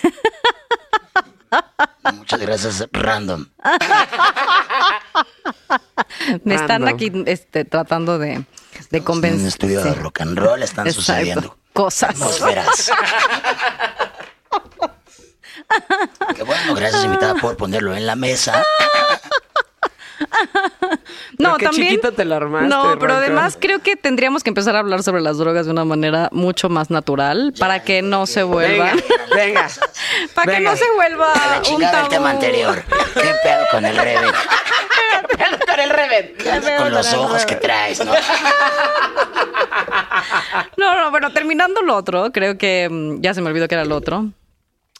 Muchas 2.13 2.39
gracias, 2.39 2.87
random. 2.91 3.47
me 6.43 6.55
están 6.55 6.87
aquí 6.87 7.11
este, 7.25 7.65
tratando 7.65 8.19
de, 8.19 8.45
de 8.91 9.03
convencer. 9.03 9.39
En 9.39 9.41
un 9.41 9.47
estudio 9.47 9.83
de 9.83 9.93
rock 9.95 10.21
and 10.21 10.37
roll 10.37 10.61
están 10.61 10.85
Exacto. 10.87 11.01
sucediendo 11.01 11.57
Cosas. 11.73 12.11
atmósferas. 12.11 12.91
Qué 16.35 16.43
bueno, 16.43 16.75
gracias 16.75 17.03
invitada 17.05 17.35
por 17.35 17.57
ponerlo 17.57 17.95
en 17.95 18.05
la 18.05 18.15
mesa. 18.15 18.63
No, 21.37 21.57
qué 21.57 21.65
también. 21.65 21.99
te 22.01 22.21
armaste, 22.33 22.67
no, 22.67 22.97
pero 22.99 23.13
además 23.15 23.57
creo 23.59 23.79
que 23.79 23.95
tendríamos 23.95 24.43
que 24.43 24.49
empezar 24.49 24.75
a 24.75 24.79
hablar 24.79 25.03
sobre 25.03 25.21
las 25.21 25.37
drogas 25.37 25.65
de 25.65 25.71
una 25.71 25.85
manera 25.85 26.29
mucho 26.31 26.69
más 26.69 26.89
natural 26.89 27.53
para 27.57 27.83
que 27.83 28.01
no 28.01 28.25
se 28.25 28.43
vuelva. 28.43 28.91
Venga, 28.93 29.03
venga. 29.35 29.67
para 30.35 30.57
que 30.57 30.59
no 30.61 30.75
se 30.75 30.91
vuelva 30.95 31.31
A 31.33 31.47
la 31.51 31.57
un 31.57 31.63
chingada 31.63 31.91
tabú. 31.93 32.05
el 32.05 32.09
tema 32.09 32.29
anterior. 32.31 32.83
¿Qué 33.13 33.33
pedo 33.43 33.65
con 33.71 33.85
el 33.85 33.97
rebe? 33.97 34.27
Con 35.67 35.79
el 35.79 35.89
Reven. 35.89 36.33
¿Qué 36.37 36.49
onda 36.49 36.77
con 36.77 36.91
los 36.91 37.13
ojos 37.13 37.45
que 37.45 37.55
traes, 37.55 38.03
no? 38.03 38.11
No, 40.77 40.95
no, 40.95 41.11
bueno, 41.11 41.31
terminando 41.31 41.81
lo 41.81 41.95
otro, 41.95 42.31
creo 42.31 42.57
que 42.57 42.87
mm, 42.89 43.21
ya 43.21 43.33
se 43.33 43.41
me 43.41 43.47
olvidó 43.49 43.67
que 43.67 43.75
era 43.75 43.85
lo 43.85 43.95
otro. 43.95 44.31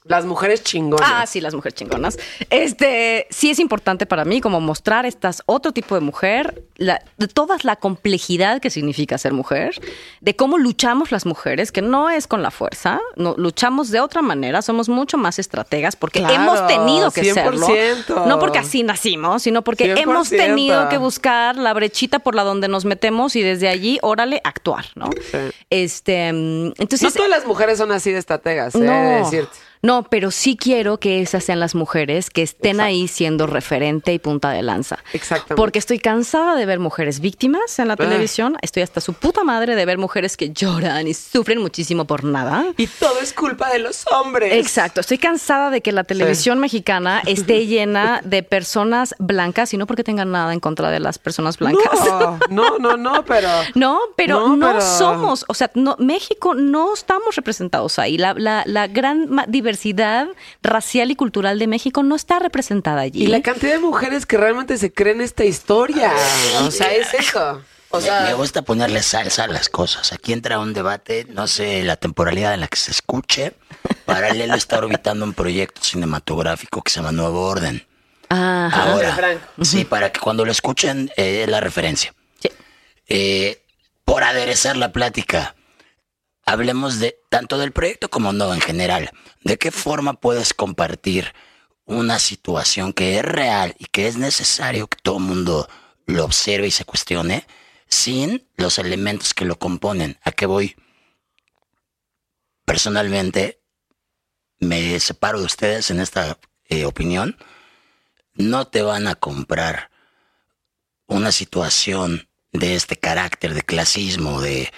Las 0.09 0.25
mujeres 0.25 0.63
chingonas. 0.63 1.07
Ah, 1.07 1.27
sí, 1.27 1.39
las 1.39 1.53
mujeres 1.53 1.75
chingonas. 1.75 2.17
Este, 2.49 3.27
sí 3.29 3.51
es 3.51 3.59
importante 3.59 4.07
para 4.07 4.25
mí 4.25 4.41
como 4.41 4.59
mostrar 4.59 5.05
estas 5.05 5.43
otro 5.45 5.71
tipo 5.71 5.93
de 5.93 6.01
mujer, 6.01 6.63
la, 6.77 6.99
de 7.19 7.27
toda 7.27 7.57
la 7.61 7.75
complejidad 7.75 8.59
que 8.59 8.71
significa 8.71 9.19
ser 9.19 9.33
mujer, 9.33 9.79
de 10.19 10.35
cómo 10.35 10.57
luchamos 10.57 11.11
las 11.11 11.27
mujeres, 11.27 11.71
que 11.71 11.83
no 11.83 12.09
es 12.09 12.25
con 12.25 12.41
la 12.41 12.49
fuerza, 12.49 12.99
no, 13.17 13.35
luchamos 13.37 13.91
de 13.91 13.99
otra 13.99 14.23
manera, 14.23 14.63
somos 14.63 14.89
mucho 14.89 15.19
más 15.19 15.37
estrategas 15.37 15.95
porque 15.95 16.21
Claro, 16.21 16.33
hemos 16.33 16.65
tenido 16.65 17.11
que 17.11 17.31
serlo. 17.31 17.67
100%. 17.67 18.25
No 18.25 18.39
porque 18.39 18.57
así 18.57 18.81
nacimos, 18.81 19.43
sino 19.43 19.63
porque 19.63 19.93
100%. 19.93 20.01
hemos 20.01 20.29
tenido 20.31 20.89
que 20.89 20.97
buscar 20.97 21.55
la 21.55 21.71
brechita 21.75 22.17
por 22.17 22.33
la 22.33 22.43
donde 22.43 22.67
nos 22.67 22.83
metemos 22.83 23.35
y 23.35 23.43
desde 23.43 23.69
allí, 23.69 23.99
órale, 24.01 24.41
actuar, 24.43 24.85
¿no? 24.95 25.11
Sí. 25.31 25.37
Este, 25.69 26.33
mm, 26.33 26.73
entonces 26.79 27.03
no 27.03 27.11
todas 27.11 27.29
las 27.29 27.45
mujeres 27.45 27.77
son 27.77 27.91
así 27.91 28.11
de 28.11 28.17
estrategas, 28.17 28.73
eh, 28.73 28.79
no, 28.79 28.91
de 28.91 29.19
decirte. 29.19 29.68
No, 29.81 30.03
pero 30.03 30.31
sí 30.31 30.57
quiero 30.57 30.97
que 30.99 31.21
esas 31.21 31.43
sean 31.43 31.59
las 31.59 31.73
mujeres 31.75 32.29
que 32.29 32.41
estén 32.43 32.71
Exacto. 32.71 32.87
ahí 32.87 33.07
siendo 33.07 33.47
referente 33.47 34.13
y 34.13 34.19
punta 34.19 34.51
de 34.51 34.61
lanza. 34.61 34.99
Exactamente. 35.13 35.55
Porque 35.55 35.79
estoy 35.79 35.99
cansada 35.99 36.55
de 36.55 36.65
ver 36.65 36.79
mujeres 36.79 37.19
víctimas 37.21 37.79
en 37.79 37.87
la 37.87 37.95
televisión. 37.95 38.57
Estoy 38.61 38.83
hasta 38.83 38.99
su 39.01 39.13
puta 39.13 39.43
madre 39.43 39.75
de 39.75 39.85
ver 39.85 39.97
mujeres 39.97 40.35
que 40.37 40.49
lloran 40.51 41.07
y 41.07 41.13
sufren 41.13 41.59
muchísimo 41.61 42.05
por 42.05 42.23
nada. 42.23 42.65
Y 42.77 42.87
todo 42.87 43.19
es 43.21 43.33
culpa 43.33 43.69
de 43.71 43.79
los 43.79 44.05
hombres. 44.11 44.53
Exacto, 44.53 45.01
estoy 45.01 45.17
cansada 45.17 45.69
de 45.69 45.81
que 45.81 45.91
la 45.91 46.03
televisión 46.03 46.59
mexicana 46.59 47.21
esté 47.25 47.65
llena 47.67 48.21
de 48.25 48.43
personas 48.43 49.15
blancas 49.19 49.73
y 49.73 49.77
no 49.77 49.87
porque 49.87 50.03
tengan 50.03 50.31
nada 50.31 50.51
en 50.53 50.59
contra 50.59 50.91
de 50.91 50.99
las 50.99 51.17
personas 51.19 51.57
blancas. 51.57 51.99
No, 52.09 52.39
no, 52.49 52.77
no, 52.79 52.97
no, 52.97 53.23
pero. 53.25 53.47
No, 53.75 53.99
pero 54.17 54.39
No, 54.49 54.55
no, 54.57 54.67
pero- 54.67 54.81
somos, 54.81 55.45
o 55.47 55.53
sea, 55.53 55.71
no, 55.73 55.95
México 55.99 56.53
no 56.53 56.93
estamos 56.93 57.35
representados 57.35 57.97
ahí. 57.99 58.17
La, 58.17 58.33
la, 58.33 58.63
la 58.65 58.87
gran 58.87 59.29
ma- 59.29 59.45
diversidad 59.69 60.27
racial 60.63 61.11
y 61.11 61.15
cultural 61.15 61.59
de 61.59 61.67
México 61.67 62.01
no 62.03 62.15
está 62.15 62.39
representada 62.39 63.01
allí. 63.01 63.23
Y 63.23 63.27
la 63.27 63.41
cantidad 63.41 63.73
de 63.73 63.79
mujeres 63.79 64.25
que 64.25 64.35
realmente 64.37 64.77
se 64.77 64.91
creen 64.91 65.21
esta 65.21 65.45
historia. 65.45 66.11
O 66.61 66.71
sea, 66.71 66.91
es 66.93 67.13
eso. 67.13 67.61
O 67.91 67.97
Me- 67.97 68.03
sea, 68.03 68.21
me 68.21 68.33
gusta 68.33 68.61
ponerle 68.63 69.01
salsa 69.03 69.43
a 69.43 69.47
las 69.47 69.69
cosas. 69.69 70.11
Aquí 70.11 70.33
entra 70.33 70.59
un 70.59 70.73
debate, 70.73 71.25
no 71.29 71.45
sé 71.47 71.83
la 71.83 71.95
temporalidad 71.97 72.53
en 72.55 72.61
la 72.61 72.67
que 72.67 72.77
se 72.77 72.91
escuche. 72.91 73.53
Paralelo 74.05 74.55
está 74.55 74.79
orbitando 74.79 75.23
un 75.25 75.33
proyecto 75.33 75.81
cinematográfico 75.83 76.81
que 76.81 76.91
se 76.91 76.97
llama 76.97 77.11
Nuevo 77.11 77.41
Orden. 77.47 77.85
Ajá. 78.29 78.91
Ahora, 78.93 79.15
Frank. 79.15 79.39
sí, 79.63 79.85
para 79.85 80.11
que 80.11 80.19
cuando 80.19 80.45
lo 80.45 80.51
escuchen 80.51 81.11
eh, 81.15 81.45
la 81.47 81.59
referencia. 81.61 82.13
Sí. 82.41 82.49
Eh, 83.07 83.61
por 84.05 84.23
aderezar 84.23 84.77
la 84.77 84.91
plática, 84.91 85.55
hablemos 86.49 86.97
de 86.97 87.21
tanto 87.29 87.59
del 87.59 87.71
proyecto 87.71 88.09
como 88.09 88.33
no 88.33 88.53
en 88.53 88.61
general. 88.61 89.11
¿De 89.43 89.59
qué 89.59 89.69
forma 89.69 90.19
puedes 90.19 90.55
compartir 90.55 91.33
una 91.85 92.17
situación 92.17 92.91
que 92.91 93.19
es 93.19 93.23
real 93.23 93.75
y 93.77 93.85
que 93.85 94.07
es 94.07 94.17
necesario 94.17 94.87
que 94.87 94.97
todo 95.01 95.17
el 95.17 95.25
mundo 95.25 95.69
lo 96.07 96.25
observe 96.25 96.67
y 96.67 96.71
se 96.71 96.85
cuestione 96.85 97.45
sin 97.87 98.47
los 98.57 98.79
elementos 98.79 99.35
que 99.35 99.45
lo 99.45 99.59
componen? 99.59 100.17
¿A 100.23 100.31
qué 100.31 100.47
voy? 100.47 100.75
Personalmente, 102.65 103.61
me 104.59 104.99
separo 104.99 105.39
de 105.39 105.45
ustedes 105.45 105.91
en 105.91 105.99
esta 105.99 106.39
eh, 106.65 106.85
opinión. 106.85 107.37
No 108.33 108.65
te 108.67 108.81
van 108.81 109.07
a 109.07 109.13
comprar 109.13 109.91
una 111.05 111.31
situación 111.31 112.27
de 112.51 112.73
este 112.73 112.97
carácter, 112.97 113.53
de 113.53 113.61
clasismo, 113.61 114.41
de, 114.41 114.71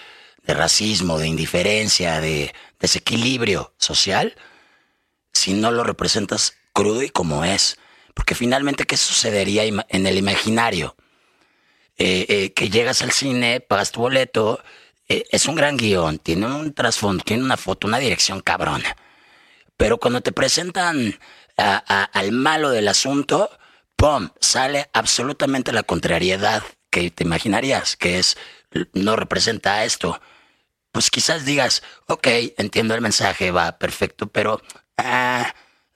de 0.43 0.53
racismo, 0.53 1.19
de 1.19 1.27
indiferencia, 1.27 2.19
de 2.19 2.53
desequilibrio 2.80 3.73
social, 3.77 4.35
si 5.34 5.53
no 5.53 5.72
lo 5.72 5.84
representas 5.84 6.55
crudo 6.73 7.03
y 7.03 7.09
como 7.09 7.45
es. 7.45 7.77
Porque 8.13 8.35
finalmente, 8.35 8.85
¿qué 8.85 8.97
sucedería 8.97 9.63
en 9.63 10.07
el 10.07 10.18
imaginario? 10.18 10.95
Eh, 12.03 12.26
eh, 12.30 12.53
que 12.53 12.72
llegas 12.72 13.03
al 13.03 13.11
cine, 13.11 13.59
pagas 13.59 13.91
tu 13.91 13.99
boleto, 13.99 14.63
eh, 15.07 15.23
es 15.30 15.45
un 15.45 15.53
gran 15.53 15.77
guion, 15.77 16.18
tiene 16.18 16.47
un 16.47 16.73
trasfondo, 16.73 17.23
tiene 17.23 17.43
una 17.43 17.57
foto, 17.57 17.85
una 17.85 17.99
dirección 17.99 18.41
cabrona. 18.41 18.95
Pero 19.77 19.99
cuando 19.99 20.22
te 20.22 20.31
presentan 20.31 21.19
al 21.57 22.31
malo 22.31 22.72
del 22.72 22.88
asunto, 22.88 23.51
¡pum! 23.95 24.30
Sale 24.39 24.89
absolutamente 24.93 25.72
la 25.72 25.84
contrariedad 25.84 26.63
que 26.89 27.11
te 27.11 27.23
imaginarías, 27.23 27.97
que 27.97 28.18
es, 28.18 28.35
no 28.93 29.15
representa 29.15 29.84
esto. 29.85 30.19
Pues 30.91 31.10
quizás 31.10 31.45
digas, 31.45 31.84
ok, 32.07 32.27
entiendo 32.57 32.95
el 32.95 33.02
mensaje, 33.02 33.52
va 33.52 33.77
perfecto, 33.77 34.27
pero, 34.27 34.61
ah, 34.98 35.53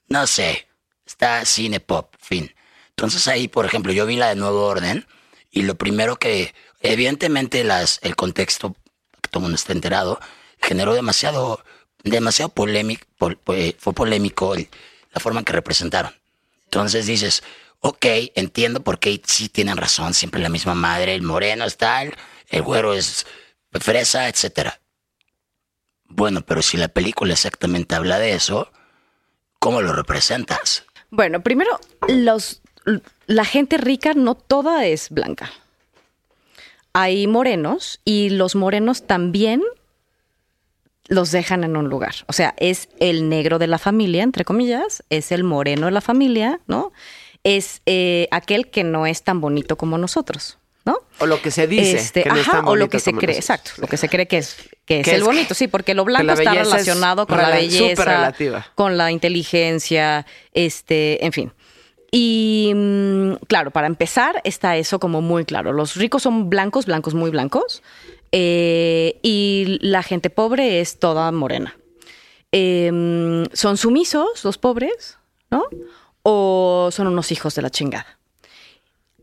no 0.08 0.26
sé, 0.28 0.68
está 1.06 1.44
cine 1.46 1.80
pop, 1.80 2.14
fin. 2.20 2.54
Entonces 2.90 3.28
ahí, 3.28 3.48
por 3.48 3.66
ejemplo, 3.66 3.92
yo 3.92 4.06
vi 4.06 4.16
la 4.16 4.30
de 4.30 4.36
Nuevo 4.36 4.66
Orden 4.66 5.06
y 5.52 5.64
lo 5.64 5.76
primero 5.76 6.18
que, 6.18 6.54
evidentemente, 6.82 7.64
las, 7.64 8.00
el 8.04 8.16
contexto, 8.16 8.76
que 9.22 9.30
todo 9.30 9.40
el 9.40 9.44
mundo 9.44 9.56
está 9.56 9.74
enterado, 9.74 10.20
generó 10.62 10.94
demasiado, 10.94 11.64
demasiado 12.04 12.50
polémico, 12.50 13.06
fue 13.18 13.94
polémico 13.94 14.56
la 14.56 15.20
forma 15.20 15.44
que 15.44 15.54
representaron. 15.54 16.14
Entonces 16.66 17.06
dices, 17.06 17.44
ok, 17.82 18.06
entiendo 18.36 18.82
por 18.82 19.00
qué 19.00 19.22
sí 19.26 19.50
tienen 19.50 19.78
razón, 19.78 20.14
siempre 20.14 20.42
la 20.42 20.50
misma 20.50 20.74
madre, 20.74 21.16
el 21.16 21.22
moreno 21.22 21.66
es 21.66 21.78
tal, 21.78 22.16
el 22.56 22.64
güero 22.64 22.94
es 22.94 23.28
fresa, 23.74 24.30
etcétera. 24.30 24.80
Bueno, 26.06 26.42
pero 26.46 26.62
si 26.62 26.78
la 26.78 26.88
película 26.88 27.34
exactamente 27.34 27.96
habla 27.96 28.18
de 28.18 28.34
eso, 28.34 28.72
¿cómo 29.60 29.82
lo 29.82 29.92
representas? 29.92 30.86
Bueno, 31.10 31.44
primero, 31.44 31.80
los, 32.08 32.62
la 33.28 33.44
gente 33.44 33.78
rica 33.78 34.14
no 34.14 34.36
toda 34.36 34.86
es 34.86 35.10
blanca. 35.10 35.52
Hay 36.94 37.28
morenos 37.28 38.00
y 38.06 38.30
los 38.30 38.56
morenos 38.56 39.06
también 39.06 39.62
los 41.10 41.32
dejan 41.32 41.66
en 41.66 41.76
un 41.76 41.90
lugar. 41.90 42.16
O 42.28 42.34
sea, 42.34 42.54
es 42.58 42.88
el 43.02 43.28
negro 43.28 43.60
de 43.60 43.68
la 43.68 43.80
familia, 43.80 44.24
entre 44.24 44.46
comillas, 44.46 45.04
es 45.10 45.34
el 45.34 45.44
moreno 45.44 45.88
de 45.88 45.92
la 45.92 46.02
familia, 46.02 46.62
¿no? 46.68 46.94
Es 47.44 47.82
eh, 47.86 48.30
aquel 48.32 48.70
que 48.70 48.86
no 48.86 49.06
es 49.06 49.24
tan 49.24 49.42
bonito 49.42 49.76
como 49.78 49.98
nosotros, 49.98 50.58
¿no? 50.86 51.00
o 51.20 51.26
lo 51.26 51.42
que 51.42 51.52
se 51.52 51.68
dice. 51.68 51.98
Este, 51.98 52.24
que 52.24 52.30
no 52.30 52.36
es 52.36 52.48
ajá, 52.48 52.58
tan 52.58 52.68
o 52.68 52.76
lo 52.76 52.90
que 52.90 53.00
se 53.00 53.14
cree, 53.14 53.36
exacto, 53.36 53.72
lo 53.78 53.88
que 53.88 53.98
se 53.98 54.10
cree 54.10 54.28
que 54.28 54.38
es, 54.38 54.58
que 54.86 55.02
es 55.02 55.08
el 55.08 55.24
bonito, 55.24 55.54
sí, 55.54 55.68
porque 55.68 55.94
lo 55.94 56.06
blanco 56.06 56.26
la 56.26 56.34
está 56.34 56.54
relacionado 56.54 57.28
con 57.28 57.38
la 57.38 57.50
belleza, 57.50 58.34
con 58.76 58.98
la 58.98 59.12
inteligencia, 59.12 60.26
este, 60.54 61.26
en 61.26 61.34
fin. 61.34 61.52
Y 62.12 62.72
mm, 62.74 63.34
claro, 63.48 63.72
para 63.72 63.88
empezar 63.88 64.42
está 64.46 64.78
eso 64.78 65.00
como 65.00 65.22
muy 65.22 65.44
claro. 65.44 65.74
Los 65.74 65.96
ricos 65.96 66.24
son 66.24 66.50
blancos, 66.50 66.86
blancos 66.86 67.14
muy 67.14 67.30
blancos, 67.30 67.84
eh, 68.32 69.20
y 69.22 69.80
la 69.82 70.04
gente 70.04 70.30
pobre 70.30 70.80
es 70.80 71.00
toda 71.00 71.32
morena. 71.32 71.76
Eh, 72.52 73.44
son 73.52 73.78
sumisos 73.78 74.46
los 74.46 74.58
pobres, 74.58 75.18
¿no? 75.50 75.64
O 76.24 76.90
son 76.92 77.08
unos 77.08 77.32
hijos 77.32 77.54
de 77.56 77.62
la 77.62 77.70
chingada. 77.70 78.18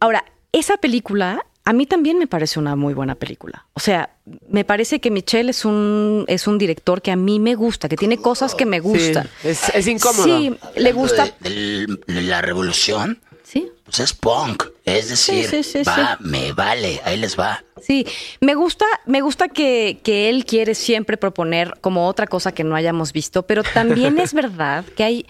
Ahora, 0.00 0.24
esa 0.52 0.76
película 0.76 1.46
a 1.64 1.72
mí 1.72 1.86
también 1.86 2.18
me 2.18 2.26
parece 2.26 2.58
una 2.58 2.74
muy 2.76 2.92
buena 2.94 3.14
película. 3.14 3.66
O 3.74 3.80
sea, 3.80 4.10
me 4.48 4.64
parece 4.64 5.00
que 5.00 5.10
Michelle 5.10 5.50
es 5.50 5.64
un, 5.64 6.24
es 6.28 6.46
un 6.46 6.58
director 6.58 7.02
que 7.02 7.10
a 7.12 7.16
mí 7.16 7.38
me 7.38 7.54
gusta, 7.54 7.88
que 7.88 7.96
tiene 7.96 8.18
cosas 8.18 8.54
que 8.54 8.66
me 8.66 8.80
gustan. 8.80 9.28
Sí, 9.42 9.48
es, 9.48 9.68
es 9.74 9.86
incómodo. 9.86 10.24
Sí, 10.24 10.56
le 10.76 10.92
gusta. 10.92 11.26
De, 11.40 11.50
del- 11.50 12.00
de 12.06 12.22
la 12.22 12.42
revolución, 12.42 13.20
Sí, 13.44 13.70
pues 13.84 14.00
es 14.00 14.14
punk. 14.14 14.64
Es 14.86 15.10
decir, 15.10 15.44
sí, 15.46 15.62
sí, 15.62 15.82
va, 15.86 16.16
me 16.20 16.52
vale, 16.52 17.00
ahí 17.04 17.18
les 17.18 17.38
va. 17.38 17.62
sí. 17.82 18.06
Me 18.40 18.54
gusta, 18.54 18.86
me 19.04 19.20
gusta 19.20 19.48
que, 19.48 20.00
que 20.02 20.30
él 20.30 20.46
quiere 20.46 20.74
siempre 20.74 21.18
proponer 21.18 21.74
como 21.82 22.08
otra 22.08 22.26
cosa 22.26 22.52
que 22.52 22.64
no 22.64 22.74
hayamos 22.76 23.12
visto, 23.12 23.42
pero 23.46 23.62
también 23.62 24.18
es 24.18 24.32
verdad 24.32 24.84
que 24.96 25.04
hay, 25.04 25.26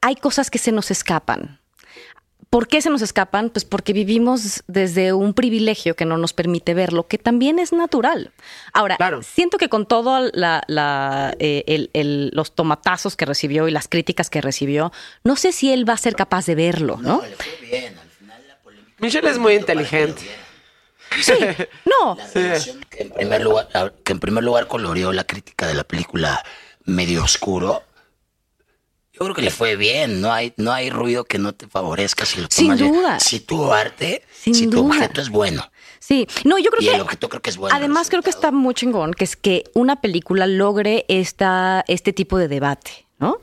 hay 0.00 0.16
cosas 0.16 0.50
que 0.50 0.58
se 0.58 0.72
nos 0.72 0.90
escapan. 0.90 1.57
¿Por 2.50 2.66
qué 2.66 2.80
se 2.80 2.88
nos 2.88 3.02
escapan? 3.02 3.50
Pues 3.50 3.64
porque 3.66 3.92
vivimos 3.92 4.62
desde 4.66 5.12
un 5.12 5.34
privilegio 5.34 5.94
que 5.96 6.06
no 6.06 6.16
nos 6.16 6.32
permite 6.32 6.72
verlo, 6.72 7.06
que 7.06 7.18
también 7.18 7.58
es 7.58 7.72
natural. 7.72 8.32
Ahora, 8.72 8.96
Claro. 8.96 9.22
siento 9.22 9.58
que 9.58 9.68
con 9.68 9.84
todo 9.86 10.30
la, 10.32 10.62
la, 10.66 11.34
eh, 11.38 11.64
el- 11.66 11.90
el- 11.92 12.30
los 12.32 12.54
tomatazos 12.54 13.16
que 13.16 13.26
recibió 13.26 13.68
y 13.68 13.70
las 13.70 13.86
críticas 13.86 14.30
que 14.30 14.40
recibió, 14.40 14.92
no 15.24 15.36
sé 15.36 15.52
si 15.52 15.70
él 15.72 15.86
va 15.86 15.92
a 15.92 15.98
ser 15.98 16.14
capaz 16.16 16.46
de 16.46 16.54
verlo, 16.54 16.96
¿no? 17.02 17.20
le 17.20 17.36
fue 17.36 17.68
bien. 17.68 17.98
Al 17.98 18.08
final 18.08 18.42
la 18.48 18.56
polémica. 18.60 18.94
Michelle 18.98 19.28
es 19.30 19.38
muy 19.38 19.54
inteligente. 19.54 20.22
Sí, 21.20 21.32
no. 21.84 22.14
La 22.16 22.26
revolución 22.28 22.80
que 22.88 23.02
en 23.02 23.10
primer 23.10 23.42
lugar, 23.42 23.68
que 24.04 24.12
en 24.12 24.20
primer 24.20 24.44
lugar 24.44 24.66
coloreó 24.68 25.12
la 25.12 25.24
crítica 25.24 25.66
de 25.66 25.74
la 25.74 25.84
película 25.84 26.42
medio 26.84 27.24
oscuro. 27.24 27.82
Yo 29.18 29.24
creo 29.24 29.34
que 29.34 29.42
le 29.42 29.50
fue 29.50 29.76
bien, 29.76 30.20
no 30.20 30.32
hay, 30.32 30.52
no 30.56 30.72
hay 30.72 30.90
ruido 30.90 31.24
que 31.24 31.38
no 31.38 31.52
te 31.54 31.66
favorezca 31.66 32.24
si 32.24 32.40
lo 32.40 32.46
Sin 32.50 32.66
tomas 32.66 32.80
bien. 32.80 32.92
duda. 32.92 33.18
Si 33.20 33.40
tu 33.40 33.72
arte, 33.72 34.22
Sin 34.32 34.54
si 34.54 34.66
tu 34.66 34.82
duda. 34.82 34.86
objeto 34.96 35.20
es 35.20 35.28
bueno. 35.28 35.70
Sí, 35.98 36.26
no, 36.44 36.58
yo 36.58 36.70
creo 36.70 36.82
Y 36.82 36.86
que 36.88 36.94
el 36.94 37.00
objeto 37.00 37.28
creo 37.28 37.42
que 37.42 37.50
es 37.50 37.56
bueno. 37.56 37.74
Además, 37.76 38.08
creo 38.08 38.22
que 38.22 38.30
está 38.30 38.50
muy 38.52 38.74
chingón 38.74 39.12
que 39.14 39.24
es 39.24 39.36
que 39.36 39.64
una 39.74 40.00
película 40.00 40.46
logre 40.46 41.04
esta, 41.08 41.84
este 41.88 42.12
tipo 42.12 42.38
de 42.38 42.46
debate, 42.48 43.06
¿no? 43.18 43.40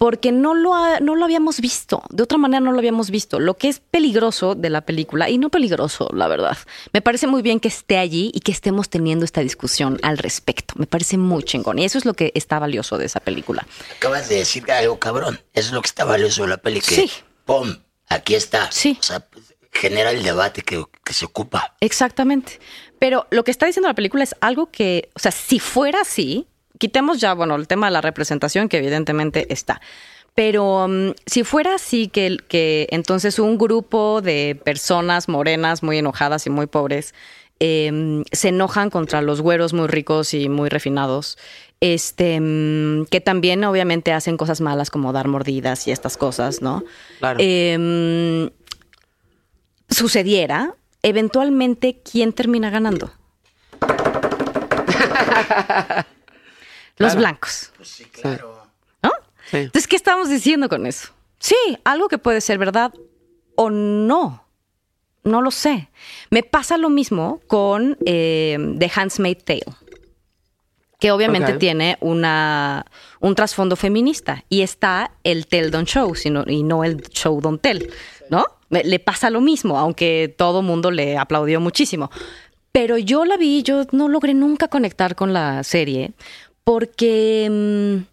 Porque 0.00 0.32
no 0.32 0.54
lo, 0.54 0.74
ha- 0.74 0.98
no 1.00 1.14
lo 1.14 1.26
habíamos 1.26 1.60
visto, 1.60 2.02
de 2.08 2.22
otra 2.22 2.38
manera 2.38 2.58
no 2.60 2.72
lo 2.72 2.78
habíamos 2.78 3.10
visto. 3.10 3.38
Lo 3.38 3.58
que 3.58 3.68
es 3.68 3.80
peligroso 3.80 4.54
de 4.54 4.70
la 4.70 4.80
película, 4.80 5.28
y 5.28 5.36
no 5.36 5.50
peligroso, 5.50 6.08
la 6.14 6.26
verdad, 6.26 6.56
me 6.94 7.02
parece 7.02 7.26
muy 7.26 7.42
bien 7.42 7.60
que 7.60 7.68
esté 7.68 7.98
allí 7.98 8.30
y 8.32 8.40
que 8.40 8.50
estemos 8.50 8.88
teniendo 8.88 9.26
esta 9.26 9.42
discusión 9.42 9.98
al 10.00 10.16
respecto. 10.16 10.72
Me 10.78 10.86
parece 10.86 11.18
muy 11.18 11.42
chingón. 11.42 11.78
Y 11.78 11.84
eso 11.84 11.98
es 11.98 12.06
lo 12.06 12.14
que 12.14 12.32
está 12.34 12.58
valioso 12.58 12.96
de 12.96 13.04
esa 13.04 13.20
película. 13.20 13.66
Acabas 13.98 14.30
de 14.30 14.36
decir 14.36 14.70
algo 14.72 14.98
cabrón. 14.98 15.38
Eso 15.52 15.68
es 15.68 15.72
lo 15.74 15.82
que 15.82 15.88
está 15.88 16.06
valioso 16.06 16.44
de 16.44 16.48
la 16.48 16.56
peli. 16.56 16.80
Que, 16.80 16.94
Sí. 16.94 17.10
¡Pum! 17.44 17.76
Aquí 18.08 18.34
está. 18.34 18.72
Sí. 18.72 18.96
O 18.98 19.02
sea, 19.02 19.20
pues, 19.20 19.54
genera 19.70 20.12
el 20.12 20.22
debate 20.22 20.62
que, 20.62 20.82
que 21.04 21.12
se 21.12 21.26
ocupa. 21.26 21.76
Exactamente. 21.80 22.58
Pero 22.98 23.26
lo 23.30 23.44
que 23.44 23.50
está 23.50 23.66
diciendo 23.66 23.88
la 23.88 23.94
película 23.94 24.24
es 24.24 24.34
algo 24.40 24.70
que, 24.70 25.10
o 25.14 25.18
sea, 25.18 25.30
si 25.30 25.58
fuera 25.58 26.00
así, 26.00 26.46
quitemos 26.80 27.20
ya, 27.20 27.34
bueno, 27.34 27.54
el 27.54 27.68
tema 27.68 27.86
de 27.86 27.92
la 27.92 28.00
representación, 28.00 28.68
que 28.68 28.78
evidentemente 28.78 29.52
está. 29.52 29.80
Pero 30.34 30.88
mm, 30.88 31.10
si 31.26 31.44
fuera 31.44 31.74
así, 31.74 32.08
que, 32.08 32.38
que 32.48 32.88
entonces 32.90 33.38
un 33.38 33.58
grupo 33.58 34.22
de 34.22 34.58
personas 34.64 35.28
morenas 35.28 35.82
muy 35.82 35.98
enojadas 35.98 36.46
y 36.46 36.50
muy 36.50 36.66
pobres 36.66 37.14
eh, 37.60 38.24
se 38.32 38.48
enojan 38.48 38.88
contra 38.88 39.20
los 39.20 39.42
güeros 39.42 39.74
muy 39.74 39.88
ricos 39.88 40.32
y 40.32 40.48
muy 40.48 40.70
refinados, 40.70 41.36
este, 41.80 42.40
mm, 42.40 43.04
que 43.10 43.20
también 43.20 43.62
obviamente 43.64 44.14
hacen 44.14 44.38
cosas 44.38 44.62
malas 44.62 44.90
como 44.90 45.12
dar 45.12 45.28
mordidas 45.28 45.86
y 45.86 45.90
estas 45.90 46.16
cosas, 46.16 46.62
¿no? 46.62 46.82
Claro. 47.18 47.38
Eh, 47.42 48.50
sucediera, 49.90 50.74
eventualmente, 51.02 52.00
¿quién 52.10 52.32
termina 52.32 52.70
ganando? 52.70 53.12
Los 57.00 57.16
blancos, 57.16 57.72
Pues 57.76 57.88
sí, 57.88 58.04
claro. 58.04 58.66
¿no? 59.02 59.10
Sí. 59.50 59.56
Entonces, 59.58 59.88
¿qué 59.88 59.96
estamos 59.96 60.28
diciendo 60.28 60.68
con 60.68 60.86
eso? 60.86 61.08
Sí, 61.38 61.56
algo 61.84 62.08
que 62.08 62.18
puede 62.18 62.40
ser 62.40 62.58
verdad 62.58 62.92
o 63.56 63.70
no. 63.70 64.44
No 65.24 65.42
lo 65.42 65.50
sé. 65.50 65.88
Me 66.30 66.42
pasa 66.42 66.76
lo 66.78 66.88
mismo 66.90 67.40
con 67.46 67.96
eh, 68.06 68.56
The 68.78 68.90
Handmaid's 68.94 69.44
Tale, 69.44 69.64
que 70.98 71.10
obviamente 71.12 71.54
tiene 71.54 71.96
una, 72.00 72.84
un 73.20 73.34
trasfondo 73.34 73.76
feminista 73.76 74.44
y 74.48 74.62
está 74.62 75.12
el 75.24 75.46
Tell 75.46 75.70
Don't 75.70 75.88
Show 75.88 76.14
sino, 76.14 76.44
y 76.46 76.62
no 76.62 76.84
el 76.84 77.00
Show 77.08 77.40
Don't 77.40 77.60
Tell, 77.62 77.90
¿no? 78.28 78.44
Me- 78.68 78.84
Le 78.84 78.98
pasa 78.98 79.30
lo 79.30 79.40
mismo, 79.40 79.78
aunque 79.78 80.34
todo 80.36 80.60
mundo 80.62 80.90
le 80.90 81.16
aplaudió 81.18 81.60
muchísimo. 81.60 82.10
Pero 82.72 82.98
yo 82.98 83.24
la 83.24 83.36
vi, 83.36 83.62
yo 83.62 83.84
no 83.92 84.08
logré 84.08 84.32
nunca 84.34 84.68
conectar 84.68 85.16
con 85.16 85.32
la 85.32 85.64
serie 85.64 86.12
porque... 86.64 87.48
mm, 87.50 88.10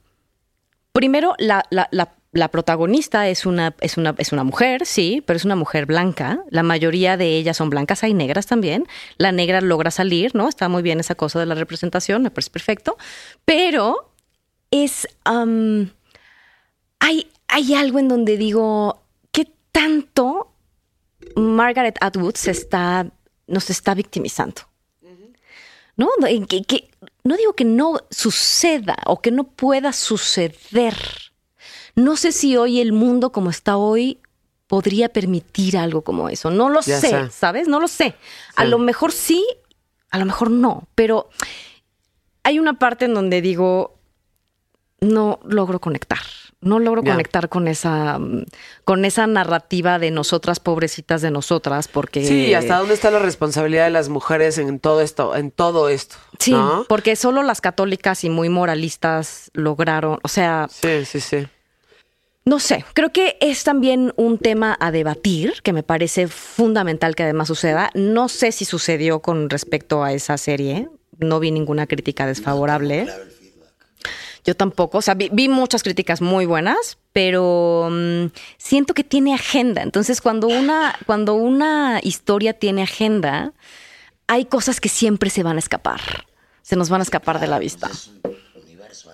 Primero, 0.93 1.35
la, 1.37 1.63
la- 1.69 1.87
la- 1.91 2.47
protagonista 2.49 3.27
es 3.29 3.45
una, 3.45 3.75
es, 3.81 3.97
una, 3.97 4.15
es 4.17 4.31
una 4.31 4.43
mujer, 4.43 4.85
sí, 4.85 5.23
pero 5.25 5.37
es 5.37 5.45
una 5.45 5.55
mujer 5.55 5.85
blanca. 5.85 6.43
La 6.49 6.63
mayoría 6.63 7.17
de 7.17 7.37
ellas 7.37 7.57
son 7.57 7.69
blancas, 7.69 8.03
hay 8.03 8.13
negras 8.15 8.47
también. 8.47 8.87
La 9.17 9.31
negra 9.31 9.61
logra 9.61 9.91
salir, 9.91 10.33
¿no? 10.33 10.49
Está 10.49 10.69
muy 10.69 10.81
bien 10.81 10.99
esa 10.99 11.13
cosa 11.15 11.39
de 11.39 11.45
la 11.45 11.53
representación, 11.55 12.23
me 12.23 12.31
parece 12.31 12.49
perfecto. 12.49 12.97
Pero 13.45 14.11
es. 14.71 15.07
hay, 16.99 17.29
hay 17.47 17.73
algo 17.75 17.99
en 17.99 18.07
donde 18.07 18.37
digo, 18.37 19.03
¿qué 19.31 19.51
tanto 19.71 20.51
Margaret 21.35 21.97
Atwood 22.01 22.35
se 22.35 22.51
está, 22.51 23.07
nos 23.47 23.69
está 23.69 23.93
victimizando? 23.93 24.63
¿No? 25.97 26.09
Que- 26.47 26.63
que- 26.63 26.89
no 27.23 27.35
digo 27.35 27.53
que 27.53 27.65
no 27.65 27.97
suceda 28.09 28.95
o 29.05 29.21
que 29.21 29.31
no 29.31 29.43
pueda 29.43 29.91
suceder. 29.91 30.95
No 31.95 32.15
sé 32.15 32.31
si 32.31 32.55
hoy 32.55 32.79
el 32.79 32.93
mundo 32.93 33.31
como 33.31 33.49
está 33.49 33.75
hoy 33.77 34.19
podría 34.67 35.09
permitir 35.09 35.77
algo 35.77 36.03
como 36.03 36.29
eso. 36.29 36.49
No 36.51 36.69
lo 36.69 36.81
Ya 36.81 36.99
sé. 37.01 37.29
¿sabes? 37.31 37.67
No 37.67 37.79
lo 37.79 37.87
sé. 37.87 38.15
A 38.55 38.63
lo 38.65 38.77
mejor 38.79 39.11
sí, 39.11 39.45
a 40.09 40.19
lo 40.19 40.25
mejor 40.25 40.51
no, 40.51 40.87
pero 40.95 41.29
hay 42.43 42.59
una 42.59 42.79
parte 42.79 43.05
en 43.05 43.13
donde 43.13 43.41
digo, 43.41 43.97
no 45.01 45.39
logro 45.43 45.79
conectar. 45.79 46.19
No 46.59 46.79
logro 46.79 47.03
conectar 47.03 47.49
con 47.49 47.67
esa, 47.67 48.17
mm, 48.17 48.45
con 48.83 49.05
esa 49.05 49.27
narrativa 49.27 49.99
de 49.99 50.09
nosotras, 50.09 50.59
pobrecitas 50.59 51.21
de 51.21 51.29
nosotras, 51.29 51.87
porque... 51.87 52.25
Sí, 52.25 52.53
¿hasta 52.55 52.77
dónde 52.77 52.95
está 52.95 53.11
la 53.11 53.19
responsabilidad 53.19 53.85
de 53.85 53.91
las 53.91 54.09
mujeres 54.09 54.57
en 54.57 54.79
todo 54.79 55.01
esto? 55.01 55.35
En 55.35 55.51
todo 55.51 55.87
esto. 55.87 56.15
Sí, 56.39 56.51
¿no? 56.51 56.85
porque 56.89 57.15
solo 57.15 57.43
las 57.43 57.61
católicas 57.61 58.23
y 58.23 58.29
muy 58.31 58.49
moralistas 58.49 59.51
lograron, 59.53 60.19
o 60.23 60.27
sea, 60.27 60.67
Sí, 60.69 61.05
sí, 61.05 61.19
sí. 61.19 61.47
no 62.43 62.59
sé, 62.59 62.85
creo 62.93 63.11
que 63.11 63.37
es 63.39 63.63
también 63.63 64.13
un 64.15 64.39
tema 64.39 64.75
a 64.79 64.89
debatir, 64.91 65.61
que 65.61 65.73
me 65.73 65.83
parece 65.83 66.27
fundamental 66.27 67.15
que 67.15 67.23
además 67.23 67.49
suceda. 67.49 67.91
No 67.93 68.29
sé 68.29 68.51
si 68.51 68.65
sucedió 68.65 69.19
con 69.21 69.49
respecto 69.51 70.03
a 70.03 70.11
esa 70.13 70.37
serie, 70.37 70.89
no 71.19 71.39
vi 71.39 71.51
ninguna 71.51 71.85
crítica 71.87 72.25
desfavorable. 72.25 73.07
Yo 74.47 74.55
tampoco, 74.55 74.99
o 74.99 75.01
sea, 75.01 75.13
vi, 75.13 75.29
vi 75.31 75.49
muchas 75.49 75.83
críticas 75.83 76.21
muy 76.21 76.45
buenas, 76.45 76.97
pero 77.11 77.89
mm, 77.91 78.27
siento 78.57 78.93
que 78.93 79.03
tiene 79.03 79.33
agenda. 79.35 79.83
Entonces, 79.83 80.21
cuando 80.21 80.47
una, 80.47 80.95
cuando 81.05 81.33
una 81.35 81.99
historia 82.01 82.53
tiene 82.53 82.81
agenda, 82.81 83.51
hay 84.27 84.45
cosas 84.45 84.79
que 84.79 84.87
siempre 84.87 85.29
se 85.29 85.43
van 85.43 85.57
a 85.57 85.59
escapar. 85.59 85.99
Se 86.61 86.77
nos 86.77 86.89
van 86.89 87.01
a 87.01 87.03
escapar 87.03 87.41
de 87.41 87.47
la 87.47 87.59
vista. 87.59 87.89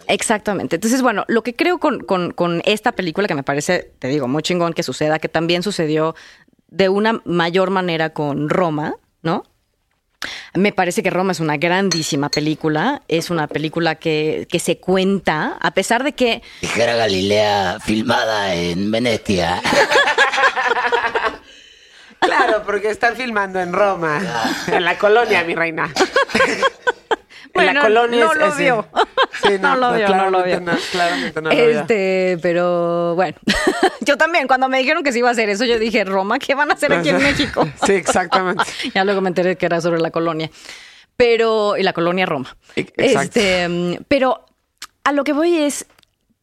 Exactamente. 0.08 0.76
Entonces, 0.76 1.02
bueno, 1.02 1.26
lo 1.28 1.42
que 1.44 1.56
creo 1.56 1.80
con, 1.80 2.00
con- 2.02 2.32
con 2.32 2.62
esta 2.66 2.92
película, 2.92 3.28
que 3.28 3.36
me 3.36 3.44
parece, 3.44 3.92
te 4.00 4.10
digo, 4.10 4.28
muy 4.28 4.44
chingón 4.44 4.74
que 4.74 4.84
suceda, 4.84 5.18
que 5.18 5.30
también 5.30 5.64
sucedió 5.64 6.16
de 6.68 6.90
una 6.90 7.22
mayor 7.26 7.70
manera 7.72 8.12
con 8.12 8.50
Roma, 8.50 8.96
¿no? 9.24 9.44
Me 10.54 10.72
parece 10.72 11.04
que 11.04 11.10
Roma 11.10 11.32
es 11.32 11.40
una 11.40 11.58
grandísima 11.58 12.30
película. 12.30 13.02
Es 13.08 13.30
una 13.30 13.48
película 13.48 13.96
que, 13.96 14.48
que 14.50 14.60
se 14.60 14.78
cuenta, 14.78 15.58
a 15.60 15.72
pesar 15.72 16.04
de 16.04 16.14
que 16.14 16.42
Dijera 16.62 16.96
Galilea 16.96 17.80
filmada 17.84 18.54
en 18.54 18.92
Venecia. 18.92 19.62
Claro, 22.20 22.64
porque 22.66 22.90
están 22.90 23.16
filmando 23.16 23.60
en 23.60 23.74
Roma, 23.74 24.22
en 24.68 24.86
la 24.86 24.98
colonia, 24.98 25.44
mi 25.44 25.56
reina. 25.56 25.92
En 27.56 27.66
Bueno, 27.66 27.74
la 27.74 27.82
colonia 27.82 28.26
no 28.26 28.34
lo 28.34 28.46
es- 28.48 28.58
vio. 28.58 28.88
Sí, 29.44 29.54
No 29.62 29.76
lo 29.76 29.94
vio, 29.94 30.10
no 30.10 30.30
lo 30.32 30.44
vio. 30.44 30.60
no, 30.60 30.72
claramente 30.92 31.42
no 31.42 31.50
lo 31.50 31.56
vio. 31.56 31.80
Este, 31.82 32.38
pero 32.42 33.14
bueno, 33.16 33.38
yo 34.02 34.18
también, 34.18 34.48
cuando 34.48 34.68
me 34.70 34.80
dijeron 34.80 35.04
que 35.04 35.12
se 35.12 35.20
iba 35.20 35.30
a 35.30 35.32
hacer 35.34 35.50
eso, 35.50 35.64
yo 35.66 35.78
dije, 35.80 36.04
Roma, 36.04 36.40
¿qué 36.40 36.56
van 36.56 36.72
a 36.72 36.74
hacer 36.74 36.92
aquí 36.94 37.10
en 37.10 37.18
México? 37.18 37.68
Sí, 37.86 37.94
exactamente. 37.94 38.64
ya 38.94 39.04
luego 39.04 39.22
me 39.22 39.30
enteré 39.30 39.56
que 39.56 39.66
era 39.68 39.82
sobre 39.82 40.00
la 40.02 40.10
colonia. 40.12 40.50
Pero, 41.16 41.78
y 41.78 41.84
la 41.84 41.94
colonia 41.94 42.26
Roma. 42.26 42.56
E- 42.76 42.82
exacto. 42.98 43.40
Este, 43.40 44.00
pero 44.08 44.46
a 45.04 45.12
lo 45.12 45.24
que 45.24 45.34
voy 45.34 45.58
es, 45.60 45.86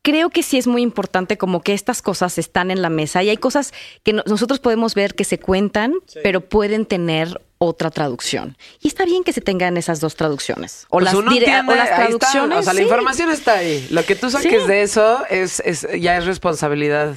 creo 0.03 0.31
que 0.31 0.43
sí 0.43 0.57
es 0.59 0.67
muy 0.67 0.83
importante 0.83 1.37
como 1.39 1.63
que 1.63 1.75
estas 1.75 2.03
cosas 2.03 2.39
están 2.39 2.71
en 2.71 2.83
la 2.83 2.91
mesa 2.91 3.23
y 3.23 3.29
hay 3.31 3.37
cosas 3.37 3.73
que 4.03 4.13
nosotros 4.13 4.59
podemos 4.59 4.95
ver 4.95 5.15
que 5.15 5.25
se 5.25 5.39
cuentan, 5.39 5.95
pero 6.23 6.41
pueden 6.41 6.87
tener 6.87 7.41
otra 7.59 7.91
traducción. 7.91 8.57
Y 8.81 8.89
está 8.89 9.05
bien 9.05 9.23
que 9.23 9.35
se 9.35 9.43
tengan 9.43 9.77
esas 9.77 10.01
dos 10.01 10.17
traducciones. 10.17 10.87
O, 10.89 10.93
Pues 10.99 11.05
las, 11.05 11.15
entiende, 11.15 11.73
o 11.73 11.77
las 11.77 11.91
está, 11.91 11.97
traducciones. 11.97 12.59
o 12.59 12.63
sea, 12.63 12.73
la 12.73 12.83
información 12.83 13.31
está 13.31 13.55
ahí. 13.59 13.87
Lo 13.91 14.03
que 14.05 14.15
tú 14.15 14.31
saques 14.31 14.63
Sí. 14.63 14.69
de 14.69 14.83
eso 14.83 15.25
es, 15.29 15.61
es 15.67 15.87
ya 16.01 16.17
es 16.17 16.25
responsabilidad, 16.25 17.15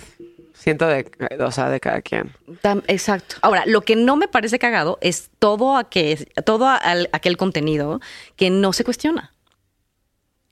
siento, 0.53 0.85
de, 0.87 1.09
o 1.39 1.51
sea, 1.51 1.69
de 1.69 1.79
cada 1.79 2.01
quien. 2.01 2.33
Exacto. 2.87 3.37
Ahora, 3.41 3.63
lo 3.65 3.81
que 3.83 3.95
no 3.95 4.17
me 4.17 4.27
parece 4.27 4.59
cagado 4.59 4.97
es 4.99 5.29
todo, 5.39 5.77
aquel, 5.77 6.27
todo 6.45 6.67
aquel 6.67 7.37
contenido 7.37 8.01
que 8.35 8.49
no 8.49 8.73
se 8.73 8.83
cuestiona. 8.83 9.31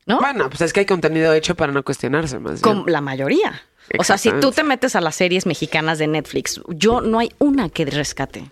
¿No? 0.05 0.19
Bueno, 0.19 0.49
pues 0.49 0.61
es 0.61 0.73
que 0.73 0.81
hay 0.81 0.85
contenido 0.85 1.33
hecho 1.33 1.55
para 1.55 1.71
no 1.71 1.83
cuestionarse 1.83 2.39
más. 2.39 2.61
bien. 2.61 2.81
Con 2.83 2.91
la 2.91 3.01
mayoría. 3.01 3.61
O 3.99 4.03
sea, 4.03 4.17
si 4.17 4.31
tú 4.39 4.51
te 4.51 4.63
metes 4.63 4.95
a 4.95 5.01
las 5.01 5.15
series 5.15 5.45
mexicanas 5.45 5.99
de 5.99 6.07
Netflix, 6.07 6.61
yo 6.69 7.01
no 7.01 7.19
hay 7.19 7.31
una 7.39 7.69
que 7.69 7.85
rescate. 7.85 8.49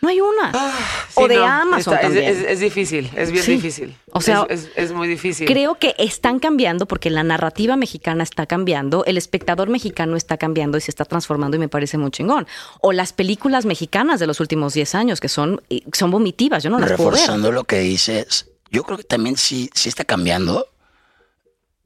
No 0.00 0.08
hay 0.08 0.20
una. 0.20 0.52
Sí, 0.52 1.14
o 1.16 1.26
de 1.28 1.36
no, 1.36 1.44
Amazon 1.44 1.94
está- 1.94 2.00
también. 2.06 2.24
es- 2.24 2.44
es 2.46 2.60
difícil, 2.60 3.10
es 3.16 3.32
bien 3.32 3.42
Sí. 3.44 3.52
difícil. 3.52 3.96
O 4.12 4.20
sea, 4.20 4.46
es, 4.48 4.64
es- 4.66 4.70
es 4.76 4.92
muy 4.92 5.08
difícil. 5.08 5.44
Creo 5.46 5.74
que 5.74 5.94
están 5.98 6.38
cambiando 6.38 6.86
porque 6.86 7.10
la 7.10 7.24
narrativa 7.24 7.76
mexicana 7.76 8.22
está 8.22 8.46
cambiando, 8.46 9.04
el 9.06 9.18
espectador 9.18 9.68
mexicano 9.68 10.16
está 10.16 10.36
cambiando 10.36 10.78
y 10.78 10.82
se 10.82 10.92
está 10.92 11.04
transformando 11.04 11.56
y 11.56 11.60
me 11.60 11.68
parece 11.68 11.98
muy 11.98 12.12
chingón. 12.12 12.46
O 12.80 12.92
las 12.92 13.12
películas 13.12 13.66
mexicanas 13.66 14.20
de 14.20 14.28
los 14.28 14.38
últimos 14.38 14.72
10 14.72 14.94
años 14.94 15.20
que 15.20 15.28
son, 15.28 15.60
eh, 15.68 15.82
son 15.92 16.12
vomitivas, 16.12 16.62
yo 16.62 16.70
no 16.70 16.78
las 16.78 16.92
puedo 16.92 17.10
ver. 17.10 17.14
Reforzando 17.18 17.50
lo 17.50 17.64
que 17.64 17.80
dices, 17.80 18.46
yo 18.70 18.84
creo 18.84 18.98
que 18.98 19.04
también 19.04 19.36
sí, 19.36 19.68
sí 19.74 19.88
está 19.88 20.04
cambiando 20.04 20.68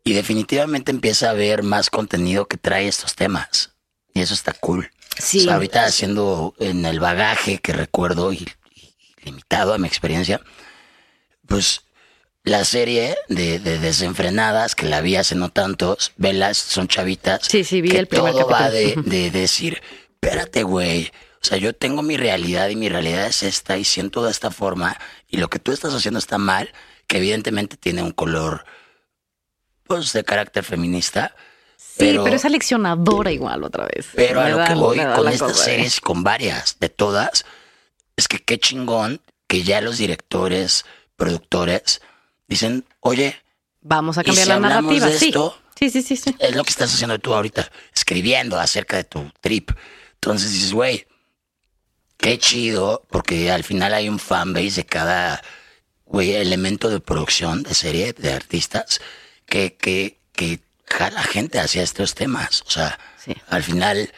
y 0.04 0.14
definitivamente 0.14 0.90
empieza 0.90 1.28
a 1.28 1.30
haber 1.30 1.62
más 1.62 1.90
contenido 1.90 2.46
que 2.46 2.56
trae 2.56 2.88
estos 2.88 3.14
temas. 3.14 3.70
Y 4.14 4.20
eso 4.20 4.34
está 4.34 4.52
cool. 4.52 4.90
Sí. 5.18 5.40
O 5.40 5.42
sea, 5.44 5.54
ahorita 5.54 5.84
haciendo 5.84 6.54
en 6.58 6.84
el 6.84 7.00
bagaje 7.00 7.58
que 7.58 7.72
recuerdo 7.72 8.32
y, 8.32 8.48
y 8.74 8.94
limitado 9.24 9.74
a 9.74 9.78
mi 9.78 9.86
experiencia, 9.86 10.40
pues 11.46 11.82
la 12.44 12.64
serie 12.64 13.16
de, 13.28 13.58
de 13.58 13.78
desenfrenadas 13.78 14.74
que 14.74 14.86
la 14.86 15.00
vi 15.00 15.16
hace 15.16 15.34
no 15.34 15.50
tantos, 15.50 16.12
velas, 16.16 16.58
son 16.58 16.88
chavitas. 16.88 17.46
Sí, 17.48 17.62
sí, 17.62 17.80
vi 17.80 17.90
que 17.90 17.98
el 17.98 18.08
primer 18.08 18.32
todo 18.32 18.48
va 18.48 18.70
de 18.70 19.30
decir, 19.30 19.80
espérate, 20.14 20.62
güey. 20.64 21.12
O 21.42 21.44
sea, 21.44 21.58
yo 21.58 21.72
tengo 21.74 22.02
mi 22.02 22.16
realidad 22.16 22.68
y 22.68 22.76
mi 22.76 22.88
realidad 22.88 23.26
es 23.26 23.42
esta 23.42 23.76
y 23.76 23.84
siento 23.84 24.24
de 24.24 24.30
esta 24.30 24.52
forma 24.52 24.96
y 25.28 25.38
lo 25.38 25.50
que 25.50 25.58
tú 25.58 25.72
estás 25.72 25.92
haciendo 25.92 26.18
está 26.18 26.38
mal, 26.38 26.72
que 27.08 27.18
evidentemente 27.18 27.76
tiene 27.76 28.02
un 28.02 28.12
color, 28.12 28.64
pues, 29.86 30.12
de 30.12 30.24
carácter 30.24 30.64
feminista. 30.64 31.34
Sí, 31.76 31.96
pero, 31.98 32.26
es 32.26 32.44
aleccionadora 32.44 33.30
igual 33.32 33.64
otra 33.64 33.86
vez. 33.86 34.06
Pero 34.14 34.40
a 34.40 34.48
lo 34.48 34.56
da- 34.58 34.66
que 34.66 34.74
voy 34.74 34.98
con 34.98 35.28
estas 35.28 35.52
cosa, 35.52 35.62
¿eh? 35.62 35.74
series, 35.76 36.00
con 36.00 36.22
varias, 36.24 36.78
de 36.80 36.88
todas, 36.88 37.44
es 38.16 38.28
que 38.28 38.38
qué 38.38 38.58
chingón 38.58 39.20
que 39.46 39.62
ya 39.62 39.80
los 39.82 39.98
directores, 39.98 40.84
productores, 41.16 42.00
dicen, 42.48 42.84
oye, 43.00 43.36
Vamos 43.84 44.16
a 44.16 44.20
¿Y 44.22 44.26
cambiar 44.26 44.44
si 44.44 44.48
la 44.48 44.60
narrativa. 44.60 45.06
de 45.06 45.18
sí. 45.18 45.26
esto? 45.26 45.58
sí, 45.78 45.90
sí, 45.90 46.02
sí, 46.02 46.16
sí. 46.16 46.36
es 46.38 46.54
lo 46.54 46.62
que 46.62 46.70
estás 46.70 46.94
haciendo 46.94 47.18
tú 47.18 47.34
ahorita, 47.34 47.68
escribiendo 47.92 48.58
acerca 48.60 48.96
de 48.96 49.02
tu 49.04 49.28
trip. 49.40 49.72
Entonces 50.14 50.52
dices, 50.52 50.72
güey, 50.72 51.04
qué 52.16 52.38
chido, 52.38 53.04
porque 53.10 53.50
al 53.50 53.64
final 53.64 53.92
hay 53.92 54.08
un 54.08 54.20
fanbase 54.20 54.70
de 54.76 54.86
cada, 54.86 55.42
güey, 56.04 56.32
elemento 56.34 56.88
de 56.90 57.00
producción 57.00 57.64
de 57.64 57.74
serie, 57.74 58.12
de 58.12 58.32
artistas, 58.32 59.00
que, 59.52 59.74
que, 59.74 60.16
que 60.32 60.60
jala 60.86 61.22
gente 61.22 61.60
hacia 61.60 61.82
estos 61.82 62.14
temas. 62.14 62.62
O 62.66 62.70
sea, 62.70 62.98
Sí. 63.18 63.34
al 63.50 63.62
final 63.62 64.10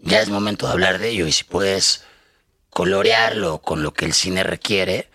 ya 0.00 0.20
es 0.20 0.28
momento 0.28 0.66
de 0.66 0.72
hablar 0.72 0.98
de 0.98 1.10
ello 1.10 1.28
y 1.28 1.32
si 1.32 1.44
puedes 1.44 2.04
colorearlo 2.70 3.58
con 3.58 3.82
lo 3.84 3.92
que 3.94 4.04
el 4.04 4.12
cine 4.12 4.42
requiere, 4.42 5.08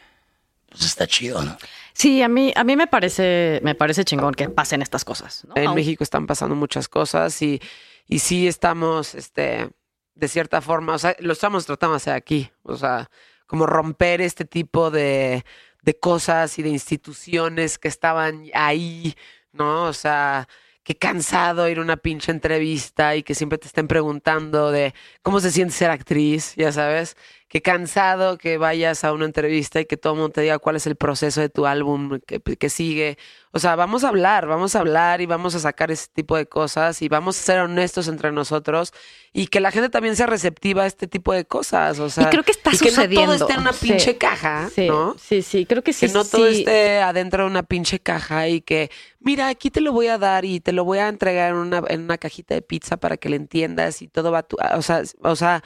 pues 0.70 0.86
está 0.86 1.08
chido, 1.08 1.44
¿no? 1.44 1.58
Sí, 1.94 2.22
a 2.22 2.28
mí, 2.30 2.54
a 2.56 2.64
mí 2.64 2.76
me 2.78 2.88
parece, 2.88 3.60
me 3.64 3.76
parece 3.76 4.06
chingón 4.06 4.34
que 4.34 4.48
pasen 4.50 4.82
estas 4.82 5.04
cosas. 5.06 5.44
¿no? 5.46 5.54
En 5.62 5.76
México 5.76 6.04
están 6.04 6.26
pasando 6.26 6.56
muchas 6.56 6.88
cosas 6.88 7.42
y, 7.42 7.62
y 8.08 8.20
sí 8.20 8.48
estamos, 8.48 9.14
este, 9.14 9.70
de 10.16 10.28
cierta 10.30 10.62
forma, 10.62 10.94
o 10.96 11.00
sea, 11.00 11.16
lo 11.20 11.34
estamos 11.34 11.66
tratando 11.66 11.94
de 11.94 11.98
hacer 11.98 12.14
aquí, 12.14 12.50
o 12.64 12.78
sea, 12.78 13.10
como 13.46 13.66
romper 13.66 14.22
este 14.22 14.46
tipo 14.46 14.90
de, 14.90 15.46
de 15.84 16.00
cosas 16.00 16.58
y 16.60 16.64
de 16.64 16.70
instituciones 16.70 17.78
que 17.78 17.88
estaban 17.90 18.46
ahí, 18.54 19.16
¿no? 19.56 19.86
O 19.86 19.94
sea, 19.94 20.48
qué 20.84 20.96
cansado 20.96 21.68
ir 21.70 21.80
a 21.80 21.82
una 21.82 21.98
pinche 21.98 22.32
entrevista 22.32 23.16
y 23.16 23.24
que 23.24 23.36
siempre 23.36 23.58
te 23.58 23.68
estén 23.68 23.88
preguntando 23.88 24.72
de 24.72 24.94
cómo 25.22 25.40
se 25.40 25.52
siente 25.52 25.74
ser 25.74 25.90
actriz, 25.92 26.54
ya 26.56 26.72
sabes. 26.72 27.18
Qué 27.48 27.62
cansado 27.62 28.38
que 28.40 28.58
vayas 28.58 29.04
a 29.04 29.14
una 29.14 29.26
entrevista 29.26 29.80
y 29.80 29.86
que 29.86 29.98
todo 29.98 30.14
el 30.14 30.20
mundo 30.20 30.34
te 30.34 30.42
diga 30.42 30.58
cuál 30.58 30.76
es 30.78 30.88
el 30.88 30.96
proceso 30.96 31.42
de 31.42 31.50
tu 31.50 31.68
álbum 31.68 32.20
que, 32.26 32.42
que 32.42 32.70
sigue. 32.70 33.18
O 33.52 33.60
sea, 33.60 33.76
vamos 33.76 34.04
a 34.04 34.10
hablar, 34.10 34.48
vamos 34.48 34.76
a 34.76 34.80
hablar 34.80 35.22
y 35.22 35.28
vamos 35.28 35.54
a 35.54 35.60
sacar 35.60 35.92
ese 35.92 36.08
tipo 36.12 36.36
de 36.36 36.48
cosas 36.48 37.02
y 37.04 37.08
vamos 37.08 37.40
a 37.40 37.44
ser 37.44 37.60
honestos 37.60 38.08
entre 38.08 38.32
nosotros 38.32 38.92
y 39.32 39.48
que 39.48 39.60
la 39.60 39.70
gente 39.72 39.90
también 39.90 40.16
sea 40.16 40.26
receptiva 40.26 40.84
a 40.84 40.88
este 40.88 41.08
tipo 41.08 41.34
de 41.34 41.46
cosas. 41.46 42.00
O 42.00 42.10
sea, 42.10 42.24
y 42.24 42.28
creo 42.32 42.44
que 42.44 42.52
está 42.52 42.72
y 42.74 42.80
que 42.80 42.90
sucediendo. 42.90 43.32
no 43.34 43.38
todo 43.38 43.46
esté 43.48 43.54
en 43.54 43.60
una 43.62 43.74
Sí. 43.74 43.88
pinche 43.90 44.18
caja, 44.18 44.70
Sí, 44.74 44.88
¿no? 44.88 45.16
sí, 45.18 45.42
sí, 45.44 45.66
creo 45.68 45.84
que 45.84 45.94
sí. 45.94 46.08
Que 46.08 46.14
no 46.14 46.26
todo 46.26 46.50
sí. 46.52 46.60
esté 46.62 47.00
adentro 47.00 47.44
de 47.44 47.50
una 47.52 47.64
pinche 47.64 48.00
caja 48.00 48.48
y 48.50 48.62
que, 48.62 48.90
mira, 49.20 49.48
aquí 49.50 49.70
te 49.70 49.82
lo 49.82 49.92
voy 49.94 50.08
a 50.08 50.18
dar 50.18 50.46
y 50.46 50.60
te 50.62 50.74
lo 50.74 50.84
voy 50.84 50.98
a 50.98 51.08
entregar 51.08 51.52
en 51.52 51.58
una, 51.58 51.84
en 51.90 52.02
una 52.02 52.18
cajita 52.18 52.56
de 52.56 52.64
pizza 52.64 52.98
para 52.98 53.18
que 53.18 53.30
le 53.30 53.36
entiendas 53.36 54.02
y 54.02 54.08
todo 54.08 54.32
va 54.32 54.40
a 54.40 54.44
tu... 54.44 54.58
O 54.76 54.82
sea, 54.82 55.04
o 55.22 55.36
sea, 55.36 55.64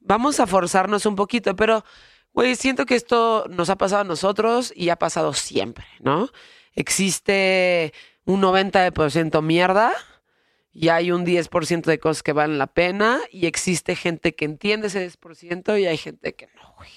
vamos 0.00 0.40
a 0.40 0.46
forzarnos 0.46 1.06
un 1.06 1.16
poquito, 1.16 1.54
pero, 1.56 1.84
güey, 2.32 2.56
siento 2.56 2.86
que 2.86 2.96
esto 2.96 3.46
nos 3.48 3.70
ha 3.70 3.76
pasado 3.76 4.02
a 4.02 4.04
nosotros 4.04 4.72
y 4.74 4.88
ha 4.88 4.96
pasado 4.96 5.32
siempre, 5.32 5.86
¿no? 6.00 6.28
Existe 6.74 7.92
un 8.24 8.40
90% 8.42 9.42
mierda 9.42 9.92
y 10.72 10.88
hay 10.88 11.10
un 11.10 11.24
10% 11.24 11.82
de 11.82 11.98
cosas 11.98 12.22
que 12.22 12.32
valen 12.32 12.58
la 12.58 12.68
pena 12.68 13.20
y 13.30 13.46
existe 13.46 13.96
gente 13.96 14.34
que 14.34 14.44
entiende 14.44 14.86
ese 14.86 15.06
10% 15.06 15.80
y 15.80 15.86
hay 15.86 15.96
gente 15.96 16.34
que 16.34 16.46
no, 16.54 16.74
güey. 16.76 16.90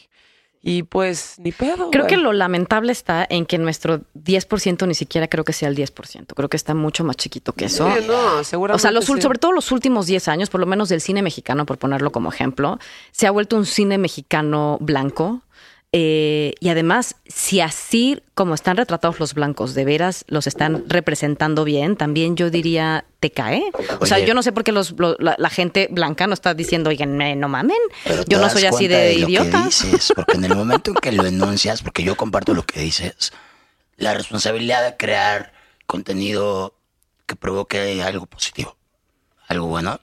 Y 0.65 0.83
pues, 0.83 1.35
ni 1.39 1.51
pedo. 1.51 1.91
Creo 1.91 2.07
que 2.07 2.15
lo 2.15 2.31
lamentable 2.31 2.93
está 2.93 3.27
en 3.29 3.45
que 3.45 3.57
nuestro 3.57 3.99
10% 4.15 4.87
ni 4.87 4.95
siquiera 4.95 5.27
creo 5.27 5.43
que 5.43 5.51
sea 5.51 5.67
el 5.67 5.75
10%. 5.75 6.33
Creo 6.33 6.47
que 6.47 6.55
está 6.55 6.73
mucho 6.73 7.03
más 7.03 7.17
chiquito 7.17 7.51
que 7.51 7.65
eso. 7.65 7.85
Sí, 7.93 8.05
no, 8.07 8.41
seguramente 8.45 8.77
O 8.77 8.79
sea, 8.79 8.91
los, 8.91 9.03
sí. 9.03 9.21
sobre 9.21 9.39
todo 9.39 9.51
los 9.51 9.73
últimos 9.73 10.07
10 10.07 10.29
años, 10.29 10.49
por 10.49 10.61
lo 10.61 10.65
menos 10.65 10.87
del 10.87 11.01
cine 11.01 11.21
mexicano, 11.21 11.65
por 11.65 11.77
ponerlo 11.77 12.13
como 12.13 12.29
ejemplo, 12.29 12.79
se 13.11 13.27
ha 13.27 13.31
vuelto 13.31 13.57
un 13.57 13.65
cine 13.65 13.97
mexicano 13.97 14.77
blanco. 14.79 15.41
Eh, 15.95 16.55
y 16.59 16.69
además, 16.69 17.17
si 17.27 17.61
así 17.61 18.19
como 18.33 18.55
están 18.55 18.77
retratados 18.77 19.19
los 19.19 19.35
blancos, 19.35 19.75
de 19.75 19.85
veras 19.85 20.25
los 20.27 20.47
están 20.47 20.85
representando 20.89 21.63
bien, 21.63 21.95
también 21.97 22.35
yo 22.35 22.49
diría, 22.49 23.05
te 23.19 23.29
cae. 23.29 23.61
O 23.99 24.07
sea, 24.07 24.17
Oye. 24.17 24.25
yo 24.25 24.33
no 24.33 24.41
sé 24.41 24.51
por 24.51 24.63
qué 24.63 24.71
los, 24.71 24.95
lo- 24.97 25.15
la, 25.19 25.35
la 25.37 25.49
gente 25.51 25.87
blanca 25.91 26.25
no 26.25 26.33
está 26.33 26.55
diciendo, 26.55 26.89
oigan, 26.89 27.15
no 27.39 27.47
mamen. 27.47 27.77
Yo 28.27 28.39
no 28.39 28.49
soy 28.49 28.65
así 28.65 28.87
cuenta 28.87 28.97
de, 28.97 29.17
lo 29.19 29.27
que 29.27 29.31
idiota. 29.33 29.63
dices, 29.65 30.11
porque 30.15 30.35
en 30.37 30.45
el 30.45 30.55
momento 30.55 30.89
en 30.89 30.95
que 30.95 31.11
lo 31.11 31.25
enuncias, 31.27 31.83
porque 31.83 32.01
yo 32.01 32.17
comparto 32.17 32.55
lo 32.55 32.65
que 32.65 32.79
dices, 32.79 33.31
la 33.95 34.15
responsabilidad 34.15 34.83
de 34.83 34.97
crear 34.97 35.53
contenido 35.85 36.75
que 37.27 37.35
provoque 37.35 38.01
algo 38.01 38.25
positivo, 38.25 38.75
algo 39.47 39.67
bueno, 39.67 40.01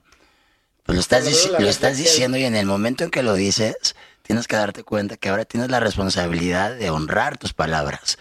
pues 0.85 0.95
lo 0.95 1.01
estás, 1.01 1.51
lo 1.59 1.69
estás 1.69 1.99
diciendo 1.99 2.39
y 2.39 2.45
en 2.45 2.55
el 2.55 2.67
momento 2.67 3.03
en 3.03 3.11
que 3.11 3.25
lo 3.25 3.35
dices, 3.35 3.97
tienes 4.31 4.47
que 4.47 4.55
darte 4.55 4.85
cuenta 4.85 5.17
que 5.17 5.29
ahora 5.29 5.45
tienes 5.45 5.71
la 5.71 5.81
responsabilidad 5.81 6.77
de 6.77 6.89
honrar 6.91 7.37
tus 7.37 7.53
palabras. 7.53 8.17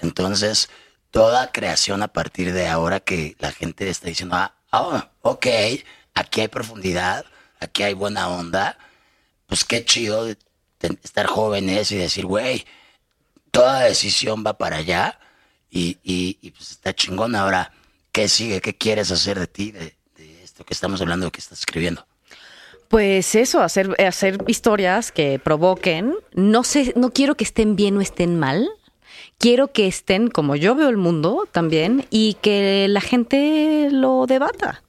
Entonces, 0.00 0.70
toda 1.10 1.50
creación 1.50 2.00
a 2.04 2.06
partir 2.12 2.52
de 2.52 2.68
ahora 2.68 3.00
que 3.00 3.34
la 3.40 3.50
gente 3.50 3.90
está 3.90 4.06
diciendo, 4.06 4.36
ah, 4.36 4.54
ah, 4.70 5.10
ok, 5.22 5.46
aquí 6.14 6.42
hay 6.42 6.46
profundidad, 6.46 7.26
aquí 7.58 7.82
hay 7.82 7.94
buena 7.94 8.28
onda, 8.28 8.78
pues 9.48 9.64
qué 9.64 9.84
chido 9.84 10.26
de 10.26 10.38
estar 11.02 11.26
jóvenes 11.26 11.90
y 11.90 11.96
decir, 11.96 12.24
güey, 12.24 12.64
toda 13.50 13.80
decisión 13.80 14.44
va 14.46 14.56
para 14.58 14.76
allá 14.76 15.18
y, 15.70 15.98
y- 16.04 16.38
y, 16.40 16.52
pues 16.52 16.70
está 16.70 16.94
chingón. 16.94 17.34
Ahora, 17.34 17.72
¿qué 18.12 18.28
sigue? 18.28 18.60
¿Qué 18.60 18.76
quieres 18.78 19.10
hacer 19.10 19.40
de 19.40 19.48
ti, 19.48 19.72
de, 19.72 19.96
de 20.16 20.44
esto 20.44 20.64
que 20.64 20.74
estamos 20.74 21.00
hablando, 21.00 21.32
que 21.32 21.40
estás 21.40 21.58
escribiendo? 21.58 22.07
Pues 22.88 23.34
eso, 23.34 23.60
hacer, 23.62 23.94
hacer 24.02 24.38
historias 24.46 25.12
que 25.12 25.38
provoquen. 25.38 26.14
No 26.34 26.64
sé, 26.64 26.94
no 26.96 27.10
quiero 27.10 27.34
que 27.34 27.44
estén 27.44 27.76
bien 27.76 27.96
o 27.98 28.00
estén 28.00 28.38
mal. 28.38 28.68
Quiero 29.36 29.68
que 29.68 29.86
estén 29.86 30.28
como 30.28 30.56
yo 30.56 30.74
veo 30.74 30.88
el 30.88 30.96
mundo 30.96 31.46
también 31.52 32.06
y 32.10 32.34
que 32.40 32.86
la 32.88 33.00
gente 33.00 33.88
lo 33.90 34.26
debata. 34.26 34.82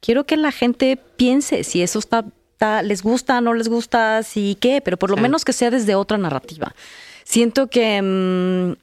Quiero 0.00 0.24
que 0.24 0.36
la 0.36 0.52
gente 0.52 0.96
piense 1.16 1.64
si 1.64 1.82
eso 1.82 1.98
está, 1.98 2.24
está- 2.52 2.82
les 2.82 3.02
gusta, 3.02 3.40
no 3.40 3.54
les 3.54 3.68
gusta, 3.68 4.22
si 4.22 4.56
qué, 4.60 4.80
pero 4.80 4.96
por 4.98 5.10
lo 5.10 5.16
Sí. 5.16 5.22
menos 5.22 5.44
que 5.44 5.52
sea 5.52 5.70
desde 5.70 5.94
otra 5.96 6.18
narrativa. 6.18 6.74
Siento 7.24 7.68
que, 7.68 8.00
mm, 8.00 8.74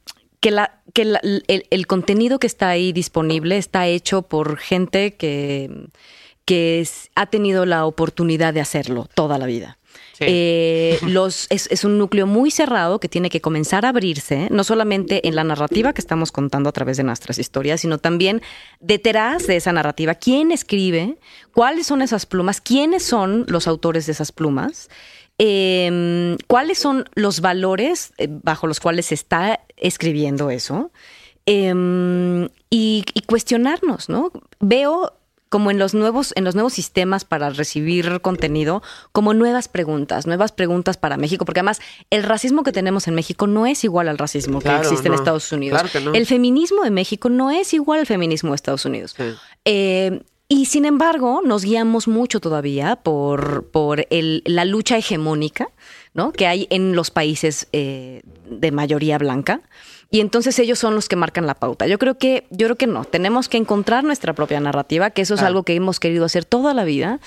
que, 0.42 0.52
la, 0.52 0.82
que 0.94 1.04
el, 1.04 1.66
el, 1.70 1.88
contenido 1.88 2.38
que 2.40 2.48
está 2.48 2.70
ahí 2.70 2.92
disponible 2.92 3.58
está 3.58 3.88
hecho 3.88 4.24
por 4.24 4.58
gente 4.58 5.14
que, 5.16 5.88
que 6.46 6.88
ha 7.16 7.26
tenido 7.26 7.66
la 7.66 7.86
oportunidad 7.86 8.54
de 8.54 8.62
hacerlo 8.62 9.10
toda 9.14 9.38
la 9.38 9.48
vida. 9.48 9.78
Eh, 10.20 11.00
los, 11.08 11.48
es, 11.50 11.84
un 11.84 11.98
núcleo 11.98 12.28
muy 12.28 12.52
cerrado 12.52 13.00
que 13.00 13.10
tiene 13.10 13.30
que 13.30 13.42
comenzar 13.42 13.86
a 13.86 13.90
abrirse, 13.90 14.48
no 14.52 14.64
solamente 14.64 15.28
en 15.28 15.36
la 15.36 15.44
narrativa 15.44 15.94
que 15.94 16.02
estamos 16.02 16.32
contando 16.32 16.70
a 16.70 16.72
través 16.72 16.98
de 16.98 17.04
nuestras 17.04 17.40
historias, 17.40 17.82
sino 17.82 17.98
también 17.98 18.42
detrás 18.80 19.48
de 19.48 19.58
esa 19.58 19.72
narrativa. 19.72 20.16
¿Quién 20.16 20.52
escribe? 20.52 21.18
¿Cuáles 21.54 21.88
son 21.88 22.02
esas 22.02 22.26
plumas? 22.26 22.62
¿Quiénes 22.62 23.04
son 23.04 23.46
los 23.48 23.68
autores 23.68 24.06
de 24.06 24.14
esas 24.14 24.32
plumas? 24.32 24.90
Em, 25.38 26.38
¿Cuáles 26.48 26.78
son 26.78 27.10
los 27.16 27.42
valores 27.42 28.14
eh, 28.18 28.28
bajo 28.30 28.68
los 28.68 28.80
cuales 28.80 29.08
se 29.08 29.16
está 29.16 29.62
escribiendo 29.76 30.50
eso? 30.50 30.92
Em, 31.46 32.46
y, 32.70 33.04
y 33.14 33.22
cuestionarnos, 33.28 34.10
¿no? 34.10 34.32
Veo 34.60 35.12
como 35.50 35.72
en 35.72 35.80
los 35.80 35.94
nuevos, 35.94 36.34
en 36.36 36.44
los 36.44 36.56
nuevos 36.56 36.74
sistemas 36.74 37.26
para 37.26 37.50
recibir 37.50 38.22
contenido, 38.22 38.82
como 39.12 39.34
nuevas 39.34 39.68
preguntas, 39.68 40.28
nuevas 40.28 40.52
preguntas 40.52 40.98
para 40.98 41.18
México, 41.18 41.46
porque 41.46 41.60
además 41.60 41.82
el 42.10 42.24
racismo 42.24 42.64
que 42.64 42.72
tenemos 42.72 43.08
en 43.08 43.16
México 43.16 43.48
no 43.48 43.66
es 43.66 43.84
igual 43.84 44.08
al 44.08 44.18
racismo 44.18 44.60
que 44.60 44.76
existe 44.76 45.08
en 45.08 45.14
Estados 45.14 45.52
Unidos. 45.52 45.82
El 46.14 46.26
feminismo 46.26 46.84
de 46.84 46.92
México 46.92 47.30
no 47.30 47.52
es 47.52 47.74
igual 47.74 48.00
al 48.00 48.06
feminismo 48.06 48.52
de 48.52 48.56
Estados 48.56 48.86
Unidos. 48.86 49.16
Eh, 49.66 50.22
y 50.48 50.66
sin 50.66 50.86
embargo, 50.86 51.42
nos 51.44 51.64
guiamos 51.64 52.08
mucho 52.08 52.40
todavía 52.40 52.98
por, 52.98 53.68
por 53.72 54.06
el, 54.12 54.44
la 54.46 54.64
lucha 54.64 54.98
hegemónica 54.98 55.70
¿no? 56.14 56.32
que 56.32 56.46
hay 56.46 56.68
en 56.70 56.96
los 56.96 57.10
países 57.10 57.68
eh, 57.72 58.22
de 58.48 58.72
mayoría 58.72 59.18
blanca 59.18 59.62
y 60.16 60.22
entonces 60.22 60.58
ellos 60.60 60.80
son 60.80 60.96
los 60.96 61.10
que 61.10 61.18
marcan 61.18 61.46
la 61.46 61.56
pauta. 61.56 61.88
Yo 61.88 62.00
creo 62.00 62.18
que, 62.18 62.48
yo 62.50 62.68
creo 62.68 62.78
que 62.78 62.88
no, 62.88 63.04
tenemos 63.04 63.50
que 63.50 63.58
encontrar 63.58 64.06
nuestra 64.06 64.32
propia 64.32 64.62
narrativa, 64.62 65.10
que 65.10 65.22
eso 65.22 65.34
es 65.34 65.42
algo 65.42 65.64
que 65.64 65.76
hemos 65.76 66.00
querido 66.00 66.24
hacer 66.24 66.46
toda 66.46 66.74
la 66.74 66.86
vida. 66.86 67.20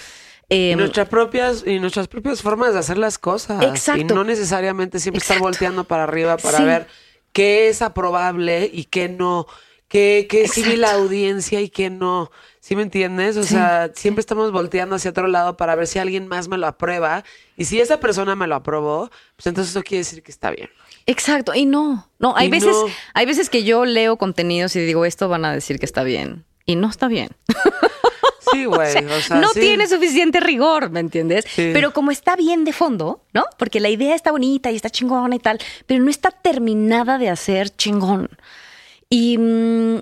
y, 0.48 0.70
em, 0.70 0.78
nuestras 0.78 1.06
propias, 1.06 1.64
y 1.66 1.80
nuestras 1.80 2.08
propias 2.08 2.40
formas 2.40 2.72
de 2.72 2.78
hacer 2.78 2.96
las 2.96 3.18
cosas. 3.18 3.62
Exacto. 3.62 4.00
Y 4.00 4.04
no 4.04 4.24
necesariamente 4.24 5.00
siempre 5.00 5.18
estar 5.18 5.38
volteando 5.38 5.84
para 5.84 6.04
arriba 6.04 6.38
para 6.38 6.60
ver 6.60 6.86
qué 7.34 7.68
es 7.68 7.82
aprobable 7.82 8.70
y 8.72 8.84
qué 8.84 9.10
no, 9.10 9.46
qué, 9.88 10.26
qué 10.26 10.48
sigue 10.48 10.78
la 10.78 10.92
audiencia 10.92 11.60
y 11.60 11.68
qué 11.68 11.90
no. 11.90 12.30
¿Sí 12.60 12.74
me 12.74 12.80
entiendes? 12.80 13.36
O 13.36 13.42
sea, 13.42 13.90
siempre 13.94 14.20
estamos 14.20 14.50
volteando 14.50 14.96
hacia 14.96 15.10
otro 15.10 15.26
lado 15.26 15.58
para 15.58 15.74
ver 15.74 15.86
si 15.86 15.98
alguien 15.98 16.26
más 16.26 16.48
me 16.48 16.56
lo 16.56 16.66
aprueba. 16.66 17.22
Y 17.58 17.66
si 17.66 17.80
esa 17.80 18.00
persona 18.00 18.34
me 18.34 18.46
lo 18.46 18.54
aprobó, 18.54 19.10
pues 19.36 19.46
entonces 19.46 19.72
eso 19.72 19.82
quiere 19.82 19.98
decir 19.98 20.22
que 20.22 20.32
está 20.32 20.50
bien. 20.50 20.70
Exacto, 21.08 21.54
y 21.54 21.64
no, 21.64 22.08
no, 22.18 22.36
hay 22.36 22.50
veces, 22.50 22.76
hay 23.14 23.24
veces 23.26 23.48
que 23.48 23.64
yo 23.64 23.84
leo 23.84 24.16
contenidos 24.16 24.76
y 24.76 24.80
digo, 24.80 25.04
esto 25.04 25.28
van 25.28 25.44
a 25.44 25.52
decir 25.52 25.78
que 25.78 25.86
está 25.86 26.02
bien, 26.02 26.44
y 26.66 26.76
no 26.76 26.88
está 26.88 27.08
bien. 27.08 27.30
Sí, 28.52 28.64
güey. 28.64 28.96
O 29.04 29.20
sea, 29.20 29.40
no 29.40 29.50
tiene 29.50 29.86
suficiente 29.86 30.40
rigor, 30.40 30.90
¿me 30.90 31.00
entiendes? 31.00 31.44
Pero 31.56 31.92
como 31.92 32.10
está 32.10 32.36
bien 32.36 32.64
de 32.64 32.72
fondo, 32.72 33.22
¿no? 33.34 33.44
Porque 33.58 33.80
la 33.80 33.88
idea 33.88 34.14
está 34.14 34.30
bonita 34.30 34.70
y 34.70 34.76
está 34.76 34.90
chingona 34.90 35.34
y 35.34 35.38
tal, 35.38 35.58
pero 35.86 36.02
no 36.02 36.10
está 36.10 36.30
terminada 36.30 37.18
de 37.18 37.28
hacer 37.28 37.70
chingón. 37.70 38.30
Y 39.10 39.38
mm, 39.38 39.98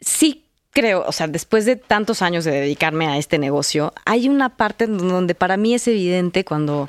sí 0.00 0.44
creo, 0.70 1.04
o 1.06 1.12
sea, 1.12 1.26
después 1.26 1.64
de 1.64 1.76
tantos 1.76 2.22
años 2.22 2.44
de 2.44 2.52
dedicarme 2.52 3.06
a 3.06 3.18
este 3.18 3.38
negocio, 3.38 3.92
hay 4.04 4.28
una 4.28 4.56
parte 4.56 4.86
donde 4.86 5.34
para 5.34 5.56
mí 5.56 5.74
es 5.74 5.86
evidente 5.86 6.44
cuando 6.44 6.88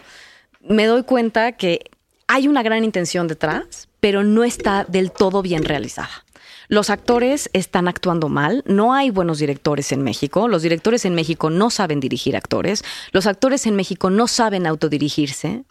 me 0.62 0.86
doy 0.86 1.04
cuenta 1.04 1.52
que 1.54 1.92
hay 2.28 2.48
una 2.48 2.64
gran 2.64 2.84
intención 2.84 3.28
detrás, 3.28 3.88
pero 4.00 4.24
no 4.24 4.44
está 4.44 4.86
del 4.86 5.12
todo 5.12 5.41
bien 5.41 5.64
realizada. 5.64 6.26
Los 6.70 6.90
actores 6.90 7.50
están 7.54 7.88
actuando 7.88 8.30
mal, 8.30 8.64
no 8.66 8.94
hay 8.94 9.10
buenos 9.10 9.40
directores 9.40 9.91
en 9.91 10.02
México, 10.02 10.48
los 10.48 10.62
directores 10.62 11.06
en 11.06 11.14
México 11.14 11.50
no 11.50 11.70
saben 11.70 12.00
dirigir 12.00 12.36
actores, 12.36 12.84
los 13.12 13.28
actores 13.28 13.68
en 13.68 13.76
México 13.76 14.10
no 14.10 14.28
saben 14.28 14.66
autodirigirse, 14.66 15.66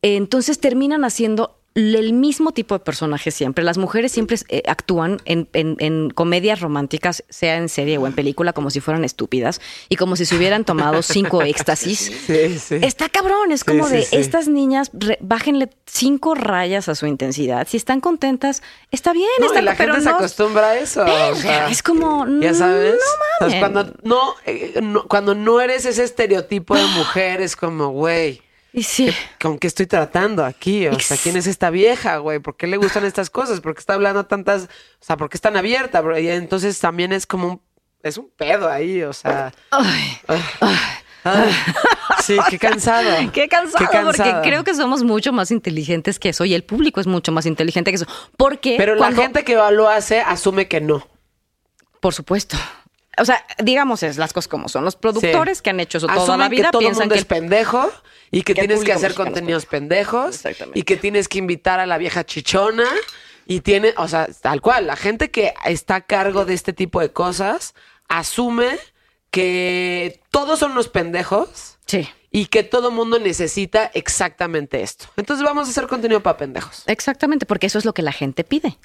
entonces 0.00 0.58
terminan 0.58 1.04
haciendo 1.04 1.61
el 1.74 2.12
mismo 2.12 2.52
tipo 2.52 2.74
de 2.74 2.84
personaje 2.84 3.30
siempre. 3.30 3.64
Las 3.64 3.78
mujeres 3.78 4.12
siempre 4.12 4.36
eh, 4.48 4.62
actúan 4.66 5.20
en, 5.24 5.48
en, 5.52 6.10
comedias 6.10 6.60
románticas, 6.60 7.24
sea 7.28 7.56
en 7.56 7.68
serie 7.68 7.98
o 7.98 8.06
en 8.06 8.12
película, 8.12 8.52
como 8.52 8.70
si 8.70 8.80
fueran 8.80 9.04
estúpidas 9.04 9.60
y 9.88 9.96
como 9.96 10.16
si 10.16 10.26
se 10.26 10.36
hubieran 10.36 10.64
tomado 10.64 11.02
cinco 11.02 11.42
éxtasis. 11.42 12.28
Está 12.70 13.08
cabrón, 13.08 13.52
es 13.52 13.64
como 13.64 13.88
de 13.88 14.06
estas 14.12 14.48
niñas, 14.48 14.90
bájenle 15.20 15.70
cinco 15.86 16.34
rayas 16.34 16.88
a 16.88 16.94
su 16.94 17.06
intensidad. 17.06 17.66
Si 17.68 17.76
están 17.76 18.00
contentas, 18.00 18.62
está 18.90 19.12
bien. 19.12 19.28
está, 19.42 19.62
la 19.62 19.74
gente 19.74 20.00
se 20.00 20.08
acostumbra 20.10 20.70
a 20.70 20.78
eso. 20.78 21.04
es 21.70 21.82
como, 21.82 22.26
ya 22.40 22.54
sabes, 22.54 22.96
cuando 23.60 23.94
no, 24.02 24.34
eh, 24.44 24.80
no, 24.82 25.06
cuando 25.08 25.34
no 25.34 25.60
eres 25.60 25.86
ese 25.86 26.04
estereotipo 26.04 26.76
de 26.76 26.84
mujer, 26.86 27.40
es 27.40 27.56
como, 27.56 27.88
güey. 27.88 28.42
Y 28.72 28.84
sí. 28.84 29.12
¿Con 29.40 29.58
qué 29.58 29.66
estoy 29.66 29.86
tratando 29.86 30.44
aquí? 30.44 30.86
O 30.86 30.98
sea, 30.98 31.18
¿quién 31.18 31.36
es 31.36 31.46
esta 31.46 31.68
vieja, 31.70 32.16
güey? 32.16 32.38
¿Por 32.38 32.56
qué 32.56 32.66
le 32.66 32.78
gustan 32.78 33.04
estas 33.04 33.28
cosas? 33.28 33.60
¿Por 33.60 33.74
qué 33.74 33.80
está 33.80 33.94
hablando 33.94 34.24
tantas? 34.24 34.64
O 34.64 35.04
sea, 35.04 35.16
¿por 35.16 35.28
qué 35.28 35.36
es 35.36 35.42
tan 35.42 35.56
abierta? 35.56 36.02
Y 36.18 36.28
entonces 36.28 36.78
también 36.80 37.12
es 37.12 37.26
como 37.26 37.48
un... 37.48 37.62
Es 38.02 38.16
un 38.16 38.30
pedo 38.30 38.68
ahí, 38.68 39.02
o 39.02 39.12
sea... 39.12 39.52
Ay, 39.70 40.20
sí, 42.22 42.36
qué 42.50 42.58
cansado. 42.58 43.08
Qué 43.32 43.48
cansado, 43.48 44.06
porque 44.06 44.34
creo 44.42 44.64
que 44.64 44.74
somos 44.74 45.04
mucho 45.04 45.32
más 45.32 45.50
inteligentes 45.50 46.18
que 46.18 46.30
eso 46.30 46.44
y 46.44 46.54
el 46.54 46.64
público 46.64 47.00
es 47.00 47.06
mucho 47.06 47.30
más 47.30 47.46
inteligente 47.46 47.92
que 47.92 47.96
eso. 47.96 48.06
Porque 48.36 48.74
Pero 48.76 48.96
la 48.96 49.12
gente 49.12 49.44
que 49.44 49.54
lo 49.54 49.88
hace 49.88 50.20
asume 50.20 50.66
que 50.66 50.80
no. 50.80 51.06
Por 52.00 52.14
supuesto. 52.14 52.56
O 53.18 53.24
sea, 53.24 53.44
digamos 53.58 54.02
es 54.02 54.16
las 54.16 54.32
cosas 54.32 54.48
como 54.48 54.68
son. 54.68 54.84
Los 54.84 54.96
productores 54.96 55.60
que 55.62 55.70
han 55.70 55.80
hecho 55.80 55.98
eso 55.98 56.06
toda 56.06 56.36
la 56.36 56.48
vida 56.48 56.70
piensan 56.70 57.08
que 57.08 57.18
es 57.18 57.24
pendejo 57.24 57.90
y 58.30 58.42
que, 58.42 58.54
tienes 58.54 58.82
que 58.82 58.92
hacer 58.92 59.14
contenidos 59.14 59.66
pendejos 59.66 60.42
y 60.74 60.82
que 60.84 60.96
tienes 60.96 61.28
que 61.28 61.38
invitar 61.38 61.80
a 61.80 61.86
la 61.86 61.98
vieja 61.98 62.24
chichona 62.24 62.84
y 63.46 63.60
tiene, 63.60 63.92
o 63.96 64.08
sea, 64.08 64.28
tal 64.40 64.60
cual, 64.60 64.86
la 64.86 64.96
gente 64.96 65.30
que 65.30 65.52
está 65.64 65.96
a 65.96 66.00
cargo 66.02 66.44
de 66.44 66.54
este 66.54 66.72
tipo 66.72 67.00
de 67.00 67.12
cosas 67.12 67.74
asume 68.08 68.78
que 69.30 70.20
todos 70.30 70.58
son 70.58 70.74
los 70.74 70.88
pendejos. 70.88 71.78
Sí. 71.86 72.08
Y 72.30 72.46
que 72.46 72.62
todo 72.62 72.90
mundo 72.90 73.18
necesita 73.18 73.90
exactamente 73.92 74.82
esto. 74.82 75.06
Entonces 75.16 75.44
vamos 75.44 75.68
a 75.68 75.70
hacer 75.70 75.86
contenido 75.86 76.22
para 76.22 76.38
pendejos. 76.38 76.82
Exactamente, 76.86 77.44
porque 77.44 77.66
eso 77.66 77.78
es 77.78 77.84
lo 77.84 77.92
que 77.92 78.00
la 78.00 78.12
gente 78.12 78.42
pide. 78.42 78.78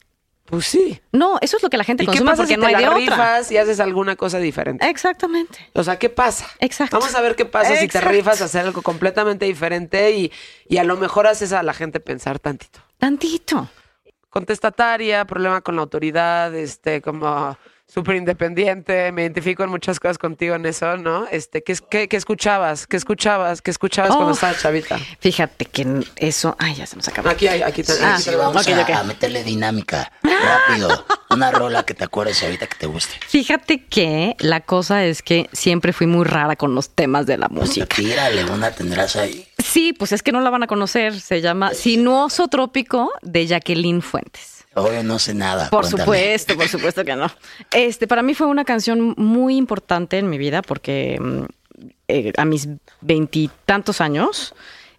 Pues 0.47 0.65
sí. 0.65 1.01
No, 1.11 1.37
eso 1.41 1.57
es 1.57 1.63
lo 1.63 1.69
que 1.69 1.75
la 1.75 1.83
gente 1.83 2.05
consume 2.05 2.33
porque 2.35 2.55
no 2.55 2.67
hay 2.67 2.75
de 2.75 2.89
rifas 2.89 3.51
y 3.51 3.57
haces 3.57 3.81
alguna 3.81 4.15
cosa 4.15 4.39
diferente? 4.39 4.89
Exactamente. 4.89 5.59
O 5.73 5.83
sea, 5.83 5.99
¿qué 5.99 6.09
pasa? 6.09 6.47
Exacto. 6.59 6.97
Vamos 6.97 7.13
a 7.15 7.21
ver 7.21 7.35
qué 7.35 7.43
pasa 7.43 7.75
si 7.75 7.89
te 7.89 7.99
rifas 7.99 8.41
a 8.41 8.45
hacer 8.45 8.65
algo 8.65 8.81
completamente 8.81 9.45
diferente 9.45 10.11
y, 10.11 10.31
y 10.69 10.77
a 10.77 10.85
lo 10.85 10.95
mejor 10.95 11.27
haces 11.27 11.51
a 11.51 11.63
la 11.63 11.73
gente 11.73 11.99
pensar 11.99 12.39
tantito. 12.39 12.79
Tantito. 12.97 13.69
Contestataria, 14.29 15.25
problema 15.25 15.59
con 15.59 15.75
la 15.75 15.81
autoridad, 15.81 16.55
este, 16.55 17.01
como 17.01 17.57
súper 17.87 18.17
independiente, 18.17 19.11
me 19.11 19.21
identifico 19.21 19.63
en 19.63 19.69
muchas 19.69 19.99
cosas 19.99 20.17
contigo 20.17 20.55
en 20.55 20.65
eso, 20.65 20.97
¿no? 20.97 21.25
Este, 21.31 21.63
¿qué, 21.63 21.75
qué, 21.89 22.07
qué 22.07 22.17
escuchabas? 22.17 22.85
¿Qué 22.85 22.97
escuchabas? 22.97 23.61
¿Qué 23.61 23.71
escuchabas 23.71 24.13
cuando 24.13 24.33
estabas 24.33 24.61
chavita? 24.61 24.99
Fíjate 25.19 25.65
que 25.65 26.03
eso, 26.17 26.55
ay, 26.59 26.75
ya 26.75 26.85
se 26.85 26.97
nos 26.97 27.07
acabó. 27.07 27.29
Aquí 27.29 27.47
hay, 27.47 27.61
aquí, 27.61 27.83
ah, 28.01 28.19
vamos 28.37 28.67
a, 28.67 29.03
meterle 29.03 29.43
dinámica, 29.43 30.11
rápido, 30.21 31.05
una 31.29 31.49
rola 31.51 31.83
que 31.83 31.93
te 31.93 32.03
acuerdes 32.03 32.43
ahorita 32.43 32.67
que 32.67 32.75
te 32.75 32.87
guste. 32.87 33.15
Fíjate 33.25 33.85
que 33.85 34.35
la 34.39 34.61
cosa 34.61 35.05
es 35.05 35.21
que 35.21 35.49
siempre 35.53 35.93
fui 35.93 36.07
muy 36.07 36.25
rara 36.25 36.57
con 36.57 36.75
los 36.75 36.89
temas 36.89 37.25
de 37.25 37.37
la 37.37 37.47
música. 37.47 37.85
Tírale, 37.85 38.43
una 38.45 38.71
tendrás 38.71 39.15
ahí. 39.15 39.47
Sí, 39.63 39.93
pues 39.93 40.11
es 40.11 40.21
que 40.23 40.33
no 40.33 40.41
la 40.41 40.49
van 40.49 40.63
a 40.63 40.67
conocer, 40.67 41.19
se 41.19 41.39
llama 41.39 41.73
Sinuoso 41.73 42.49
Trópico 42.49 43.11
de 43.21 43.47
Jacqueline 43.47 44.01
Fuentes. 44.01 44.56
Obvio, 44.77 45.03
no 45.03 45.17
sé 45.17 45.33
nada. 45.33 45.69
Por 45.71 45.87
supuesto, 45.87 46.55
por 46.55 46.67
supuesto 46.67 47.03
que 47.03 47.15
no. 47.15 47.31
Este, 47.71 48.07
para 48.07 48.21
mí 48.21 48.35
fue 48.35 48.45
una 48.45 48.63
canción 48.63 49.15
muy 49.17 49.57
importante 49.57 50.19
en 50.19 50.29
mi 50.29 50.37
vida 50.37 50.61
porque 50.61 51.17
mm, 51.19 51.43
eh, 52.07 52.31
a 52.37 52.45
mis 52.45 52.69
veintitantos 53.01 54.01
años, 54.01 54.53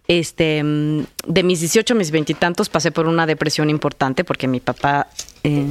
este, 0.07 0.61
mm, 0.61 1.05
de 1.27 1.43
mis 1.43 1.61
18 1.61 1.93
a 1.93 1.97
mis 1.97 2.11
veintitantos 2.11 2.67
pasé 2.67 2.91
por 2.91 3.07
una 3.07 3.25
depresión 3.25 3.69
importante 3.69 4.25
porque 4.25 4.49
mi 4.49 4.59
papá... 4.59 5.07
Eh, 5.43 5.69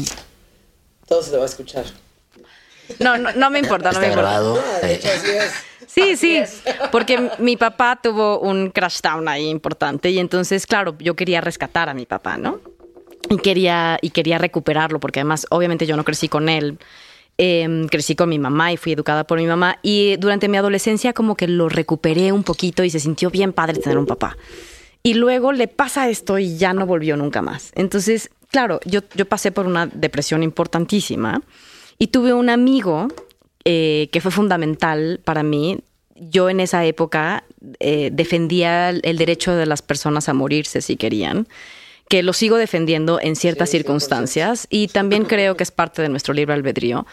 Todo 1.07 1.23
se 1.23 1.31
te 1.31 1.37
va 1.37 1.43
a 1.43 1.47
escuchar. 1.47 1.85
No, 3.01 3.19
no, 3.19 3.33
no 3.33 3.51
me 3.51 3.59
importa, 3.59 3.93
no 3.93 4.01
me 4.01 4.09
importa. 4.09 4.41
Sí, 5.87 6.17
sí, 6.17 6.43
porque 6.91 7.31
mi 7.39 7.59
papá 7.59 7.99
tuvo 8.03 8.41
un 8.41 8.71
crash 8.71 9.01
down 9.03 9.29
ahí 9.29 9.49
importante 9.49 10.09
y 10.09 10.19
entonces, 10.19 10.67
claro, 10.67 10.97
yo 10.99 11.15
quería 11.15 11.43
rescatar 11.43 11.91
a 11.91 11.95
mi 11.95 12.07
papá, 12.07 12.39
¿no? 12.39 12.61
Y 13.31 13.37
quería, 13.39 13.99
y 14.03 14.11
quería 14.11 14.39
recuperarlo, 14.39 15.01
porque 15.01 15.21
además, 15.21 15.47
obviamente 15.51 15.87
yo 15.87 15.97
no 15.97 16.05
crecí 16.05 16.29
con 16.29 16.49
él. 16.49 16.79
Em, 17.41 17.87
crecí 17.87 18.17
con 18.17 18.29
mi 18.29 18.39
mamá 18.41 18.73
y 18.73 18.77
fui 18.77 18.93
educada 18.93 19.25
por 19.25 19.39
mi 19.39 19.47
mamá 19.47 19.79
y 19.81 20.17
durante 20.17 20.49
mi 20.49 20.57
adolescencia 20.57 21.13
como 21.13 21.37
que 21.37 21.47
lo 21.47 21.69
recuperé 21.69 22.33
un 22.33 22.43
poquito 22.43 22.83
y 22.83 22.91
se 22.91 22.99
sintió 22.99 23.31
bien 23.31 23.53
padre 23.53 23.79
tener 23.79 23.97
un 23.97 24.07
papá. 24.07 24.37
Y 25.05 25.15
luego 25.15 25.53
le 25.53 25.69
pasa 25.69 26.09
esto 26.09 26.41
y 26.41 26.59
ya 26.59 26.73
no 26.73 26.85
volvió 26.85 27.17
nunca 27.17 27.41
más. 27.41 27.71
Entonces 27.77 28.31
claro, 28.51 28.81
yo, 28.85 29.01
yo 29.15 29.27
pasé 29.27 29.53
por 29.53 29.67
una 29.67 29.87
depresión 29.87 30.43
importantísima 30.43 31.43
y 31.99 32.09
tuve 32.09 32.33
un 32.33 32.49
amigo 32.49 33.09
eh, 33.65 34.09
que 34.13 34.21
fue 34.21 34.31
fundamental 34.31 35.21
para 35.25 35.43
mí. 35.43 35.81
Yo 36.17 36.51
en 36.51 36.61
esa 36.61 36.85
época 36.85 37.45
eh, 37.79 38.11
defendía 38.13 38.91
el 38.91 39.19
derecho 39.19 39.55
de 39.55 39.67
las 39.67 39.83
personas 39.83 40.29
a 40.29 40.35
morirse 40.35 40.81
si 40.83 40.97
querían 40.97 41.47
que 42.09 42.23
lo 42.23 42.33
sigo 42.33 42.57
defendiendo 42.57 43.21
en 43.21 43.37
ciertas 43.37 43.71
circunstancias 43.71 44.67
y 44.71 44.89
también 44.89 45.25
creo 45.25 45.57
que 45.57 45.63
es 45.63 45.71
parte 45.71 46.03
de 46.03 46.09
nuestro 46.09 46.33
libre 46.35 46.55
albedrío. 46.55 47.07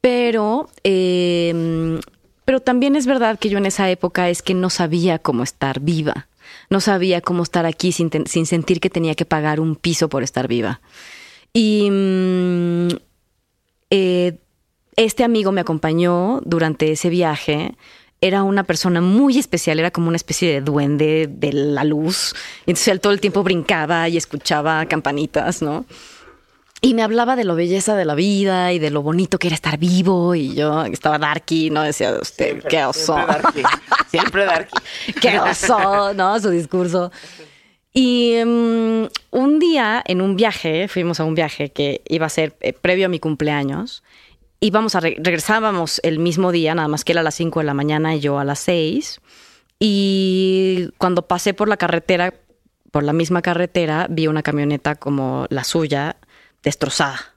Pero, 0.00 0.68
em, 0.82 2.00
pero 2.44 2.60
también 2.60 2.94
es 2.94 3.06
verdad 3.06 3.38
que 3.38 3.48
yo 3.48 3.56
en 3.56 3.66
esa 3.66 3.90
época 3.90 4.28
es 4.28 4.42
que 4.42 4.52
no 4.52 4.68
sabía 4.68 5.18
cómo 5.18 5.42
estar 5.42 5.80
viva. 5.80 6.28
No 6.68 6.80
sabía 6.80 7.22
cómo 7.22 7.42
estar 7.42 7.64
aquí 7.64 7.90
sin, 7.90 8.10
sin 8.26 8.44
sentir 8.46 8.80
que 8.80 8.90
tenía 8.90 9.14
que 9.14 9.24
pagar 9.24 9.60
un 9.60 9.76
piso 9.76 10.10
por 10.10 10.22
estar 10.22 10.46
viva. 10.46 10.82
Y 11.54 11.88
mm, 11.90 12.88
eh, 13.90 14.38
este 14.96 15.24
amigo 15.24 15.52
me 15.52 15.62
acompañó 15.62 16.40
durante 16.44 16.92
ese 16.92 17.08
viaje 17.08 17.76
era 18.24 18.42
una 18.42 18.64
persona 18.64 19.02
muy 19.02 19.38
especial, 19.38 19.78
era 19.78 19.90
como 19.90 20.08
una 20.08 20.16
especie 20.16 20.50
de 20.50 20.62
duende 20.62 21.28
de 21.30 21.52
la 21.52 21.84
luz. 21.84 22.34
Entonces 22.60 22.88
él 22.88 23.00
todo 23.00 23.12
el 23.12 23.20
tiempo 23.20 23.42
brincaba 23.42 24.08
y 24.08 24.16
escuchaba 24.16 24.86
campanitas, 24.86 25.60
¿no? 25.60 25.84
Y 26.80 26.94
me 26.94 27.02
hablaba 27.02 27.36
de 27.36 27.44
lo 27.44 27.54
belleza 27.54 27.94
de 27.96 28.06
la 28.06 28.14
vida 28.14 28.72
y 28.72 28.78
de 28.78 28.90
lo 28.90 29.02
bonito 29.02 29.38
que 29.38 29.48
era 29.48 29.54
estar 29.54 29.76
vivo. 29.76 30.34
Y 30.34 30.54
yo 30.54 30.86
estaba 30.86 31.18
darky, 31.18 31.68
¿no? 31.68 31.82
Decía 31.82 32.14
usted, 32.18 32.62
qué 32.66 32.86
oso. 32.86 33.14
Siempre 33.14 33.26
darky. 33.26 33.62
Siempre 34.10 34.44
darky. 34.46 34.78
qué 35.20 35.38
oso, 35.38 36.14
¿no? 36.14 36.40
Su 36.40 36.48
discurso. 36.48 37.12
Y 37.92 38.38
um, 38.42 39.06
un 39.32 39.58
día 39.58 40.02
en 40.06 40.22
un 40.22 40.34
viaje, 40.34 40.88
fuimos 40.88 41.20
a 41.20 41.24
un 41.24 41.34
viaje 41.34 41.72
que 41.72 42.00
iba 42.08 42.24
a 42.24 42.30
ser 42.30 42.56
eh, 42.60 42.72
previo 42.72 43.06
a 43.06 43.08
mi 43.10 43.18
cumpleaños 43.18 44.02
íbamos 44.64 44.94
a 44.94 45.00
regresábamos 45.00 46.00
el 46.02 46.18
mismo 46.18 46.50
día, 46.50 46.74
nada 46.74 46.88
más 46.88 47.04
que 47.04 47.12
él 47.12 47.18
a 47.18 47.22
las 47.22 47.34
5 47.34 47.60
de 47.60 47.66
la 47.66 47.74
mañana 47.74 48.14
y 48.14 48.20
yo 48.20 48.38
a 48.38 48.44
las 48.44 48.60
6. 48.60 49.20
Y 49.78 50.88
cuando 50.96 51.28
pasé 51.28 51.52
por 51.52 51.68
la 51.68 51.76
carretera, 51.76 52.32
por 52.90 53.02
la 53.02 53.12
misma 53.12 53.42
carretera, 53.42 54.06
vi 54.08 54.26
una 54.26 54.42
camioneta 54.42 54.94
como 54.94 55.46
la 55.50 55.64
suya 55.64 56.16
destrozada. 56.62 57.34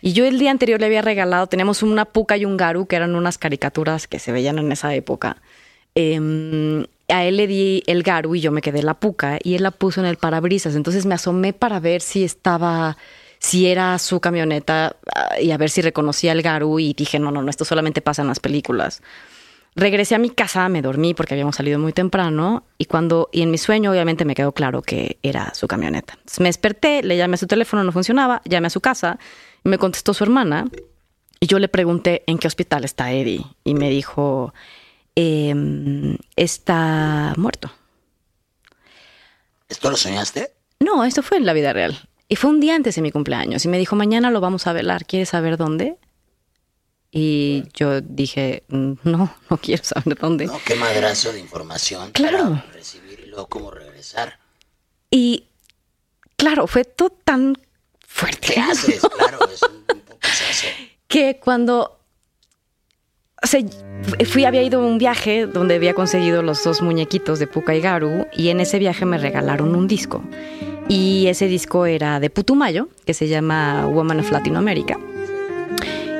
Y 0.00 0.12
yo 0.12 0.24
el 0.24 0.38
día 0.38 0.52
anterior 0.52 0.80
le 0.80 0.86
había 0.86 1.02
regalado, 1.02 1.48
tenemos 1.48 1.82
una 1.82 2.04
puca 2.04 2.36
y 2.36 2.44
un 2.44 2.56
garu, 2.56 2.86
que 2.86 2.96
eran 2.96 3.16
unas 3.16 3.36
caricaturas 3.36 4.06
que 4.06 4.20
se 4.20 4.30
veían 4.30 4.58
en 4.58 4.70
esa 4.70 4.94
época. 4.94 5.42
Em, 5.94 6.86
a 7.08 7.24
él 7.24 7.36
le 7.36 7.48
di 7.48 7.82
el 7.86 8.04
garu 8.04 8.36
y 8.36 8.40
yo 8.40 8.52
me 8.52 8.62
quedé 8.62 8.82
la 8.82 8.94
puca 8.94 9.38
y 9.42 9.56
él 9.56 9.64
la 9.64 9.72
puso 9.72 10.00
en 10.00 10.06
el 10.06 10.16
parabrisas. 10.16 10.76
Entonces 10.76 11.04
me 11.04 11.16
asomé 11.16 11.52
para 11.52 11.80
ver 11.80 12.00
si 12.00 12.22
estaba 12.22 12.96
si 13.38 13.66
era 13.66 13.98
su 13.98 14.20
camioneta 14.20 14.96
ah, 15.14 15.40
y 15.40 15.50
a 15.50 15.56
ver 15.56 15.70
si 15.70 15.82
reconocía 15.82 16.32
el 16.32 16.42
Garu 16.42 16.78
y 16.78 16.92
dije, 16.94 17.18
no, 17.18 17.30
no, 17.30 17.42
no, 17.42 17.50
esto 17.50 17.64
solamente 17.64 18.00
pasa 18.00 18.22
en 18.22 18.28
las 18.28 18.40
películas. 18.40 19.02
Regresé 19.74 20.16
a 20.16 20.18
mi 20.18 20.30
casa, 20.30 20.68
me 20.68 20.82
dormí 20.82 21.14
porque 21.14 21.34
habíamos 21.34 21.56
salido 21.56 21.78
muy 21.78 21.92
temprano 21.92 22.64
y 22.78 22.86
cuando 22.86 23.28
y 23.30 23.42
en 23.42 23.50
mi 23.50 23.58
sueño 23.58 23.92
obviamente 23.92 24.24
me 24.24 24.34
quedó 24.34 24.52
claro 24.52 24.82
que 24.82 25.18
era 25.22 25.54
su 25.54 25.68
camioneta. 25.68 26.18
me 26.40 26.48
desperté, 26.48 27.02
le 27.02 27.16
llamé 27.16 27.34
a 27.34 27.38
su 27.38 27.46
teléfono, 27.46 27.84
no 27.84 27.92
funcionaba, 27.92 28.42
llamé 28.44 28.66
a 28.66 28.70
su 28.70 28.80
casa, 28.80 29.18
y 29.64 29.68
me 29.68 29.78
contestó 29.78 30.14
su 30.14 30.24
hermana 30.24 30.66
y 31.40 31.46
yo 31.46 31.58
le 31.58 31.68
pregunté 31.68 32.24
en 32.26 32.38
qué 32.38 32.48
hospital 32.48 32.84
está 32.84 33.12
Eddie 33.12 33.44
y 33.62 33.74
me 33.74 33.88
dijo, 33.90 34.52
em, 35.14 36.16
está 36.34 37.34
muerto. 37.36 37.70
¿Esto 39.68 39.90
lo 39.90 39.96
soñaste? 39.96 40.52
No, 40.80 41.04
esto 41.04 41.22
fue 41.22 41.36
en 41.36 41.46
la 41.46 41.52
vida 41.52 41.72
real. 41.72 42.07
Y 42.28 42.36
fue 42.36 42.50
un 42.50 42.60
día 42.60 42.74
antes 42.74 42.94
de 42.94 43.02
mi 43.02 43.10
cumpleaños 43.10 43.64
y 43.64 43.68
me 43.68 43.78
dijo, 43.78 43.96
mañana 43.96 44.30
lo 44.30 44.40
vamos 44.40 44.66
a 44.66 44.72
velar, 44.72 45.06
¿quieres 45.06 45.30
saber 45.30 45.56
dónde? 45.56 45.96
Y 47.10 47.64
yo 47.72 48.02
dije, 48.02 48.64
mm, 48.68 48.92
no, 49.04 49.34
no 49.48 49.56
quiero 49.56 49.82
saber 49.84 50.18
dónde. 50.18 50.46
No, 50.46 50.60
qué 50.64 50.74
madrazo 50.74 51.32
de 51.32 51.40
información 51.40 52.12
claro. 52.12 52.50
para 52.50 52.66
recibir 52.72 53.20
y 53.20 53.28
luego 53.28 53.46
cómo 53.46 53.70
regresar. 53.70 54.38
Y 55.10 55.46
claro, 56.36 56.66
fue 56.66 56.84
todo 56.84 57.10
tan 57.10 57.56
fuerte. 58.06 58.52
¿Qué 58.54 58.60
haces? 58.60 59.00
Claro, 59.00 59.48
es 59.48 59.62
un, 59.62 59.70
un 59.70 60.02
Que 61.06 61.40
cuando 61.40 61.98
o 63.42 63.46
sea, 63.46 63.60
fui, 64.26 64.44
había 64.44 64.62
ido 64.62 64.80
a 64.80 64.84
un 64.84 64.98
viaje 64.98 65.46
donde 65.46 65.76
había 65.76 65.94
conseguido 65.94 66.42
los 66.42 66.64
dos 66.64 66.82
muñequitos 66.82 67.38
de 67.38 67.46
Puka 67.46 67.74
y 67.74 67.80
Garu 67.80 68.26
y 68.32 68.48
en 68.48 68.60
ese 68.60 68.78
viaje 68.78 69.04
me 69.04 69.16
regalaron 69.16 69.76
un 69.76 69.86
disco. 69.86 70.22
Y 70.88 71.26
ese 71.26 71.48
disco 71.48 71.84
era 71.86 72.18
de 72.18 72.30
Putumayo, 72.30 72.88
que 73.04 73.12
se 73.12 73.28
llama 73.28 73.86
Woman 73.86 74.20
of 74.20 74.30
Latino 74.30 74.58
America. 74.58 74.98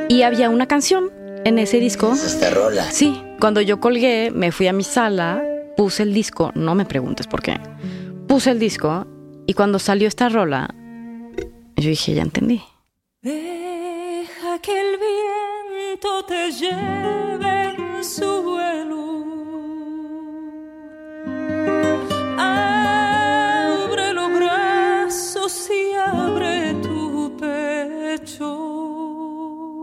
Y 0.08 0.22
había 0.22 0.50
una 0.50 0.66
canción 0.66 1.10
en 1.44 1.58
ese 1.58 1.80
disco. 1.80 2.12
¿Es 2.12 2.24
esta 2.24 2.50
rola? 2.50 2.90
Sí, 2.90 3.22
cuando 3.40 3.60
yo 3.60 3.80
colgué, 3.80 4.30
me 4.30 4.52
fui 4.52 4.66
a 4.66 4.72
mi 4.72 4.84
sala, 4.84 5.42
puse 5.76 6.02
el 6.02 6.12
disco, 6.12 6.52
no 6.54 6.74
me 6.74 6.84
preguntes 6.84 7.26
por 7.26 7.42
qué. 7.42 7.58
Puse 8.26 8.50
el 8.50 8.58
disco 8.58 9.06
y 9.46 9.54
cuando 9.54 9.78
salió 9.78 10.06
esta 10.06 10.28
rola, 10.28 10.74
yo 11.76 11.88
dije, 11.88 12.14
ya 12.14 12.22
entendí. 12.22 12.62
Deja 13.22 14.58
que 14.60 14.80
el 14.80 14.98
viento 14.98 16.24
te 16.26 16.52
lleve 16.52 17.74
en 17.74 18.04
su 18.04 18.42
vuelo 18.42 19.27
si 25.48 25.94
abre 25.94 26.74
tu 26.82 27.34
pecho 27.38 28.54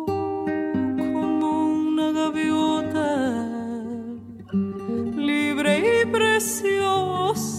como 0.06 1.70
una 1.70 2.12
gaviota 2.12 3.48
libre 5.18 6.02
y 6.04 6.06
preciosa 6.06 7.50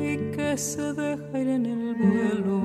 y 0.00 0.16
que 0.34 0.58
se 0.58 0.92
deja 0.92 1.38
ir 1.38 1.48
en 1.48 1.66
el 1.66 1.94
vuelo. 1.94 2.60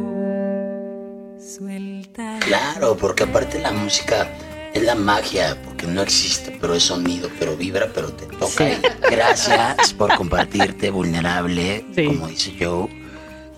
Suelta. 1.39 2.39
Claro, 2.39 2.97
porque 2.97 3.23
aparte 3.23 3.59
la 3.59 3.71
música 3.71 4.27
es 4.73 4.81
la 4.81 4.95
magia, 4.95 5.55
porque 5.63 5.85
no 5.85 6.01
existe, 6.01 6.57
pero 6.59 6.73
es 6.73 6.81
sonido, 6.83 7.29
pero 7.37 7.55
vibra, 7.55 7.91
pero 7.93 8.11
te 8.11 8.25
toca. 8.25 8.65
Gracias 9.11 9.93
por 9.93 10.15
compartirte 10.15 10.89
vulnerable, 10.89 11.85
como 11.95 12.27
dice 12.27 12.55
Joe 12.59 13.05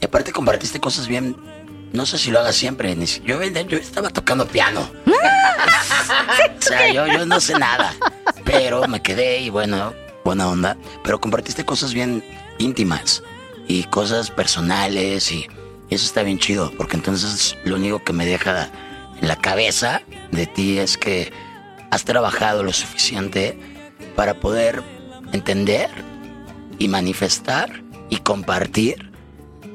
y 0.01 0.05
aparte 0.05 0.31
compartiste 0.31 0.80
cosas 0.80 1.07
bien. 1.07 1.35
No 1.91 2.05
sé 2.05 2.17
si 2.17 2.31
lo 2.31 2.39
hagas 2.39 2.55
siempre. 2.55 2.95
Yo, 3.26 3.41
yo 3.41 3.77
estaba 3.77 4.09
tocando 4.09 4.47
piano. 4.47 4.89
o 5.05 6.61
sea, 6.61 6.91
yo, 6.93 7.07
yo 7.07 7.26
no 7.26 7.39
sé 7.39 7.57
nada. 7.57 7.93
Pero 8.45 8.88
me 8.88 9.01
quedé 9.01 9.39
y 9.39 9.49
bueno, 9.49 9.93
buena 10.23 10.47
onda. 10.47 10.77
Pero 11.03 11.19
compartiste 11.19 11.65
cosas 11.65 11.93
bien 11.93 12.23
íntimas 12.59 13.23
y 13.67 13.84
cosas 13.85 14.30
personales 14.30 15.31
y 15.31 15.47
eso 15.89 16.05
está 16.05 16.23
bien 16.23 16.38
chido. 16.39 16.71
Porque 16.77 16.95
entonces 16.95 17.57
lo 17.63 17.76
único 17.76 18.03
que 18.03 18.13
me 18.13 18.26
deja 18.26 18.69
en 19.19 19.27
la 19.27 19.35
cabeza 19.35 20.01
de 20.31 20.45
ti 20.45 20.77
es 20.77 20.97
que 20.97 21.34
has 21.91 22.05
trabajado 22.05 22.63
lo 22.63 22.71
suficiente 22.71 23.59
para 24.15 24.35
poder 24.35 24.84
entender 25.34 25.89
y 26.77 26.88
manifestar 26.88 27.84
y 28.09 28.17
compartir 28.17 29.09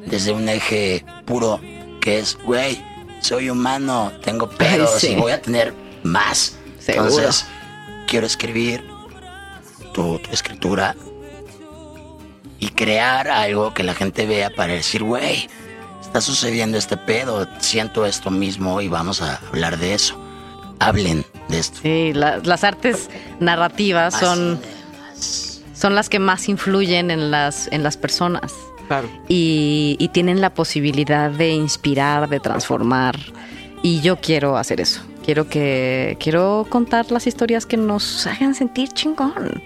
desde 0.06 0.32
un 0.32 0.48
eje 0.48 1.04
puro 1.24 1.60
que 2.00 2.18
es, 2.18 2.38
güey, 2.44 2.84
soy 3.20 3.48
humano, 3.48 4.12
tengo 4.22 4.48
pedos 4.48 5.02
y 5.04 5.14
voy 5.14 5.32
a 5.32 5.40
tener 5.40 5.74
más. 6.02 6.56
Entonces, 6.86 7.46
quiero 8.06 8.26
escribir 8.26 8.84
tu, 9.94 10.20
escritura 10.30 10.94
y 12.58 12.68
crear 12.68 13.28
algo 13.28 13.72
que 13.72 13.82
la 13.82 13.94
gente 13.94 14.26
vea 14.26 14.50
para 14.50 14.74
decir, 14.74 15.02
güey, 15.02 15.48
está 16.02 16.20
sucediendo 16.20 16.76
este 16.76 16.96
pedo, 16.96 17.48
siento 17.60 18.04
esto 18.04 18.30
mismo 18.30 18.80
y 18.80 18.88
vamos 18.88 19.22
a 19.22 19.40
hablar 19.48 19.78
de 19.78 19.94
eso. 19.94 20.20
Hablen 20.80 21.24
de 21.48 21.60
esto. 21.60 21.78
Sí, 21.82 22.12
las 22.12 22.64
artes 22.64 23.08
narrativas 23.40 24.18
son, 24.18 24.60
son 25.72 25.94
las 25.94 26.10
que 26.10 26.18
más 26.18 26.48
influyen 26.48 27.10
en 27.10 27.30
las, 27.30 27.68
en 27.72 27.82
las 27.82 27.96
personas. 27.96 28.52
Y, 29.28 30.10
tienen 30.12 30.40
la 30.40 30.54
posibilidad 30.54 31.30
de 31.30 31.50
inspirar, 31.50 32.28
de 32.28 32.40
transformar. 32.40 33.16
Y 33.82 34.00
yo 34.00 34.16
quiero 34.16 34.56
hacer 34.56 34.80
eso. 34.80 35.02
Quiero 35.24 35.48
que 35.48 36.16
quiero 36.20 36.66
contar 36.68 37.10
las 37.10 37.26
historias 37.26 37.66
que 37.66 37.76
nos 37.76 38.26
hagan 38.26 38.54
sentir 38.54 38.90
chingón. 38.90 39.62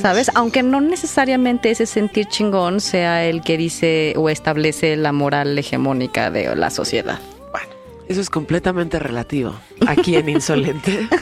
¿Sabes? 0.00 0.30
Aunque 0.34 0.62
no 0.62 0.80
necesariamente 0.80 1.70
ese 1.70 1.86
sentir 1.86 2.26
chingón 2.26 2.80
sea 2.80 3.24
el 3.24 3.42
que 3.42 3.58
dice 3.58 4.14
o 4.16 4.30
establece 4.30 4.96
la 4.96 5.12
moral 5.12 5.58
hegemónica 5.58 6.30
de 6.30 6.56
la 6.56 6.70
sociedad. 6.70 7.20
Bueno, 7.52 7.68
eso 8.08 8.20
es 8.20 8.30
completamente 8.30 8.98
relativo. 8.98 9.54
Aquí 9.86 10.16
en 10.16 10.28
Insolente. 10.30 11.06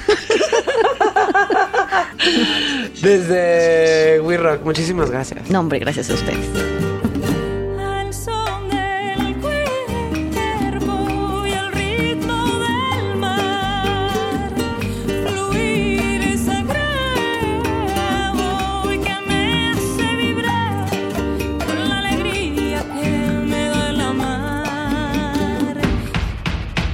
Desde 3.03 4.21
We 4.21 4.37
Rock, 4.37 4.63
muchísimas 4.65 5.11
gracias. 5.11 5.51
No, 5.51 5.61
hombre, 5.61 5.79
gracias 5.81 6.11
a 6.11 6.15
ustedes. 6.15 6.92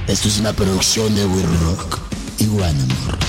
Esto 0.09 0.27
es 0.27 0.39
una 0.39 0.53
producción 0.53 1.13
de 1.13 1.23
We 1.23 1.43
Rock 1.43 1.99
y 2.39 2.47
One 2.47 2.65
Amor. 2.65 3.28